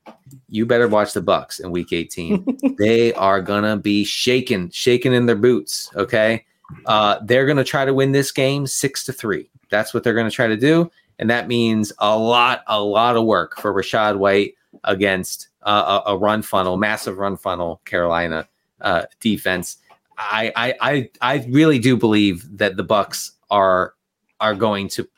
you 0.48 0.66
better 0.66 0.88
watch 0.88 1.12
the 1.12 1.22
Bucks 1.22 1.60
in 1.60 1.70
Week 1.70 1.92
18. 1.92 2.76
they 2.78 3.12
are 3.14 3.40
gonna 3.40 3.76
be 3.76 4.04
shaking, 4.04 4.70
shaking 4.70 5.12
in 5.12 5.26
their 5.26 5.36
boots. 5.36 5.90
Okay, 5.94 6.44
uh, 6.86 7.18
they're 7.24 7.46
gonna 7.46 7.64
try 7.64 7.84
to 7.84 7.94
win 7.94 8.12
this 8.12 8.30
game 8.30 8.66
six 8.66 9.04
to 9.04 9.12
three. 9.12 9.50
That's 9.70 9.94
what 9.94 10.04
they're 10.04 10.14
gonna 10.14 10.30
try 10.30 10.48
to 10.48 10.56
do, 10.56 10.90
and 11.18 11.30
that 11.30 11.48
means 11.48 11.92
a 11.98 12.16
lot, 12.18 12.62
a 12.66 12.80
lot 12.80 13.16
of 13.16 13.24
work 13.24 13.58
for 13.60 13.72
Rachaad 13.72 14.18
White 14.18 14.54
against 14.84 15.48
a, 15.70 16.02
a 16.06 16.16
run 16.16 16.42
funnel, 16.42 16.76
massive 16.76 17.18
run 17.18 17.36
funnel 17.36 17.80
Carolina 17.84 18.48
uh, 18.80 19.02
defense. 19.20 19.78
I, 20.16 20.52
I, 20.56 20.74
I, 20.80 21.10
I 21.20 21.46
really 21.48 21.78
do 21.78 21.96
believe 21.96 22.58
that 22.58 22.76
the 22.76 22.82
Bucks 22.82 23.32
are 23.50 23.94
are 24.40 24.54
going 24.54 24.88
to 24.88 25.08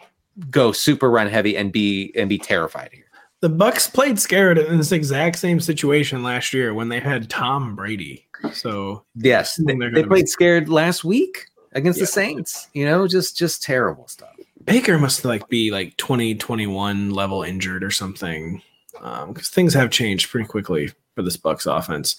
go 0.51 0.73
super 0.73 1.11
run 1.11 1.27
heavy 1.29 1.57
and 1.57 1.73
be 1.73 2.13
and 2.17 2.29
be 2.29 2.39
terrified 2.39 2.91
here. 2.93 3.05
The 3.41 3.49
Bucks 3.49 3.89
played 3.89 4.19
scared 4.19 4.59
in 4.59 4.77
this 4.77 4.93
exact 4.93 5.39
same 5.39 5.61
situation 5.61 6.23
last 6.23 6.53
year 6.53 6.75
when 6.75 6.89
they 6.91 7.01
had 7.01 7.31
Tom 7.31 7.75
Brady. 7.75 8.27
So 8.53 9.05
Yes, 9.15 9.57
they, 9.57 9.75
they 9.75 10.03
played 10.05 10.25
be- 10.25 10.27
scared 10.27 10.69
last 10.69 11.05
week 11.05 11.47
against 11.73 11.99
Yeah. 11.99 12.03
the 12.03 12.07
Saints. 12.09 12.69
You 12.75 12.85
know, 12.85 13.07
just 13.09 13.37
just 13.37 13.63
terrible 13.63 14.09
stuff. 14.09 14.35
Baker 14.65 14.99
must 14.99 15.25
like 15.25 15.49
be 15.49 15.71
like 15.71 15.97
2021 15.97 17.11
level 17.11 17.43
injured 17.43 17.83
or 17.83 17.91
something. 17.91 18.61
Because 19.29 19.49
things 19.49 19.75
have 19.75 19.91
changed 19.91 20.31
pretty 20.31 20.47
quickly 20.49 20.91
for 21.15 21.23
this 21.23 21.37
Bucks 21.37 21.67
offense. 21.67 22.17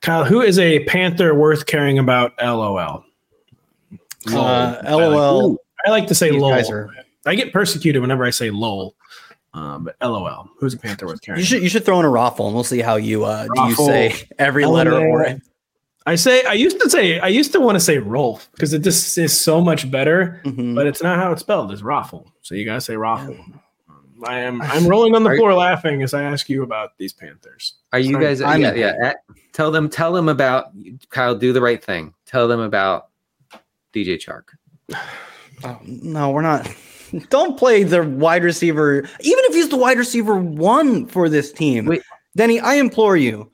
Kyle, 0.00 0.24
who 0.24 0.40
is 0.42 0.58
a 0.58 0.84
Panther 0.84 1.34
worth 1.34 1.66
caring 1.66 1.98
about? 1.98 2.32
LOL. 2.42 3.04
Uh, 4.30 4.80
I 4.84 4.94
like- 4.94 5.10
LOL. 5.14 5.58
I 5.86 5.90
like 5.90 6.06
to 6.08 6.14
say 6.14 6.30
These 6.30 6.40
lol. 6.42 6.52
are- 6.72 6.90
I 7.26 7.34
get 7.34 7.52
persecuted 7.52 8.02
whenever 8.02 8.24
I 8.24 8.30
say 8.30 8.50
lol. 8.50 8.94
Um, 9.54 9.84
but 9.84 9.96
LOL. 10.02 10.50
Who's 10.58 10.74
a 10.74 10.78
Panther 10.78 11.06
worth 11.06 11.22
caring? 11.22 11.40
You 11.40 11.46
should 11.46 11.62
you 11.62 11.68
should 11.68 11.84
throw 11.84 11.98
in 11.98 12.04
a 12.04 12.08
raffle 12.10 12.46
and 12.46 12.54
we'll 12.54 12.64
see 12.64 12.80
how 12.80 12.96
you 12.96 13.24
uh 13.24 13.46
do 13.54 13.62
you 13.62 13.74
say 13.74 14.14
every 14.38 14.66
letter 14.66 14.94
or 14.98 15.26
I 16.06 16.14
say 16.16 16.44
I 16.44 16.52
used 16.52 16.80
to 16.80 16.90
say 16.90 17.18
I 17.18 17.28
used 17.28 17.52
to 17.52 17.60
want 17.60 17.76
to 17.76 17.80
say 17.80 17.98
Rolf 17.98 18.48
because 18.52 18.72
it 18.74 18.82
just 18.82 19.16
is 19.18 19.38
so 19.38 19.60
much 19.60 19.90
better, 19.90 20.40
Mhm. 20.44 20.74
but 20.74 20.86
it's 20.86 21.02
not 21.02 21.18
how 21.18 21.32
it's 21.32 21.40
spelled. 21.40 21.72
It's 21.72 21.82
Raffle. 21.82 22.30
So 22.42 22.54
you 22.54 22.64
gotta 22.64 22.80
say 22.80 22.96
Raffle. 22.96 23.36
I 24.24 24.38
am 24.40 24.60
I'm 24.62 24.86
rolling 24.86 25.14
on 25.14 25.22
the 25.22 25.34
floor 25.36 25.54
laughing 25.54 26.02
as 26.02 26.14
I 26.14 26.22
ask 26.22 26.48
you 26.48 26.62
about 26.62 26.96
these 26.98 27.12
Panthers. 27.12 27.74
Are 27.92 27.98
you 27.98 28.12
Sorry, 28.12 28.24
guys? 28.24 28.40
I'm 28.42 28.60
yeah, 28.60 28.72
in. 28.72 28.78
yeah. 28.78 28.94
at- 29.02 29.16
tell 29.52 29.70
them. 29.70 29.88
Tell 29.88 30.12
them 30.12 30.28
about 30.28 30.72
Kyle. 31.10 31.34
Do 31.34 31.52
the 31.52 31.60
right 31.60 31.82
thing. 31.82 32.14
Tell 32.26 32.48
them 32.48 32.60
about 32.60 33.08
DJ 33.92 34.16
Chark. 34.16 34.44
Oh, 35.64 35.78
no, 35.84 36.30
we're 36.30 36.42
not. 36.42 36.70
Don't 37.30 37.58
play 37.58 37.84
the 37.84 38.02
wide 38.02 38.44
receiver, 38.44 38.98
even 38.98 39.44
if 39.46 39.54
he's 39.54 39.68
the 39.70 39.76
wide 39.76 39.98
receiver 39.98 40.36
one 40.36 41.06
for 41.06 41.28
this 41.28 41.52
team. 41.52 41.86
Wait. 41.86 42.02
Denny, 42.36 42.60
I 42.60 42.74
implore 42.74 43.16
you, 43.16 43.50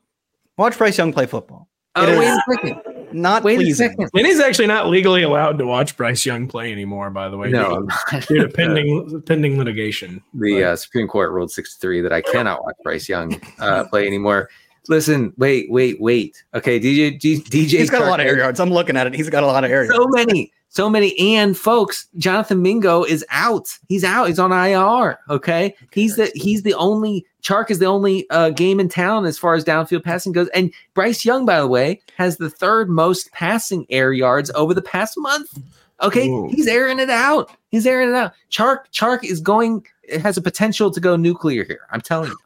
watch 0.59 0.77
Bryce 0.77 0.99
Young 0.99 1.13
play 1.13 1.27
football. 1.27 1.69
Oh, 1.95 2.19
wait 2.19 2.27
a 2.27 2.43
second. 2.51 2.94
Not 3.15 3.43
Wait 3.45 3.55
a 3.55 3.57
pleasing. 3.59 3.91
second. 3.91 4.11
And 4.15 4.27
he's 4.27 4.41
actually 4.41 4.67
not 4.67 4.89
legally 4.89 5.23
allowed 5.23 5.59
to 5.59 5.67
watch 5.67 5.97
Bryce 5.97 6.27
Young 6.27 6.49
play 6.49 6.73
anymore, 6.73 7.11
by 7.11 7.29
the 7.29 7.37
way. 7.37 7.49
No, 7.51 7.87
due 8.11 8.21
to, 8.21 8.27
due 8.27 8.43
to 8.43 8.49
pending 8.55 9.23
pending 9.23 9.57
litigation. 9.59 10.23
the 10.35 10.65
uh, 10.65 10.77
Supreme 10.77 11.09
Court 11.09 11.31
ruled 11.33 11.51
63 11.51 12.01
that 12.03 12.13
I 12.13 12.21
cannot 12.21 12.65
watch 12.65 12.77
Bryce 12.83 13.09
Young 13.09 13.41
uh, 13.59 13.85
play 13.85 14.07
anymore. 14.07 14.51
Listen, 14.89 15.33
wait, 15.39 15.71
wait, 15.71 15.99
wait. 16.01 16.45
Okay, 16.53 16.79
DJ, 16.79 17.19
DJ. 17.19 17.51
He's 17.51 17.89
got 17.89 18.03
a 18.03 18.07
lot 18.07 18.21
of 18.21 18.27
Chark- 18.27 18.31
air 18.31 18.37
yards. 18.39 18.61
I'm 18.61 18.71
looking 18.71 18.97
at 18.99 19.07
it. 19.07 19.15
He's 19.15 19.31
got 19.31 19.43
a 19.43 19.47
lot 19.47 19.65
of 19.65 19.71
air 19.71 19.85
yards. 19.85 19.97
So 19.97 20.07
many, 20.09 20.53
so 20.75 20.91
many. 20.91 21.17
And 21.37 21.57
folks, 21.57 22.09
Jonathan 22.17 22.61
Mingo 22.63 23.05
is 23.05 23.25
out. 23.31 23.69
He's 23.89 24.03
out. 24.03 24.27
He's 24.27 24.39
on 24.41 24.51
IR. 24.53 25.19
Okay, 25.31 25.75
he's 25.93 26.17
the 26.17 26.31
he's 26.35 26.63
the 26.63 26.75
only 26.75 27.25
Chark 27.43 27.71
is 27.71 27.79
the 27.79 27.87
only 27.87 28.29
uh, 28.31 28.51
game 28.51 28.81
in 28.81 28.89
town 28.89 29.25
as 29.25 29.39
far 29.39 29.55
as 29.55 29.65
downfield 29.65 30.03
passing 30.03 30.33
goes. 30.33 30.49
And 30.49 30.73
Bryce 30.95 31.25
Young, 31.25 31.47
by 31.47 31.61
the 31.61 31.69
way, 31.69 32.01
has 32.17 32.39
the 32.39 32.51
third 32.51 32.89
most 32.89 33.31
passing 33.33 33.87
air 33.91 34.13
yards 34.13 34.51
over 34.55 34.75
the 34.75 34.83
past 34.83 35.15
month. 35.19 35.57
Okay, 36.03 36.29
Ooh. 36.29 36.49
he's 36.49 36.67
airing 36.67 36.99
it 36.99 37.11
out. 37.11 37.51
He's 37.71 37.87
airing 37.87 38.09
it 38.09 38.15
out. 38.15 38.33
Chark 38.51 38.81
Chark 38.93 39.23
is 39.25 39.41
going. 39.41 39.87
It 40.03 40.21
has 40.23 40.37
a 40.37 40.43
potential 40.43 40.91
to 40.91 41.01
go 41.01 41.17
nuclear 41.17 41.65
here. 41.65 41.87
I'm 41.91 42.01
telling 42.01 42.31
you, 42.31 42.39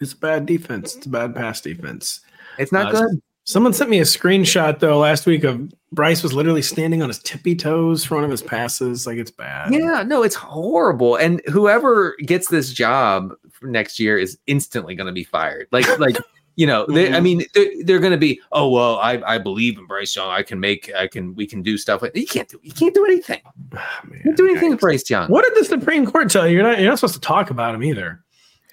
It's 0.00 0.12
a 0.12 0.16
bad 0.16 0.44
defense. 0.46 0.96
It's 0.96 1.06
a 1.06 1.10
bad 1.10 1.34
pass 1.34 1.60
defense. 1.60 2.20
it's 2.58 2.72
not 2.72 2.94
Uh, 2.94 3.00
good. 3.02 3.22
Someone 3.46 3.72
sent 3.72 3.88
me 3.90 4.00
a 4.00 4.02
screenshot 4.02 4.80
though 4.80 4.98
last 4.98 5.24
week 5.24 5.44
of 5.44 5.72
Bryce 5.92 6.22
was 6.22 6.32
literally 6.32 6.62
standing 6.62 7.00
on 7.00 7.08
his 7.08 7.20
tippy 7.20 7.54
toes 7.54 8.04
for 8.04 8.16
one 8.16 8.24
of 8.24 8.30
his 8.30 8.42
passes. 8.42 9.06
Like 9.06 9.18
it's 9.18 9.30
bad. 9.30 9.72
Yeah, 9.72 10.02
no, 10.02 10.24
it's 10.24 10.34
horrible. 10.34 11.14
And 11.14 11.40
whoever 11.46 12.16
gets 12.24 12.48
this 12.48 12.72
job 12.72 13.32
next 13.62 14.00
year 14.00 14.18
is 14.18 14.36
instantly 14.48 14.96
going 14.96 15.06
to 15.06 15.12
be 15.12 15.22
fired. 15.22 15.68
Like, 15.70 15.86
like 16.00 16.16
you 16.56 16.66
know, 16.66 16.86
they, 16.88 17.12
I 17.12 17.20
mean, 17.20 17.44
they're, 17.54 17.70
they're 17.84 17.98
going 18.00 18.12
to 18.12 18.18
be. 18.18 18.40
Oh 18.50 18.68
well, 18.68 18.96
I, 18.96 19.22
I 19.24 19.38
believe 19.38 19.78
in 19.78 19.86
Bryce 19.86 20.16
Young. 20.16 20.28
I 20.28 20.42
can 20.42 20.58
make. 20.58 20.90
I 20.96 21.06
can. 21.06 21.34
We 21.34 21.46
can 21.46 21.62
do 21.62 21.78
stuff. 21.78 22.00
With, 22.00 22.16
you 22.16 22.26
can't 22.26 22.48
do. 22.48 22.58
You 22.62 22.72
can't 22.72 22.94
do 22.94 23.04
anything. 23.04 23.42
Ah, 23.76 24.00
You 24.10 24.20
can't 24.24 24.36
do 24.36 24.48
anything 24.48 24.70
with 24.70 24.80
Bryce 24.80 25.08
Young. 25.08 25.28
What 25.30 25.44
did 25.44 25.62
the 25.62 25.66
Supreme 25.66 26.10
Court 26.10 26.30
tell 26.30 26.48
you? 26.48 26.54
You're 26.54 26.62
not 26.64 26.80
you're 26.80 26.88
not 26.88 26.98
supposed 26.98 27.14
to 27.14 27.20
talk 27.20 27.50
about 27.50 27.74
him 27.74 27.82
either. 27.84 28.24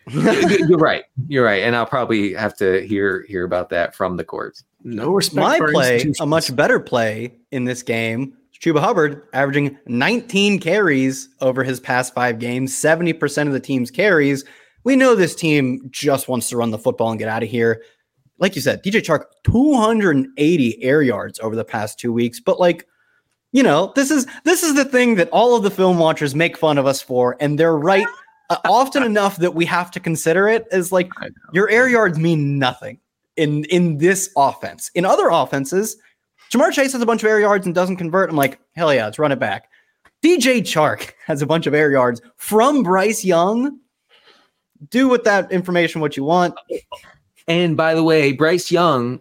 You're 0.68 0.78
right. 0.78 1.04
You're 1.28 1.46
right. 1.46 1.64
And 1.64 1.76
I'll 1.76 1.86
probably 1.86 2.34
have 2.34 2.56
to 2.58 2.86
hear 2.86 3.26
hear 3.28 3.46
about 3.46 3.70
that 3.70 3.96
from 3.96 4.18
the 4.18 4.24
courts. 4.24 4.64
No 4.84 5.12
respect. 5.12 5.36
My 5.36 5.58
for 5.58 5.72
play, 5.72 6.14
a 6.20 6.26
much 6.26 6.56
better 6.56 6.80
play 6.80 7.38
in 7.52 7.64
this 7.64 7.84
game. 7.84 8.36
Chuba 8.64 8.80
Hubbard 8.80 9.24
averaging 9.34 9.78
19 9.88 10.60
carries 10.60 11.28
over 11.42 11.66
his 11.66 11.82
past 11.82 12.14
five 12.14 12.40
games, 12.40 12.74
70% 12.74 13.48
of 13.48 13.52
the 13.52 13.60
team's 13.60 13.92
carries. 13.92 14.46
We 14.86 14.96
know 14.96 15.16
this 15.16 15.36
team 15.36 15.90
just 15.92 16.30
wants 16.30 16.48
to 16.50 16.58
run 16.58 16.72
the 16.72 16.78
football 16.78 17.10
and 17.10 17.20
get 17.20 17.28
out 17.28 17.44
of 17.44 17.50
here. 17.50 17.84
Like 18.40 18.56
you 18.56 18.62
said, 18.62 18.82
DJ 18.82 19.02
Chark, 19.02 19.26
280 19.44 20.82
air 20.82 21.02
yards 21.02 21.42
over 21.42 21.58
the 21.58 21.66
past 21.66 22.00
two 22.00 22.14
weeks. 22.14 22.40
But 22.40 22.58
like, 22.58 22.88
you 23.52 23.64
know, 23.64 23.92
this 23.96 24.10
is 24.10 24.26
this 24.46 24.64
is 24.64 24.76
the 24.76 24.86
thing 24.86 25.16
that 25.16 25.30
all 25.30 25.58
of 25.58 25.64
the 25.64 25.72
film 25.72 25.98
watchers 25.98 26.34
make 26.34 26.56
fun 26.56 26.78
of 26.78 26.86
us 26.86 27.02
for, 27.02 27.36
and 27.42 27.60
they're 27.60 27.78
right 27.78 28.08
Uh, 28.54 28.70
often 28.70 29.02
enough 29.02 29.38
that 29.38 29.56
we 29.56 29.66
have 29.66 29.90
to 29.90 30.00
consider 30.00 30.48
it 30.48 30.68
as 30.72 30.92
like 30.92 31.10
your 31.54 31.70
air 31.70 31.90
yards 31.90 32.20
mean 32.20 32.60
nothing 32.60 33.00
in 33.36 33.66
in 33.66 33.98
this 33.98 34.30
offense. 34.38 34.92
In 34.94 35.06
other 35.06 35.30
offenses, 35.30 35.98
Ja'Marr 36.52 36.72
Chase 36.72 36.94
has 36.94 37.02
a 37.02 37.06
bunch 37.06 37.24
of 37.24 37.30
air 37.30 37.40
yards 37.40 37.66
and 37.66 37.74
doesn't 37.74 37.98
convert. 37.98 38.30
I'm 38.30 38.36
like, 38.36 38.60
hell 38.76 38.94
yeah, 38.94 39.06
let's 39.06 39.18
run 39.18 39.32
it 39.32 39.40
back. 39.40 39.70
DJ 40.24 40.62
Chark 40.62 41.14
has 41.26 41.42
a 41.42 41.48
bunch 41.48 41.66
of 41.66 41.74
air 41.74 41.92
yards 41.92 42.22
from 42.38 42.84
Bryce 42.84 43.26
Young. 43.26 43.80
Do 44.90 45.08
with 45.08 45.24
that 45.24 45.52
information 45.52 46.00
what 46.00 46.16
you 46.16 46.24
want. 46.24 46.54
And 47.48 47.76
by 47.76 47.96
the 47.96 48.04
way, 48.04 48.34
Bryce 48.34 48.72
Young 48.72 49.20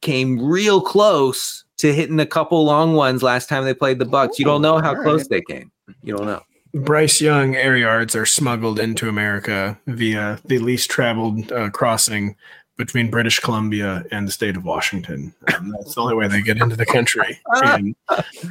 came 0.00 0.42
real 0.42 0.80
close 0.80 1.64
to 1.78 1.92
hitting 1.92 2.18
a 2.18 2.26
couple 2.26 2.64
long 2.64 2.94
ones 2.94 3.22
last 3.22 3.48
time 3.48 3.64
they 3.64 3.74
played 3.74 3.98
the 3.98 4.06
Bucks. 4.06 4.38
You 4.38 4.44
don't 4.44 4.64
oh, 4.64 4.76
know 4.76 4.82
how 4.82 4.94
close 5.02 5.22
right. 5.22 5.42
they 5.48 5.54
came. 5.54 5.70
You 6.02 6.16
don't 6.16 6.26
know. 6.26 6.42
Bryce 6.74 7.20
Young 7.20 7.56
air 7.56 7.76
yards 7.76 8.14
are 8.14 8.26
smuggled 8.26 8.78
into 8.78 9.08
America 9.08 9.78
via 9.86 10.38
the 10.44 10.58
least 10.58 10.90
traveled 10.90 11.50
uh, 11.52 11.70
crossing 11.70 12.36
between 12.76 13.10
British 13.10 13.38
Columbia 13.40 14.04
and 14.10 14.26
the 14.26 14.32
state 14.32 14.56
of 14.56 14.64
Washington. 14.64 15.34
Um, 15.54 15.70
that's 15.76 15.94
the 15.96 16.00
only 16.00 16.14
way 16.14 16.28
they 16.28 16.40
get 16.40 16.56
into 16.56 16.76
the 16.76 16.86
country. 16.86 17.38
And 17.62 17.94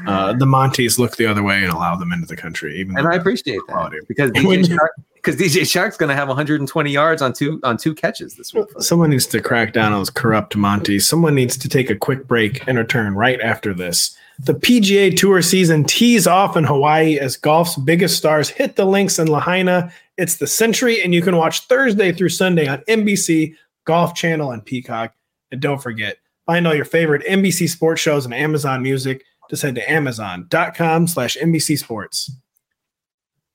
uh, 0.06 0.34
the 0.34 0.46
Mounties 0.46 1.00
look 1.00 1.16
the 1.18 1.26
other 1.26 1.42
way 1.42 1.64
and 1.64 1.72
allow 1.72 1.96
them 1.96 2.12
into 2.12 2.28
the 2.28 2.36
country. 2.36 2.78
Even 2.80 2.96
And 2.98 3.08
I 3.08 3.16
appreciate 3.16 3.60
that 3.68 3.74
quality. 3.74 3.98
because 4.08 4.30
DJ 4.34 4.68
you- 4.70 4.78
Chark, 4.78 4.90
because 5.16 5.36
DJ 5.36 5.62
Chark's 5.64 5.98
going 5.98 6.10
to 6.10 6.16
have 6.16 6.28
120 6.28 6.92
yards 6.92 7.22
on 7.24 7.34
two 7.34 7.60
on 7.64 7.76
two 7.78 7.96
catches 7.96 8.36
this 8.36 8.54
week. 8.54 8.66
Someone 8.80 9.10
needs 9.10 9.26
to 9.28 9.42
crack 9.42 9.74
down 9.74 9.94
on 9.94 10.00
those 10.00 10.10
corrupt 10.12 10.56
Mounties. 10.56 11.02
Someone 11.04 11.34
needs 11.34 11.58
to 11.58 11.68
take 11.68 11.90
a 11.90 11.96
quick 11.96 12.28
break 12.28 12.66
and 12.68 12.78
return 12.78 13.16
right 13.16 13.42
after 13.42 13.74
this. 13.74 14.16
The 14.42 14.54
PGA 14.54 15.16
Tour 15.18 15.42
season 15.42 15.84
tees 15.84 16.26
off 16.26 16.56
in 16.56 16.64
Hawaii 16.64 17.20
as 17.20 17.36
golf's 17.36 17.76
biggest 17.76 18.16
stars 18.16 18.48
hit 18.48 18.78
the 18.78 18.86
links 18.86 19.20
in 19.20 19.28
Lahaina. 19.28 19.92
It's 20.18 20.38
the 20.38 20.48
Sentry, 20.48 21.04
and 21.04 21.14
you 21.14 21.22
can 21.22 21.36
watch 21.36 21.62
Thursday 21.62 22.14
through 22.14 22.30
Sunday 22.30 22.66
on 22.66 22.80
NBC, 22.88 23.56
Golf 23.84 24.16
Channel, 24.16 24.52
and 24.52 24.66
Peacock. 24.66 25.14
And 25.52 25.60
don't 25.60 25.84
forget, 25.84 26.20
find 26.46 26.66
all 26.66 26.74
your 26.74 26.86
favorite 26.86 27.26
NBC 27.26 27.68
sports 27.68 28.00
shows 28.00 28.24
and 28.24 28.34
Amazon 28.34 28.82
Music. 28.82 29.26
Just 29.50 29.62
head 29.62 29.76
to 29.76 29.92
amazon.com 29.92 31.08
slash 31.08 31.36
NBC 31.36 31.78
Sports. 31.78 32.32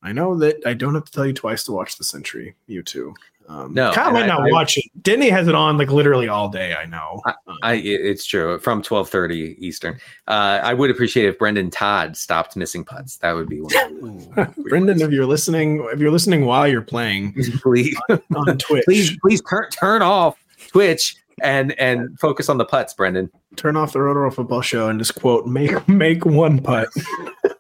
I 0.03 0.12
know 0.12 0.37
that 0.37 0.57
I 0.66 0.74
don't 0.74 0.95
have 0.95 1.07
to 1.07 1.12
tell 1.12 1.26
you 1.26 1.32
twice 1.32 1.64
to 1.64 1.72
watch 1.72 1.97
the 1.97 2.05
Sentry. 2.05 2.57
You 2.66 2.82
too. 2.82 3.14
Um, 3.49 3.74
No, 3.74 3.92
Kyle 3.92 4.11
might 4.12 4.26
not 4.26 4.40
I- 4.40 4.51
watch 4.51 4.78
it. 4.78 4.84
Denny 5.03 5.28
has 5.28 5.49
it 5.49 5.55
on 5.55 5.76
like 5.76 5.90
literally 5.90 6.28
all 6.28 6.49
day. 6.49 6.74
I 6.74 6.86
know. 6.86 7.20
Um, 7.26 7.59
I, 7.62 7.74
it's 7.74 8.24
true 8.24 8.59
from 8.59 8.82
12:30 8.82 9.57
Eastern. 9.59 9.95
Uh, 10.26 10.61
I 10.62 10.72
would 10.72 10.90
appreciate 10.90 11.26
if 11.26 11.38
Brendon 11.38 11.70
Todd 11.70 12.16
stopped 12.16 12.57
missing 12.57 12.84
putts. 12.84 13.18
That 13.18 13.32
would 13.34 13.49
be 13.49 13.61
wonderful. 13.61 14.55
Brendon, 14.68 15.01
if 15.03 15.11
you're 15.11 15.26
listening, 15.26 15.86
if 15.92 16.01
you're 16.01 16.11
listening 16.11 16.47
while 16.47 16.66
you're 16.66 16.80
playing 16.82 17.34
please, 17.62 17.97
on 18.09 18.57
Twitch, 18.59 18.84
please, 18.86 19.16
please 19.20 19.42
turn 19.42 19.68
turn 19.70 20.01
off 20.03 20.42
Twitch 20.68 21.16
and 21.42 21.78
and 21.78 22.18
focus 22.18 22.49
on 22.49 22.57
the 22.59 22.64
putts, 22.64 22.95
Brendon. 22.95 23.30
turn 23.57 23.76
off 23.76 23.92
the 23.92 24.01
Roto 24.01 24.30
Football 24.34 24.62
Show 24.62 24.88
and 24.88 24.99
just 24.99 25.14
quote 25.16 25.47
make 25.47 25.86
make 25.88 26.24
one 26.24 26.61
putt. 26.62 26.88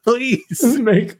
Please. 0.04 0.62
make 0.78 1.16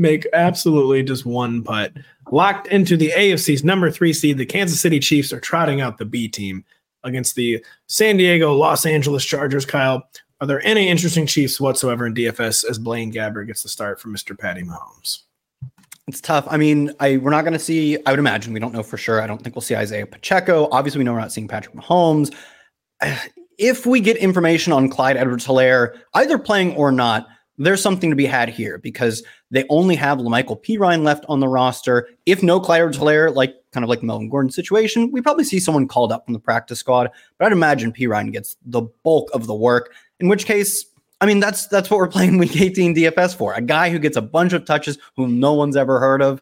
make 0.00 0.26
absolutely 0.32 1.02
just 1.02 1.26
one 1.26 1.62
putt. 1.62 1.92
Locked 2.32 2.66
into 2.68 2.96
the 2.96 3.10
AFC's 3.10 3.62
number 3.62 3.90
three 3.90 4.12
seed, 4.12 4.38
the 4.38 4.46
Kansas 4.46 4.80
City 4.80 4.98
Chiefs 4.98 5.32
are 5.32 5.40
trotting 5.40 5.80
out 5.80 5.98
the 5.98 6.04
B 6.04 6.26
team 6.26 6.64
against 7.04 7.34
the 7.34 7.64
San 7.86 8.16
Diego 8.16 8.52
Los 8.54 8.86
Angeles 8.86 9.24
Chargers. 9.24 9.66
Kyle, 9.66 10.02
are 10.40 10.46
there 10.46 10.64
any 10.66 10.88
interesting 10.88 11.26
Chiefs 11.26 11.60
whatsoever 11.60 12.06
in 12.06 12.14
DFS 12.14 12.68
as 12.68 12.78
Blaine 12.78 13.12
Gabbert 13.12 13.46
gets 13.46 13.62
the 13.62 13.68
start 13.68 14.00
from 14.00 14.14
Mr. 14.14 14.38
Patty 14.38 14.62
Mahomes? 14.62 15.20
It's 16.08 16.20
tough. 16.20 16.46
I 16.50 16.56
mean, 16.56 16.92
I 16.98 17.18
we're 17.18 17.30
not 17.30 17.42
going 17.42 17.52
to 17.52 17.58
see. 17.58 17.98
I 18.04 18.10
would 18.10 18.18
imagine 18.18 18.52
we 18.52 18.58
don't 18.58 18.72
know 18.72 18.82
for 18.82 18.96
sure. 18.96 19.20
I 19.22 19.26
don't 19.26 19.40
think 19.42 19.54
we'll 19.54 19.62
see 19.62 19.76
Isaiah 19.76 20.06
Pacheco. 20.06 20.68
Obviously, 20.72 20.98
we 20.98 21.04
know 21.04 21.12
we're 21.12 21.20
not 21.20 21.32
seeing 21.32 21.48
Patrick 21.48 21.74
Mahomes. 21.74 22.34
If 23.62 23.84
we 23.84 24.00
get 24.00 24.16
information 24.16 24.72
on 24.72 24.88
Clyde 24.88 25.18
Edwards-Helaire, 25.18 25.98
either 26.14 26.38
playing 26.38 26.74
or 26.76 26.90
not, 26.90 27.28
there's 27.64 27.82
something 27.82 28.10
to 28.10 28.16
be 28.16 28.26
had 28.26 28.48
here 28.48 28.78
because 28.78 29.22
they 29.50 29.64
only 29.68 29.94
have 29.96 30.18
La'Mical 30.18 30.62
Perine 30.62 31.04
left 31.04 31.24
on 31.28 31.40
the 31.40 31.48
roster. 31.48 32.08
If 32.26 32.42
no 32.42 32.58
Clyde 32.58 32.80
Edwards-Helaire, 32.80 33.34
like 33.34 33.54
kind 33.72 33.84
of 33.84 33.90
like 33.90 34.02
Melvin 34.02 34.28
Gordon 34.28 34.50
situation, 34.50 35.10
we 35.12 35.20
probably 35.20 35.44
see 35.44 35.60
someone 35.60 35.86
called 35.86 36.12
up 36.12 36.24
from 36.24 36.34
the 36.34 36.40
practice 36.40 36.78
squad. 36.78 37.10
But 37.38 37.46
I'd 37.46 37.52
imagine 37.52 37.92
Perine 37.92 38.32
gets 38.32 38.56
the 38.64 38.82
bulk 39.04 39.30
of 39.34 39.46
the 39.46 39.54
work. 39.54 39.92
In 40.20 40.28
which 40.28 40.46
case, 40.46 40.86
I 41.20 41.26
mean, 41.26 41.40
that's 41.40 41.66
that's 41.66 41.90
what 41.90 41.98
we're 41.98 42.08
playing 42.18 42.38
Week 42.38 42.58
18 42.58 42.94
DFS 42.94 43.36
for. 43.36 43.52
A 43.54 43.60
guy 43.60 43.90
who 43.90 43.98
gets 43.98 44.16
a 44.16 44.22
bunch 44.22 44.52
of 44.52 44.64
touches 44.64 44.98
whom 45.16 45.38
no 45.38 45.52
one's 45.52 45.76
ever 45.76 46.00
heard 46.00 46.22
of. 46.22 46.40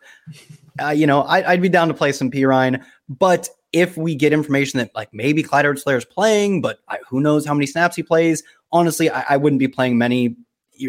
Uh, 0.81 0.91
you 0.91 1.07
know, 1.07 1.23
I, 1.23 1.53
I'd 1.53 1.63
be 1.63 1.69
down 1.69 1.89
to 1.89 1.95
play 1.95 2.13
some 2.13 2.31
Perine, 2.31 2.85
but 3.09 3.49
if 3.73 3.97
we 3.97 4.15
get 4.15 4.33
information 4.33 4.79
that 4.79 4.95
like 4.95 5.13
maybe 5.13 5.43
Clyde 5.43 5.67
Edwards-Helaire 5.67 5.99
is 5.99 6.05
playing, 6.05 6.63
but 6.63 6.79
I, 6.89 6.99
who 7.09 7.21
knows 7.21 7.45
how 7.45 7.55
many 7.55 7.67
snaps 7.67 7.97
he 7.97 8.03
plays? 8.03 8.43
Honestly, 8.71 9.11
I, 9.11 9.25
I 9.31 9.37
wouldn't 9.37 9.59
be 9.59 9.69
playing 9.69 9.99
many. 9.99 10.37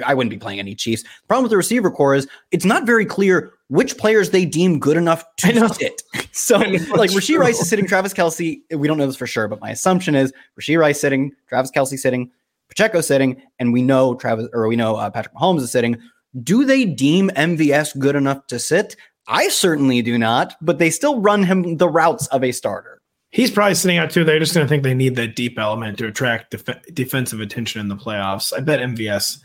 I 0.06 0.14
wouldn't 0.14 0.32
be 0.32 0.38
playing 0.38 0.60
any 0.60 0.76
Chiefs. 0.76 1.04
The 1.04 1.28
problem 1.28 1.44
with 1.44 1.52
the 1.52 1.58
receiver 1.58 1.92
core 1.92 2.16
is 2.16 2.28
it's 2.52 2.66
not 2.66 2.86
very 2.86 3.06
clear 3.06 3.54
which 3.68 3.98
players 3.98 4.32
they 4.32 4.46
deem 4.46 4.80
good 4.80 4.98
enough 4.98 5.24
to 5.38 5.70
sit. 5.70 6.04
So, 6.32 6.58
like 6.58 7.10
Rashee 7.10 7.38
Rice 7.38 7.60
is 7.60 7.68
sitting, 7.68 7.86
Travis 7.86 8.14
Kelce. 8.14 8.62
We 8.72 8.88
don't 8.88 8.98
know 8.98 9.06
this 9.06 9.18
for 9.18 9.28
sure, 9.28 9.50
but 9.50 9.60
my 9.60 9.72
assumption 9.72 10.16
is 10.16 10.32
Rashee 10.60 10.80
Rice 10.80 11.02
sitting, 11.02 11.34
Travis 11.50 11.70
Kelce 11.70 11.98
sitting, 11.98 12.32
Pacheco 12.70 13.02
sitting, 13.02 13.42
and 13.58 13.74
we 13.74 13.82
know 13.82 14.16
Travis 14.16 14.48
or 14.54 14.68
we 14.68 14.78
know 14.78 14.96
uh, 14.96 15.10
Patrick 15.10 15.36
Mahomes 15.36 15.62
is 15.62 15.72
sitting. 15.72 15.98
Do 16.42 16.64
they 16.64 16.86
deem 16.86 17.30
MVS 17.32 17.98
good 18.00 18.16
enough 18.16 18.48
to 18.48 18.60
sit? 18.60 18.96
I 19.28 19.50
certainly 19.50 20.02
do 20.02 20.18
not, 20.18 20.56
but 20.62 20.80
they 20.80 20.90
still 20.90 21.20
run 21.20 21.44
him 21.44 21.78
the 21.78 21.90
routes 21.90 22.28
of 22.28 22.44
a 22.44 22.52
starter. 22.52 23.02
He's 23.32 23.52
probably 23.52 23.76
sitting 23.76 23.98
out 23.98 24.10
too. 24.10 24.24
They're 24.24 24.40
just 24.40 24.56
going 24.56 24.66
to 24.66 24.70
think 24.70 24.84
they 24.84 24.96
need 24.96 25.16
that 25.16 25.36
deep 25.36 25.60
element 25.60 25.98
to 26.00 26.08
attract 26.08 26.52
def- 26.52 26.82
defensive 26.94 27.40
attention 27.40 27.80
in 27.80 27.88
the 27.88 27.96
playoffs. 27.96 28.54
I 28.56 28.60
bet 28.62 28.80
MVS 28.80 29.40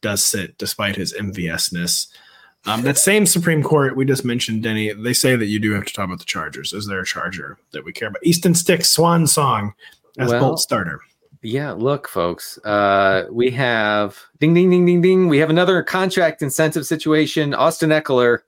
does 0.00 0.24
sit 0.24 0.56
despite 0.58 0.96
his 0.96 1.12
MVSness. 1.14 2.08
Um, 2.66 2.82
that 2.82 2.98
same 2.98 3.24
Supreme 3.24 3.62
Court 3.62 3.96
we 3.96 4.04
just 4.04 4.24
mentioned, 4.24 4.62
Denny, 4.62 4.92
they 4.92 5.14
say 5.14 5.34
that 5.34 5.46
you 5.46 5.58
do 5.58 5.72
have 5.72 5.86
to 5.86 5.92
talk 5.94 6.04
about 6.04 6.18
the 6.18 6.26
Chargers. 6.26 6.72
Is 6.72 6.86
there 6.86 7.00
a 7.00 7.06
Charger 7.06 7.58
that 7.72 7.84
we 7.84 7.92
care 7.92 8.08
about? 8.08 8.24
Easton 8.24 8.54
Stick 8.54 8.84
Swan 8.84 9.26
Song 9.26 9.72
as 10.18 10.30
Well- 10.30 10.40
Bolt 10.40 10.60
starter. 10.60 11.00
Yeah, 11.42 11.72
look, 11.72 12.06
folks, 12.06 12.58
uh, 12.66 13.24
we 13.30 13.50
have 13.52 14.18
ding, 14.40 14.52
ding, 14.52 14.68
ding, 14.68 14.84
ding, 14.84 15.00
ding. 15.00 15.26
We 15.26 15.38
have 15.38 15.48
another 15.48 15.82
contract 15.82 16.42
incentive 16.42 16.84
situation. 16.86 17.54
Austin 17.54 17.88
Ekeler 17.88 18.40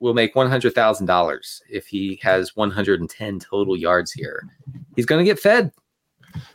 will 0.00 0.14
make 0.14 0.34
one 0.34 0.48
hundred 0.48 0.74
thousand 0.74 1.04
dollars 1.04 1.62
if 1.68 1.86
he 1.86 2.18
has 2.22 2.56
one 2.56 2.70
hundred 2.70 3.00
and 3.00 3.10
ten 3.10 3.38
total 3.40 3.76
yards 3.76 4.10
here. 4.10 4.42
He's 4.96 5.04
going 5.04 5.22
to 5.22 5.30
get 5.30 5.38
fed. 5.38 5.70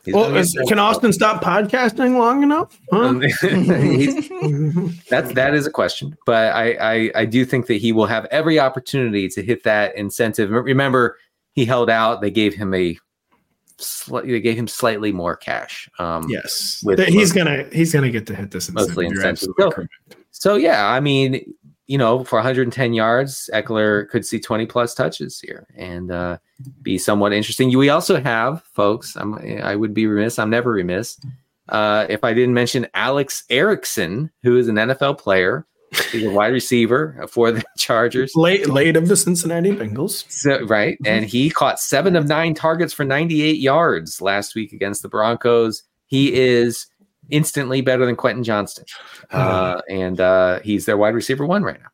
Well, 0.06 0.36
is- 0.36 0.56
can 0.68 0.78
Austin 0.78 1.12
stop 1.12 1.42
podcasting 1.42 2.18
long 2.18 2.42
enough? 2.42 2.78
Huh? 2.90 2.98
Um, 3.00 3.20
that's 5.10 5.32
that 5.34 5.54
is 5.54 5.66
a 5.66 5.70
question, 5.70 6.16
but 6.26 6.52
I, 6.54 6.72
I 6.80 7.10
I 7.14 7.24
do 7.24 7.44
think 7.44 7.66
that 7.66 7.74
he 7.74 7.92
will 7.92 8.06
have 8.06 8.24
every 8.26 8.58
opportunity 8.58 9.28
to 9.28 9.42
hit 9.42 9.64
that 9.64 9.96
incentive. 9.96 10.50
Remember, 10.50 11.16
he 11.52 11.64
held 11.64 11.90
out. 11.90 12.20
They 12.20 12.30
gave 12.30 12.54
him 12.54 12.74
a 12.74 12.98
sli- 13.78 14.26
they 14.26 14.40
gave 14.40 14.56
him 14.56 14.68
slightly 14.68 15.12
more 15.12 15.36
cash. 15.36 15.88
Um, 15.98 16.26
yes, 16.28 16.82
he's 17.08 17.32
gonna 17.32 17.64
he's 17.72 17.92
gonna 17.92 18.10
get 18.10 18.26
to 18.26 18.34
hit 18.34 18.50
this 18.50 18.68
incentive. 18.68 18.88
Mostly 18.96 19.06
incentive. 19.06 19.48
So- 19.58 19.86
So 20.32 20.56
yeah, 20.56 20.86
I 20.86 21.00
mean, 21.00 21.54
you 21.90 21.98
know, 21.98 22.22
for 22.22 22.36
110 22.36 22.94
yards, 22.94 23.50
Ekeler 23.52 24.08
could 24.10 24.24
see 24.24 24.38
20 24.38 24.64
plus 24.66 24.94
touches 24.94 25.40
here 25.40 25.66
and 25.76 26.12
uh, 26.12 26.38
be 26.82 26.96
somewhat 26.96 27.32
interesting. 27.32 27.76
We 27.76 27.88
also 27.88 28.22
have, 28.22 28.62
folks. 28.62 29.16
I'm 29.16 29.34
I 29.60 29.74
would 29.74 29.92
be 29.92 30.06
remiss. 30.06 30.38
I'm 30.38 30.50
never 30.50 30.70
remiss 30.70 31.18
uh, 31.68 32.06
if 32.08 32.22
I 32.22 32.32
didn't 32.32 32.54
mention 32.54 32.86
Alex 32.94 33.42
Erickson, 33.50 34.30
who 34.44 34.56
is 34.56 34.68
an 34.68 34.76
NFL 34.76 35.18
player. 35.18 35.66
He's 36.12 36.26
a 36.26 36.30
wide 36.30 36.52
receiver 36.52 37.26
for 37.28 37.50
the 37.50 37.64
Chargers. 37.76 38.36
Late 38.36 38.68
late 38.68 38.96
of 38.96 39.08
the 39.08 39.16
Cincinnati 39.16 39.72
Bengals. 39.72 40.30
So, 40.30 40.64
right. 40.66 40.96
And 41.04 41.24
he 41.24 41.50
caught 41.50 41.80
seven 41.80 42.14
of 42.14 42.28
nine 42.28 42.54
targets 42.54 42.92
for 42.92 43.04
98 43.04 43.58
yards 43.58 44.22
last 44.22 44.54
week 44.54 44.72
against 44.72 45.02
the 45.02 45.08
Broncos. 45.08 45.82
He 46.06 46.32
is 46.34 46.86
instantly 47.30 47.80
better 47.80 48.06
than 48.06 48.16
Quentin 48.16 48.44
Johnston. 48.44 48.84
Uh, 49.30 49.80
and 49.88 50.20
uh, 50.20 50.58
he's 50.60 50.86
their 50.86 50.96
wide 50.96 51.14
receiver 51.14 51.46
one 51.46 51.62
right 51.62 51.78
now. 51.80 51.88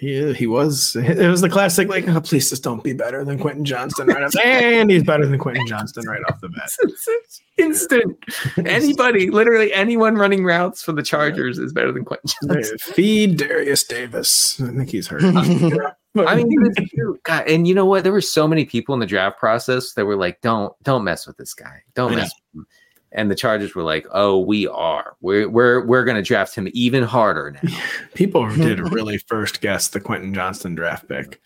He 0.00 0.32
he 0.32 0.46
was 0.46 0.96
it 0.96 1.28
was 1.28 1.42
the 1.42 1.50
classic 1.50 1.88
like 1.88 2.08
oh, 2.08 2.22
please 2.22 2.48
just 2.48 2.62
don't 2.62 2.82
be 2.82 2.94
better 2.94 3.22
than 3.22 3.38
Quentin 3.38 3.66
Johnston 3.66 4.06
right 4.06 4.22
off 4.22 4.32
and 4.42 4.90
he's 4.90 5.02
better 5.02 5.26
than 5.26 5.38
Quentin 5.38 5.66
Johnston 5.66 6.06
right 6.06 6.22
off 6.26 6.40
the 6.40 6.48
bat. 6.48 6.70
It's, 6.82 7.06
it's 7.06 7.42
instant. 7.58 8.16
Anybody, 8.64 9.28
literally 9.28 9.70
anyone 9.74 10.14
running 10.14 10.42
routes 10.42 10.82
for 10.82 10.92
the 10.92 11.02
Chargers 11.02 11.58
is 11.58 11.74
better 11.74 11.92
than 11.92 12.06
Quentin 12.06 12.30
Johnston. 12.48 12.78
Feed 12.78 13.36
Derius 13.36 13.84
Davis. 13.84 14.58
I 14.62 14.68
think 14.68 14.88
he's 14.88 15.06
hurt. 15.06 15.22
I 16.16 16.34
mean. 16.34 16.48
God, 17.24 17.46
and 17.46 17.68
you 17.68 17.74
know 17.74 17.84
what? 17.84 18.02
There 18.02 18.12
were 18.12 18.22
so 18.22 18.48
many 18.48 18.64
people 18.64 18.94
in 18.94 19.00
the 19.00 19.06
draft 19.06 19.38
process 19.38 19.92
that 19.92 20.06
were 20.06 20.16
like, 20.16 20.40
"Don't, 20.40 20.72
don't 20.82 21.04
mess 21.04 21.26
with 21.26 21.36
this 21.36 21.52
guy. 21.52 21.82
Don't 21.94 22.14
mess." 22.14 22.32
And 23.12 23.30
the 23.30 23.34
Chargers 23.34 23.74
were 23.74 23.82
like, 23.82 24.06
"Oh, 24.12 24.38
we 24.38 24.68
are. 24.68 25.16
We're 25.20 25.48
we're 25.48 25.84
we're 25.84 26.04
going 26.04 26.16
to 26.16 26.22
draft 26.22 26.54
him 26.54 26.68
even 26.72 27.02
harder 27.02 27.56
now." 27.62 27.78
people 28.14 28.48
did 28.54 28.78
really 28.92 29.18
first 29.18 29.60
guess 29.60 29.88
the 29.88 30.00
Quentin 30.00 30.32
Johnston 30.32 30.74
draft 30.74 31.08
pick. 31.08 31.40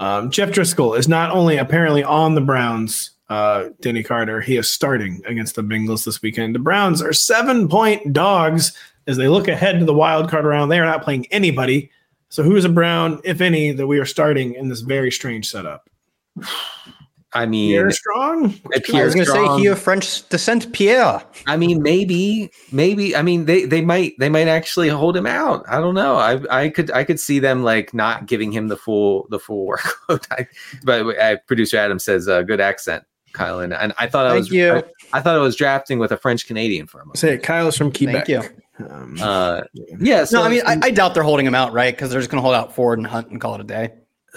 Um, 0.00 0.30
Jeff 0.30 0.50
Driskel 0.50 0.98
is 0.98 1.08
not 1.08 1.30
only 1.30 1.56
apparently 1.56 2.02
on 2.02 2.34
the 2.34 2.40
Browns, 2.40 3.10
uh, 3.28 3.68
Denny 3.80 4.02
Carter, 4.02 4.40
he 4.40 4.56
is 4.56 4.72
starting 4.72 5.22
against 5.26 5.54
the 5.54 5.62
Bengals 5.62 6.04
this 6.04 6.22
weekend. 6.22 6.54
The 6.54 6.60
Browns 6.60 7.00
are 7.00 7.12
seven 7.12 7.68
point 7.68 8.12
dogs 8.12 8.76
as 9.06 9.16
they 9.16 9.28
look 9.28 9.48
ahead 9.48 9.78
to 9.78 9.84
the 9.84 9.94
wild 9.94 10.28
card 10.28 10.44
round. 10.44 10.70
They 10.70 10.80
are 10.80 10.84
not 10.84 11.02
playing 11.02 11.26
anybody. 11.30 11.90
So, 12.28 12.42
who 12.42 12.56
is 12.56 12.64
a 12.64 12.68
Brown, 12.68 13.20
if 13.24 13.40
any, 13.40 13.70
that 13.72 13.86
we 13.86 13.98
are 13.98 14.04
starting 14.04 14.54
in 14.54 14.68
this 14.68 14.80
very 14.80 15.12
strange 15.12 15.48
setup? 15.48 15.88
I 17.34 17.44
mean, 17.44 17.72
Pierre 17.72 17.90
Strong? 17.90 18.46
uh, 18.46 18.96
I 18.96 19.04
was 19.04 19.14
going 19.14 19.26
to 19.26 19.32
say 19.32 19.58
he 19.58 19.66
of 19.66 19.78
French 19.78 20.26
descent, 20.30 20.72
Pierre. 20.72 21.22
I 21.46 21.56
mean, 21.58 21.82
maybe, 21.82 22.50
maybe. 22.72 23.14
I 23.14 23.20
mean, 23.20 23.44
they 23.44 23.66
they 23.66 23.82
might 23.82 24.18
they 24.18 24.30
might 24.30 24.48
actually 24.48 24.88
hold 24.88 25.14
him 25.14 25.26
out. 25.26 25.64
I 25.68 25.78
don't 25.78 25.94
know. 25.94 26.16
I 26.16 26.40
I 26.50 26.68
could 26.70 26.90
I 26.90 27.04
could 27.04 27.20
see 27.20 27.38
them 27.38 27.62
like 27.62 27.92
not 27.92 28.26
giving 28.26 28.50
him 28.50 28.68
the 28.68 28.76
full 28.76 29.26
the 29.28 29.38
full 29.38 29.68
workload. 29.68 30.26
I, 30.30 30.46
but 30.84 31.18
uh, 31.18 31.36
producer 31.46 31.76
Adam 31.76 31.98
says 31.98 32.28
uh, 32.28 32.42
good 32.42 32.60
accent, 32.60 33.04
Kyle, 33.34 33.60
and, 33.60 33.74
and 33.74 33.92
I 33.98 34.06
thought 34.06 34.26
I 34.26 34.30
Thank 34.30 34.44
was 34.44 34.52
you. 34.52 34.72
I, 34.72 34.82
I 35.12 35.20
thought 35.20 35.36
I 35.36 35.40
was 35.40 35.54
drafting 35.54 35.98
with 35.98 36.12
a 36.12 36.16
French 36.16 36.46
Canadian 36.46 36.86
for 36.86 37.00
a 37.00 37.04
moment. 37.04 37.18
Say 37.18 37.34
it, 37.34 37.42
Kyle 37.42 37.68
is 37.68 37.76
from 37.76 37.92
Quebec. 37.92 38.26
Thank 38.26 38.44
you. 38.44 38.86
Um, 38.88 39.16
Uh, 39.20 39.62
yeah. 39.98 40.24
So 40.24 40.38
no, 40.38 40.44
I 40.44 40.48
mean, 40.48 40.62
I, 40.64 40.78
I 40.80 40.90
doubt 40.90 41.12
they're 41.12 41.22
holding 41.22 41.44
him 41.44 41.54
out, 41.54 41.72
right? 41.72 41.94
Because 41.94 42.10
they're 42.10 42.20
just 42.20 42.30
going 42.30 42.38
to 42.38 42.42
hold 42.42 42.54
out 42.54 42.74
Ford 42.74 42.98
and 42.98 43.06
Hunt 43.06 43.28
and 43.28 43.40
call 43.40 43.54
it 43.54 43.60
a 43.60 43.64
day. 43.64 43.92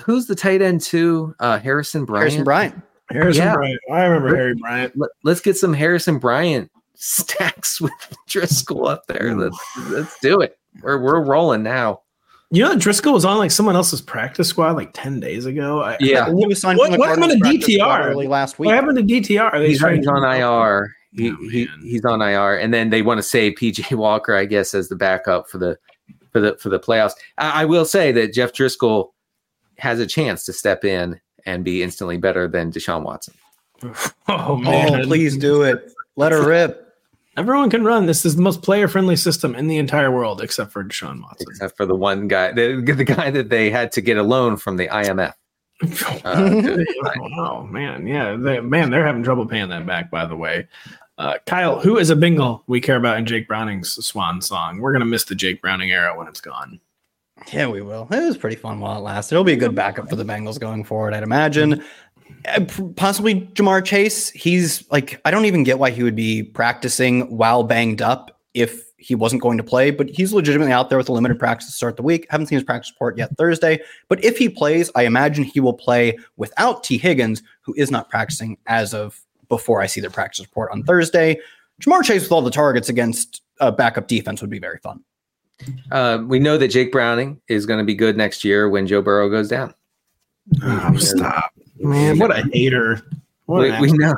Who's 0.05 0.27
the 0.27 0.35
tight 0.35 0.61
end 0.61 0.81
too? 0.81 1.35
Uh, 1.39 1.59
Harrison 1.59 2.05
Bryant. 2.05 2.21
Harrison 2.23 2.43
Bryant. 2.43 2.81
Harrison 3.09 3.43
yeah. 3.45 3.53
Bryant. 3.55 3.79
I 3.91 4.03
remember 4.05 4.35
Harry 4.35 4.55
Bryant. 4.55 4.93
Let, 4.95 5.31
us 5.31 5.41
get 5.41 5.57
some 5.57 5.73
Harrison 5.73 6.17
Bryant 6.17 6.71
stacks 6.95 7.81
with 7.81 7.91
Driskel 8.27 8.87
up 8.89 9.05
there. 9.07 9.35
Let's 9.35 9.57
let's 9.89 10.19
do 10.19 10.39
it. 10.41 10.57
We're 10.81 10.99
we're 11.01 11.21
rolling 11.21 11.63
now. 11.63 12.01
You 12.53 12.63
know 12.63 12.75
Driskel 12.75 13.13
was 13.13 13.23
on 13.23 13.37
like 13.37 13.51
someone 13.51 13.75
else's 13.75 14.01
practice 14.01 14.49
squad 14.49 14.75
like 14.75 14.91
10 14.93 15.21
days 15.21 15.45
ago? 15.45 15.81
I, 15.83 15.97
Yeah. 16.01 16.25
He 16.35 16.45
was 16.45 16.59
signed 16.59 16.79
What- 16.79 16.89
from 16.91 16.99
what 16.99 17.09
happened 17.17 17.41
to 17.43 17.49
DTR? 17.49 18.05
early 18.07 18.27
last 18.27 18.59
week. 18.59 18.65
What 18.67 18.75
happened 18.75 18.97
to 18.97 19.03
DTR? 19.03 19.53
They 19.53 19.69
He's, 19.69 19.79
trying 19.79 19.97
he's 19.97 20.05
to- 20.05 20.11
on 20.11 20.23
IR. 20.35 20.91
He, 21.13 21.31
Oh, 21.31 21.35
he 21.49 21.67
he's 21.83 22.03
on 22.05 22.21
IR, 22.21 22.57
and 22.57 22.73
then 22.73 22.89
they 22.89 23.01
want 23.01 23.17
to 23.19 23.23
say 23.23 23.53
PJ 23.53 23.95
Walker, 23.97 24.33
I 24.35 24.45
guess, 24.45 24.73
as 24.73 24.87
the 24.89 24.95
backup 24.95 25.49
for 25.49 25.57
the 25.57 25.77
for 26.31 26.39
the 26.39 26.55
for 26.57 26.69
the 26.69 26.79
playoffs. 26.79 27.13
I, 27.37 27.63
I 27.63 27.65
will 27.65 27.83
say 27.85 28.11
that 28.13 28.33
Jeff 28.33 28.53
Driskel 28.53 29.09
has 29.81 29.99
a 29.99 30.05
chance 30.05 30.45
to 30.45 30.53
step 30.53 30.85
in 30.85 31.19
and 31.43 31.63
be 31.65 31.81
instantly 31.81 32.17
better 32.17 32.47
than 32.47 32.71
Deshaun 32.71 33.03
Watson. 33.03 33.33
Oh, 34.27 34.55
man. 34.55 35.01
Oh, 35.01 35.03
please 35.03 35.35
do 35.35 35.63
it. 35.63 35.91
Let 36.15 36.31
her 36.31 36.47
rip. 36.47 36.87
Everyone 37.35 37.69
can 37.69 37.83
run. 37.83 38.05
This 38.05 38.25
is 38.25 38.35
the 38.35 38.41
most 38.41 38.61
player 38.61 38.87
friendly 38.87 39.15
system 39.15 39.55
in 39.55 39.67
the 39.67 39.77
entire 39.77 40.11
world 40.11 40.41
except 40.41 40.71
for 40.71 40.83
Deshaun 40.83 41.21
Watson. 41.21 41.47
except 41.49 41.75
for 41.75 41.85
the 41.87 41.95
one 41.95 42.27
guy, 42.27 42.51
the, 42.51 42.79
the 42.95 43.03
guy 43.03 43.31
that 43.31 43.49
they 43.49 43.71
had 43.71 43.91
to 43.93 44.01
get 44.01 44.17
a 44.17 44.23
loan 44.23 44.55
from 44.55 44.77
the 44.77 44.87
IMF. 44.87 45.33
Uh, 46.23 46.77
oh, 47.39 47.63
man. 47.63 48.05
Yeah. 48.05 48.35
They, 48.35 48.59
man, 48.59 48.91
they're 48.91 49.05
having 49.05 49.23
trouble 49.23 49.47
paying 49.47 49.69
that 49.69 49.87
back, 49.87 50.11
by 50.11 50.27
the 50.27 50.35
way. 50.35 50.67
Uh, 51.17 51.37
Kyle, 51.47 51.79
who 51.79 51.97
is 51.97 52.11
a 52.11 52.15
Bengal 52.15 52.63
we 52.67 52.79
care 52.79 52.97
about 52.97 53.17
in 53.17 53.25
Jake 53.25 53.47
Browning's 53.47 53.93
swan 54.05 54.41
song? 54.41 54.79
We're 54.79 54.91
going 54.91 55.01
to 55.01 55.07
miss 55.07 55.23
the 55.23 55.33
Jake 55.35 55.59
Browning 55.59 55.91
era 55.91 56.15
when 56.15 56.27
it's 56.27 56.39
gone. 56.41 56.79
Yeah, 57.51 57.67
we 57.67 57.81
will. 57.81 58.07
It 58.11 58.25
was 58.25 58.37
pretty 58.37 58.55
fun 58.55 58.79
while 58.79 58.97
it 58.97 59.01
lasted. 59.01 59.35
It'll 59.35 59.43
be 59.43 59.53
a 59.53 59.57
good 59.57 59.75
backup 59.75 60.09
for 60.09 60.15
the 60.15 60.23
Bengals 60.23 60.59
going 60.59 60.83
forward, 60.83 61.13
I'd 61.13 61.23
imagine. 61.23 61.83
Uh, 62.45 62.65
Possibly 62.95 63.41
Ja'Marr 63.41 63.83
Chase. 63.83 64.29
He's 64.29 64.89
like, 64.91 65.19
I 65.25 65.31
don't 65.31 65.45
even 65.45 65.63
get 65.63 65.79
why 65.79 65.91
he 65.91 66.03
would 66.03 66.15
be 66.15 66.43
practicing 66.43 67.35
while 67.35 67.63
banged 67.63 68.01
up 68.01 68.39
if 68.53 68.91
he 68.97 69.15
wasn't 69.15 69.41
going 69.41 69.57
to 69.57 69.63
play, 69.63 69.89
but 69.91 70.09
he's 70.09 70.31
legitimately 70.31 70.71
out 70.71 70.89
there 70.89 70.97
with 70.97 71.09
a 71.09 71.11
limited 71.11 71.39
practice 71.39 71.67
to 71.67 71.73
start 71.73 71.97
the 71.97 72.03
week. 72.03 72.27
Haven't 72.29 72.47
seen 72.47 72.57
his 72.57 72.63
practice 72.63 72.91
report 72.91 73.17
yet 73.17 73.35
Thursday, 73.37 73.79
but 74.07 74.23
if 74.23 74.37
he 74.37 74.47
plays, 74.47 74.91
I 74.95 75.03
imagine 75.03 75.43
he 75.43 75.59
will 75.59 75.73
play 75.73 76.17
without 76.37 76.83
Tee 76.83 76.99
Higgins, 76.99 77.41
who 77.61 77.73
is 77.75 77.89
not 77.89 78.09
practicing 78.09 78.57
as 78.67 78.93
of 78.93 79.19
before 79.49 79.81
I 79.81 79.87
see 79.87 80.01
their 80.01 80.11
practice 80.11 80.45
report 80.45 80.71
on 80.71 80.83
Thursday. 80.83 81.39
Ja'Marr 81.81 82.03
Chase 82.03 82.21
with 82.21 82.31
all 82.31 82.43
the 82.43 82.51
targets 82.51 82.89
against 82.89 83.41
a 83.59 83.71
backup 83.71 84.07
defense 84.07 84.39
would 84.41 84.51
be 84.51 84.59
very 84.59 84.77
fun. 84.79 85.03
Uh, 85.91 86.23
we 86.25 86.39
know 86.39 86.57
that 86.57 86.69
Jake 86.69 86.91
Browning 86.91 87.41
is 87.47 87.65
going 87.65 87.79
to 87.79 87.85
be 87.85 87.95
good 87.95 88.17
next 88.17 88.43
year 88.43 88.69
when 88.69 88.87
Joe 88.87 89.01
Burrow 89.01 89.29
goes 89.29 89.47
down. 89.49 89.73
Oh, 90.63 90.97
stop. 90.97 91.51
Man, 91.77 92.19
what 92.19 92.31
a 92.31 92.43
hater. 92.51 93.01
What 93.45 93.61
We, 93.61 93.71
we 93.91 93.97
know. 93.97 94.13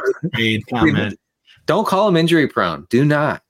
comment. 0.69 1.19
Don't 1.65 1.87
call 1.87 2.07
him 2.07 2.17
injury 2.17 2.47
prone. 2.47 2.87
Do 2.89 3.05
not. 3.05 3.41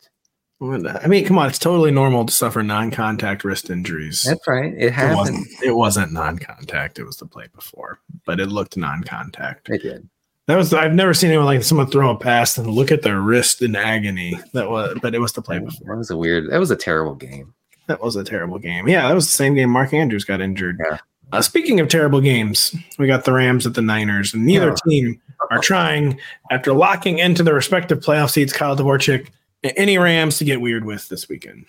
I 0.62 1.08
mean, 1.08 1.26
come 1.26 1.38
on. 1.38 1.50
It's 1.50 1.60
totally 1.60 1.92
normal 1.92 2.26
to 2.26 2.34
suffer 2.34 2.64
non 2.64 2.90
contact 2.90 3.44
wrist 3.44 3.70
injuries. 3.70 4.24
That's 4.24 4.48
right. 4.48 4.74
It 4.78 4.94
It 4.98 5.16
wasn't, 5.16 5.48
it 5.64 5.72
wasn't 5.72 6.14
non-contact. 6.14 7.00
It 7.00 7.04
was 7.04 7.18
the 7.18 7.26
play 7.26 7.48
before, 7.54 8.00
but 8.26 8.40
it 8.40 8.48
looked 8.48 8.78
non-contact. 8.78 9.70
It 9.70 9.82
did. 9.82 10.08
That 10.48 10.58
was 10.58 10.74
I've 10.74 10.94
never 10.94 11.14
seen 11.14 11.30
anyone 11.30 11.46
like 11.46 11.64
someone 11.64 11.88
throw 11.88 12.10
a 12.10 12.18
pass 12.18 12.58
and 12.58 12.68
look 12.68 12.92
at 12.92 13.02
their 13.02 13.22
wrist 13.22 13.62
in 13.62 13.76
agony. 13.76 14.40
That 14.54 14.70
was, 14.70 14.98
but 15.02 15.16
it 15.16 15.20
was 15.20 15.32
the 15.32 15.42
play 15.42 15.60
before. 15.60 15.88
That 15.88 15.98
was 15.98 16.12
a 16.12 16.18
weird. 16.18 16.50
That 16.50 16.60
was 16.60 16.72
a 16.72 16.76
terrible 16.76 17.16
game. 17.16 17.54
That 17.88 18.02
was 18.02 18.16
a 18.16 18.24
terrible 18.24 18.60
game. 18.60 18.88
Yeah, 18.88 19.08
that 19.08 19.14
was 19.14 19.26
the 19.26 19.32
same 19.32 19.56
game. 19.56 19.70
Mark 19.70 19.94
Andrews 19.94 20.24
got 20.24 20.42
injured. 20.42 20.78
Yeah. 20.90 20.98
Uh, 21.32 21.42
speaking 21.42 21.80
of 21.80 21.88
terrible 21.88 22.22
games, 22.22 22.76
we 23.00 23.08
got 23.08 23.26
the 23.26 23.34
Rams 23.34 23.66
at 23.66 23.74
the 23.74 23.82
Niners, 23.82 24.34
and 24.34 24.46
neither 24.46 24.68
Yeah. 24.68 24.76
team 24.88 25.22
are 25.52 25.60
trying 25.60 26.20
after 26.52 26.74
locking 26.74 27.18
into 27.20 27.44
their 27.44 27.56
respective 27.56 28.00
playoff 28.00 28.30
seats. 28.30 28.54
Kyle 28.54 28.78
Dvorchak 28.78 29.28
Any 29.64 29.98
Rams 29.98 30.38
to 30.40 30.44
get 30.46 30.60
weird 30.62 30.84
with 30.86 31.08
this 31.10 31.30
weekend? 31.30 31.66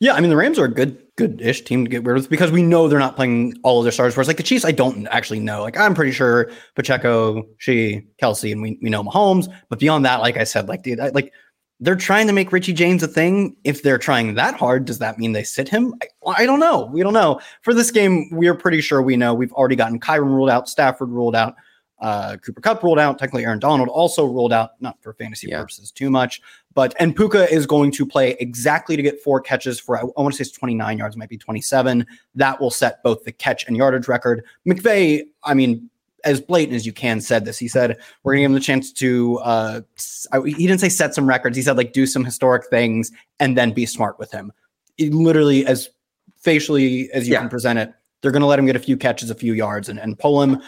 Yeah, 0.00 0.14
I 0.14 0.20
mean 0.20 0.30
the 0.30 0.36
Rams 0.36 0.58
are 0.58 0.64
a 0.66 0.70
good, 0.72 0.98
good-ish 1.16 1.62
team 1.62 1.84
to 1.84 1.90
get 1.90 2.04
weird 2.04 2.16
with 2.16 2.28
because 2.30 2.50
we 2.52 2.62
know 2.62 2.86
they're 2.88 2.98
not 2.98 3.16
playing 3.16 3.54
all 3.62 3.78
of 3.78 3.84
their 3.84 3.92
stars. 3.92 4.16
Whereas 4.16 4.28
like 4.28 4.36
the 4.36 4.42
Chiefs, 4.42 4.64
I 4.64 4.70
don't 4.72 5.06
actually 5.08 5.40
know. 5.40 5.62
Like 5.62 5.76
I'm 5.76 5.94
pretty 5.94 6.12
sure 6.12 6.50
Pacheco, 6.76 7.46
she, 7.58 8.06
Kelce, 8.22 8.52
and 8.52 8.62
we 8.62 8.78
we 8.82 8.88
know 8.90 9.02
Mahomes. 9.02 9.52
But 9.68 9.78
beyond 9.80 10.04
that, 10.04 10.20
like 10.20 10.36
I 10.36 10.44
said, 10.44 10.68
like 10.68 10.82
dude, 10.82 11.00
I, 11.00 11.08
like 11.08 11.32
they're 11.80 11.96
trying 11.96 12.26
to 12.28 12.32
make 12.32 12.52
Richie 12.52 12.72
James 12.72 13.02
a 13.02 13.08
thing. 13.08 13.56
If 13.64 13.82
they're 13.82 13.98
trying 13.98 14.34
that 14.34 14.54
hard, 14.54 14.84
does 14.84 14.98
that 15.00 15.18
mean 15.18 15.32
they 15.32 15.42
sit 15.42 15.68
him? 15.68 15.94
I, 16.26 16.42
I 16.42 16.46
don't 16.46 16.60
know. 16.60 16.86
We 16.92 17.02
don't 17.02 17.12
know. 17.12 17.40
For 17.62 17.74
this 17.74 17.90
game, 17.90 18.28
we're 18.30 18.54
pretty 18.54 18.80
sure 18.80 19.02
we 19.02 19.16
know. 19.16 19.34
We've 19.34 19.52
already 19.52 19.76
gotten 19.76 19.98
Kyren 20.00 20.26
ruled 20.26 20.50
out, 20.50 20.68
Stafford 20.68 21.10
ruled 21.10 21.34
out, 21.34 21.54
uh, 22.00 22.36
Cooper 22.44 22.60
Kupp 22.60 22.82
ruled 22.82 22.98
out. 22.98 23.18
Technically, 23.18 23.44
Aaron 23.44 23.58
Donald 23.58 23.88
also 23.88 24.24
ruled 24.24 24.52
out, 24.52 24.80
not 24.80 25.02
for 25.02 25.14
fantasy 25.14 25.48
Yeah. 25.48 25.60
purposes 25.60 25.90
too 25.90 26.10
much. 26.10 26.40
But 26.74 26.94
and 26.98 27.14
Puka 27.14 27.52
is 27.52 27.66
going 27.66 27.92
to 27.92 28.04
play 28.06 28.36
exactly 28.40 28.96
to 28.96 29.02
get 29.02 29.22
four 29.22 29.40
catches 29.40 29.78
for 29.78 29.96
I, 29.96 30.00
I 30.02 30.20
want 30.20 30.34
to 30.34 30.36
say 30.44 30.48
it's 30.48 30.56
29 30.56 30.98
yards, 30.98 31.16
might 31.16 31.28
be 31.28 31.38
27. 31.38 32.06
That 32.34 32.60
will 32.60 32.70
set 32.70 33.02
both 33.02 33.24
the 33.24 33.32
catch 33.32 33.66
and 33.66 33.76
yardage 33.76 34.08
record. 34.08 34.44
McVay, 34.68 35.22
I 35.44 35.54
mean, 35.54 35.88
as 36.24 36.40
blatant 36.40 36.74
as 36.76 36.86
you 36.86 36.92
can, 36.92 37.20
said 37.20 37.44
this. 37.44 37.58
He 37.58 37.68
said 37.68 37.96
we're 38.22 38.32
going 38.34 38.40
to 38.40 38.42
give 38.44 38.50
him 38.50 38.54
the 38.54 38.60
chance 38.60 38.92
to. 38.94 39.38
Uh, 39.38 39.80
he 40.44 40.66
didn't 40.66 40.80
say 40.80 40.88
set 40.88 41.14
some 41.14 41.28
records. 41.28 41.56
He 41.56 41.62
said 41.62 41.76
like 41.76 41.92
do 41.92 42.06
some 42.06 42.24
historic 42.24 42.66
things 42.68 43.10
and 43.40 43.56
then 43.56 43.72
be 43.72 43.86
smart 43.86 44.18
with 44.18 44.30
him. 44.32 44.52
It 44.98 45.12
literally 45.12 45.66
as 45.66 45.88
facially 46.38 47.10
as 47.12 47.26
you 47.26 47.34
Yeah. 47.34 47.40
can 47.40 47.48
present 47.48 47.78
it. 47.78 47.92
They're 48.20 48.30
going 48.32 48.40
to 48.42 48.46
let 48.46 48.58
him 48.58 48.66
get 48.66 48.76
a 48.76 48.80
few 48.80 48.96
catches, 48.96 49.30
a 49.30 49.34
few 49.34 49.52
yards, 49.52 49.88
and, 49.88 49.98
and 49.98 50.18
pull 50.18 50.42
him. 50.42 50.62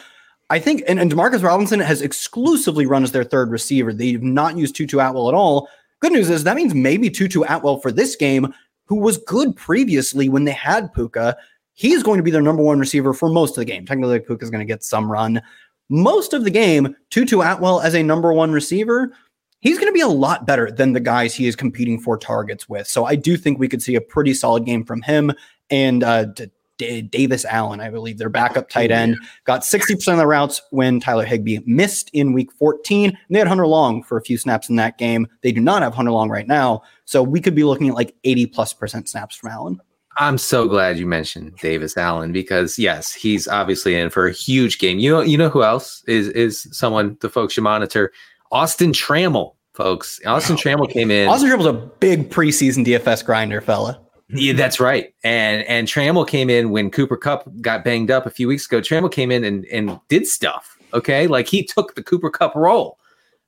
I 0.51 0.59
think, 0.59 0.83
and, 0.87 1.01
and 1.01 1.11
Demarcus 1.11 1.43
Robinson 1.43 1.81
has 1.81 2.03
exclusively 2.03 2.87
run 2.87 3.03
as 3.03 3.13
their 3.13 3.25
third 3.25 3.51
receiver. 3.51 3.93
They've 3.93 4.23
not 4.23 4.57
used 4.57 4.77
Tutu 4.77 4.99
Atwell 4.99 5.29
at 5.29 5.35
all. 5.35 5.69
Good 6.01 6.13
news 6.13 6.31
is 6.31 6.45
that 6.45 6.55
means 6.57 6.75
maybe 6.75 7.11
Tutu 7.11 7.43
Atwell 7.43 7.79
for 7.81 7.91
this 7.91 8.15
game, 8.15 8.53
who 8.85 8.97
was 8.97 9.17
good 9.19 9.57
previously 9.57 10.29
when 10.29 10.45
they 10.45 10.53
had 10.53 10.93
Puka, 10.93 11.37
he's 11.77 12.03
going 12.03 12.17
to 12.17 12.23
be 12.25 12.33
their 12.33 12.43
number 12.43 12.63
one 12.63 12.81
receiver 12.81 13.15
for 13.15 13.29
most 13.29 13.51
of 13.51 13.57
the 13.57 13.65
game. 13.65 13.87
Technically, 13.87 14.19
Puka 14.19 14.45
is 14.45 14.51
going 14.51 14.67
to 14.67 14.71
get 14.71 14.83
some 14.83 15.11
run. 15.11 15.41
Most 15.89 16.33
of 16.33 16.43
the 16.43 16.51
game, 16.51 16.97
Tutu 17.11 17.41
Atwell 17.41 17.81
as 17.81 17.95
a 17.95 18.03
number 18.03 18.33
one 18.33 18.51
receiver, 18.51 19.13
he's 19.61 19.79
going 19.79 19.89
to 19.89 19.95
be 19.95 20.01
a 20.01 20.09
lot 20.09 20.47
better 20.47 20.71
than 20.71 20.93
the 20.93 21.01
guys 21.01 21.35
he 21.35 21.47
is 21.47 21.55
competing 21.55 22.01
for 22.01 22.19
targets 22.19 22.69
with. 22.69 22.89
So 22.89 23.05
I 23.05 23.15
do 23.15 23.37
think 23.37 23.59
we 23.59 23.69
could 23.69 23.83
see 23.83 23.95
a 23.95 24.01
pretty 24.01 24.35
solid 24.35 24.65
game 24.65 24.85
from 24.85 25.03
him 25.03 25.33
and 25.71 26.03
uh, 26.03 26.25
D- 26.25 26.51
D- 26.79 27.03
Davis 27.03 27.45
Allen, 27.45 27.81
I 27.81 27.89
believe, 27.89 28.19
their 28.19 28.29
backup 28.29 28.69
tight 28.69 28.91
end, 28.91 29.17
got 29.45 29.63
60% 29.63 30.13
of 30.13 30.19
the 30.19 30.27
routes 30.27 30.61
when 30.71 31.01
Tyler 31.01 31.25
Higbee 31.25 31.61
missed 31.67 32.11
in 32.13 32.33
week 32.33 32.53
14. 32.53 33.11
And 33.11 33.19
they 33.31 33.39
had 33.39 33.49
Hunter 33.49 33.67
Long 33.67 34.03
for 34.03 34.19
a 34.19 34.23
few 34.23 34.37
snaps 34.37 34.69
in 34.69 34.77
that 34.77 34.99
game. 34.99 35.27
They 35.43 35.53
do 35.53 35.61
not 35.61 35.83
have 35.83 35.95
Hunter 35.95 36.11
Long 36.11 36.29
right 36.29 36.47
now. 36.47 36.83
So 37.05 37.23
we 37.23 37.41
could 37.41 37.55
be 37.55 37.65
looking 37.65 37.89
at 37.89 37.95
like 37.95 38.15
80 38.25 38.47
plus 38.47 38.73
percent 38.73 39.09
snaps 39.09 39.37
from 39.37 39.51
Allen. 39.51 39.81
I'm 40.19 40.39
so 40.39 40.67
glad 40.67 40.99
you 40.99 41.07
mentioned 41.07 41.57
Davis 41.61 41.97
Allen 41.97 42.33
because 42.33 42.79
yes, 42.79 43.13
he's 43.13 43.47
obviously 43.47 43.95
in 43.95 44.11
for 44.11 44.27
a 44.27 44.33
huge 44.33 44.79
game. 44.79 44.99
You 44.99 45.11
know, 45.11 45.21
you 45.21 45.37
know 45.37 45.51
who 45.51 45.63
else 45.63 46.03
is 46.07 46.29
is 46.29 46.67
someone 46.73 47.19
the 47.21 47.29
folks 47.29 47.55
should 47.55 47.65
monitor? 47.65 48.13
Austin 48.51 48.93
Trammell, 48.93 49.55
folks. 49.75 50.21
Austin 50.25 50.57
Trammell 50.57 50.91
came 50.91 51.11
in. 51.11 51.29
Austin 51.29 51.51
Tripple's 51.51 51.67
a 51.67 51.73
big 51.73 52.31
preseason 52.31 52.85
DFS 52.85 53.25
grinder 53.25 53.61
fella. 53.61 54.01
Yeah, 54.29 54.55
that's 54.55 54.81
right. 54.81 55.15
And 55.23 55.63
and 55.65 55.87
Trammell 55.87 56.27
came 56.27 56.51
in 56.51 56.71
when 56.71 56.91
Cooper 56.91 57.17
Kupp 57.17 57.49
got 57.61 57.85
banged 57.85 58.11
up 58.11 58.27
a 58.27 58.31
few 58.31 58.49
weeks 58.49 58.67
ago. 58.67 58.81
Trammell 58.81 59.13
came 59.13 59.31
in 59.31 59.45
and 59.45 59.65
and 59.67 60.01
did 60.09 60.27
stuff. 60.27 60.77
Okay, 60.95 61.27
like 61.27 61.47
he 61.47 61.63
took 61.63 61.95
the 61.95 62.03
Cooper 62.03 62.31
Kupp 62.31 62.55
role. 62.55 62.99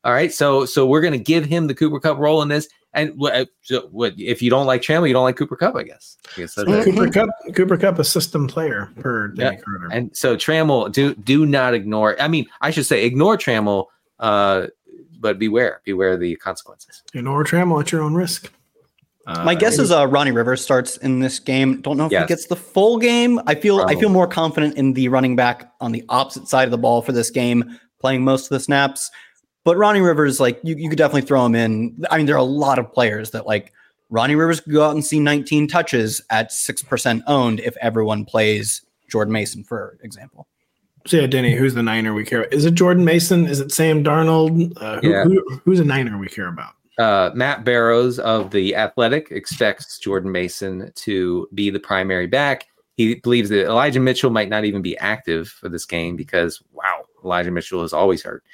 All 0.05 0.13
right, 0.13 0.33
so 0.33 0.65
so 0.67 0.87
we're 0.87 1.01
gonna 1.01 1.19
give 1.19 1.45
him 1.45 1.67
the 1.67 1.75
Cooper 1.75 1.99
Kupp 1.99 2.19
role 2.19 2.43
in 2.43 2.49
this. 2.49 2.69
And 2.95 3.13
what, 3.17 3.35
uh, 3.35 3.45
so 3.63 3.89
what 3.93 4.15
if 4.19 4.41
you 4.41 4.49
don't 4.51 4.67
like 4.67 4.81
Trammell, 4.83 5.07
you 5.07 5.13
don't 5.13 5.25
like 5.25 5.37
Cooper 5.37 5.57
Kupp? 5.57 5.77
I 5.77 5.83
guess. 5.83 6.17
I 6.37 6.41
guess 6.41 6.55
that's 6.55 6.85
Cooper 6.85 7.11
Kupp, 7.11 7.29
Cooper 7.55 7.77
Kupp, 7.77 7.99
a 7.99 8.05
system 8.05 8.47
player 8.49 8.91
per 8.99 9.29
Danny 9.29 9.57
Yeah. 9.57 9.63
Carter. 9.63 9.89
And 9.93 10.17
so 10.17 10.37
Trammell, 10.37 10.91
do 10.91 11.15
do 11.15 11.45
not 11.47 11.75
ignore. 11.75 12.21
I 12.21 12.29
mean, 12.29 12.47
I 12.63 12.71
should 12.71 12.87
say 12.87 13.05
ignore 13.05 13.37
Trammell, 13.37 13.87
uh, 14.19 14.69
but 15.21 15.39
beware, 15.39 15.83
beware 15.85 16.17
the 16.17 16.37
consequences. 16.37 17.03
Ignore 17.13 17.45
Trammell 17.45 17.81
at 17.81 17.93
your 17.93 18.03
own 18.03 18.15
risk. 18.15 18.51
Uh, 19.27 19.45
My 19.45 19.55
guess 19.55 19.79
is 19.79 19.91
uh, 19.91 20.07
Ronnie 20.07 20.31
Rivers 20.31 20.63
starts 20.63 20.97
in 20.97 21.21
this 21.21 21.39
game. 21.39 21.83
Don't 21.83 21.99
know 21.99 22.07
if 22.07 22.13
Yes. 22.13 22.23
he 22.23 22.29
gets 22.29 22.47
the 22.47 22.57
full 22.57 22.97
game. 22.99 23.39
I 23.47 23.55
feel 23.55 23.81
I 23.83 23.95
feel 23.97 24.09
more 24.09 24.27
confident 24.27 24.77
in 24.79 24.95
the 24.95 25.09
running 25.09 25.37
back 25.37 25.71
on 25.83 25.93
the 25.93 26.03
opposite 26.09 26.49
side 26.49 26.65
of 26.65 26.71
the 26.71 26.79
ball 26.79 27.03
for 27.03 27.13
this 27.13 27.31
game, 27.31 27.79
playing 28.01 28.25
most 28.25 28.45
of 28.45 28.49
the 28.51 28.61
snaps. 28.61 29.11
But 29.69 29.77
Ronnie 29.77 30.01
Rivers, 30.01 30.41
like 30.41 30.59
you, 30.63 30.75
you 30.77 30.89
could 30.89 30.97
definitely 30.97 31.29
throw 31.29 31.45
him 31.45 31.55
in. 31.55 32.03
I 32.11 32.17
mean, 32.17 32.25
there 32.25 32.37
are 32.37 32.39
a 32.39 32.43
lot 32.43 32.79
of 32.79 32.91
players 32.91 33.33
that 33.33 33.47
like 33.47 33.71
Ronnie 34.09 34.35
Rivers 34.35 34.61
could 34.61 34.73
go 34.73 34.83
out 34.83 34.95
and 34.95 35.05
see 35.05 35.21
19 35.21 35.69
touches 35.69 36.23
at 36.31 36.51
six 36.51 36.83
percent 36.83 37.23
owned 37.27 37.61
if 37.61 37.77
everyone 37.83 38.25
plays 38.25 38.81
Jordan 39.11 39.31
Mason, 39.31 39.63
for 39.65 39.99
example. 40.03 40.49
So 41.07 41.19
yeah, 41.19 41.27
Denny, 41.27 41.55
who's 41.55 41.75
the 41.75 41.83
Niner 41.83 42.15
we 42.15 42.25
care? 42.25 42.41
about? 42.45 42.55
Is 42.55 42.65
it 42.65 42.73
Jordan 42.73 43.05
Mason? 43.05 43.45
Is 43.45 43.61
it 43.61 43.71
Sam 43.71 44.03
Darnold? 44.03 44.73
Uh, 44.81 45.01
who, 45.03 45.11
Yeah. 45.11 45.25
who- 45.25 45.61
who's 45.67 45.81
a 45.81 45.85
Niner 45.85 46.17
we 46.17 46.29
care 46.29 46.49
about? 46.49 46.73
Uh, 46.99 47.31
Matt 47.35 47.63
Barrows 47.63 48.19
of 48.19 48.51
the 48.51 48.75
Athletic 48.75 49.29
expects 49.31 49.99
Jordan 49.99 50.33
Mason 50.33 50.91
to 50.95 51.47
be 51.53 51.69
the 51.69 51.79
primary 51.79 52.27
back. 52.27 52.69
He 52.97 53.17
believes 53.17 53.51
that 53.51 53.67
Elijah 53.67 54.01
Mitchell 54.01 54.31
might 54.31 54.49
not 54.49 54.65
even 54.65 54.81
be 54.81 54.97
active 54.97 55.49
for 55.51 55.69
this 55.69 55.85
game 55.85 56.17
because 56.17 56.63
wow, 56.73 57.05
Elijah 57.25 57.51
Mitchell 57.51 57.83
is 57.85 57.93
always 57.93 58.23
hurt. 58.23 58.45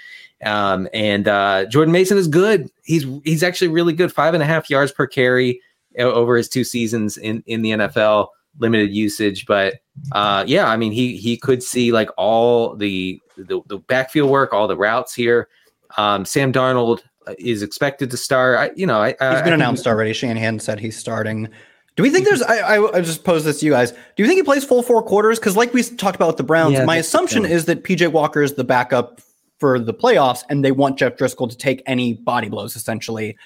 Um, 0.45 0.89
and 0.93 1.27
uh, 1.29 1.65
Jordan 1.67 1.93
Mason 1.93 2.19
is 2.19 2.29
good. 2.29 2.69
He's 2.85 3.07
he's 3.25 3.43
actually 3.43 3.69
really 3.69 3.93
good. 3.93 4.13
Five 4.13 4.35
and 4.35 4.43
a 4.43 4.47
half 4.47 4.69
yards 4.69 4.93
per 4.93 5.07
carry 5.07 5.61
over 5.99 6.37
his 6.37 6.49
two 6.49 6.65
seasons 6.65 7.17
in 7.17 7.43
in 7.47 7.63
the 7.63 7.71
NFL. 7.71 8.29
Limited 8.61 8.95
usage, 8.95 9.47
but 9.47 9.75
uh, 10.13 10.45
yeah, 10.47 10.69
I 10.69 10.77
mean 10.77 10.93
he 10.93 11.17
he 11.17 11.37
could 11.37 11.61
see 11.63 11.91
like 11.93 12.09
all 12.17 12.77
the 12.77 13.21
the, 13.37 13.61
the 13.67 13.79
backfield 13.79 14.31
work, 14.31 14.53
all 14.53 14.69
the 14.69 14.77
routes 14.77 15.13
here. 15.13 15.49
Um, 15.97 16.25
Sam 16.25 16.53
Darnold 16.53 17.01
uh, 17.27 17.35
is 17.39 17.63
expected 17.63 18.13
to 18.13 18.17
start. 18.17 18.59
I, 18.59 18.71
you 18.77 18.87
know, 18.87 18.99
I, 19.01 19.09
I 19.09 19.09
He's 19.09 19.19
I 19.21 19.35
been 19.35 19.45
think- 19.45 19.55
announced 19.55 19.87
already. 19.89 20.13
Shanahan 20.13 20.61
said 20.61 20.79
he's 20.79 20.97
starting. 20.97 21.49
Do 21.97 22.03
we 22.03 22.11
think 22.11 22.27
there's? 22.27 22.43
I, 22.43 22.57
I, 22.77 22.97
I 22.97 23.01
just 23.01 23.25
pose 23.25 23.45
this 23.45 23.61
to 23.61 23.67
you 23.67 23.73
guys. 23.73 23.93
Do 23.93 24.23
you 24.23 24.27
think 24.27 24.39
he 24.39 24.43
plays 24.43 24.65
full 24.65 24.83
four 24.83 25.03
quarters? 25.03 25.39
Because 25.39 25.57
like 25.57 25.73
we 25.73 25.83
talked 25.83 26.17
about 26.17 26.29
with 26.29 26.37
the 26.37 26.43
Browns, 26.43 26.75
Yeah, 26.75 26.85
my 26.85 26.97
assumption 26.97 27.45
is 27.45 27.67
that 27.67 27.85
PJ 27.85 28.11
Walker 28.11 28.43
is 28.43 28.55
the 28.55 28.65
backup 28.65 29.21
for 29.61 29.79
the 29.79 29.95
playoffs, 29.95 30.43
and 30.49 30.65
they 30.65 30.73
want 30.73 30.99
Jeff 30.99 31.17
Driskel 31.17 31.49
to 31.49 31.57
take 31.57 31.83
any 31.87 32.15
body 32.15 32.49
blows 32.49 32.75
essentially. 32.75 33.37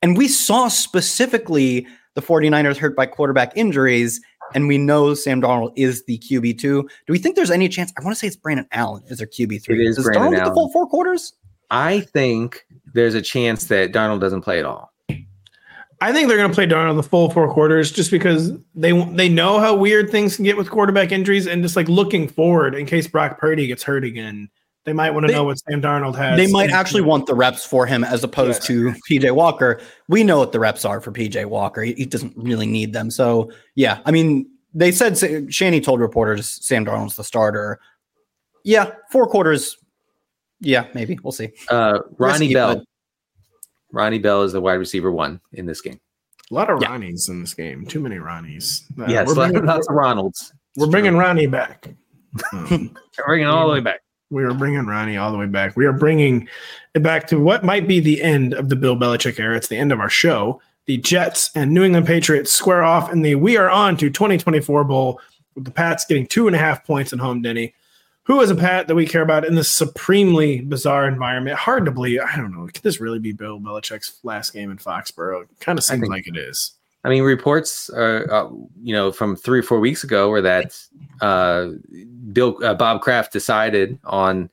And 0.00 0.16
we 0.16 0.28
saw 0.28 0.68
specifically 0.68 1.88
the 2.14 2.22
49ers 2.22 2.76
hurt 2.76 2.94
by 2.94 3.06
quarterback 3.06 3.52
injuries, 3.56 4.20
and 4.54 4.68
we 4.68 4.78
know 4.78 5.14
Sam 5.14 5.42
Darnold 5.42 5.72
is 5.74 6.04
the 6.04 6.18
QB 6.18 6.58
two. 6.58 6.82
Do 7.06 7.12
we 7.12 7.18
think 7.18 7.34
there's 7.34 7.50
any 7.50 7.68
chance? 7.68 7.92
I 7.98 8.04
want 8.04 8.14
to 8.14 8.18
say 8.18 8.28
it's 8.28 8.36
Brandon 8.36 8.68
Allen 8.70 9.02
is 9.08 9.18
their 9.18 9.26
QB 9.26 9.62
three. 9.64 9.84
It 9.84 9.88
is 9.88 9.96
Does 9.96 10.04
Brandon 10.04 10.34
Darnold 10.34 10.36
get 10.36 10.44
the 10.44 10.54
full 10.54 10.70
four 10.70 10.86
quarters? 10.86 11.34
I 11.70 12.00
think 12.00 12.64
there's 12.94 13.14
a 13.14 13.22
chance 13.22 13.64
that 13.66 13.92
Darnold 13.92 14.20
doesn't 14.20 14.42
play 14.42 14.60
at 14.60 14.64
all. 14.64 14.92
I 16.00 16.12
think 16.12 16.28
they're 16.28 16.36
going 16.36 16.50
to 16.50 16.54
play 16.54 16.66
Darnold 16.66 16.96
the 16.96 17.02
full 17.02 17.30
four 17.30 17.52
quarters 17.52 17.90
just 17.90 18.10
because 18.10 18.52
they 18.74 18.92
they 19.12 19.28
know 19.28 19.58
how 19.58 19.74
weird 19.74 20.10
things 20.10 20.36
can 20.36 20.44
get 20.44 20.56
with 20.56 20.70
quarterback 20.70 21.10
injuries 21.10 21.46
and 21.46 21.62
just 21.62 21.74
like 21.76 21.88
looking 21.88 22.28
forward 22.28 22.74
in 22.74 22.86
case 22.86 23.08
Brock 23.08 23.38
Purdy 23.38 23.66
gets 23.66 23.82
hurt 23.82 24.04
again. 24.04 24.48
They 24.84 24.92
might 24.92 25.10
want 25.10 25.24
to 25.24 25.32
They- 25.32 25.34
know 25.36 25.44
what 25.44 25.58
Sam 25.58 25.82
Darnold 25.82 26.16
has. 26.16 26.38
They 26.38 26.50
might 26.50 26.70
actually 26.70 27.02
want 27.02 27.26
the 27.26 27.34
reps 27.34 27.64
for 27.64 27.84
him 27.84 28.04
as 28.04 28.24
opposed 28.24 28.62
to 28.66 28.94
PJ 29.10 29.30
Walker. 29.34 29.80
We 30.08 30.24
know 30.24 30.38
what 30.38 30.52
the 30.52 30.60
reps 30.60 30.84
are 30.84 31.00
for 31.00 31.12
PJ 31.12 31.44
Walker. 31.46 31.82
He, 31.82 31.92
he 31.94 32.06
doesn't 32.06 32.32
really 32.36 32.66
need 32.66 32.92
them. 32.94 33.10
So, 33.10 33.50
yeah, 33.74 33.98
I 34.06 34.12
mean, 34.12 34.48
they 34.72 34.92
said 34.92 35.52
Shanny 35.52 35.80
told 35.80 36.00
reporters 36.00 36.64
Sam 36.64 36.86
Darnold's 36.86 37.16
the 37.16 37.24
starter. 37.24 37.80
Yeah, 38.64 38.92
four 39.10 39.26
quarters. 39.26 39.76
Yeah, 40.60 40.86
maybe. 40.94 41.18
We'll 41.22 41.32
see. 41.32 41.50
Uh, 41.68 42.00
Ronnie 42.18 42.46
Risky, 42.46 42.54
Bell. 42.54 42.84
But- 43.92 43.98
Ronnie 43.98 44.18
Bell 44.18 44.42
is 44.42 44.52
the 44.52 44.60
wide 44.60 44.74
receiver 44.74 45.10
one 45.12 45.40
in 45.52 45.66
this 45.66 45.80
game. 45.80 46.00
a 46.50 46.54
lot 46.54 46.70
of 46.70 46.80
Yeah. 46.80 46.88
Ronnies 46.88 47.28
in 47.28 47.40
this 47.40 47.54
game. 47.54 47.84
Too 47.86 48.00
many 48.00 48.16
Ronnies. 48.16 48.82
Uh, 48.98 49.06
yes, 49.08 49.28
we're 49.28 49.34
bringing, 49.34 49.64
lots 49.66 49.86
of 49.88 49.94
Ronalds. 49.94 50.52
we're 50.76 50.86
bringing 50.86 51.16
Ronnie 51.16 51.46
back. 51.46 51.88
Um, 52.52 52.94
We're 53.18 53.24
bringing 53.26 53.46
it 53.46 53.50
all 53.50 53.66
the 53.66 53.72
way 53.74 53.80
back. 53.80 54.00
we 54.30 54.44
are 54.44 54.52
bringing 54.54 54.84
Ronnie 54.86 55.16
all 55.16 55.32
the 55.32 55.38
way 55.38 55.46
back. 55.46 55.76
We 55.76 55.86
are 55.86 55.92
bringing 55.92 56.46
it 56.94 57.02
back 57.02 57.26
to 57.28 57.40
what 57.40 57.64
might 57.64 57.88
be 57.88 58.00
the 58.00 58.22
end 58.22 58.52
of 58.54 58.68
the 58.68 58.76
Bill 58.76 58.94
Belichick 58.96 59.38
era. 59.40 59.56
It's 59.56 59.68
the 59.68 59.76
end 59.78 59.92
of 59.92 60.00
our 60.00 60.10
show. 60.10 60.60
The 60.86 60.98
Jets 60.98 61.50
and 61.54 61.72
New 61.72 61.82
England 61.84 62.06
Patriots 62.06 62.52
square 62.52 62.82
off 62.82 63.10
in 63.12 63.22
the 63.22 63.34
We 63.34 63.56
Are 63.56 63.68
On 63.70 63.96
to 63.96 64.08
2024 64.10 64.84
Bowl 64.84 65.20
with 65.54 65.64
the 65.64 65.70
Pats 65.70 66.04
getting 66.06 66.26
two 66.26 66.46
and 66.46 66.54
a 66.54 66.58
half 66.58 66.84
points 66.86 67.12
at 67.12 67.18
home, 67.18 67.42
Denny. 67.42 67.74
Who 68.28 68.42
is 68.42 68.50
a 68.50 68.54
Pat 68.54 68.88
that 68.88 68.94
we 68.94 69.06
care 69.06 69.22
about 69.22 69.46
in 69.46 69.54
this 69.54 69.70
supremely 69.70 70.60
bizarre 70.60 71.08
environment? 71.08 71.56
Hard 71.56 71.86
to 71.86 71.90
believe. 71.90 72.20
I 72.20 72.36
don't 72.36 72.52
know. 72.52 72.66
Could 72.66 72.82
this 72.82 73.00
really 73.00 73.18
be 73.18 73.32
Bill 73.32 73.58
Belichick's 73.58 74.20
last 74.22 74.52
game 74.52 74.70
in 74.70 74.76
Foxborough? 74.76 75.46
Kind 75.60 75.78
of 75.78 75.84
seems 75.84 76.02
think- 76.02 76.12
like 76.12 76.28
it 76.28 76.36
is. 76.36 76.72
I 77.04 77.08
mean, 77.08 77.22
reports, 77.22 77.88
are, 77.90 78.30
uh, 78.30 78.50
you 78.82 78.92
know, 78.92 79.12
from 79.12 79.34
three 79.34 79.60
or 79.60 79.62
four 79.62 79.80
weeks 79.80 80.04
ago, 80.04 80.28
were 80.28 80.42
that 80.42 80.78
uh, 81.22 81.68
Bill 82.32 82.62
uh, 82.62 82.74
Bob 82.74 83.00
Kraft 83.00 83.32
decided 83.32 83.98
on 84.04 84.50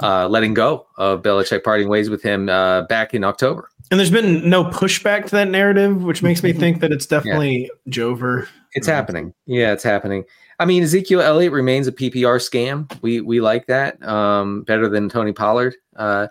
uh, 0.00 0.28
letting 0.28 0.54
go 0.54 0.86
of 0.96 1.22
Belichick, 1.22 1.64
parting 1.64 1.88
ways 1.88 2.08
with 2.08 2.22
him 2.22 2.48
uh, 2.48 2.82
back 2.82 3.12
in 3.12 3.24
October. 3.24 3.70
And 3.90 3.98
there's 3.98 4.10
been 4.10 4.48
no 4.48 4.64
pushback 4.64 5.24
to 5.24 5.30
that 5.32 5.48
narrative, 5.48 6.04
which 6.04 6.22
makes 6.22 6.42
me 6.44 6.52
think 6.52 6.80
that 6.80 6.92
it's 6.92 7.06
definitely 7.06 7.70
Jover. 7.88 8.46
It's 8.76 8.86
happening. 8.86 9.32
Yeah, 9.46 9.72
it's 9.72 9.82
happening. 9.82 10.24
I 10.58 10.66
mean, 10.66 10.82
Ezekiel 10.82 11.22
Elliott 11.22 11.52
remains 11.52 11.86
a 11.86 11.92
PPR 11.92 12.38
scam. 12.38 12.90
We 13.00 13.22
we 13.22 13.40
like 13.40 13.66
that 13.68 14.02
um, 14.06 14.64
better 14.64 14.86
than 14.86 15.08
Tony 15.08 15.32
Pollard. 15.32 15.74
Uh, 15.96 16.28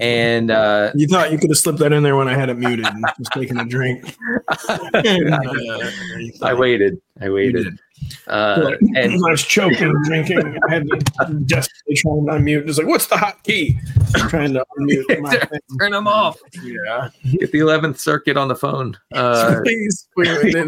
and 0.00 0.50
uh, 0.50 0.90
You 0.94 1.06
thought 1.06 1.30
you 1.30 1.38
could 1.38 1.50
have 1.50 1.58
slipped 1.58 1.78
that 1.80 1.92
in 1.92 2.02
there 2.02 2.16
when 2.16 2.28
I 2.28 2.34
had 2.34 2.48
it 2.48 2.58
muted 2.58 2.86
and 2.86 3.04
was 3.18 3.28
taking 3.32 3.58
a 3.58 3.64
drink. 3.64 4.16
I 6.42 6.54
waited. 6.54 7.00
I 7.20 7.28
waited. 7.30 7.78
Uh, 8.26 8.72
and 8.96 9.12
I 9.12 9.30
was 9.30 9.42
choking, 9.42 9.92
drinking. 10.04 10.58
I 10.68 10.72
had 10.74 10.88
to 10.88 11.34
desperately 11.44 11.96
try 11.96 12.12
to 12.12 12.20
unmute. 12.22 12.66
It's 12.68 12.78
like, 12.78 12.86
what's 12.86 13.06
the 13.06 13.16
hot 13.18 13.42
key? 13.44 13.78
I'm 14.16 14.28
trying 14.28 14.54
to 14.54 14.64
unmute 14.78 15.20
my 15.20 15.36
turn 15.78 15.92
them 15.92 16.06
off. 16.06 16.38
Yeah. 16.64 17.10
Get 17.38 17.52
the 17.52 17.58
11th 17.58 17.98
Circuit 17.98 18.36
on 18.38 18.48
the 18.48 18.56
phone. 18.56 18.96
Uh, 19.12 19.60
Please, 19.64 20.08
please. 20.16 20.52
The- 20.52 20.64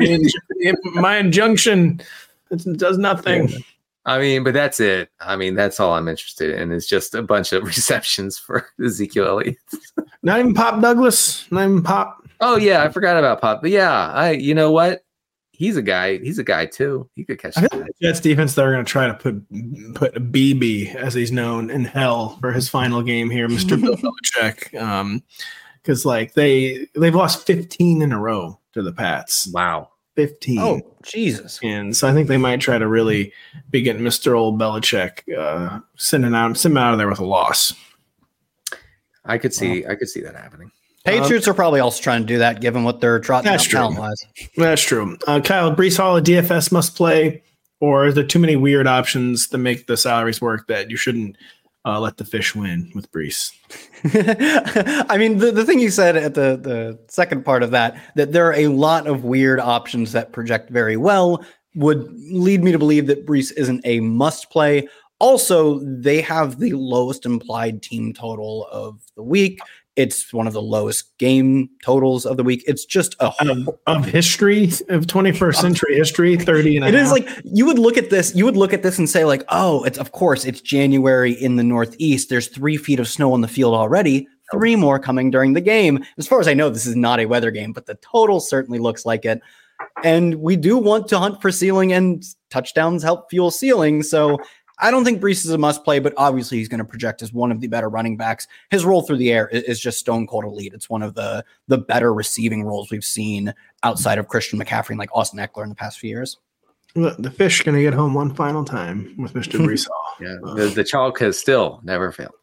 the- 0.61 0.77
my 1.01 1.17
injunction 1.17 2.01
it 2.51 2.77
does 2.77 2.99
nothing. 2.99 3.49
I 4.05 4.19
mean, 4.19 4.43
but 4.43 4.55
that's 4.55 4.81
it. 4.81 5.11
I 5.21 5.37
mean, 5.37 5.55
that's 5.55 5.79
all 5.79 5.95
I'm 5.95 6.09
interested 6.09 6.59
in 6.59 6.73
is 6.73 6.87
just 6.87 7.15
a 7.15 7.23
bunch 7.23 7.53
of 7.53 7.63
receptions 7.67 8.39
for 8.39 8.67
Ezekiel 8.85 9.27
Elliott. 9.27 9.57
Not 10.23 10.41
even 10.41 10.55
Pop 10.55 10.81
Douglas. 10.81 11.51
Not 11.51 11.65
even 11.65 11.83
Pop. 11.83 12.19
Oh 12.41 12.57
yeah, 12.57 12.83
I 12.83 12.89
forgot 12.89 13.17
about 13.17 13.41
Pop. 13.41 13.63
But 13.63 13.71
yeah, 13.71 14.11
I 14.13 14.33
you 14.33 14.55
know 14.55 14.71
what? 14.73 15.05
He's 15.53 15.77
a 15.77 15.83
guy. 15.83 16.19
He's 16.19 16.39
a 16.39 16.45
guy 16.45 16.67
too. 16.67 17.09
He 17.15 17.25
could 17.25 17.39
catch 17.39 17.57
I 17.57 17.63
that. 17.63 17.71
think 17.71 17.87
the 17.87 17.93
Jets 18.03 18.21
defense 18.21 18.55
they're 18.55 18.73
going 18.73 18.85
to 18.85 18.91
try 18.91 19.07
to 19.07 19.15
put 19.15 19.35
put 19.95 20.15
BB 20.33 20.95
as 20.95 21.15
he's 21.15 21.31
known 21.31 21.71
in 21.71 21.85
hell 21.85 22.39
for 22.41 22.51
his 22.53 22.69
final 22.69 23.03
game 23.03 23.31
here, 23.31 23.49
Mister 23.49 23.77
Bill 23.77 23.97
Belichick. 23.97 24.81
Um, 24.81 25.23
because 25.83 26.05
like 26.05 26.35
they 26.35 26.89
they've 26.95 27.15
lost 27.15 27.47
15 27.47 28.03
in 28.03 28.13
a 28.13 28.19
row 28.19 28.59
to 28.75 28.83
the 28.83 28.93
Pats. 28.93 29.49
Wow. 29.53 29.91
15. 30.17 30.59
Oh, 30.59 30.81
Jesus. 31.03 31.59
And 31.63 31.97
so 31.97 32.09
I 32.09 32.13
think 32.13 32.29
they 32.29 32.37
might 32.37 32.61
try 32.61 32.79
to 32.79 32.87
really 32.87 33.33
be 33.71 33.83
getting 33.83 34.03
Mr. 34.03 34.37
Old 34.37 34.61
Belichick 34.61 35.21
uh, 35.37 35.81
sending 35.97 36.35
out 36.35 36.57
send 36.57 36.73
him 36.73 36.79
out 36.79 36.93
of 36.93 36.99
there 36.99 37.09
with 37.09 37.19
a 37.19 37.25
loss. 37.25 37.73
I 39.25 39.39
could 39.39 39.55
see. 39.55 39.87
I 39.87 39.95
could 39.95 40.09
see 40.09 40.21
that 40.23 40.35
happening. 40.35 40.71
Patriots 41.05 41.49
are 41.49 41.55
probably 41.55 41.81
also 41.81 42.01
trying 42.01 42.23
to 42.23 42.27
do 42.27 42.39
that, 42.39 42.61
given 42.61 42.85
what 42.85 43.01
they're 43.01 43.19
trotting 43.19 43.49
out 43.49 43.53
That's 43.53 43.65
true. 43.65 43.79
talent 43.79 43.99
wise. 43.99 44.25
That's 44.57 44.83
true. 44.83 45.19
Uh, 45.27 45.41
Kyle 45.41 45.75
Breece 45.75 45.97
Hall, 45.97 46.17
a 46.17 46.23
DFS 46.23 46.71
must 46.71 46.95
play, 46.95 47.43
or 47.81 48.07
is 48.07 48.15
there 48.15 48.25
too 48.25 48.39
many 48.39 48.55
weird 48.55 48.87
options 48.87 49.49
to 49.49 49.59
make 49.59 49.89
the 49.89 49.97
salaries 49.97 50.41
work 50.41 50.69
that 50.69 50.91
you 50.91 50.97
shouldn't 50.97 51.37
uh, 51.85 52.01
let 52.01 52.17
the 52.17 52.25
fish 52.25 52.55
win 52.55 52.91
with 52.95 53.11
Breece? 53.11 53.53
I 55.09 55.17
mean, 55.19 55.39
the, 55.39 55.53
the 55.53 55.65
thing 55.65 55.79
you 55.79 55.91
said 55.91 56.17
at 56.17 56.35
the, 56.35 56.57
the 56.57 56.99
second 57.09 57.45
part 57.45 57.63
of 57.63 57.71
that, 57.73 58.01
that 58.17 58.33
there 58.33 58.47
are 58.47 58.55
a 58.55 58.69
lot 58.69 59.07
of 59.07 59.25
weird 59.25 59.61
options 59.61 60.13
that 60.13 60.33
project 60.33 60.71
very 60.71 60.97
well, 60.97 61.45
would 61.75 62.07
lead 62.31 62.63
me 62.63 62.73
to 62.73 62.79
believe 62.79 63.07
that 63.07 63.27
Breece 63.27 63.53
isn't 63.57 63.81
a 63.85 64.01
must 64.01 64.51
play. 64.51 64.89
Also, 65.19 65.79
they 65.81 66.21
have 66.21 66.59
the 66.59 66.73
lowest 66.73 67.25
implied 67.25 67.83
team 67.83 68.13
total 68.13 68.67
of 68.71 69.01
the 69.17 69.23
week. 69.23 69.61
It's 69.95 70.33
one 70.33 70.47
of 70.47 70.55
the 70.55 70.63
lowest 70.63 71.17
game 71.19 71.69
totals 71.85 72.25
of 72.25 72.39
the 72.39 72.43
week. 72.43 72.65
It's 72.67 72.85
just 72.85 73.15
a 73.21 73.33
Of, 73.41 73.69
of 73.87 74.05
history, 74.07 74.65
of 74.89 75.07
21st 75.07 75.55
century 75.57 75.97
history, 75.97 76.37
30 76.37 76.79
and 76.79 76.87
It 76.87 76.95
is 76.95 77.11
like 77.11 77.29
you 77.45 77.67
would 77.67 77.79
look 77.79 77.99
at 77.99 78.09
this, 78.09 78.35
you 78.35 78.45
would 78.47 78.57
look 78.57 78.73
at 78.73 78.83
this 78.83 78.99
and 78.99 79.09
say, 79.09 79.25
like, 79.25 79.45
oh, 79.49 79.85
it's 79.85 79.99
of 79.99 80.13
course 80.13 80.45
it's 80.45 80.61
January 80.61 81.33
in 81.33 81.57
the 81.57 81.63
Northeast. 81.63 82.31
There's 82.31 82.49
three 82.49 82.79
feet 82.79 83.01
of 83.01 83.09
snow 83.09 83.35
on 83.35 83.43
the 83.43 83.49
field 83.49 83.75
already. 83.75 84.29
Three 84.51 84.77
more 84.77 84.99
coming 84.99 85.31
during 85.31 85.53
the 85.53 85.61
game. 85.61 86.05
As 86.19 86.27
far 86.27 86.41
as 86.41 86.49
I 86.49 86.55
know, 86.55 86.71
this 86.71 86.87
is 86.87 86.97
not 86.97 87.21
a 87.21 87.27
weather 87.27 87.51
game, 87.51 87.73
but 87.73 87.87
the 87.87 87.95
total 87.97 88.41
certainly 88.41 88.79
looks 88.79 89.05
like 89.05 89.25
it. 89.25 89.41
And 90.05 90.37
we 90.37 90.57
do 90.57 90.79
want 90.79 91.09
to 91.09 91.19
hunt 91.19 91.43
for 91.43 91.51
ceiling 91.51 91.93
and 91.93 92.25
touchdowns 92.51 93.03
help 93.03 93.31
fuel 93.31 93.51
ceiling. 93.51 94.03
So 94.03 94.39
I 94.83 94.91
don't 94.91 95.05
think 95.05 95.23
Breece 95.23 95.45
is 95.45 95.51
a 95.51 95.57
must 95.59 95.85
play, 95.85 95.99
but 96.01 96.13
obviously 96.17 96.59
he's 96.59 96.69
going 96.69 96.79
to 96.81 96.85
project 96.85 97.23
as 97.23 97.33
one 97.33 97.51
of 97.53 97.61
the 97.61 97.69
better 97.69 97.89
running 97.89 98.17
backs. 98.17 98.47
His 98.71 98.85
role 98.85 99.03
through 99.03 99.17
the 99.19 99.33
air 99.33 99.49
i- 99.53 99.57
is 99.67 99.81
just 99.81 99.99
stone 99.99 100.27
cold 100.27 100.45
elite. 100.45 100.75
It's 100.75 100.91
one 100.91 101.03
of 101.03 101.15
the 101.15 101.45
the 101.69 101.79
better 101.79 102.13
receiving 102.13 102.65
roles 102.65 102.91
we've 102.91 103.05
seen 103.05 103.55
outside 103.85 104.19
of 104.19 104.29
Christian 104.29 104.59
McCaffrey 104.59 104.91
and 104.91 104.99
like 104.99 105.11
Austin 105.15 105.39
Ekeler 105.39 105.63
in 105.63 105.69
the 105.71 105.75
past 105.77 105.99
few 106.01 106.11
years. 106.11 106.37
the 106.95 107.15
the 107.19 107.31
fish 107.31 107.63
going 107.63 107.77
to 107.77 107.83
get 107.83 107.95
home 107.95 108.13
one 108.13 108.35
final 108.35 108.65
time 108.65 109.15
with 109.17 109.33
Mr. 109.35 109.59
Breece 109.67 109.87
Hall. 109.89 110.17
Yeah, 110.21 110.37
the, 110.55 110.67
the 110.75 110.85
chalk 110.85 111.19
has 111.21 111.39
still 111.39 111.81
never 111.85 112.13
failed. 112.13 112.35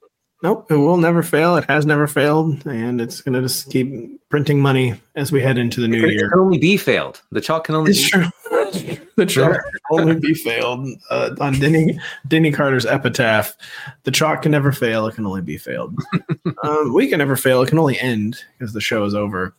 Nope, 0.42 0.72
it 0.72 0.76
will 0.78 0.96
never 0.96 1.22
fail. 1.22 1.58
It 1.58 1.66
has 1.66 1.86
never 1.86 2.08
failed, 2.08 2.66
and 2.66 3.02
it's 3.02 3.20
going 3.20 3.34
to 3.34 3.42
just 3.42 3.70
keep 3.70 4.22
printing 4.30 4.62
money 4.62 4.94
as 5.16 5.34
we 5.34 5.42
head 5.42 5.58
into 5.58 5.82
the 5.82 5.88
new 5.90 6.06
It 6.06 6.14
year. 6.14 6.30
can 6.30 6.40
only 6.40 6.58
be 6.58 6.78
failed. 6.78 7.22
The 7.32 7.42
chalk 7.42 7.66
can 7.66 7.76
only. 7.76 7.92
It's 7.92 8.06
Be, 8.06 8.10
true. 8.12 8.26
The 9.16 9.26
chalk 9.26 9.54
can 9.54 10.00
only 10.00 10.20
be 10.20 10.34
failed 10.34 10.88
uh, 11.10 11.36
on 11.40 11.54
Denny 11.60 12.00
Denny 12.28 12.52
Carter's 12.52 12.86
epitaph. 12.86 13.56
The 14.04 14.12
chalk 14.12 14.44
can 14.44 14.52
never 14.52 14.72
fail. 14.72 15.08
It 15.08 15.16
can 15.16 15.26
only 15.26 15.42
be 15.42 15.58
failed. 15.58 15.98
um, 16.64 16.94
we 16.94 17.08
can 17.08 17.20
never 17.20 17.36
fail. 17.36 17.62
It 17.62 17.70
can 17.70 17.80
only 17.80 18.00
end 18.00 18.44
because 18.58 18.74
the 18.74 18.82
show 18.82 19.04
is 19.06 19.16
over. 19.16 19.56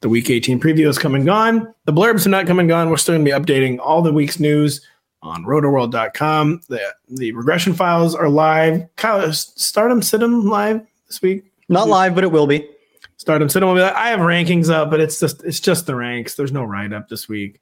The 0.00 0.08
week 0.08 0.28
18 0.28 0.60
preview 0.60 0.88
is 0.88 0.98
come 0.98 1.14
and 1.14 1.24
gone. 1.24 1.72
The 1.86 1.92
blurbs 1.92 2.26
are 2.26 2.30
not 2.30 2.46
come 2.46 2.58
and 2.58 2.68
gone. 2.68 2.90
We're 2.90 2.96
still 2.96 3.14
going 3.14 3.24
to 3.24 3.30
be 3.30 3.36
updating 3.36 3.78
all 3.78 4.02
the 4.02 4.12
week's 4.12 4.38
news 4.38 4.86
on 5.22 5.44
rotoworld.com. 5.44 6.62
The, 6.68 6.80
the 7.08 7.32
regression 7.32 7.72
files 7.72 8.14
are 8.14 8.28
live. 8.28 8.84
Kyle, 8.96 9.32
Stardom 9.32 10.00
Situm 10.00 10.44
live 10.44 10.84
this 11.06 11.22
week? 11.22 11.44
Not 11.68 11.88
live, 11.88 12.14
but 12.14 12.24
it 12.24 12.32
will 12.32 12.46
be. 12.46 12.68
Stardom 13.16 13.48
Situm 13.48 13.68
will 13.68 13.74
be 13.74 13.80
like, 13.80 13.94
I 13.94 14.08
have 14.08 14.20
rankings 14.20 14.68
up, 14.68 14.90
but 14.90 15.00
it's 15.00 15.20
just 15.20 15.44
it's 15.44 15.60
just 15.60 15.86
the 15.86 15.94
ranks. 15.94 16.34
There's 16.34 16.52
no 16.52 16.64
write 16.64 16.92
up 16.92 17.08
this 17.08 17.28
week. 17.28 17.60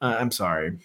Uh, 0.00 0.16
I'm 0.18 0.30
sorry. 0.30 0.78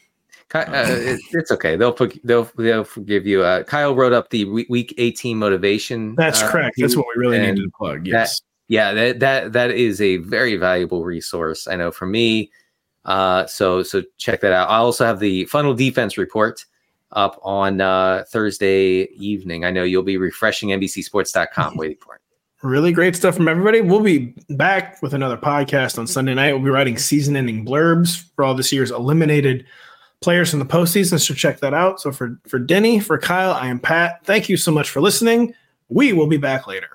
Ki- 0.51 0.59
uh, 0.59 0.85
it, 0.87 1.19
it's 1.31 1.51
okay. 1.51 1.75
They'll 1.75 1.95
they'll 2.23 2.49
they'll 2.57 2.83
forgive 2.83 3.25
you. 3.25 3.43
Uh, 3.43 3.63
Kyle 3.63 3.95
wrote 3.95 4.13
up 4.13 4.29
the 4.29 4.45
week 4.45 4.93
18 4.97 5.37
motivation. 5.37 6.15
That's 6.15 6.41
uh, 6.41 6.51
correct. 6.51 6.75
That's 6.77 6.95
what 6.95 7.05
we 7.15 7.19
really 7.21 7.39
needed 7.39 7.57
to 7.63 7.71
plug. 7.77 8.03
that- 8.05 8.09
Yes. 8.09 8.41
yeah 8.67 8.93
that 8.93 9.19
that 9.19 9.53
that 9.53 9.71
is 9.71 10.01
a 10.01 10.17
very 10.17 10.55
valuable 10.57 11.03
resource 11.05 11.67
i 11.67 11.75
know 11.75 11.91
for 11.91 12.07
me 12.07 12.49
uh 13.05 13.45
so 13.45 13.83
so 13.83 14.01
check 14.17 14.41
that 14.41 14.51
out 14.51 14.67
i 14.71 14.77
also 14.77 15.05
have 15.05 15.19
the 15.19 15.45
funnel 15.45 15.75
defense 15.75 16.17
report 16.17 16.65
up 17.11 17.39
on 17.43 17.79
uh 17.79 18.23
thursday 18.31 19.03
evening 19.17 19.65
i 19.65 19.69
know 19.69 19.83
you'll 19.83 20.01
be 20.01 20.17
refreshing 20.17 20.69
nbcsports.com 20.69 21.77
waiting 21.81 21.97
for 22.03 22.15
it 22.15 22.21
Really 22.63 22.91
great 22.93 23.15
stuff 23.15 23.35
from 23.35 23.47
everybody. 23.47 23.81
We'll 23.81 23.99
be 23.99 24.33
back 24.49 25.01
with 25.01 25.13
another 25.13 25.37
podcast 25.37 25.99
on 25.99 26.07
Sunday 26.07 26.33
night. 26.33 26.53
We'll 26.53 26.63
be 26.63 26.69
writing 26.69 26.97
season 26.97 27.35
ending 27.35 27.65
blurbs 27.65 28.23
for 28.35 28.43
all 28.43 28.55
this 28.55 28.71
year's 28.71 28.91
eliminated 28.91 29.65
players 30.21 30.49
from 30.49 30.59
the 30.59 30.65
postseason. 30.65 31.19
So 31.19 31.33
check 31.33 31.59
that 31.59 31.73
out. 31.73 31.99
So 31.99 32.11
for, 32.11 32.39
for 32.47 32.57
Denny, 32.57 32.99
for 32.99 33.17
Kyle, 33.17 33.51
I 33.51 33.67
am 33.67 33.79
Pat. 33.79 34.25
Thank 34.25 34.49
you 34.49 34.57
so 34.57 34.71
much 34.71 34.89
for 34.89 35.01
listening. 35.01 35.53
We 35.89 36.13
will 36.13 36.27
be 36.27 36.37
back 36.37 36.65
later. 36.65 36.94